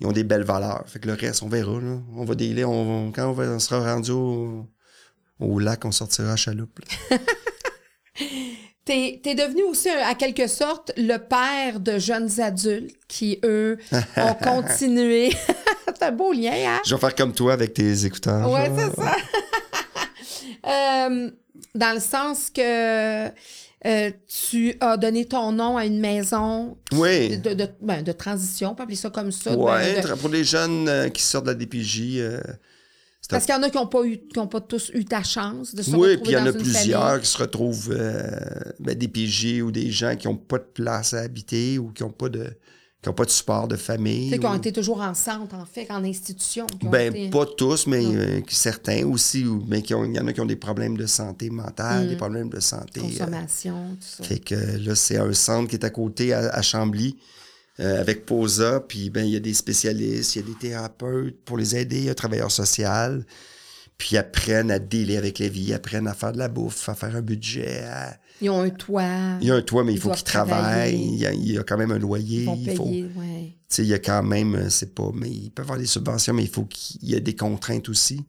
ils 0.00 0.06
ont 0.06 0.12
des 0.12 0.24
belles 0.24 0.42
valeurs. 0.44 0.84
Fait 0.86 0.98
que 0.98 1.06
le 1.06 1.14
reste, 1.14 1.42
on 1.42 1.48
verra. 1.48 1.80
Là. 1.80 1.98
On 2.14 2.24
va 2.24 2.34
on, 2.66 3.06
va- 3.06 3.12
quand 3.14 3.30
on, 3.30 3.32
va- 3.32 3.44
on 3.44 3.58
sera 3.58 3.94
rendu 3.94 4.10
au, 4.10 4.66
au 5.44 5.58
lac, 5.58 5.84
on 5.84 5.92
sortira 5.92 6.32
à 6.32 6.36
chaloupe. 6.36 6.78
T'es, 8.84 9.18
t'es 9.22 9.34
devenu 9.34 9.62
aussi, 9.62 9.88
un- 9.88 10.06
à 10.06 10.14
quelque 10.14 10.46
sorte, 10.46 10.92
le 10.98 11.16
père 11.16 11.80
de 11.80 11.98
jeunes 11.98 12.28
adultes 12.38 12.94
qui, 13.08 13.38
eux, 13.42 13.78
ont 14.18 14.34
continué. 14.34 15.32
c'est 15.86 16.02
un 16.02 16.12
beau 16.12 16.34
lien, 16.34 16.52
hein? 16.54 16.80
Je 16.84 16.94
vais 16.94 17.00
faire 17.00 17.14
comme 17.14 17.32
toi 17.32 17.54
avec 17.54 17.72
tes 17.72 18.04
écouteurs. 18.04 18.50
Ouais, 18.50 18.70
c'est 18.76 18.94
ça. 19.02 19.16
Euh, 20.66 21.30
dans 21.74 21.94
le 21.94 22.00
sens 22.00 22.50
que 22.50 23.26
euh, 23.28 24.10
tu 24.50 24.74
as 24.80 24.96
donné 24.98 25.24
ton 25.24 25.52
nom 25.52 25.78
à 25.78 25.86
une 25.86 25.98
maison 26.00 26.76
Oui. 26.92 27.38
de, 27.38 27.54
de, 27.54 27.68
ben, 27.80 28.02
de 28.02 28.12
transition, 28.12 28.72
on 28.72 28.74
peut 28.74 28.82
appeler 28.82 28.96
ça 28.96 29.08
comme 29.08 29.32
ça. 29.32 29.56
Ben, 29.56 30.00
tra- 30.02 30.16
pour 30.18 30.28
les 30.28 30.44
jeunes 30.44 30.88
euh, 30.90 31.08
qui 31.08 31.22
sortent 31.22 31.46
de 31.46 31.50
la 31.52 31.54
DPJ, 31.56 32.00
euh, 32.18 32.40
parce 33.28 33.44
qu'il 33.46 33.54
y 33.54 33.58
en 33.58 33.62
a 33.62 33.70
qui 33.70 33.76
n'ont 33.76 33.86
pas, 33.86 34.04
eu- 34.04 34.18
qui 34.32 34.38
ont 34.38 34.46
pas 34.46 34.60
tous 34.60 34.90
eu 34.94 35.04
ta 35.04 35.22
chance 35.22 35.74
de 35.74 35.82
se 35.82 35.90
Oui, 35.90 35.96
retrouver 35.96 36.16
puis 36.18 36.32
il 36.32 36.34
y 36.34 36.36
en 36.36 36.46
a 36.46 36.52
plusieurs 36.52 37.02
famille. 37.08 37.20
qui 37.22 37.28
se 37.28 37.38
retrouvent 37.38 37.90
euh, 37.92 38.30
ben, 38.80 38.94
des 38.96 39.08
PJ 39.08 39.62
ou 39.62 39.70
des 39.70 39.90
gens 39.90 40.14
qui 40.16 40.26
n'ont 40.28 40.36
pas 40.36 40.58
de 40.58 40.66
place 40.74 41.14
à 41.14 41.20
habiter 41.20 41.78
ou 41.78 41.90
qui 41.92 42.02
n'ont 42.02 42.10
pas 42.10 42.28
de 42.28 42.46
qui 43.02 43.10
ont 43.10 43.12
pas 43.12 43.26
de 43.26 43.30
support 43.30 43.68
de 43.68 43.76
famille. 43.76 44.28
Tu 44.28 44.30
sais, 44.30 44.38
qui 44.38 44.46
ont 44.46 44.52
ou- 44.52 44.56
été 44.56 44.72
toujours 44.72 45.02
en 45.02 45.12
centre, 45.12 45.54
en 45.54 45.66
fait, 45.66 45.86
en 45.90 46.02
institution. 46.04 46.66
Ben, 46.84 47.14
été- 47.14 47.28
pas 47.28 47.44
tous, 47.44 47.86
mais 47.86 48.02
euh, 48.02 48.40
certains 48.48 49.04
aussi. 49.06 49.44
ou- 49.44 49.62
Mais 49.68 49.82
qui 49.82 49.92
ont- 49.92 50.06
il 50.06 50.14
y 50.16 50.18
en 50.18 50.26
a 50.26 50.32
qui 50.32 50.40
ont 50.40 50.46
des 50.46 50.56
problèmes 50.56 50.96
de 50.96 51.04
santé 51.04 51.50
mentale, 51.50 52.08
des 52.08 52.16
problèmes 52.16 52.48
de 52.48 52.60
santé. 52.60 53.00
euh, 53.00 53.02
Consommation, 53.02 53.74
tout 54.00 54.06
ça. 54.22 54.24
fait 54.24 54.38
que 54.38 54.54
là, 54.54 54.94
c'est 54.94 55.18
un 55.18 55.34
centre 55.34 55.68
qui 55.68 55.76
est 55.76 55.84
à 55.84 55.90
côté, 55.90 56.32
à, 56.32 56.48
à 56.48 56.62
Chambly, 56.62 57.16
euh, 57.80 58.00
avec 58.00 58.24
POSA. 58.26 58.80
Puis, 58.80 59.10
ben, 59.10 59.24
il 59.24 59.32
y 59.32 59.36
a 59.36 59.40
des 59.40 59.54
spécialistes, 59.54 60.36
il 60.36 60.42
y 60.42 60.44
a 60.44 60.46
des 60.46 60.58
thérapeutes 60.58 61.36
pour 61.44 61.56
les 61.56 61.76
aider, 61.76 61.96
il 61.98 62.04
y 62.04 62.08
a 62.08 62.12
un 62.12 62.14
travailleur 62.14 62.50
social. 62.50 63.24
Puis, 63.98 64.10
ils 64.12 64.18
apprennent 64.18 64.70
à 64.70 64.78
dealer 64.78 65.16
avec 65.16 65.38
la 65.38 65.48
vie, 65.48 65.66
ils 65.68 65.74
apprennent 65.74 66.08
à 66.08 66.14
faire 66.14 66.32
de 66.32 66.38
la 66.38 66.48
bouffe, 66.48 66.88
à 66.88 66.94
faire 66.94 67.14
un 67.14 67.22
budget. 67.22 67.84
à- 67.84 68.16
Ils 68.40 68.50
ont 68.50 68.60
un 68.60 68.70
toit. 68.70 69.38
Il 69.40 69.46
y 69.46 69.50
a 69.50 69.54
un 69.54 69.62
toit, 69.62 69.84
mais 69.84 69.92
il 69.92 69.96
Ils 69.96 70.00
faut 70.00 70.10
qu'ils 70.10 70.24
travaillent. 70.24 71.00
Il 71.00 71.14
y, 71.16 71.26
a, 71.26 71.32
il 71.32 71.52
y 71.52 71.58
a 71.58 71.62
quand 71.62 71.78
même 71.78 71.92
un 71.92 71.98
loyer. 71.98 72.40
Ils 72.42 72.46
vont 72.46 72.58
il 72.60 72.76
faut, 72.76 72.84
payer, 72.84 73.04
ouais. 73.16 73.52
il 73.78 73.84
y 73.84 73.94
a 73.94 73.98
quand 74.00 74.22
même, 74.24 74.54
euh, 74.56 74.68
c'est 74.70 74.94
pas, 74.94 75.10
mais 75.14 75.30
ils 75.30 75.50
peuvent 75.50 75.64
avoir 75.66 75.78
des 75.78 75.86
subventions, 75.86 76.34
mais 76.34 76.42
il 76.42 76.48
faut 76.50 76.64
qu'il 76.64 77.08
y 77.08 77.14
ait 77.14 77.20
des 77.20 77.36
contraintes 77.36 77.88
aussi. 77.88 78.20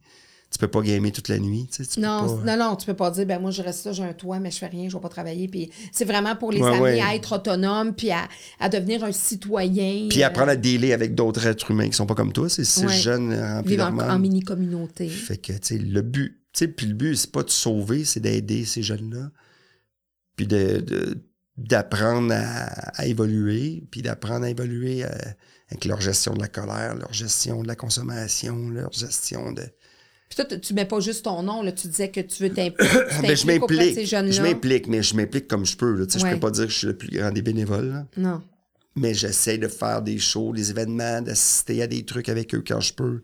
Tu 0.56 0.60
peux 0.60 0.68
pas 0.68 0.80
gamer 0.80 1.12
toute 1.12 1.28
la 1.28 1.38
nuit, 1.38 1.68
tu 1.70 1.84
sais, 1.84 1.90
tu 1.90 2.00
peux 2.00 2.06
Non, 2.06 2.38
pas- 2.42 2.56
non, 2.56 2.64
non, 2.70 2.76
tu 2.76 2.86
peux 2.86 2.94
pas 2.94 3.10
dire, 3.10 3.26
ben 3.26 3.38
moi, 3.38 3.50
je 3.50 3.60
reste 3.60 3.84
là, 3.84 3.92
j'ai 3.92 4.04
un 4.04 4.14
toit, 4.14 4.38
mais 4.38 4.50
je 4.50 4.56
fais 4.56 4.68
rien, 4.68 4.88
je 4.88 4.96
vais 4.96 5.02
pas 5.02 5.10
travailler. 5.10 5.48
Puis 5.48 5.70
c'est 5.92 6.06
vraiment 6.06 6.34
pour 6.34 6.50
les 6.50 6.62
Ouais, 6.62 6.68
amener 6.70 6.80
ouais. 6.80 7.00
à 7.02 7.14
être 7.14 7.34
autonomes, 7.36 7.94
puis 7.94 8.10
à, 8.10 8.26
à 8.58 8.70
devenir 8.70 9.04
un 9.04 9.12
citoyen. 9.12 10.06
Puis 10.08 10.22
euh, 10.22 10.26
apprendre 10.26 10.52
à 10.52 10.56
dealer 10.56 10.94
avec 10.94 11.14
d'autres 11.14 11.46
êtres 11.46 11.70
humains 11.70 11.88
qui 11.90 11.92
sont 11.92 12.06
pas 12.06 12.14
comme 12.14 12.32
toi, 12.32 12.48
c'est 12.48 12.64
ces 12.64 12.86
Ouais. 12.86 12.96
jeunes 12.96 13.34
en, 13.34 13.98
en 13.98 14.18
mini-communauté. 14.18 15.08
Fait 15.08 15.36
que, 15.36 15.52
tu 15.52 15.58
sais, 15.62 15.78
le 15.78 16.00
but, 16.00 16.40
tu 16.54 16.60
sais, 16.60 16.68
puis 16.68 16.86
le 16.86 16.94
but, 16.94 17.16
c'est 17.16 17.30
pas 17.32 17.42
de 17.42 17.50
sauver, 17.50 18.06
c'est 18.06 18.20
d'aider 18.20 18.64
ces 18.64 18.82
jeunes-là. 18.82 19.30
Puis 20.36 20.46
de, 20.46 21.18
d'apprendre 21.58 22.32
à, 22.32 22.64
à 22.98 23.04
évoluer, 23.06 23.84
puis 23.90 24.00
d'apprendre 24.00 24.46
à 24.46 24.50
évoluer 24.50 25.04
euh, 25.04 25.08
avec 25.70 25.84
leur 25.84 26.00
gestion 26.00 26.32
de 26.32 26.40
la 26.40 26.48
colère, 26.48 26.94
leur 26.94 27.12
gestion 27.12 27.62
de 27.62 27.68
la 27.68 27.76
consommation, 27.76 28.70
leur 28.70 28.92
gestion 28.92 29.52
de... 29.52 29.62
Puis 30.28 30.36
toi, 30.36 30.44
tu- 30.58 30.74
mets 30.74 30.84
pas 30.84 30.98
juste 31.00 31.24
ton 31.24 31.42
nom, 31.42 31.62
là, 31.62 31.70
tu 31.72 31.86
disais 31.88 32.10
que 32.10 32.20
tu 32.20 32.42
veux 32.42 32.50
t'impliquer. 32.54 32.94
Ben, 33.22 33.36
je 33.36 33.46
m'implique. 33.46 34.06
Je 34.06 34.42
m'implique, 34.42 34.86
mais 34.88 35.02
je 35.02 35.14
m'implique 35.16 35.46
comme 35.48 35.64
je 35.64 35.76
peux. 35.76 35.94
Là. 35.94 36.06
Tu 36.06 36.12
sais, 36.14 36.18
Je 36.18 36.24
Ouais. 36.24 36.34
peux 36.34 36.40
pas 36.40 36.50
dire 36.50 36.64
que 36.66 36.72
je 36.72 36.78
suis 36.78 36.86
le 36.88 36.96
plus 36.96 37.10
grand 37.10 37.30
des 37.30 37.42
bénévoles. 37.42 37.88
là. 37.88 38.06
Non. 38.16 38.42
Mais 38.96 39.12
j'essaie 39.14 39.58
de 39.58 39.68
faire 39.68 40.00
des 40.02 40.18
shows, 40.18 40.52
des 40.54 40.70
événements, 40.70 41.20
d'assister 41.20 41.82
à 41.82 41.86
des 41.86 42.04
trucs 42.04 42.28
avec 42.30 42.54
eux 42.54 42.64
quand 42.66 42.80
je 42.80 42.94
peux. 42.94 43.20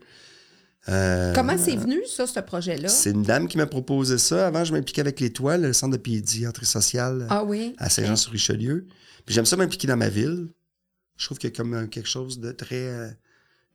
Euh, 0.89 1.33
Comment 1.33 1.57
c'est 1.57 1.75
venu, 1.77 2.01
ça, 2.05 2.27
ce 2.27 2.39
projet-là? 2.41 2.89
C'est 2.89 3.11
une 3.11 3.23
dame 3.23 3.47
qui 3.47 3.57
m'a 3.57 3.65
proposé 3.65 4.17
ça. 4.17 4.45
Avant, 4.47 4.63
je 4.65 4.73
m'impliquais 4.73 5.01
avec 5.01 5.19
l'Étoile, 5.19 5.61
le 5.61 5.73
centre 5.73 5.93
de 5.93 6.01
pédiatrie 6.01 6.65
sociale 6.65 7.25
Ah 7.29 7.43
oui? 7.43 7.73
à 7.77 7.89
Saint-Jean-sur-Richelieu. 7.89 8.85
Puis 9.25 9.33
j'aime 9.33 9.45
ça 9.45 9.55
m'impliquer 9.55 9.87
dans 9.87 9.95
ma 9.97 10.09
ville. 10.09 10.49
Je 11.17 11.25
trouve 11.25 11.37
qu'il 11.37 11.49
y 11.49 11.53
a 11.53 11.55
comme 11.55 11.73
euh, 11.73 11.87
quelque 11.87 12.09
chose 12.09 12.39
de 12.39 12.51
très... 12.51 13.15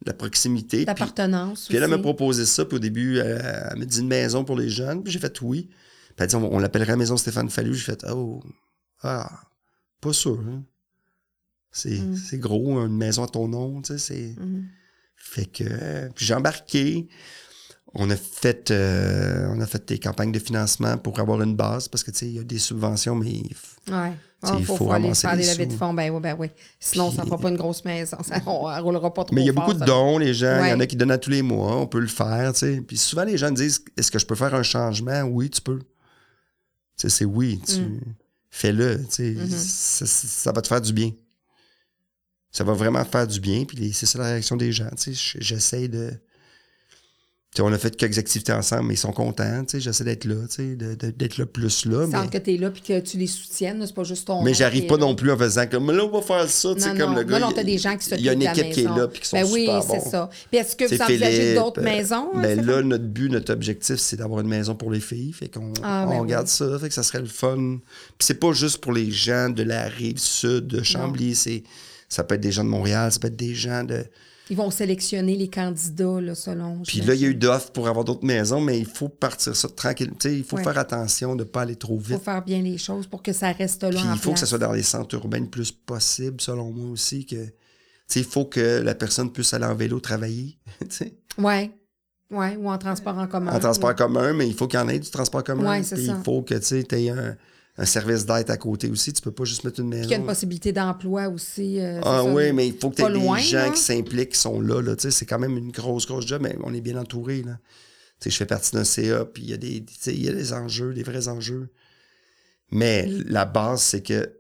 la 0.07 0.13
proximité. 0.15 0.79
Puis, 0.79 0.87
D'appartenance. 0.87 1.67
puis 1.67 1.77
elle, 1.77 1.83
elle 1.85 1.91
m'a 1.91 1.99
proposé 1.99 2.47
ça. 2.47 2.65
Puis 2.65 2.77
au 2.77 2.81
début, 2.81 3.19
euh, 3.19 3.39
elle 3.71 3.79
m'a 3.79 3.85
dit 3.85 4.01
une 4.01 4.09
maison 4.09 4.45
pour 4.45 4.57
les 4.57 4.69
jeunes. 4.69 5.03
Puis 5.03 5.13
j'ai 5.13 5.19
fait 5.19 5.41
oui. 5.43 5.69
Puis 6.09 6.15
elle 6.19 6.27
dit, 6.29 6.37
on, 6.37 6.55
on 6.55 6.59
l'appellerait 6.59 6.97
Maison 6.97 7.17
Stéphane 7.17 7.51
Fallu. 7.51 7.75
J'ai 7.75 7.85
fait, 7.85 8.05
oh, 8.11 8.43
ah, 9.03 9.43
pas 10.01 10.13
sûr. 10.13 10.39
hein. 10.49 10.63
C'est 11.71 11.99
Mm. 12.01 12.41
gros, 12.41 12.79
une 12.87 12.97
maison 12.97 13.23
à 13.25 13.29
ton 13.29 13.47
nom, 13.49 13.83
tu 13.83 13.93
sais, 13.93 13.99
c'est... 13.99 14.41
Mhm. 14.41 14.65
Fait 15.21 15.47
que 15.47 16.09
puis 16.15 16.25
j'ai 16.25 16.35
embarqué. 16.35 17.09
On 17.95 18.11
a 18.11 18.17
fait 18.17 18.71
euh, 18.71 19.49
on 19.55 19.61
a 19.61 19.67
fait 19.67 19.89
des 19.89 19.99
campagnes 19.99 20.31
de 20.31 20.39
financement 20.39 20.99
pour 20.99 21.19
avoir 21.21 21.41
une 21.43 21.57
base 21.57 21.89
parce 21.89 22.05
que 22.05 22.11
tu 22.11 22.19
sais 22.19 22.27
il 22.27 22.35
y 22.35 22.39
a 22.39 22.45
des 22.45 22.59
subventions 22.59 23.15
mais 23.15 23.31
il 23.31 23.57
Ouais. 23.91 24.13
il 24.59 24.65
faut, 24.67 24.77
faut 24.77 24.93
aller 24.93 25.15
faire 25.15 25.35
des 25.37 25.43
levées 25.47 25.65
de 25.67 25.73
fonds. 25.73 25.95
Ben 25.95 26.11
oui, 26.13 26.21
ben 26.21 26.37
oui. 26.39 26.49
Sinon, 26.79 27.11
ça 27.11 27.17
ne 27.17 27.21
Puis- 27.23 27.31
fera 27.31 27.41
pas 27.41 27.49
une 27.49 27.57
grosse 27.57 27.83
maison. 27.87 28.19
Ça, 28.23 28.41
on 28.47 28.71
ne 28.71 28.81
roulera 28.83 29.13
pas 29.15 29.25
trop 29.25 29.35
mais 29.35 29.41
il 29.43 29.47
y 29.47 29.51
a 29.51 29.55
fort, 29.55 29.67
beaucoup 29.67 29.79
de 29.81 29.85
dons 29.87 30.19
les 30.19 30.35
gens, 30.35 30.63
il 30.65 30.69
y 30.71 30.73
en 30.75 30.81
a 30.81 30.87
qui 30.87 30.97
donnent 30.97 31.11
à 31.11 31.19
tous 31.19 31.31
les 31.31 31.41
mois, 31.43 31.77
on 31.77 31.87
peut 31.87 31.99
le 31.99 32.07
faire, 32.09 32.53
tu 32.53 32.59
sais. 32.61 32.81
Puis 32.87 32.99
souvent 32.99 33.25
les 33.25 33.39
gens 33.39 33.51
disent 33.51 33.83
est-ce 33.97 34.11
que 34.11 34.19
je 34.19 34.27
peux 34.27 34.35
faire 34.37 34.55
un 34.55 34.63
changement? 34.63 35.23
Oui, 35.23 35.49
tu 35.49 35.63
peux. 35.63 35.79
Tu 35.79 35.85
sais 36.97 37.09
c'est 37.09 37.25
oui, 37.25 37.61
tu 37.67 37.81
Mm. 37.81 38.01
fais-le, 38.51 38.99
tu 39.07 39.15
sais, 39.15 39.31
Mm-hmm. 39.33 39.49
ça, 39.57 40.07
ça 40.07 40.53
va 40.53 40.61
te 40.61 40.69
faire 40.69 40.81
du 40.83 40.93
bien. 40.93 41.11
Ça 42.51 42.65
va 42.65 42.75
vraiment 42.75 43.05
faire 43.07 43.27
du 43.27 43.41
bien, 43.41 43.65
puis 43.65 43.93
c'est 43.95 44.07
ça 44.07 44.19
la 44.19 44.27
réaction 44.27 44.57
des 44.57 44.73
gens, 44.73 44.91
tu 44.97 45.15
sais, 45.15 45.37
j'essaie 45.41 45.89
de 45.89 46.13
on 47.63 47.73
a 47.73 47.79
fait 47.79 47.97
quelques 47.97 48.19
activités 48.19 48.53
ensemble, 48.53 48.85
mais 48.89 48.95
ils 48.95 48.99
sont 48.99 49.13
contents. 49.13 49.65
J'essaie 49.73 50.05
d'être 50.05 50.25
là, 50.25 50.35
d'être 51.17 51.39
le 51.39 51.47
plus 51.47 51.85
là. 51.87 52.07
Sans 52.11 52.23
Mais, 52.23 52.29
que 52.29 52.39
tu 52.39 52.55
es 52.55 52.57
là 52.59 52.71
puis 52.71 52.83
que 52.83 53.01
tu 53.01 53.17
les 53.17 53.27
soutiennes, 53.27 53.83
c'est 53.87 53.95
pas 53.95 54.05
juste 54.05 54.27
ton. 54.27 54.43
mais 54.43 54.55
j'arrive 54.55 54.87
pas 54.87 54.97
non 54.97 55.15
plus 55.15 55.31
en 55.33 55.37
faisant 55.39 55.67
comme 55.67 55.91
là, 55.91 56.05
on 56.05 56.11
va 56.11 56.23
faire 56.23 56.49
ça. 56.49 56.69
Non, 56.69 56.75
comme 56.97 57.11
non. 57.13 57.17
le 57.17 57.23
gars. 57.25 57.39
non, 57.39 57.47
non, 57.47 57.51
il- 57.53 57.55
t'as 57.57 57.65
des 57.65 57.79
gens 57.79 57.97
qui 57.97 58.09
Il 58.15 58.21
y 58.23 58.29
a 58.29 58.33
une 58.33 58.43
équipe 58.43 58.71
qui 58.71 58.81
est 58.81 58.85
là 58.85 59.09
puis 59.09 59.21
qui 59.21 59.29
sont 59.29 59.37
ben 59.37 59.47
oui, 59.53 59.61
super 59.67 59.83
c'est 59.83 60.11
ça. 60.11 60.31
Puis 60.51 60.59
est-ce 60.61 60.77
que 60.77 60.85
vous 60.95 61.03
envisagez 61.03 61.55
d'autres 61.55 61.81
euh, 61.81 61.85
maisons? 61.85 62.31
hein, 62.35 62.41
Ben 62.43 62.65
là, 62.65 62.83
notre 62.83 63.05
but, 63.07 63.29
notre 63.31 63.53
objectif, 63.53 63.97
c'est 63.97 64.17
d'avoir 64.17 64.41
une 64.41 64.49
maison 64.49 64.75
pour 64.75 64.91
les 64.91 65.01
filles. 65.01 65.33
Fait 65.33 65.49
qu'on 65.49 65.73
Ah, 65.83 66.07
ben 66.07 66.15
oui. 66.15 66.21
regarde 66.21 66.47
ça. 66.49 66.79
Fait 66.79 66.89
que 66.89 66.95
ça 66.95 67.03
serait 67.03 67.21
le 67.21 67.27
fun. 67.27 67.79
Puis 68.19 68.27
c'est 68.27 68.35
pas 68.41 68.53
juste 68.53 68.79
pour 68.79 68.93
les 68.93 69.11
gens 69.11 69.49
de 69.51 69.63
la 69.63 69.85
rive 69.89 70.19
sud 70.19 70.67
de 70.67 70.83
Chambly. 70.83 71.35
C'est, 71.35 71.63
ça 72.09 72.25
peut 72.25 72.35
être 72.37 72.41
des 72.41 72.53
gens 72.53 72.65
de 72.65 72.69
Montréal, 72.71 73.13
ça 73.13 73.19
peut 73.19 73.29
être 73.29 73.37
des 73.37 73.55
gens 73.55 73.85
de. 73.85 74.05
Ils 74.51 74.57
vont 74.57 74.71
sélectionner 74.71 75.37
les 75.37 75.49
candidats 75.51 76.21
là, 76.21 76.35
selon. 76.35 76.83
Puis 76.83 77.01
là, 77.03 77.15
il 77.15 77.21
y 77.21 77.25
a 77.27 77.29
eu 77.29 77.35
d'offres 77.35 77.71
pour 77.71 77.87
avoir 77.89 78.05
d'autres 78.05 78.25
maisons, 78.25 78.61
mais 78.61 78.79
il 78.79 78.87
faut 78.87 79.09
partir 79.11 79.55
ça 79.55 79.69
tranquille. 79.69 80.13
Il 80.25 80.43
faut 80.45 80.57
Ouais. 80.57 80.65
faire 80.65 80.79
attention 80.79 81.35
de 81.37 81.45
ne 81.45 81.49
pas 81.49 81.63
aller 81.63 81.77
trop 81.77 81.97
Il 81.99 82.05
faut 82.05 82.15
vite. 82.15 82.25
faire 82.25 82.43
bien 82.43 82.63
les 82.63 82.79
choses 82.79 83.07
pour 83.07 83.23
que 83.23 83.33
ça 83.33 83.53
reste 83.53 83.83
là 83.83 83.91
Puis 83.91 83.99
en 84.01 84.15
il 84.15 84.19
faut 84.19 84.33
que 84.33 84.39
ça 84.39 84.47
soit 84.47 84.59
dans 84.59 84.73
les 84.73 84.83
centres 84.83 85.15
urbains 85.17 85.41
le 85.41 85.49
plus 85.49 85.71
possible, 85.71 86.41
selon 86.41 86.71
moi 86.73 86.91
aussi. 86.91 87.27
Que, 87.27 87.37
il 88.17 88.25
faut 88.25 88.47
que 88.47 88.81
la 88.83 88.95
personne 88.95 89.31
puisse 89.31 89.53
aller 89.53 89.67
en 89.67 89.75
vélo 89.75 90.01
travailler. 90.01 90.59
sais. 90.89 91.15
Ouais. 91.37 91.71
Ou 92.31 92.71
en 92.71 92.77
transport 92.79 93.17
en 93.19 93.27
commun. 93.27 93.53
en 93.55 93.59
transport 93.59 93.91
Oui. 93.91 93.97
commun, 93.97 94.33
mais 94.33 94.47
il 94.47 94.55
faut 94.55 94.67
qu'il 94.67 94.79
y 94.79 94.83
en 94.83 94.89
ait 94.89 94.99
du 94.99 95.11
transport 95.11 95.43
commun. 95.45 95.69
Ouais, 95.71 95.83
c'est 95.83 95.97
ça. 95.97 96.15
il 96.17 96.23
faut 96.25 96.43
que 96.43 96.55
tu 96.55 96.95
aies 96.95 97.11
un, 97.11 97.37
un 97.81 97.85
service 97.85 98.27
d'aide 98.27 98.51
à 98.51 98.57
côté 98.57 98.91
aussi. 98.91 99.13
Tu 99.13 99.23
peux 99.23 99.31
pas 99.31 99.45
juste 99.45 99.63
mettre 99.65 99.79
une 99.81 99.91
Puis 99.91 100.01
qu'il 100.01 100.11
y 100.11 100.13
a 100.15 100.17
une 100.17 100.23
maison. 100.23 100.33
possibilité 100.35 100.73
d'emploi 100.73 101.29
aussi. 101.29 101.79
euh, 101.81 102.01
Ah 102.05 102.23
ça. 102.23 102.25
oui, 102.25 102.53
mais 102.53 102.67
il 102.69 102.77
faut 102.77 102.91
que 102.91 102.97
tu 102.97 103.03
aies 103.03 103.07
des 103.09 103.13
loin, 103.15 103.39
gens 103.39 103.59
là. 103.59 103.71
qui 103.71 103.81
s'impliquent, 103.81 104.31
qui 104.31 104.39
sont 104.39 104.61
là. 104.61 104.83
là. 104.83 104.95
C'est 104.99 105.27
quand 105.27 105.39
même 105.39 105.57
une 105.57 105.71
grosse, 105.71 106.07
grosse 106.07 106.27
job, 106.27 106.43
mais 106.43 106.57
on 106.65 106.75
est 106.75 106.81
bien 106.81 106.97
entouré. 106.97 107.43
Là. 107.43 107.59
Je 108.25 108.31
fais 108.31 108.47
partie 108.47 108.73
d'un 108.73 108.83
CA, 108.85 109.25
puis 109.25 109.45
il 109.45 109.51
y, 109.51 109.53
a 109.55 109.57
des- 109.57 109.85
il 110.09 110.25
y 110.25 110.29
a 110.29 110.33
des 110.33 110.53
enjeux, 110.53 110.93
des 110.93 111.05
vrais 111.05 111.29
enjeux. 111.29 111.71
Mais 112.71 113.07
la 113.27 113.45
base, 113.45 113.81
c'est 113.83 114.03
que 114.03 114.35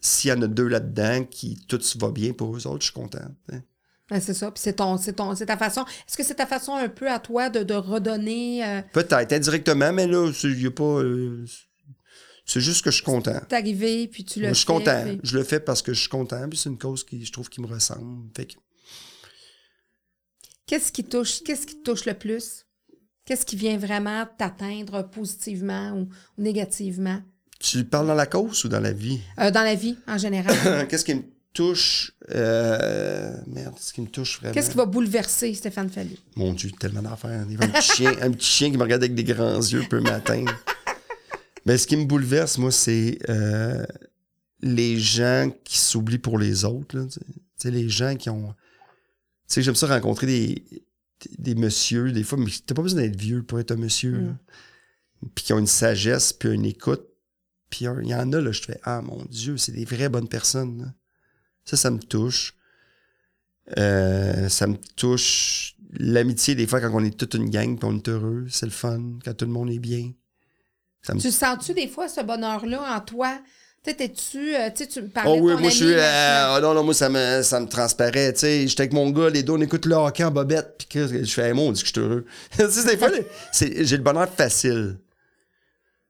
s'il 0.00 0.30
y 0.30 0.32
en 0.32 0.42
a 0.42 0.46
deux 0.46 0.66
là-dedans 0.68 1.24
qui 1.24 1.58
tout 1.68 1.80
va 2.00 2.10
bien 2.10 2.32
pour 2.32 2.56
eux 2.56 2.66
autres, 2.66 2.80
je 2.80 2.84
suis 2.86 2.92
content. 2.94 3.18
sais. 3.50 3.62
Ouais, 4.10 4.20
c'est 4.20 4.34
ça. 4.34 4.50
Puis 4.50 4.60
c'est 4.62 4.74
ton, 4.74 4.96
c'est 4.98 5.14
ton, 5.14 5.34
c'est 5.34 5.46
ta 5.46 5.56
façon. 5.56 5.82
Est-ce 6.06 6.16
que 6.16 6.22
c'est 6.24 6.34
ta 6.34 6.46
façon 6.46 6.74
un 6.74 6.88
peu 6.88 7.10
à 7.10 7.18
toi 7.18 7.48
de, 7.50 7.62
de 7.62 7.74
redonner, 7.74 8.64
euh, 8.64 8.80
Peut-être 8.92 9.32
indirectement, 9.32 9.92
mais 9.92 10.06
là, 10.06 10.30
il 10.44 10.62
y 10.62 10.66
a 10.66 10.70
pas. 10.70 10.84
euh, 10.84 11.44
c'est 12.44 12.60
juste 12.60 12.82
que 12.84 12.90
je 12.90 12.96
suis 12.96 13.04
content. 13.04 13.40
t'arriver, 13.48 14.06
puis 14.08 14.24
tu 14.24 14.40
le 14.40 14.48
je 14.48 14.54
suis 14.54 14.66
content. 14.66 15.02
puis- 15.04 15.20
Je 15.22 15.36
le 15.38 15.44
fais 15.44 15.60
parce 15.60 15.82
que 15.82 15.92
je 15.94 16.00
suis 16.00 16.08
content, 16.08 16.48
puis 16.48 16.58
c'est 16.58 16.68
une 16.68 16.78
cause 16.78 17.04
qui, 17.04 17.24
je 17.24 17.32
trouve, 17.32 17.48
qui 17.48 17.60
me 17.60 17.66
ressemble. 17.66 18.28
Fait 18.36 18.46
que, 18.46 18.54
Qu'est-ce 20.66 20.90
qui 20.92 21.04
touche, 21.04 21.42
qu'est-ce 21.44 21.66
qui 21.66 21.76
te 21.76 21.82
touche 21.90 22.06
le 22.06 22.14
plus? 22.14 22.64
Qu'est-ce 23.26 23.44
qui 23.46 23.56
vient 23.56 23.76
vraiment 23.78 24.26
t'atteindre 24.38 25.02
positivement 25.10 25.92
ou, 25.92 26.08
ou 26.38 26.42
négativement? 26.42 27.20
tu 27.60 27.82
parles 27.84 28.06
dans 28.08 28.14
la 28.14 28.26
cause 28.26 28.64
ou 28.64 28.68
dans 28.68 28.80
la 28.80 28.92
vie? 28.92 29.20
Euh, 29.40 29.50
dans 29.50 29.62
la 29.62 29.74
vie, 29.74 29.96
en 30.06 30.18
général. 30.18 30.86
Qu'est-ce 30.88 31.04
qui 31.04 31.14
me 31.14 31.22
touche? 31.54 32.12
Euh, 32.30 33.34
merde, 33.46 33.74
qu'est-ce 33.76 33.92
qui 33.94 34.00
me 34.02 34.06
touche 34.08 34.38
vraiment? 34.38 34.52
Qu'est-ce 34.52 34.70
qui 34.70 34.76
va 34.76 34.84
bouleverser 34.84 35.54
Stéphane 35.54 35.88
Fallu? 35.88 36.16
Mon 36.36 36.52
Dieu, 36.52 36.70
tellement 36.78 37.00
d'affaires. 37.00 37.30
Un 37.40 37.46
petit, 37.68 37.92
chien, 37.96 38.12
un 38.20 38.30
petit 38.32 38.46
chien 38.46 38.70
qui 38.70 38.76
me 38.76 38.82
regarde 38.82 39.02
avec 39.02 39.14
des 39.14 39.24
grands 39.24 39.56
yeux 39.60 39.84
peut 39.88 40.00
m'atteindre. 40.00 40.52
Mais 41.66 41.78
ce 41.78 41.86
qui 41.86 41.96
me 41.96 42.04
bouleverse, 42.04 42.58
moi, 42.58 42.70
c'est 42.70 43.18
euh, 43.28 43.84
les 44.60 44.98
gens 44.98 45.50
qui 45.64 45.78
s'oublient 45.78 46.18
pour 46.18 46.38
les 46.38 46.64
autres. 46.64 46.96
là, 46.96 47.04
tu 47.06 47.12
sais. 47.12 47.26
Tu 47.26 47.42
sais, 47.56 47.70
les 47.70 47.88
gens 47.88 48.16
qui 48.16 48.30
ont. 48.30 48.48
Tu 48.48 49.54
sais, 49.54 49.62
j'aime 49.62 49.74
ça 49.74 49.86
rencontrer 49.86 50.26
des, 50.26 50.64
des, 50.70 50.84
des 51.38 51.54
messieurs, 51.54 52.12
des 52.12 52.24
fois, 52.24 52.38
mais 52.38 52.50
t'as 52.66 52.74
pas 52.74 52.82
besoin 52.82 53.02
d'être 53.02 53.18
vieux 53.18 53.42
pour 53.42 53.60
être 53.60 53.70
un 53.70 53.76
monsieur. 53.76 54.12
Mm. 54.12 54.38
Puis 55.34 55.44
qui 55.44 55.52
ont 55.52 55.58
une 55.58 55.66
sagesse, 55.66 56.32
puis 56.32 56.50
une 56.50 56.66
écoute. 56.66 57.06
Puis 57.70 57.86
il 57.86 58.08
y 58.08 58.14
en 58.14 58.32
a, 58.32 58.40
là, 58.40 58.52
je 58.52 58.60
fais 58.60 58.78
Ah 58.82 59.00
mon 59.02 59.24
Dieu, 59.24 59.56
c'est 59.56 59.72
des 59.72 59.84
vraies 59.84 60.08
bonnes 60.08 60.28
personnes. 60.28 60.82
là. 60.82 60.94
Ça, 61.64 61.76
ça 61.76 61.90
me 61.90 61.98
touche. 61.98 62.54
Euh, 63.78 64.48
ça 64.48 64.66
me 64.66 64.76
touche. 64.96 65.76
L'amitié, 65.92 66.54
des 66.54 66.66
fois, 66.66 66.80
quand 66.80 66.90
on 66.92 67.04
est 67.04 67.16
toute 67.16 67.34
une 67.34 67.48
gang 67.48 67.78
puis 67.78 67.88
on 67.88 67.96
est 67.96 68.08
heureux, 68.08 68.46
c'est 68.50 68.66
le 68.66 68.72
fun. 68.72 69.18
Quand 69.24 69.34
tout 69.34 69.46
le 69.46 69.52
monde 69.52 69.70
est 69.70 69.78
bien. 69.78 70.12
Ça 71.06 71.14
me 71.14 71.20
Tu 71.20 71.30
sens-tu 71.30 71.74
des 71.74 71.88
fois 71.88 72.08
ce 72.08 72.20
bonheur-là 72.22 72.96
en 72.96 73.00
toi? 73.00 73.38
T'es-tu, 73.82 74.56
euh, 74.56 74.70
tu 74.70 75.02
me 75.02 75.08
parlais 75.08 75.30
Oh 75.30 75.38
oui, 75.42 75.50
de 75.50 75.56
ton 75.56 75.60
moi 75.60 75.70
je 75.70 75.76
suis. 75.76 75.92
euh, 75.92 76.00
ah 76.56 76.58
non, 76.62 76.72
non, 76.72 76.82
moi 76.84 76.94
ça 76.94 77.10
me, 77.10 77.42
ça 77.42 77.60
me 77.60 77.66
transparaît. 77.66 78.32
Tu 78.32 78.38
sais, 78.40 78.66
j'étais 78.66 78.84
avec 78.84 78.94
mon 78.94 79.10
gars, 79.10 79.28
les 79.28 79.42
deux, 79.42 79.52
on 79.52 79.60
écoute 79.60 79.84
le 79.84 79.94
hockey 79.94 80.24
en 80.24 80.30
bobette, 80.30 80.76
puis 80.78 80.86
que 80.88 81.06
je 81.06 81.30
fais, 81.30 81.48
hey, 81.48 81.52
mon, 81.52 81.68
on 81.68 81.72
dit 81.72 81.82
que 81.82 81.88
je 81.88 81.92
suis 81.92 82.00
heureux. 82.00 82.24
tu 82.56 82.70
sais, 82.70 82.84
des 82.86 82.96
fois, 82.96 83.10
j'ai 83.52 83.96
le 83.98 84.02
bonheur 84.02 84.28
facile. 84.30 84.96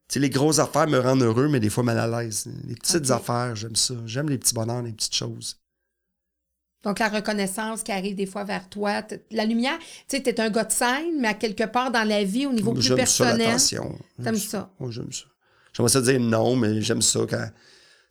Tu 0.08 0.14
sais, 0.14 0.20
les 0.20 0.30
grosses 0.30 0.60
affaires 0.60 0.86
me 0.86 1.00
rendent 1.00 1.22
heureux, 1.22 1.48
mais 1.48 1.58
des 1.58 1.70
fois 1.70 1.82
mal 1.82 1.98
à 1.98 2.06
l'aise. 2.06 2.46
Les 2.68 2.76
petites 2.76 3.10
affaires, 3.10 3.56
j'aime 3.56 3.74
ça. 3.74 3.94
J'aime 4.06 4.28
les 4.28 4.38
petits 4.38 4.54
bonheurs, 4.54 4.82
les 4.82 4.92
petites 4.92 5.16
choses. 5.16 5.56
Donc, 6.84 6.98
la 6.98 7.08
reconnaissance 7.08 7.82
qui 7.82 7.92
arrive 7.92 8.14
des 8.14 8.26
fois 8.26 8.44
vers 8.44 8.68
toi. 8.68 9.02
La 9.30 9.44
lumière, 9.44 9.78
tu 9.78 10.16
sais, 10.16 10.22
t'es 10.22 10.38
un 10.40 10.50
gars 10.50 10.64
de 10.64 10.72
scène, 10.72 11.20
mais 11.20 11.28
à 11.28 11.34
quelque 11.34 11.64
part 11.64 11.90
dans 11.90 12.06
la 12.06 12.24
vie, 12.24 12.46
au 12.46 12.52
niveau 12.52 12.72
plus 12.72 12.82
J'aime 12.82 12.98
ça, 12.98 13.24
personnel. 13.24 13.46
l'attention. 13.46 13.98
T'aimes 14.22 14.34
J'aime 14.34 14.36
ça? 14.36 14.70
Moi, 14.78 14.90
j'aime 14.90 15.12
ça. 15.12 15.24
J'aimerais 15.72 15.92
ça 15.92 16.00
dire 16.02 16.20
non, 16.20 16.56
mais 16.56 16.80
j'aime 16.82 17.02
ça 17.02 17.20
quand. 17.28 17.46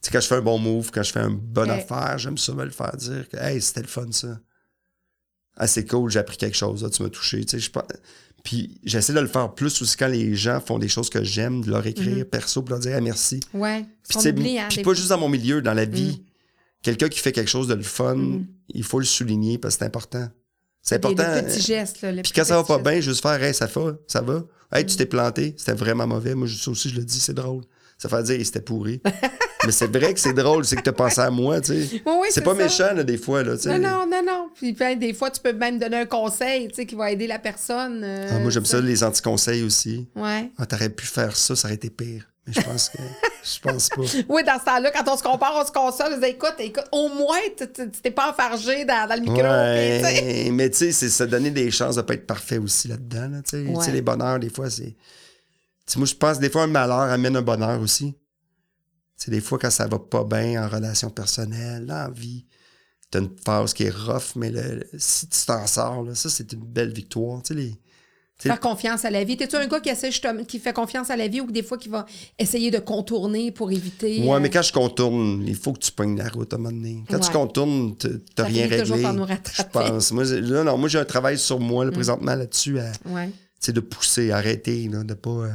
Tu 0.01 0.07
sais, 0.07 0.11
quand 0.11 0.19
je 0.19 0.27
fais 0.27 0.35
un 0.35 0.41
bon 0.41 0.59
move, 0.59 0.91
quand 0.91 1.03
je 1.03 1.11
fais 1.11 1.21
une 1.21 1.37
bonne 1.37 1.69
affaire, 1.69 2.17
j'aime 2.17 2.37
ça 2.37 2.53
me 2.53 2.65
le 2.65 2.71
faire 2.71 2.95
dire 2.97 3.29
que, 3.29 3.37
hey, 3.37 3.61
c'était 3.61 3.81
le 3.81 3.87
fun, 3.87 4.11
ça. 4.11 4.39
Ah, 5.55 5.67
c'est 5.67 5.85
cool, 5.85 6.09
j'ai 6.09 6.19
appris 6.19 6.35
quelque 6.35 6.57
chose, 6.57 6.83
là, 6.83 6.89
tu 6.89 7.03
m'as 7.03 7.09
touché. 7.09 7.45
Tu 7.45 7.51
sais, 7.51 7.59
je 7.59 7.69
Puis 8.43 8.81
j'essaie 8.83 9.13
de 9.13 9.19
le 9.19 9.27
faire 9.27 9.53
plus 9.53 9.81
aussi 9.81 9.95
quand 9.95 10.07
les 10.07 10.35
gens 10.35 10.59
font 10.59 10.79
des 10.79 10.89
choses 10.89 11.09
que 11.09 11.23
j'aime, 11.23 11.63
de 11.63 11.69
leur 11.69 11.85
écrire 11.85 12.27
perso, 12.27 12.63
pour 12.63 12.71
leur 12.71 12.79
dire, 12.79 12.95
ah, 12.97 13.01
merci. 13.01 13.39
Ouais. 13.53 13.85
Puis, 14.09 14.59
hein, 14.59 14.67
puis 14.67 14.77
pas 14.79 14.83
fois. 14.83 14.93
juste 14.95 15.09
dans 15.09 15.19
mon 15.19 15.29
milieu, 15.29 15.61
dans 15.61 15.73
la 15.73 15.85
vie. 15.85 16.23
Quelqu'un 16.83 17.09
qui 17.09 17.19
fait 17.19 17.31
quelque 17.31 17.49
chose 17.49 17.67
de 17.67 17.73
le 17.73 17.81
fun, 17.83 18.15
Mm. 18.15 18.45
il 18.69 18.83
faut 18.83 18.99
le 18.99 19.05
souligner 19.05 19.57
parce 19.57 19.75
que 19.75 19.79
c'est 19.79 19.85
important. 19.85 20.27
C'est 20.81 20.95
important. 20.95 21.23
des 21.35 21.43
petits 21.43 21.61
gestes, 21.61 22.01
là. 22.01 22.11
les 22.11 22.21
Puis 22.23 22.33
quand 22.35 22.43
ça 22.43 22.57
va 22.57 22.63
pas 22.63 22.73
gestes. 22.75 22.89
bien, 22.89 22.99
juste 23.01 23.21
faire 23.21 23.41
Hey, 23.41 23.53
ça 23.53 23.65
va, 23.67 23.93
ça 24.05 24.21
va. 24.21 24.43
Hey, 24.71 24.83
Mm. 24.83 24.87
tu 24.87 24.95
t'es 24.97 25.05
planté, 25.05 25.55
c'était 25.57 25.73
vraiment 25.73 26.05
mauvais. 26.05 26.35
Moi, 26.35 26.47
ça 26.49 26.69
aussi, 26.71 26.89
je 26.89 26.95
le 26.97 27.05
dis, 27.05 27.19
c'est 27.19 27.33
drôle. 27.33 27.63
Ça 27.97 28.09
fait 28.09 28.21
dire 28.23 28.35
Hey, 28.35 28.43
c'était 28.45 28.61
pourri. 28.61 29.01
Mais 29.65 29.71
c'est 29.71 29.87
vrai 29.87 30.13
que 30.13 30.19
c'est 30.19 30.33
drôle, 30.33 30.65
c'est 30.65 30.75
que 30.75 30.81
t'as 30.81 30.91
pensé 30.91 31.21
à 31.21 31.29
moi, 31.29 31.61
tu 31.61 31.67
sais. 31.71 32.01
Oui, 32.05 32.13
oui, 32.21 32.27
c'est 32.31 32.41
pas 32.43 32.51
ça. 32.53 32.57
méchant, 32.63 32.93
là, 32.93 33.05
des 33.05 33.15
fois, 33.17 33.43
là, 33.43 33.55
tu 33.55 33.63
sais. 33.63 33.79
Non, 33.79 33.89
non, 33.99 34.05
non, 34.11 34.21
non. 34.27 34.49
Puis 34.53 34.73
ben, 34.73 34.99
des 34.99 35.13
fois, 35.13 35.31
tu 35.31 35.39
peux 35.39 35.53
même 35.53 35.79
donner 35.79 35.95
un 36.01 36.05
conseil, 36.05 36.67
tu 36.67 36.73
sais, 36.75 36.85
qui 36.85 36.95
va 36.95 37.11
aider 37.11 37.27
la 37.27 37.39
personne. 37.39 38.01
euh, 38.03 38.27
Ah, 38.29 38.39
moi, 38.39 38.49
j'aime 38.51 38.63
tu 38.63 38.69
ça, 38.71 38.81
les 38.81 39.05
anti-conseils 39.05 39.63
aussi. 39.63 40.05
Ouais. 40.17 40.51
Ah, 40.57 40.65
t'aurais 40.65 40.89
pu 40.89 41.05
faire 41.05 41.33
ça, 41.37 41.55
ça 41.55 41.69
aurait 41.69 41.75
été 41.75 41.89
pire. 41.89 42.29
Mais 42.45 42.53
je 42.53 42.61
pense 42.61 42.89
que. 42.89 42.97
je 43.43 43.59
pense 43.59 43.89
pas. 43.89 44.01
Oui, 44.29 44.43
dans 44.43 44.59
ce 44.59 44.65
temps-là, 44.65 44.91
quand 44.91 45.07
on 45.13 45.17
se 45.17 45.23
compare, 45.23 45.53
on 45.55 45.65
se 45.65 45.71
console, 45.71 46.07
on 46.11 46.15
se 46.15 46.19
dit, 46.19 46.27
écoute, 46.31 46.55
écoute, 46.59 46.83
au 46.91 47.07
moins, 47.09 47.37
tu 47.57 47.67
t'es 48.01 48.11
pas 48.11 48.29
enfargé 48.31 48.83
dans, 48.85 49.07
dans 49.07 49.15
le 49.15 49.21
micro. 49.21 49.37
Ouais, 49.41 50.49
mais 50.51 50.69
tu 50.69 50.77
sais, 50.77 50.91
c'est 50.91 51.09
se 51.09 51.23
donner 51.23 51.51
des 51.51 51.71
chances 51.71 51.95
de 51.95 52.01
pas 52.01 52.15
être 52.15 52.27
parfait 52.27 52.57
aussi 52.57 52.87
là-dedans. 52.89 53.29
Là, 53.29 53.41
tu 53.43 53.51
sais. 53.51 53.63
Tu 53.63 53.69
sais, 53.69 53.77
Ouais. 53.77 53.91
les 53.91 54.01
bonheurs, 54.01 54.39
des 54.39 54.49
fois, 54.49 54.69
c'est. 54.69 54.91
Tu 54.91 55.93
sais, 55.93 55.99
moi, 55.99 56.05
je 56.05 56.15
pense 56.15 56.39
des 56.39 56.49
fois, 56.49 56.63
un 56.63 56.67
malheur 56.67 56.99
amène 56.99 57.35
un 57.37 57.41
bonheur 57.41 57.79
aussi. 57.81 58.13
Tu 59.17 59.25
sais, 59.25 59.31
des 59.31 59.41
fois, 59.41 59.57
quand 59.57 59.69
ça 59.71 59.87
va 59.87 59.99
pas 59.99 60.23
bien 60.25 60.65
en 60.65 60.67
relation 60.67 61.09
personnelle, 61.09 61.89
en 61.91 62.09
vie, 62.11 62.45
t'as 63.09 63.19
une 63.19 63.29
phase 63.45 63.73
qui 63.73 63.83
est 63.83 63.89
rough, 63.95 64.35
mais 64.35 64.49
le- 64.49 64.85
si 64.97 65.27
tu 65.27 65.45
t'en 65.45 65.65
sors, 65.67 66.03
là, 66.03 66.13
ça, 66.15 66.29
c'est 66.29 66.51
une 66.51 66.65
belle 66.65 66.91
victoire. 66.93 67.41
Tu 67.43 67.53
sais, 67.53 67.59
les. 67.59 67.75
Faire 68.49 68.59
confiance 68.59 69.05
à 69.05 69.09
la 69.09 69.23
vie. 69.23 69.37
T'es-tu 69.37 69.55
un 69.55 69.67
gars 69.67 69.79
qui 69.79 69.89
essaie 69.89 70.09
qui 70.47 70.59
fait 70.59 70.73
confiance 70.73 71.09
à 71.09 71.15
la 71.15 71.27
vie 71.27 71.41
ou 71.41 71.51
des 71.51 71.63
fois 71.63 71.77
qui 71.77 71.89
va 71.89 72.05
essayer 72.39 72.71
de 72.71 72.79
contourner 72.79 73.51
pour 73.51 73.71
éviter. 73.71 74.21
Ouais, 74.23 74.35
euh, 74.35 74.39
mais 74.39 74.49
quand 74.49 74.61
je 74.61 74.71
contourne, 74.73 75.43
il 75.47 75.55
faut 75.55 75.73
que 75.73 75.79
tu 75.79 75.91
pognes 75.91 76.17
la 76.17 76.29
route 76.29 76.51
à 76.53 76.55
un 76.55 76.59
moment 76.59 76.75
donné. 76.75 77.03
Quand 77.09 77.19
tu 77.19 77.31
contournes, 77.31 77.95
t'as 78.35 78.43
rien 78.43 78.67
réglé. 78.67 79.01
nous 79.13 79.23
Je 79.25 79.33
rattraper. 79.33 79.79
Mm. 79.79 79.89
pense. 79.89 80.11
Moi, 80.11 80.23
j'ai- 80.25 80.41
là, 80.41 80.63
non, 80.63 80.77
moi, 80.77 80.89
j'ai 80.89 80.99
un 80.99 81.05
travail 81.05 81.37
sur 81.37 81.59
moi, 81.59 81.85
là, 81.85 81.91
présentement, 81.91 82.35
là-dessus, 82.35 82.79
à, 82.79 82.91
Ouais. 83.05 83.29
de 83.67 83.79
pousser, 83.79 84.31
arrêter, 84.31 84.89
là, 84.91 85.03
de 85.03 85.13
pas. 85.13 85.29
euh, 85.29 85.49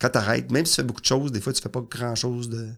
quand 0.00 0.08
t'arrêtes, 0.08 0.50
même 0.50 0.64
si 0.66 0.72
tu 0.72 0.76
fais 0.76 0.82
beaucoup 0.86 1.00
de 1.00 1.06
choses, 1.06 1.30
des 1.32 1.40
fois, 1.40 1.52
tu 1.52 1.60
fais 1.62 1.68
pas 1.68 1.82
grand 1.88 2.14
chose 2.14 2.48
de. 2.48 2.68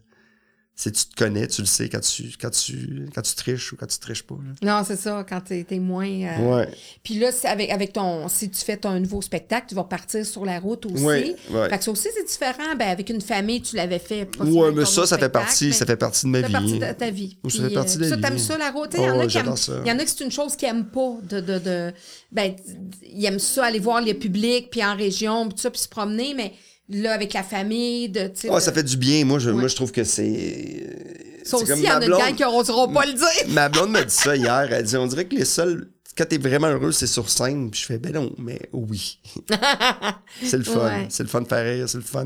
Si 0.77 0.91
tu 0.91 1.05
te 1.05 1.15
connais, 1.15 1.47
tu 1.47 1.61
le 1.61 1.67
sais 1.67 1.87
quand 1.87 2.01
tu, 2.01 2.33
quand 2.37 2.49
tu, 2.49 3.07
quand 3.15 3.21
tu 3.21 3.33
triches 3.35 3.71
ou 3.71 3.77
quand 3.77 3.85
tu 3.85 3.97
triches 3.97 4.23
pas. 4.23 4.35
là. 4.35 4.79
Non, 4.79 4.83
c'est 4.85 4.97
ça, 4.97 5.25
quand 5.27 5.39
t'es 5.39 5.65
es 5.71 5.79
moins. 5.79 6.05
euh, 6.05 6.53
Ouais. 6.57 6.69
Puis 7.01 7.17
là, 7.17 7.31
c'est 7.31 7.47
avec, 7.47 7.69
avec 7.71 7.93
ton. 7.93 8.27
Si 8.27 8.49
tu 8.49 8.59
fais 8.59 8.75
ton 8.75 8.99
nouveau 8.99 9.21
spectacle, 9.21 9.67
tu 9.69 9.75
vas 9.75 9.85
partir 9.85 10.25
sur 10.25 10.43
la 10.43 10.59
route 10.59 10.85
aussi. 10.87 11.01
Ouais, 11.01 11.33
ouais. 11.51 11.69
Fait 11.69 11.77
que 11.77 11.83
ça 11.85 11.91
aussi, 11.91 12.09
c'est 12.13 12.25
différent. 12.27 12.75
Ben, 12.77 12.89
avec 12.89 13.09
une 13.09 13.21
famille, 13.21 13.61
tu 13.61 13.77
l'avais 13.77 13.99
fait. 13.99 14.27
loin 14.37 14.73
mais 14.73 14.83
ça, 14.83 15.05
ça 15.05 15.17
fait 15.17 15.29
partie, 15.29 15.71
ça 15.71 15.85
fait 15.85 15.95
partie 15.95 16.25
de 16.25 16.31
ma 16.31 16.41
Ça 16.41 16.47
fait 16.47 16.51
partie 16.51 16.73
vie. 16.73 16.79
de 16.79 16.91
ta 16.91 17.09
vie. 17.09 17.37
Ou 17.45 17.49
ça 17.49 17.59
Puis, 17.59 17.67
fait 17.69 17.73
partie 17.73 17.95
euh, 17.95 17.99
de 17.99 18.03
la 18.03 18.09
ça, 18.09 18.15
vie. 18.17 18.21
t'aimes 18.21 18.37
ça, 18.39 18.57
la 18.57 18.71
route? 18.71 18.89
Tu 18.89 18.97
Il 18.97 19.03
y, 19.03 19.05
Oh, 19.05 19.11
en 19.11 19.13
a 19.13 19.17
ouais, 19.19 19.27
qui 19.27 19.37
aiment- 19.37 19.55
ça. 19.55 19.81
y 19.85 19.91
en 19.93 19.97
a 19.97 20.03
que 20.03 20.09
c'est 20.09 20.23
une 20.25 20.31
chose 20.31 20.57
qu'ils 20.57 20.67
n'aiment 20.67 20.87
pas. 20.87 21.15
De, 21.23 21.39
de, 21.39 21.57
de, 21.59 21.93
ben, 22.33 22.53
ils 23.01 23.25
aiment 23.25 23.39
ça, 23.39 23.63
aller 23.63 23.79
voir 23.79 24.01
les 24.01 24.13
publics, 24.13 24.69
puis 24.69 24.83
en 24.83 24.97
région, 24.97 25.45
puis 25.47 25.55
tout 25.55 25.61
ça, 25.61 25.71
puis 25.71 25.79
se 25.79 25.87
promener, 25.87 26.33
mais 26.33 26.51
là, 26.89 27.13
avec 27.13 27.33
la 27.33 27.43
famille, 27.43 28.09
de. 28.09 28.21
Ouais, 28.21 28.55
de- 28.55 28.59
ça 28.59 28.71
fait 28.73 28.83
du 28.83 28.97
bien. 28.97 29.25
Moi, 29.25 29.39
je, 29.39 29.49
Ouais. 29.49 29.55
moi, 29.59 29.67
je 29.67 29.75
trouve 29.75 29.91
que 29.91 30.03
c'est. 30.03 31.41
Ça 31.43 31.57
aussi, 31.57 31.71
il 31.75 31.83
y 31.83 31.89
en 31.91 32.01
a 32.01 32.05
blonde- 32.05 32.35
qui 32.35 32.43
n'oseront 32.43 32.91
pas 32.91 33.05
le 33.05 33.13
dire. 33.13 33.27
Ma 33.49 33.69
blonde 33.69 33.91
m'a 33.91 34.03
dit 34.03 34.13
ça 34.13 34.35
hier. 34.35 34.67
Elle 34.71 34.83
dit 34.83 34.97
on 34.97 35.05
dirait 35.07 35.25
que 35.25 35.35
les 35.35 35.45
seuls 35.45 35.91
quand 36.17 36.25
t'es 36.25 36.37
vraiment 36.37 36.67
heureux, 36.67 36.91
c'est 36.93 37.07
sur 37.07 37.29
scène. 37.29 37.69
Puis 37.69 37.81
je 37.81 37.85
fais, 37.87 37.97
ben 37.97 38.13
non, 38.13 38.33
mais 38.37 38.59
oui. 38.71 39.19
c'est 40.43 40.57
le 40.57 40.63
fun. 40.63 40.85
Ouais. 40.87 41.07
C'est 41.09 41.23
le 41.23 41.29
fun 41.29 41.41
de 41.41 41.47
faire 41.47 41.65
rire, 41.65 41.89
c'est 41.89 41.97
le 41.97 42.03
fun. 42.03 42.25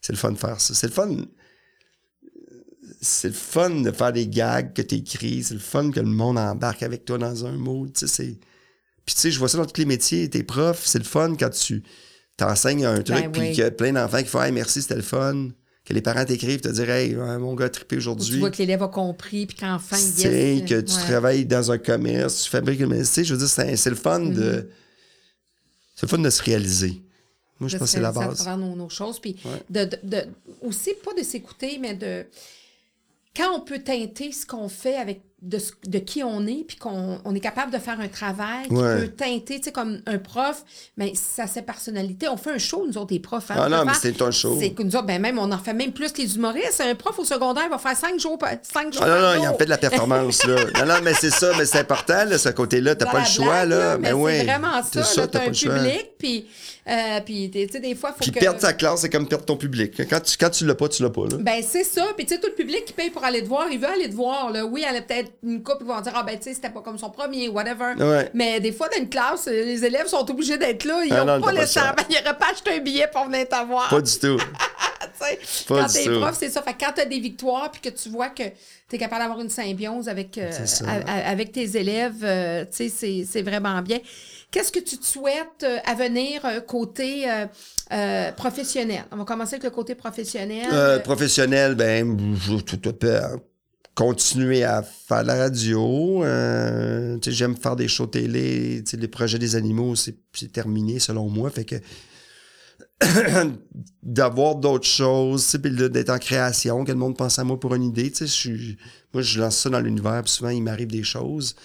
C'est 0.00 0.12
le 0.14 0.18
fun 0.18 0.32
de 0.32 0.38
faire 0.38 0.60
ça. 0.60 0.72
C'est 0.74 0.86
le 0.86 0.92
fun. 0.92 1.16
C'est 3.00 3.28
le 3.28 3.34
fun 3.34 3.70
de 3.82 3.90
faire 3.90 4.12
des 4.12 4.26
gags 4.28 4.72
que 4.72 4.82
t'écris. 4.82 5.42
C'est 5.42 5.54
le 5.54 5.60
fun 5.60 5.90
que 5.90 6.00
le 6.00 6.06
monde 6.06 6.38
embarque 6.38 6.82
avec 6.82 7.04
toi 7.04 7.18
dans 7.18 7.44
un 7.46 7.52
mot. 7.52 7.86
Tu 7.86 8.00
sais, 8.00 8.06
c'est. 8.06 8.38
Puis 9.04 9.14
tu 9.14 9.20
sais, 9.20 9.30
je 9.30 9.38
vois 9.38 9.48
ça 9.48 9.58
dans 9.58 9.66
tous 9.66 9.80
les 9.80 9.86
métiers. 9.86 10.30
T'es 10.30 10.42
prof, 10.44 10.80
c'est 10.84 10.98
le 10.98 11.04
fun 11.04 11.34
quand 11.38 11.50
tu 11.50 11.82
t'enseignes 12.44 12.84
un 12.84 13.02
truc, 13.02 13.16
Ben 13.16 13.30
puis 13.32 13.40
oui. 13.40 13.48
qu'il 13.50 13.58
y 13.60 13.62
a 13.62 13.70
plein 13.70 13.92
d'enfants 13.92 14.18
qui 14.22 14.28
font 14.28 14.42
Hey, 14.42 14.52
merci, 14.52 14.82
c'était 14.82 14.96
le 14.96 15.02
fun. 15.02 15.48
Que 15.84 15.92
les 15.94 16.00
parents 16.02 16.24
t'écrivent, 16.24 16.60
te 16.60 16.68
dire 16.68 16.88
Hey, 16.90 17.14
mon 17.14 17.54
gars 17.54 17.64
a 17.64 17.68
trippé 17.68 17.96
Où 17.96 17.98
tu 17.98 18.08
aujourd'hui. 18.08 18.38
vois 18.38 18.50
que 18.50 18.58
l'élève 18.58 18.82
a 18.82 18.88
compris, 18.88 19.46
puis 19.46 19.56
qu'enfin, 19.56 19.96
Tu 19.96 20.02
yes, 20.02 20.16
sais, 20.22 20.64
que 20.68 20.80
tu 20.80 20.94
ouais. 20.94 21.00
travailles 21.02 21.44
dans 21.46 21.72
un 21.72 21.78
commerce, 21.78 22.44
tu 22.44 22.50
fabriques 22.50 22.80
une 22.80 22.96
tu 22.98 23.04
sais, 23.04 23.24
je 23.24 23.34
veux 23.34 23.38
dire, 23.44 23.48
c'est 23.48 23.90
le 23.90 23.96
fun 23.96 24.20
de. 24.20 24.68
C'est 25.96 26.02
le 26.06 26.08
fun 26.08 26.18
de 26.18 26.30
se 26.30 26.42
réaliser. 26.42 27.02
Moi, 27.58 27.68
je 27.68 27.74
de 27.74 27.78
pense 27.80 27.90
que 27.90 27.94
c'est 27.96 28.00
la 28.00 28.12
base. 28.12 28.36
travers 28.36 28.58
nos, 28.58 28.74
nos 28.76 28.88
choses. 28.88 29.18
Puis 29.20 29.36
Ouais. 29.44 29.62
de, 29.70 29.84
de- 29.84 29.98
de- 30.04 30.26
aussi, 30.62 30.90
pas 31.04 31.14
de 31.14 31.22
s'écouter, 31.24 31.78
mais 31.80 31.94
de. 31.94 32.26
Quand 33.36 33.56
on 33.56 33.60
peut 33.60 33.78
teinter 33.80 34.30
ce 34.32 34.44
qu'on 34.46 34.68
fait 34.68 34.96
avec 34.96 35.22
de, 35.42 35.58
ce- 35.58 35.72
de 35.86 35.98
qui 35.98 36.22
on 36.22 36.46
est, 36.46 36.64
puis 36.66 36.76
qu'on 36.76 37.18
on 37.24 37.34
est 37.34 37.40
capable 37.40 37.72
de 37.72 37.78
faire 37.78 37.98
un 38.00 38.06
travail 38.06 38.68
qui 38.68 38.74
Ouais. 38.74 39.00
peut 39.00 39.08
teinter, 39.08 39.56
tu 39.58 39.64
sais, 39.64 39.72
comme 39.72 40.00
un 40.06 40.18
prof, 40.18 40.62
mais 40.96 41.12
ça 41.16 41.46
sa 41.48 41.62
personnalité. 41.62 42.28
On 42.28 42.36
fait 42.36 42.52
un 42.52 42.58
show, 42.58 42.86
nous 42.86 42.96
autres, 42.96 43.08
des 43.08 43.18
profs. 43.18 43.50
hein. 43.50 43.54
Ah 43.58 43.64
On 43.66 43.68
non, 43.70 43.84
mais 43.84 43.92
c'est 44.00 44.22
un 44.22 44.30
show. 44.30 44.56
C'est 44.60 44.70
que 44.70 44.82
nous 44.84 44.94
autres, 44.94 45.06
ben 45.06 45.20
même, 45.20 45.38
on 45.40 45.50
en 45.50 45.58
fait 45.58 45.74
même 45.74 45.92
plus 45.92 46.12
que 46.12 46.22
les 46.22 46.36
humoristes. 46.36 46.80
Un 46.80 46.94
prof 46.94 47.18
au 47.18 47.24
secondaire 47.24 47.68
va 47.68 47.78
faire 47.78 47.96
cinq 47.96 48.20
jours, 48.20 48.38
cinq 48.62 48.92
jours 48.92 49.02
Ah 49.04 49.08
non, 49.08 49.14
par 49.20 49.34
non, 49.36 49.42
il 49.42 49.48
en 49.48 49.54
fait 49.58 49.64
de 49.64 49.70
la 49.70 49.78
performance, 49.78 50.44
là. 50.46 50.54
Non, 50.78 50.86
non, 50.86 51.00
mais 51.02 51.14
c'est 51.14 51.30
ça, 51.30 51.50
mais 51.58 51.64
c'est 51.66 51.80
important, 51.80 52.24
là, 52.24 52.38
ce 52.38 52.48
côté-là. 52.50 52.94
T'as 52.94 53.06
pas 53.10 53.20
le 53.20 53.24
choix, 53.26 53.66
blague, 53.66 53.68
là. 53.70 53.98
mais 53.98 54.08
Mais 54.08 54.12
oui. 54.14 54.32
c'est 54.38 54.44
vraiment 54.44 54.80
C'est 54.90 55.02
ça. 55.04 55.20
là, 55.22 55.26
t'as 55.26 55.42
un 55.42 55.46
le 55.46 55.50
public, 55.52 56.10
puis, 56.18 56.46
euh, 56.88 57.20
puis 57.24 57.48
tu 57.48 57.68
sais, 57.68 57.78
des 57.78 57.94
fois, 57.94 58.10
il 58.10 58.12
faut 58.14 58.22
Puis 58.22 58.32
que... 58.32 58.40
perdre 58.40 58.60
sa 58.60 58.72
classe, 58.72 59.02
c'est 59.02 59.10
comme 59.10 59.28
perdre 59.28 59.44
ton 59.44 59.56
public. 59.56 60.02
Quand 60.10 60.20
tu, 60.20 60.36
quand 60.36 60.50
tu 60.50 60.66
l'as 60.66 60.74
pas, 60.74 60.88
tu 60.88 61.02
l'as 61.02 61.10
pas, 61.10 61.22
là. 61.22 61.36
Ben, 61.38 61.62
c'est 61.62 61.84
ça. 61.84 62.08
Puis, 62.16 62.26
tu 62.26 62.34
sais, 62.34 62.40
tout 62.40 62.48
le 62.48 62.54
public 62.54 62.84
qui 62.84 62.92
paye 62.92 63.10
pour 63.10 63.22
aller 63.24 63.40
te 63.40 63.46
voir, 63.46 63.66
il 63.70 63.78
veut 63.78 63.86
aller 63.86 64.10
te 64.10 64.14
voir. 64.14 64.50
Là. 64.50 64.64
Oui, 64.64 64.84
elle 64.88 64.96
a 64.96 65.02
peut-être 65.02 65.30
une 65.44 65.62
couple, 65.62 65.84
ils 65.84 65.86
vont 65.86 66.00
dire, 66.00 66.12
ah, 66.16 66.24
ben, 66.24 66.36
tu 66.36 66.44
sais, 66.44 66.54
c'était 66.54 66.70
pas 66.70 66.80
comme 66.80 66.98
son 66.98 67.10
premier, 67.10 67.48
whatever. 67.48 67.94
Ouais. 67.98 68.30
Mais 68.34 68.58
des 68.58 68.72
fois, 68.72 68.88
dans 68.88 69.00
une 69.00 69.08
classe, 69.08 69.46
euh, 69.46 69.64
les 69.64 69.84
élèves 69.84 70.08
sont 70.08 70.28
obligés 70.28 70.58
d'être 70.58 70.84
là. 70.84 71.04
Ils 71.04 71.12
Ah 71.12 71.24
n'ont 71.24 71.38
non, 71.38 71.44
pas 71.44 71.52
le 71.52 71.58
temps. 71.72 72.02
Ils 72.10 72.16
n'auraient 72.16 72.36
pas 72.36 72.50
acheté 72.50 72.72
un 72.72 72.80
billet 72.80 73.08
pour 73.12 73.26
venir 73.26 73.48
te 73.48 73.66
voir. 73.66 73.88
Pas 73.88 74.00
du 74.00 74.18
tout. 74.18 74.38
Quand 75.68 75.86
t'es 75.86 76.10
prof, 76.10 76.36
c'est 76.38 76.50
ça. 76.50 76.62
Fait 76.62 76.74
que 76.74 76.84
quand 76.84 76.92
t'as 76.94 77.04
des 77.04 77.20
victoires, 77.20 77.70
puis 77.70 77.80
que 77.80 77.96
tu 77.96 78.08
vois 78.08 78.28
que 78.28 78.42
t'es 78.88 78.98
capable 78.98 79.22
d'avoir 79.22 79.40
une 79.40 79.50
symbiose 79.50 80.08
avec, 80.08 80.36
euh, 80.38 80.50
avec 81.06 81.52
tes 81.52 81.76
élèves, 81.76 82.22
euh, 82.22 82.64
tu 82.64 82.88
sais, 82.88 83.24
c'est 83.28 83.42
vraiment 83.42 83.80
bien. 83.82 83.98
Qu'est-ce 84.52 84.70
que 84.70 84.80
tu 84.80 84.98
te 84.98 85.06
souhaites 85.06 85.62
euh, 85.64 85.78
à 85.86 85.94
venir 85.94 86.44
euh, 86.44 86.60
côté 86.60 87.28
euh, 87.28 87.46
euh, 87.92 88.32
professionnel? 88.32 89.04
On 89.10 89.16
va 89.16 89.24
commencer 89.24 89.54
avec 89.54 89.64
le 89.64 89.70
côté 89.70 89.94
professionnel. 89.94 90.66
Euh, 90.70 90.96
Euh, 90.96 90.98
professionnel, 91.00 91.74
ben, 91.74 92.16
je 92.36 92.56
tout, 92.56 92.76
tout, 92.76 92.94
euh, 93.04 93.36
continuer 93.94 94.62
à 94.62 94.82
faire 94.82 95.24
la 95.24 95.36
radio. 95.36 96.22
euh, 96.22 97.18
j'aime 97.26 97.56
faire 97.56 97.76
des 97.76 97.88
shows 97.88 98.08
télé. 98.08 98.84
Les 98.92 99.08
projets 99.08 99.38
des 99.38 99.56
animaux, 99.56 99.96
c'est 99.96 100.52
terminé 100.52 100.98
selon 100.98 101.28
moi. 101.30 101.50
Fait 101.50 101.64
que 101.64 101.76
d'avoir 104.02 104.56
d'autres 104.56 104.86
choses, 104.86 105.54
d'être 105.54 106.10
en 106.10 106.18
création, 106.18 106.84
que 106.84 106.92
le 106.92 106.98
monde 106.98 107.16
pense 107.16 107.38
à 107.38 107.44
moi 107.44 107.58
pour 107.58 107.74
une 107.74 107.84
idée. 107.84 108.12
Moi, 109.14 109.22
je 109.22 109.40
lance 109.40 109.56
ça 109.58 109.70
dans 109.70 109.80
l'univers, 109.80 110.22
souvent, 110.26 110.50
il 110.50 110.62
m'arrive 110.62 110.88
des 110.88 111.02
choses. 111.02 111.56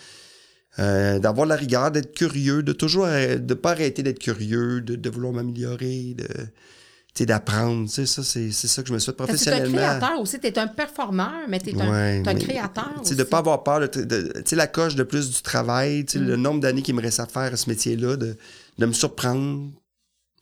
Euh, 0.80 1.18
d'avoir 1.20 1.48
la 1.48 1.56
rigueur, 1.56 1.90
d'être 1.92 2.14
curieux, 2.14 2.62
de 2.62 2.72
toujours 2.72 3.06
arrêter- 3.08 3.40
de 3.40 3.54
pas 3.56 3.72
arrêter 3.72 4.04
d'être 4.04 4.20
curieux, 4.20 4.80
de, 4.82 4.96
de 4.96 5.10
vouloir 5.10 5.34
m'améliorer, 5.34 6.14
de 6.16 6.28
tu 6.28 7.24
sais, 7.24 7.26
d'apprendre, 7.26 7.88
tu 7.88 7.94
sais, 7.96 8.06
ça, 8.06 8.22
c'est 8.22 8.52
c'est 8.52 8.68
ça 8.68 8.84
que 8.84 8.90
je 8.90 8.94
me 8.94 9.00
souhaite 9.00 9.18
parce 9.18 9.32
que 9.32 9.36
t'es 9.38 9.50
un 9.50 9.54
professionnellement. 9.58 9.98
créateur 10.00 10.22
aussi, 10.22 10.40
t'es 10.40 10.60
un 10.60 10.68
performeur, 10.68 11.34
mais 11.50 11.60
t'es 11.60 11.74
un, 11.82 11.90
Ouais, 11.92 12.22
t'es 12.22 12.30
un 12.30 12.36
créateur 12.36 12.92
Tu 12.94 13.00
aussi. 13.00 13.10
sais, 13.10 13.16
de 13.16 13.24
pas 13.24 13.40
avoir 13.40 13.64
peur, 13.64 13.90
tu 13.90 14.02
sais, 14.46 14.56
la 14.56 14.68
coche 14.68 14.94
de 14.94 15.02
plus 15.02 15.32
du 15.32 15.42
travail, 15.42 16.06
tu 16.06 16.14
sais, 16.14 16.24
Mm. 16.24 16.28
le 16.28 16.36
nombre 16.36 16.60
d'années 16.60 16.84
qu'il 16.84 16.94
me 16.94 17.02
reste 17.02 17.20
à 17.22 17.26
faire 17.26 17.52
à 17.54 17.58
ce 17.58 17.68
métier-là, 17.72 18.16
de, 18.18 18.38
de 18.78 18.86
me 18.86 18.94
surprendre. 18.94 19.72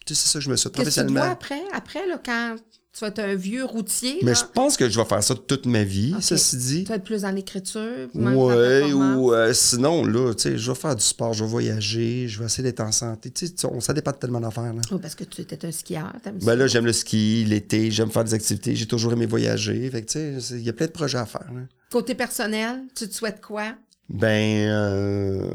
Tu 0.05 0.13
sais, 0.13 0.21
c'est 0.23 0.33
ça 0.33 0.39
que 0.39 0.43
je 0.45 0.49
me 0.49 0.57
souhaite 0.57 0.73
que 0.73 0.79
tu 0.81 0.83
vois 0.83 0.91
professionnellement. 0.91 1.31
après, 1.31 1.61
après 1.73 2.05
là, 2.07 2.19
quand 2.25 2.57
tu 2.97 3.01
vas 3.01 3.07
être 3.07 3.19
un 3.19 3.35
vieux 3.35 3.65
routier? 3.65 4.19
Mais 4.21 4.31
là, 4.31 4.37
je 4.39 4.45
pense 4.53 4.77
que 4.77 4.87
je 4.89 4.97
vais 4.97 5.05
faire 5.05 5.21
ça 5.21 5.35
toute 5.35 5.65
ma 5.65 5.83
vie, 5.83 6.13
Ok. 6.15 6.21
ceci 6.23 6.55
dit. 6.55 6.83
Tu 6.83 6.89
vas 6.89 6.95
être 6.95 7.03
plus 7.03 7.23
dans 7.23 7.31
l'écriture? 7.31 8.07
Ouais, 8.13 8.93
ou 8.93 9.33
euh, 9.33 9.51
sinon, 9.53 10.05
là, 10.05 10.33
tu 10.33 10.43
sais, 10.43 10.57
je 10.57 10.71
vais 10.71 10.77
faire 10.77 10.95
du 10.95 11.03
sport, 11.03 11.33
je 11.33 11.43
vais 11.43 11.49
voyager, 11.49 12.27
je 12.29 12.39
vais 12.39 12.45
essayer 12.45 12.63
d'être 12.63 12.79
en 12.79 12.93
santé. 12.93 13.29
Tu 13.31 13.47
sais, 13.47 13.53
on- 13.65 13.81
ça 13.81 13.93
dépend 13.93 14.11
de 14.11 14.17
tellement 14.17 14.39
d'affaires, 14.39 14.73
là. 14.73 14.81
Oh, 14.91 14.97
parce 14.97 15.13
que 15.15 15.25
tu 15.25 15.41
étais 15.41 15.65
un 15.67 15.71
skieur. 15.71 16.13
t'aimes 16.23 16.39
ça. 16.39 16.45
Ben 16.45 16.55
là, 16.55 16.67
j'aime 16.67 16.85
le 16.85 16.93
ski, 16.93 17.43
l'été, 17.45 17.91
j'aime 17.91 18.09
faire 18.11 18.23
des 18.23 18.33
activités, 18.33 18.75
j'ai 18.75 18.85
toujours 18.87 19.11
aimé 19.11 19.25
voyager. 19.25 19.89
Fait 19.89 20.03
tu 20.05 20.39
sais, 20.39 20.55
il 20.55 20.61
y 20.63 20.69
a 20.69 20.73
plein 20.73 20.85
de 20.87 20.91
projets 20.91 21.17
à 21.17 21.25
faire, 21.25 21.51
là. 21.53 21.61
Côté 21.91 22.15
personnel, 22.15 22.83
tu 22.95 23.07
te 23.09 23.13
souhaites 23.13 23.41
quoi? 23.41 23.73
Ben, 24.09 24.67
euh, 24.69 25.49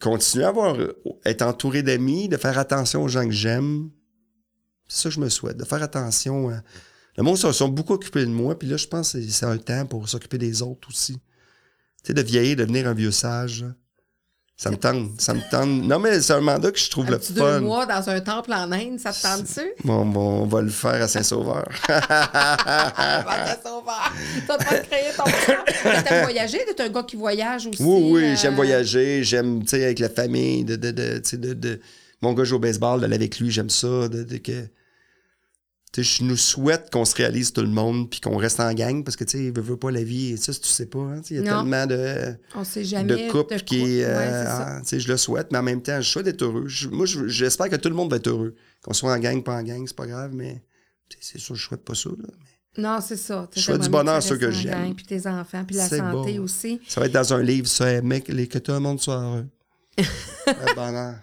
continuer 0.00 0.44
à 0.44 0.48
avoir, 0.48 0.76
être 1.24 1.42
entouré 1.42 1.82
d'amis, 1.82 2.28
de 2.28 2.36
faire 2.36 2.58
attention 2.58 3.02
aux 3.04 3.08
gens 3.08 3.24
que 3.24 3.30
j'aime. 3.32 3.88
C'est 4.94 5.04
ça 5.04 5.08
que 5.08 5.14
je 5.14 5.20
me 5.20 5.28
souhaite, 5.30 5.56
de 5.56 5.64
faire 5.64 5.82
attention. 5.82 6.50
à- 6.50 6.60
Le 7.16 7.22
monde 7.22 7.38
se 7.38 7.50
sont 7.52 7.68
beaucoup 7.68 7.94
occupés 7.94 8.24
de 8.26 8.30
moi, 8.30 8.58
puis 8.58 8.68
là, 8.68 8.76
je 8.76 8.86
pense 8.86 9.12
que 9.12 9.22
c'est- 9.22 9.46
un 9.46 9.56
temps 9.58 9.86
pour 9.86 10.08
s'occuper 10.08 10.38
des 10.38 10.60
autres 10.62 10.88
aussi. 10.88 11.14
Tu 11.14 12.08
sais, 12.08 12.14
de 12.14 12.22
vieillir, 12.22 12.56
devenir 12.56 12.86
un 12.88 12.94
vieux 12.94 13.10
sage. 13.10 13.64
Ça 14.56 14.70
me 14.70 14.76
tente, 14.76 15.20
ça 15.20 15.32
me 15.34 15.40
tente. 15.50 15.68
Non, 15.84 15.98
mais 15.98 16.20
c'est 16.20 16.34
un 16.34 16.40
mandat 16.40 16.70
que 16.70 16.78
je 16.78 16.88
trouve 16.90 17.06
Un 17.08 17.12
le 17.12 17.18
petit 17.18 17.32
fun. 17.34 17.58
deux 17.60 17.66
mois 17.66 17.84
dans 17.86 18.08
un 18.10 18.20
temple 18.20 18.52
en 18.52 18.70
Inde, 18.70 18.98
ça 19.00 19.12
te 19.12 19.20
tente-tu? 19.22 19.72
Bon, 19.84 20.04
bon, 20.06 20.42
on 20.42 20.46
va 20.46 20.60
le 20.62 20.68
faire 20.70 21.02
à 21.02 21.08
Saint-Sauveur. 21.08 21.66
Ah, 22.34 23.24
ben, 23.26 23.54
t'es 23.54 23.68
sauveur. 23.68 24.12
T'as 24.46 24.58
pas 24.58 24.78
créé 24.80 25.10
ton 25.16 25.24
T'aimes 26.02 26.22
voyager? 26.24 26.58
T'es 26.76 26.82
un 26.82 26.88
gars 26.90 27.02
qui 27.02 27.16
voyage 27.16 27.66
aussi? 27.66 27.82
Oui, 27.82 28.10
oui, 28.12 28.24
euh, 28.24 28.36
j'aime 28.36 28.54
voyager, 28.54 29.24
j'aime, 29.24 29.62
tu 29.62 29.68
sais, 29.70 29.84
avec 29.84 29.98
la 29.98 30.08
famille, 30.08 30.64
de, 30.64 30.76
de, 30.76 30.90
de, 30.90 31.22
de, 31.36 31.54
de- 31.54 31.80
mon 32.20 32.32
gars 32.34 32.44
joue 32.44 32.56
au 32.56 32.60
baseball, 32.60 33.00
d'aller 33.00 33.16
avec 33.16 33.38
lui, 33.40 33.50
j'aime 33.50 33.70
ça, 33.70 34.08
de, 34.08 34.22
de 34.22 34.36
que, 34.36 34.66
je 36.00 36.22
nous 36.24 36.38
souhaite 36.38 36.88
qu'on 36.90 37.04
se 37.04 37.14
réalise 37.14 37.52
tout 37.52 37.60
le 37.60 37.68
monde, 37.68 38.08
puis 38.08 38.20
qu'on 38.20 38.38
reste 38.38 38.60
en 38.60 38.72
gang, 38.72 39.04
parce 39.04 39.16
que, 39.16 39.24
tu 39.24 39.36
sais, 39.36 39.50
veut, 39.50 39.60
veut 39.60 39.76
pas 39.76 39.90
la 39.90 40.02
vie, 40.02 40.30
et 40.32 40.36
ça, 40.38 40.54
tu 40.54 40.66
sais 40.66 40.86
pas, 40.86 41.00
hein, 41.00 41.20
il 41.28 41.36
y 41.36 41.38
a 41.40 41.42
Non. 41.42 41.60
tellement 41.62 41.86
de, 41.86 42.34
On 42.54 42.64
sait 42.64 42.84
jamais. 42.84 43.26
de 43.26 43.30
couples 43.30 43.60
qui, 43.60 44.02
euh, 44.02 44.44
ah, 44.48 44.80
je 44.90 45.06
le 45.08 45.16
souhaite, 45.18 45.48
mais 45.52 45.58
en 45.58 45.62
même 45.62 45.82
temps, 45.82 46.00
je 46.00 46.08
souhaite 46.08 46.24
d'être 46.24 46.40
heureux. 46.42 46.64
Je- 46.66 46.88
moi, 46.88 47.04
je- 47.04 47.26
j'espère 47.28 47.68
que 47.68 47.76
tout 47.76 47.90
le 47.90 47.94
monde 47.94 48.10
va 48.10 48.16
être 48.16 48.28
heureux. 48.28 48.54
Qu'on 48.82 48.94
soit 48.94 49.12
en 49.12 49.18
gang, 49.18 49.42
pas 49.42 49.54
en 49.56 49.62
gang, 49.62 49.84
c'est 49.86 49.94
pas 49.96 50.06
grave, 50.06 50.30
mais, 50.32 50.62
c'est 51.20 51.38
sûr, 51.38 51.54
je 51.54 51.62
souhaite 51.66 51.84
pas 51.84 51.94
ça, 51.94 52.08
là, 52.08 52.16
mais 52.76 52.82
Non, 52.82 53.00
c'est 53.06 53.18
ça. 53.18 53.46
Je 53.54 53.60
souhaite 53.60 53.82
du 53.82 53.90
bonheur 53.90 54.14
à 54.14 54.20
ceux 54.22 54.38
que 54.38 54.50
j'aime. 54.50 54.94
Puis 54.94 55.04
tes 55.04 55.26
enfants, 55.26 55.62
puis 55.66 55.76
la 55.76 55.88
santé 55.90 56.38
aussi. 56.38 56.80
ça 56.88 57.00
va 57.00 57.06
être 57.06 57.12
dans 57.12 57.34
un 57.34 57.42
livre, 57.42 57.66
ça, 57.68 58.00
mec, 58.00 58.28
les, 58.28 58.46
que 58.46 58.56
tout 58.58 58.72
le 58.72 58.80
monde 58.80 58.98
soit 58.98 59.20
heureux. 59.20 59.46
Le 59.98 60.74
bonheur. 60.74 61.16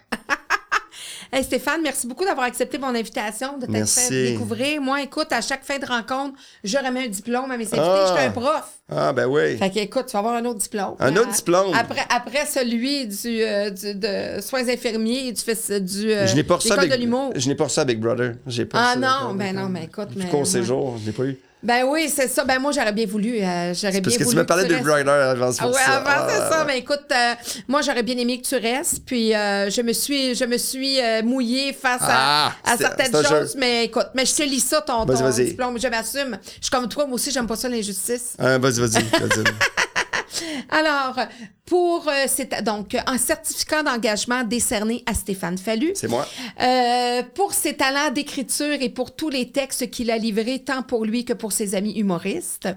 Hey 1.31 1.43
Stéphane, 1.43 1.81
merci 1.83 2.07
beaucoup 2.07 2.25
d'avoir 2.25 2.47
accepté 2.47 2.79
mon 2.79 2.87
invitation, 2.87 3.59
de 3.59 3.67
t'être 3.67 3.87
fait 3.87 4.31
découvrir. 4.31 4.81
Moi, 4.81 5.03
écoute, 5.03 5.27
à 5.31 5.41
chaque 5.41 5.63
fin 5.63 5.77
de 5.77 5.85
rencontre, 5.85 6.33
je 6.63 6.75
remets 6.77 7.05
un 7.05 7.07
diplôme 7.07 7.51
à 7.51 7.55
mes 7.57 7.65
invités. 7.65 7.77
Ah. 7.79 8.05
Je 8.07 8.13
suis 8.19 8.27
un 8.27 8.31
prof. 8.31 8.67
Ah, 8.91 9.13
ben 9.13 9.27
oui. 9.27 9.55
Fait 9.57 9.69
que, 9.69 9.77
écoute, 9.77 10.07
tu 10.07 10.13
vas 10.13 10.19
avoir 10.19 10.33
un 10.35 10.45
autre 10.45 10.57
diplôme. 10.57 10.95
Un 10.99 11.15
autre 11.17 11.31
diplôme? 11.31 11.71
Après, 11.75 12.01
après 12.09 12.47
celui 12.47 13.05
du, 13.05 13.43
euh, 13.43 13.69
du- 13.69 13.93
de 13.93 14.41
soins 14.41 14.67
infirmiers, 14.67 15.31
tu 15.35 15.43
fais 15.43 15.53
ce- 15.53 15.73
du. 15.77 16.11
euh, 16.11 16.25
Je 16.25 16.33
n'ai 16.33 16.43
pas 16.43 16.57
l'école 16.63 16.79
avec, 16.79 16.91
de 16.91 16.97
l'humour. 16.97 17.31
je 17.35 17.47
n'ai 17.47 17.53
pas 17.55 17.65
reçu 17.65 17.79
avec 17.79 17.99
Brother. 17.99 18.33
Pas 18.71 18.93
Ah 18.93 18.95
non, 18.95 19.35
ben 19.35 19.55
non, 19.55 19.69
mais 19.69 19.83
écoute, 19.83 20.09
Vu 20.09 20.23
mais 20.23 20.31
moi- 20.31 20.45
séjour, 20.45 20.97
je 20.99 21.05
l'ai 21.05 21.11
pas 21.11 21.23
eu. 21.25 21.37
Ben 21.61 21.83
oui, 21.85 22.09
c'est 22.13 22.29
ça. 22.29 22.45
Ben 22.45 22.57
moi, 22.57 22.71
j'aurais 22.71 22.93
bien 22.93 23.05
voulu. 23.05 23.41
euh, 23.41 23.73
j'aurais 23.73 23.91
bien 23.99 24.01
Parce 24.01 24.17
que 24.17 24.23
voulu. 24.23 24.35
tu 24.35 24.39
me 24.41 24.45
parlais 24.45 24.63
de. 24.65 24.75
Brother 24.77 25.09
avant 25.09 25.51
c'est 25.51 25.61
Ah 25.61 25.67
ouais, 25.67 25.81
avant, 25.87 26.27
c'est 26.29 26.41
Ah, 26.41 26.49
ça. 26.49 26.63
Mais 26.65 26.79
écoute, 26.79 27.03
euh, 27.11 27.33
moi, 27.67 27.81
j'aurais 27.81 28.03
bien 28.03 28.17
aimé 28.17 28.39
que 28.41 28.47
tu 28.47 28.55
restes. 28.55 29.03
Puis, 29.05 29.35
euh, 29.35 29.69
je 29.69 29.81
me 29.81 29.91
suis, 29.91 30.35
je 30.35 30.45
me 30.45 30.57
suis 30.57 31.01
euh, 31.01 31.21
mouillée 31.21 31.73
face 31.73 32.01
à, 32.03 32.47
Ah, 32.47 32.53
à 32.63 32.77
certaines 32.77 33.11
choses. 33.25 33.55
Mais 33.57 33.85
écoute, 33.85 34.07
mais 34.15 34.25
je 34.25 34.35
te 34.35 34.43
lis 34.43 34.61
ça, 34.61 34.79
ton, 34.81 35.03
diplôme. 35.05 35.77
Je 35.79 35.87
m'assume. 35.89 36.37
Je 36.45 36.65
suis 36.65 36.71
comme 36.71 36.87
toi, 36.87 37.05
moi 37.05 37.15
aussi, 37.15 37.29
j'aime 37.29 37.47
pas 37.47 37.57
ça, 37.57 37.67
l'injustice. 37.67 38.35
Ah, 38.39 38.57
vas-y, 38.57 38.79
vas-y. 38.79 39.03
vas-y. 39.03 39.43
Alors, 40.69 41.19
pour 41.65 42.07
euh, 42.07 42.25
c'est 42.27 42.63
donc 42.63 42.95
un 43.05 43.17
certificat 43.17 43.83
d'engagement 43.83 44.43
décerné 44.43 45.03
à 45.05 45.13
Stéphane 45.13 45.57
Fallu. 45.57 45.91
C'est 45.95 46.07
moi. 46.07 46.27
Euh, 46.61 47.23
pour 47.35 47.53
ses 47.53 47.75
talents 47.75 48.11
d'écriture 48.11 48.77
et 48.79 48.89
pour 48.89 49.15
tous 49.15 49.29
les 49.29 49.51
textes 49.51 49.89
qu'il 49.89 50.11
a 50.11 50.17
livrés, 50.17 50.59
tant 50.59 50.83
pour 50.83 51.05
lui 51.05 51.25
que 51.25 51.33
pour 51.33 51.51
ses 51.51 51.75
amis 51.75 51.93
humoristes. 51.93 52.69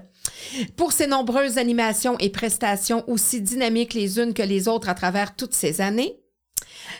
Pour 0.77 0.93
ses 0.93 1.07
nombreuses 1.07 1.57
animations 1.57 2.17
et 2.19 2.29
prestations 2.29 3.03
aussi 3.09 3.41
dynamiques 3.41 3.93
les 3.93 4.19
unes 4.19 4.33
que 4.33 4.43
les 4.43 4.67
autres 4.67 4.89
à 4.89 4.93
travers 4.93 5.35
toutes 5.35 5.53
ces 5.53 5.81
années. 5.81 6.15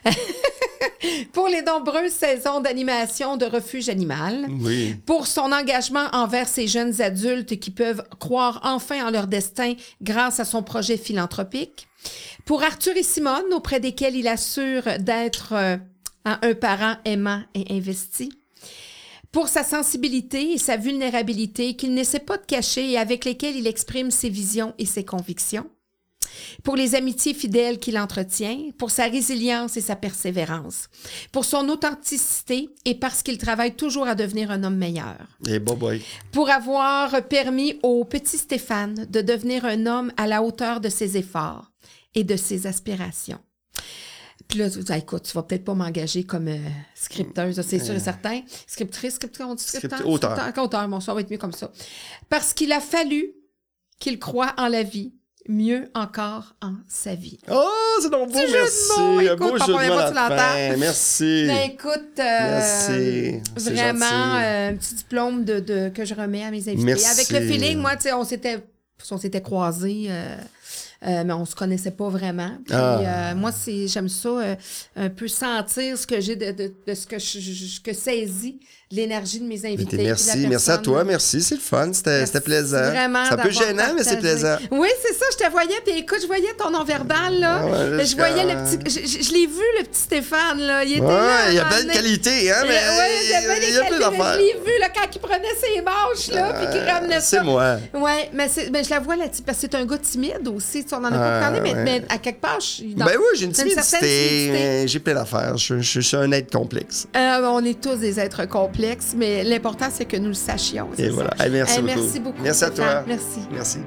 pour 1.33 1.47
les 1.47 1.61
nombreuses 1.61 2.11
saisons 2.11 2.61
d'animation 2.61 3.37
de 3.37 3.45
refuge 3.45 3.89
animal. 3.89 4.47
Oui. 4.61 4.95
Pour 5.05 5.27
son 5.27 5.51
engagement 5.51 6.07
envers 6.13 6.47
ces 6.47 6.67
jeunes 6.67 7.01
adultes 7.01 7.59
qui 7.59 7.71
peuvent 7.71 8.03
croire 8.19 8.59
enfin 8.63 9.07
en 9.07 9.11
leur 9.11 9.27
destin 9.27 9.73
grâce 10.01 10.39
à 10.39 10.45
son 10.45 10.63
projet 10.63 10.97
philanthropique. 10.97 11.87
Pour 12.45 12.63
Arthur 12.63 12.97
et 12.97 13.03
Simone, 13.03 13.53
auprès 13.53 13.79
desquels 13.79 14.15
il 14.15 14.27
assure 14.27 14.83
d'être 14.99 15.53
euh, 15.53 15.77
un 16.25 16.53
parent 16.53 16.95
aimant 17.05 17.41
et 17.55 17.65
investi 17.69 18.31
pour 19.33 19.49
sa 19.49 19.63
sensibilité 19.63 20.53
et 20.53 20.57
sa 20.59 20.77
vulnérabilité 20.77 21.75
qu'il 21.75 21.95
n'essaie 21.95 22.19
pas 22.19 22.37
de 22.37 22.45
cacher 22.45 22.91
et 22.91 22.97
avec 22.99 23.25
lesquelles 23.25 23.57
il 23.57 23.67
exprime 23.67 24.11
ses 24.11 24.29
visions 24.29 24.75
et 24.77 24.85
ses 24.85 25.03
convictions, 25.03 25.65
pour 26.63 26.75
les 26.75 26.95
amitiés 26.95 27.33
fidèles 27.33 27.79
qu'il 27.79 27.97
entretient, 27.97 28.69
pour 28.77 28.91
sa 28.91 29.05
résilience 29.05 29.77
et 29.77 29.81
sa 29.81 29.95
persévérance, 29.95 30.87
pour 31.31 31.45
son 31.45 31.67
authenticité 31.69 32.69
et 32.85 32.95
parce 32.95 33.23
qu'il 33.23 33.37
travaille 33.37 33.75
toujours 33.75 34.07
à 34.07 34.15
devenir 34.15 34.51
un 34.51 34.63
homme 34.63 34.77
meilleur, 34.77 35.17
Et 35.47 35.59
bon 35.59 35.75
boy. 35.75 36.01
pour 36.31 36.49
avoir 36.49 37.23
permis 37.27 37.79
au 37.83 38.03
petit 38.05 38.37
Stéphane 38.37 39.05
de 39.09 39.21
devenir 39.21 39.65
un 39.65 39.85
homme 39.85 40.11
à 40.17 40.27
la 40.27 40.41
hauteur 40.43 40.79
de 40.79 40.89
ses 40.89 41.17
efforts 41.17 41.71
et 42.15 42.23
de 42.23 42.35
ses 42.35 42.67
aspirations. 42.67 43.39
Puis 44.47 44.59
là, 44.59 44.69
tu 44.69 44.79
dis, 44.79 44.91
Ah, 44.91 44.97
écoute, 44.97 45.23
tu 45.23 45.31
vas 45.33 45.43
peut-être 45.43 45.63
pas 45.63 45.73
m'engager 45.73 46.25
comme 46.25 46.47
euh, 46.49 46.57
scripteuse, 46.95 47.61
c'est 47.61 47.79
sûr 47.79 47.95
et 47.95 47.99
certain. 47.99 48.41
Scriptrice, 48.67 49.15
scripteur, 49.15 49.49
on 49.49 49.55
dit 49.55 49.63
scripteur? 49.63 49.99
Script- 49.99 50.09
auteur. 50.13 50.37
Scripteur, 50.37 50.63
auteur, 50.65 50.87
bon, 50.89 50.99
ça 50.99 51.13
va 51.13 51.21
être 51.21 51.31
mieux 51.31 51.37
comme 51.37 51.53
ça. 51.53 51.71
Parce 52.29 52.53
qu'il 52.53 52.71
a 52.71 52.79
fallu 52.81 53.33
qu'il 53.99 54.19
croie 54.19 54.53
en 54.57 54.67
la 54.67 54.83
vie, 54.83 55.13
mieux 55.49 55.89
encore 55.93 56.55
en 56.61 56.73
sa 56.87 57.15
vie. 57.15 57.37
Oh, 57.51 57.69
c'est 58.01 58.09
donc 58.09 58.31
beau, 58.31 58.39
Petit 58.39 58.47
jeu 58.47 58.53
de 58.53 58.61
merci. 58.61 58.99
mots, 58.99 59.19
écoute, 59.21 59.37
beau 59.39 59.57
pas 59.57 59.65
jeu 59.65 59.71
de 59.73 59.77
première 59.77 59.89
mots 59.93 59.99
fois 59.99 60.05
à 60.05 60.09
que 60.29 60.33
la 60.33 60.37
fin. 60.37 60.77
Merci. 60.77 61.43
Ben 61.47 61.69
écoute, 61.71 62.19
euh, 62.19 62.49
Merci, 62.49 63.41
vraiment 63.57 64.35
euh, 64.35 64.69
un 64.69 64.75
petit 64.75 64.95
diplôme 64.95 65.43
de, 65.45 65.59
de- 65.59 65.89
que 65.89 66.05
je 66.05 66.13
remets 66.15 66.43
à 66.43 66.51
mes 66.51 66.67
invités. 66.69 66.83
Merci. 66.83 67.07
Avec 67.07 67.29
le 67.29 67.41
feeling, 67.51 67.77
moi, 67.79 67.95
tu 67.97 68.03
sais, 68.03 68.13
on 68.13 68.23
s'était, 68.23 68.63
on 69.11 69.17
s'était 69.17 69.41
croisés, 69.41 70.05
euh, 70.09 70.35
euh, 71.05 71.23
mais 71.25 71.33
on 71.33 71.43
se 71.45 71.55
connaissait 71.55 71.91
pas 71.91 72.07
vraiment. 72.07 72.51
Puis, 72.65 72.73
Ah. 72.73 73.31
euh, 73.31 73.35
moi, 73.35 73.51
c'est, 73.51 73.87
j'aime 73.87 74.07
ça, 74.07 74.29
euh, 74.29 74.55
un 74.95 75.09
peu 75.09 75.27
sentir 75.27 75.97
ce 75.97 76.07
que 76.07 76.21
j'ai 76.21 76.37
de, 76.37 76.51
de- 76.51 76.73
de 76.87 76.93
ce 76.93 77.05
que 77.05 77.19
je, 77.19 77.39
je- 77.39 77.81
que 77.81 77.91
saisis, 77.93 78.59
l'énergie 78.93 79.39
de 79.39 79.45
mes 79.45 79.65
invités. 79.65 79.97
merci, 79.97 80.45
merci 80.47 80.69
à 80.71 80.77
toi, 80.77 81.03
merci, 81.03 81.41
c'est 81.41 81.55
le 81.55 81.61
fun, 81.61 81.91
c'était 81.93 82.41
plaisant. 82.41 82.77
Vraiment 82.77 83.25
C'est 83.25 83.33
un 83.33 83.37
peu 83.37 83.49
gênant, 83.49 83.93
mais 83.97 84.03
c'est 84.03 84.17
plaisant. 84.19 84.57
Oui, 84.71 84.87
c'est 85.01 85.13
ça, 85.13 85.25
je 85.31 85.43
te 85.45 85.51
voyais, 85.51 85.79
puis 85.85 85.97
écoute, 85.99 86.19
je 86.21 86.27
voyais 86.27 86.53
ton 86.57 86.69
non-verbal, 86.69 87.39
là. 87.39 87.61
Ah 87.61 87.65
ouais, 87.65 87.89
là, 87.97 88.03
je 88.03 88.15
voyais 88.15 88.43
le 88.43 88.77
petit, 88.77 88.89
je, 88.89 89.33
l'ai 89.33 89.47
vu, 89.47 89.63
le 89.79 89.83
petit 89.85 90.01
Stéphane, 90.01 90.59
là. 90.59 90.83
Il 90.83 90.93
était 90.93 91.01
là. 91.01 91.07
Ouais, 91.07 91.47
à 91.47 91.49
il 91.49 91.55
y 91.55 91.59
a 91.59 91.69
donné. 91.69 91.93
qualités, 91.93 92.51
hein, 92.51 92.63
mais 92.63 92.69
Ouais, 92.69 93.09
il 93.23 93.29
y 93.29 93.33
a 93.33 93.39
mais 93.41 93.99
d'affaires. 93.99 94.33
Je 94.33 94.39
l'ai 94.39 94.53
vu, 94.53 94.79
là, 94.79 94.87
quand 94.93 95.07
il 95.15 95.19
prenait 95.19 95.55
ses 95.59 95.81
manches, 95.81 96.27
là, 96.31 96.53
puis 96.53 96.67
qu'il 96.79 96.87
ramenait 96.87 97.15
ça. 97.15 97.37
C'est 97.37 97.43
moi. 97.43 97.77
Ouais, 97.93 98.29
mais, 98.33 98.47
c'est- 98.47 98.69
mais 98.69 98.83
je 98.83 98.89
la 98.91 98.99
vois 98.99 99.15
là-dessus, 99.15 99.41
parce 99.41 99.57
que 99.57 99.67
c'est 99.71 99.75
un 99.75 99.85
gars 99.85 99.97
timide 99.97 100.47
aussi. 100.55 100.85
Tu 100.85 100.93
en 100.93 101.03
a 101.03 101.09
pas 101.09 101.37
Ah, 101.39 101.51
parlé, 101.51 101.73
mais, 101.73 102.03
à 102.09 102.17
quelque 102.17 102.41
part, 102.41 102.59
je 102.59 102.65
suis 102.67 102.93
Ben 102.95 103.07
oui, 103.17 103.37
j'ai 103.37 103.45
une 103.45 103.51
timidité, 103.53 104.51
euh, 104.51 104.87
j'ai 104.87 104.99
plein 104.99 105.15
d'affaires, 105.15 105.57
je 105.57 105.79
suis 105.81 106.15
un 106.15 106.31
être 106.31 106.51
complexe. 106.51 107.07
Euh, 107.15 107.41
on 107.45 107.63
est 107.65 107.79
tous 107.79 107.95
des 107.95 108.19
êtres 108.19 108.45
complexes, 108.47 108.82
mais 109.15 109.43
l'important, 109.43 109.87
c'est 109.91 110.05
que 110.05 110.17
nous 110.17 110.29
le 110.29 110.33
sachions. 110.33 110.89
Et 110.97 111.09
voilà. 111.09 111.31
Hey, 111.39 111.49
merci 111.51 111.75
Hey, 111.75 111.81
beaucoup. 111.81 111.99
Merci 111.99 112.19
beaucoup. 112.19 112.43
Merci 112.43 112.63
à 112.65 112.69
toi. 112.69 113.03
Merci. 113.07 113.39
Merci. 113.51 113.79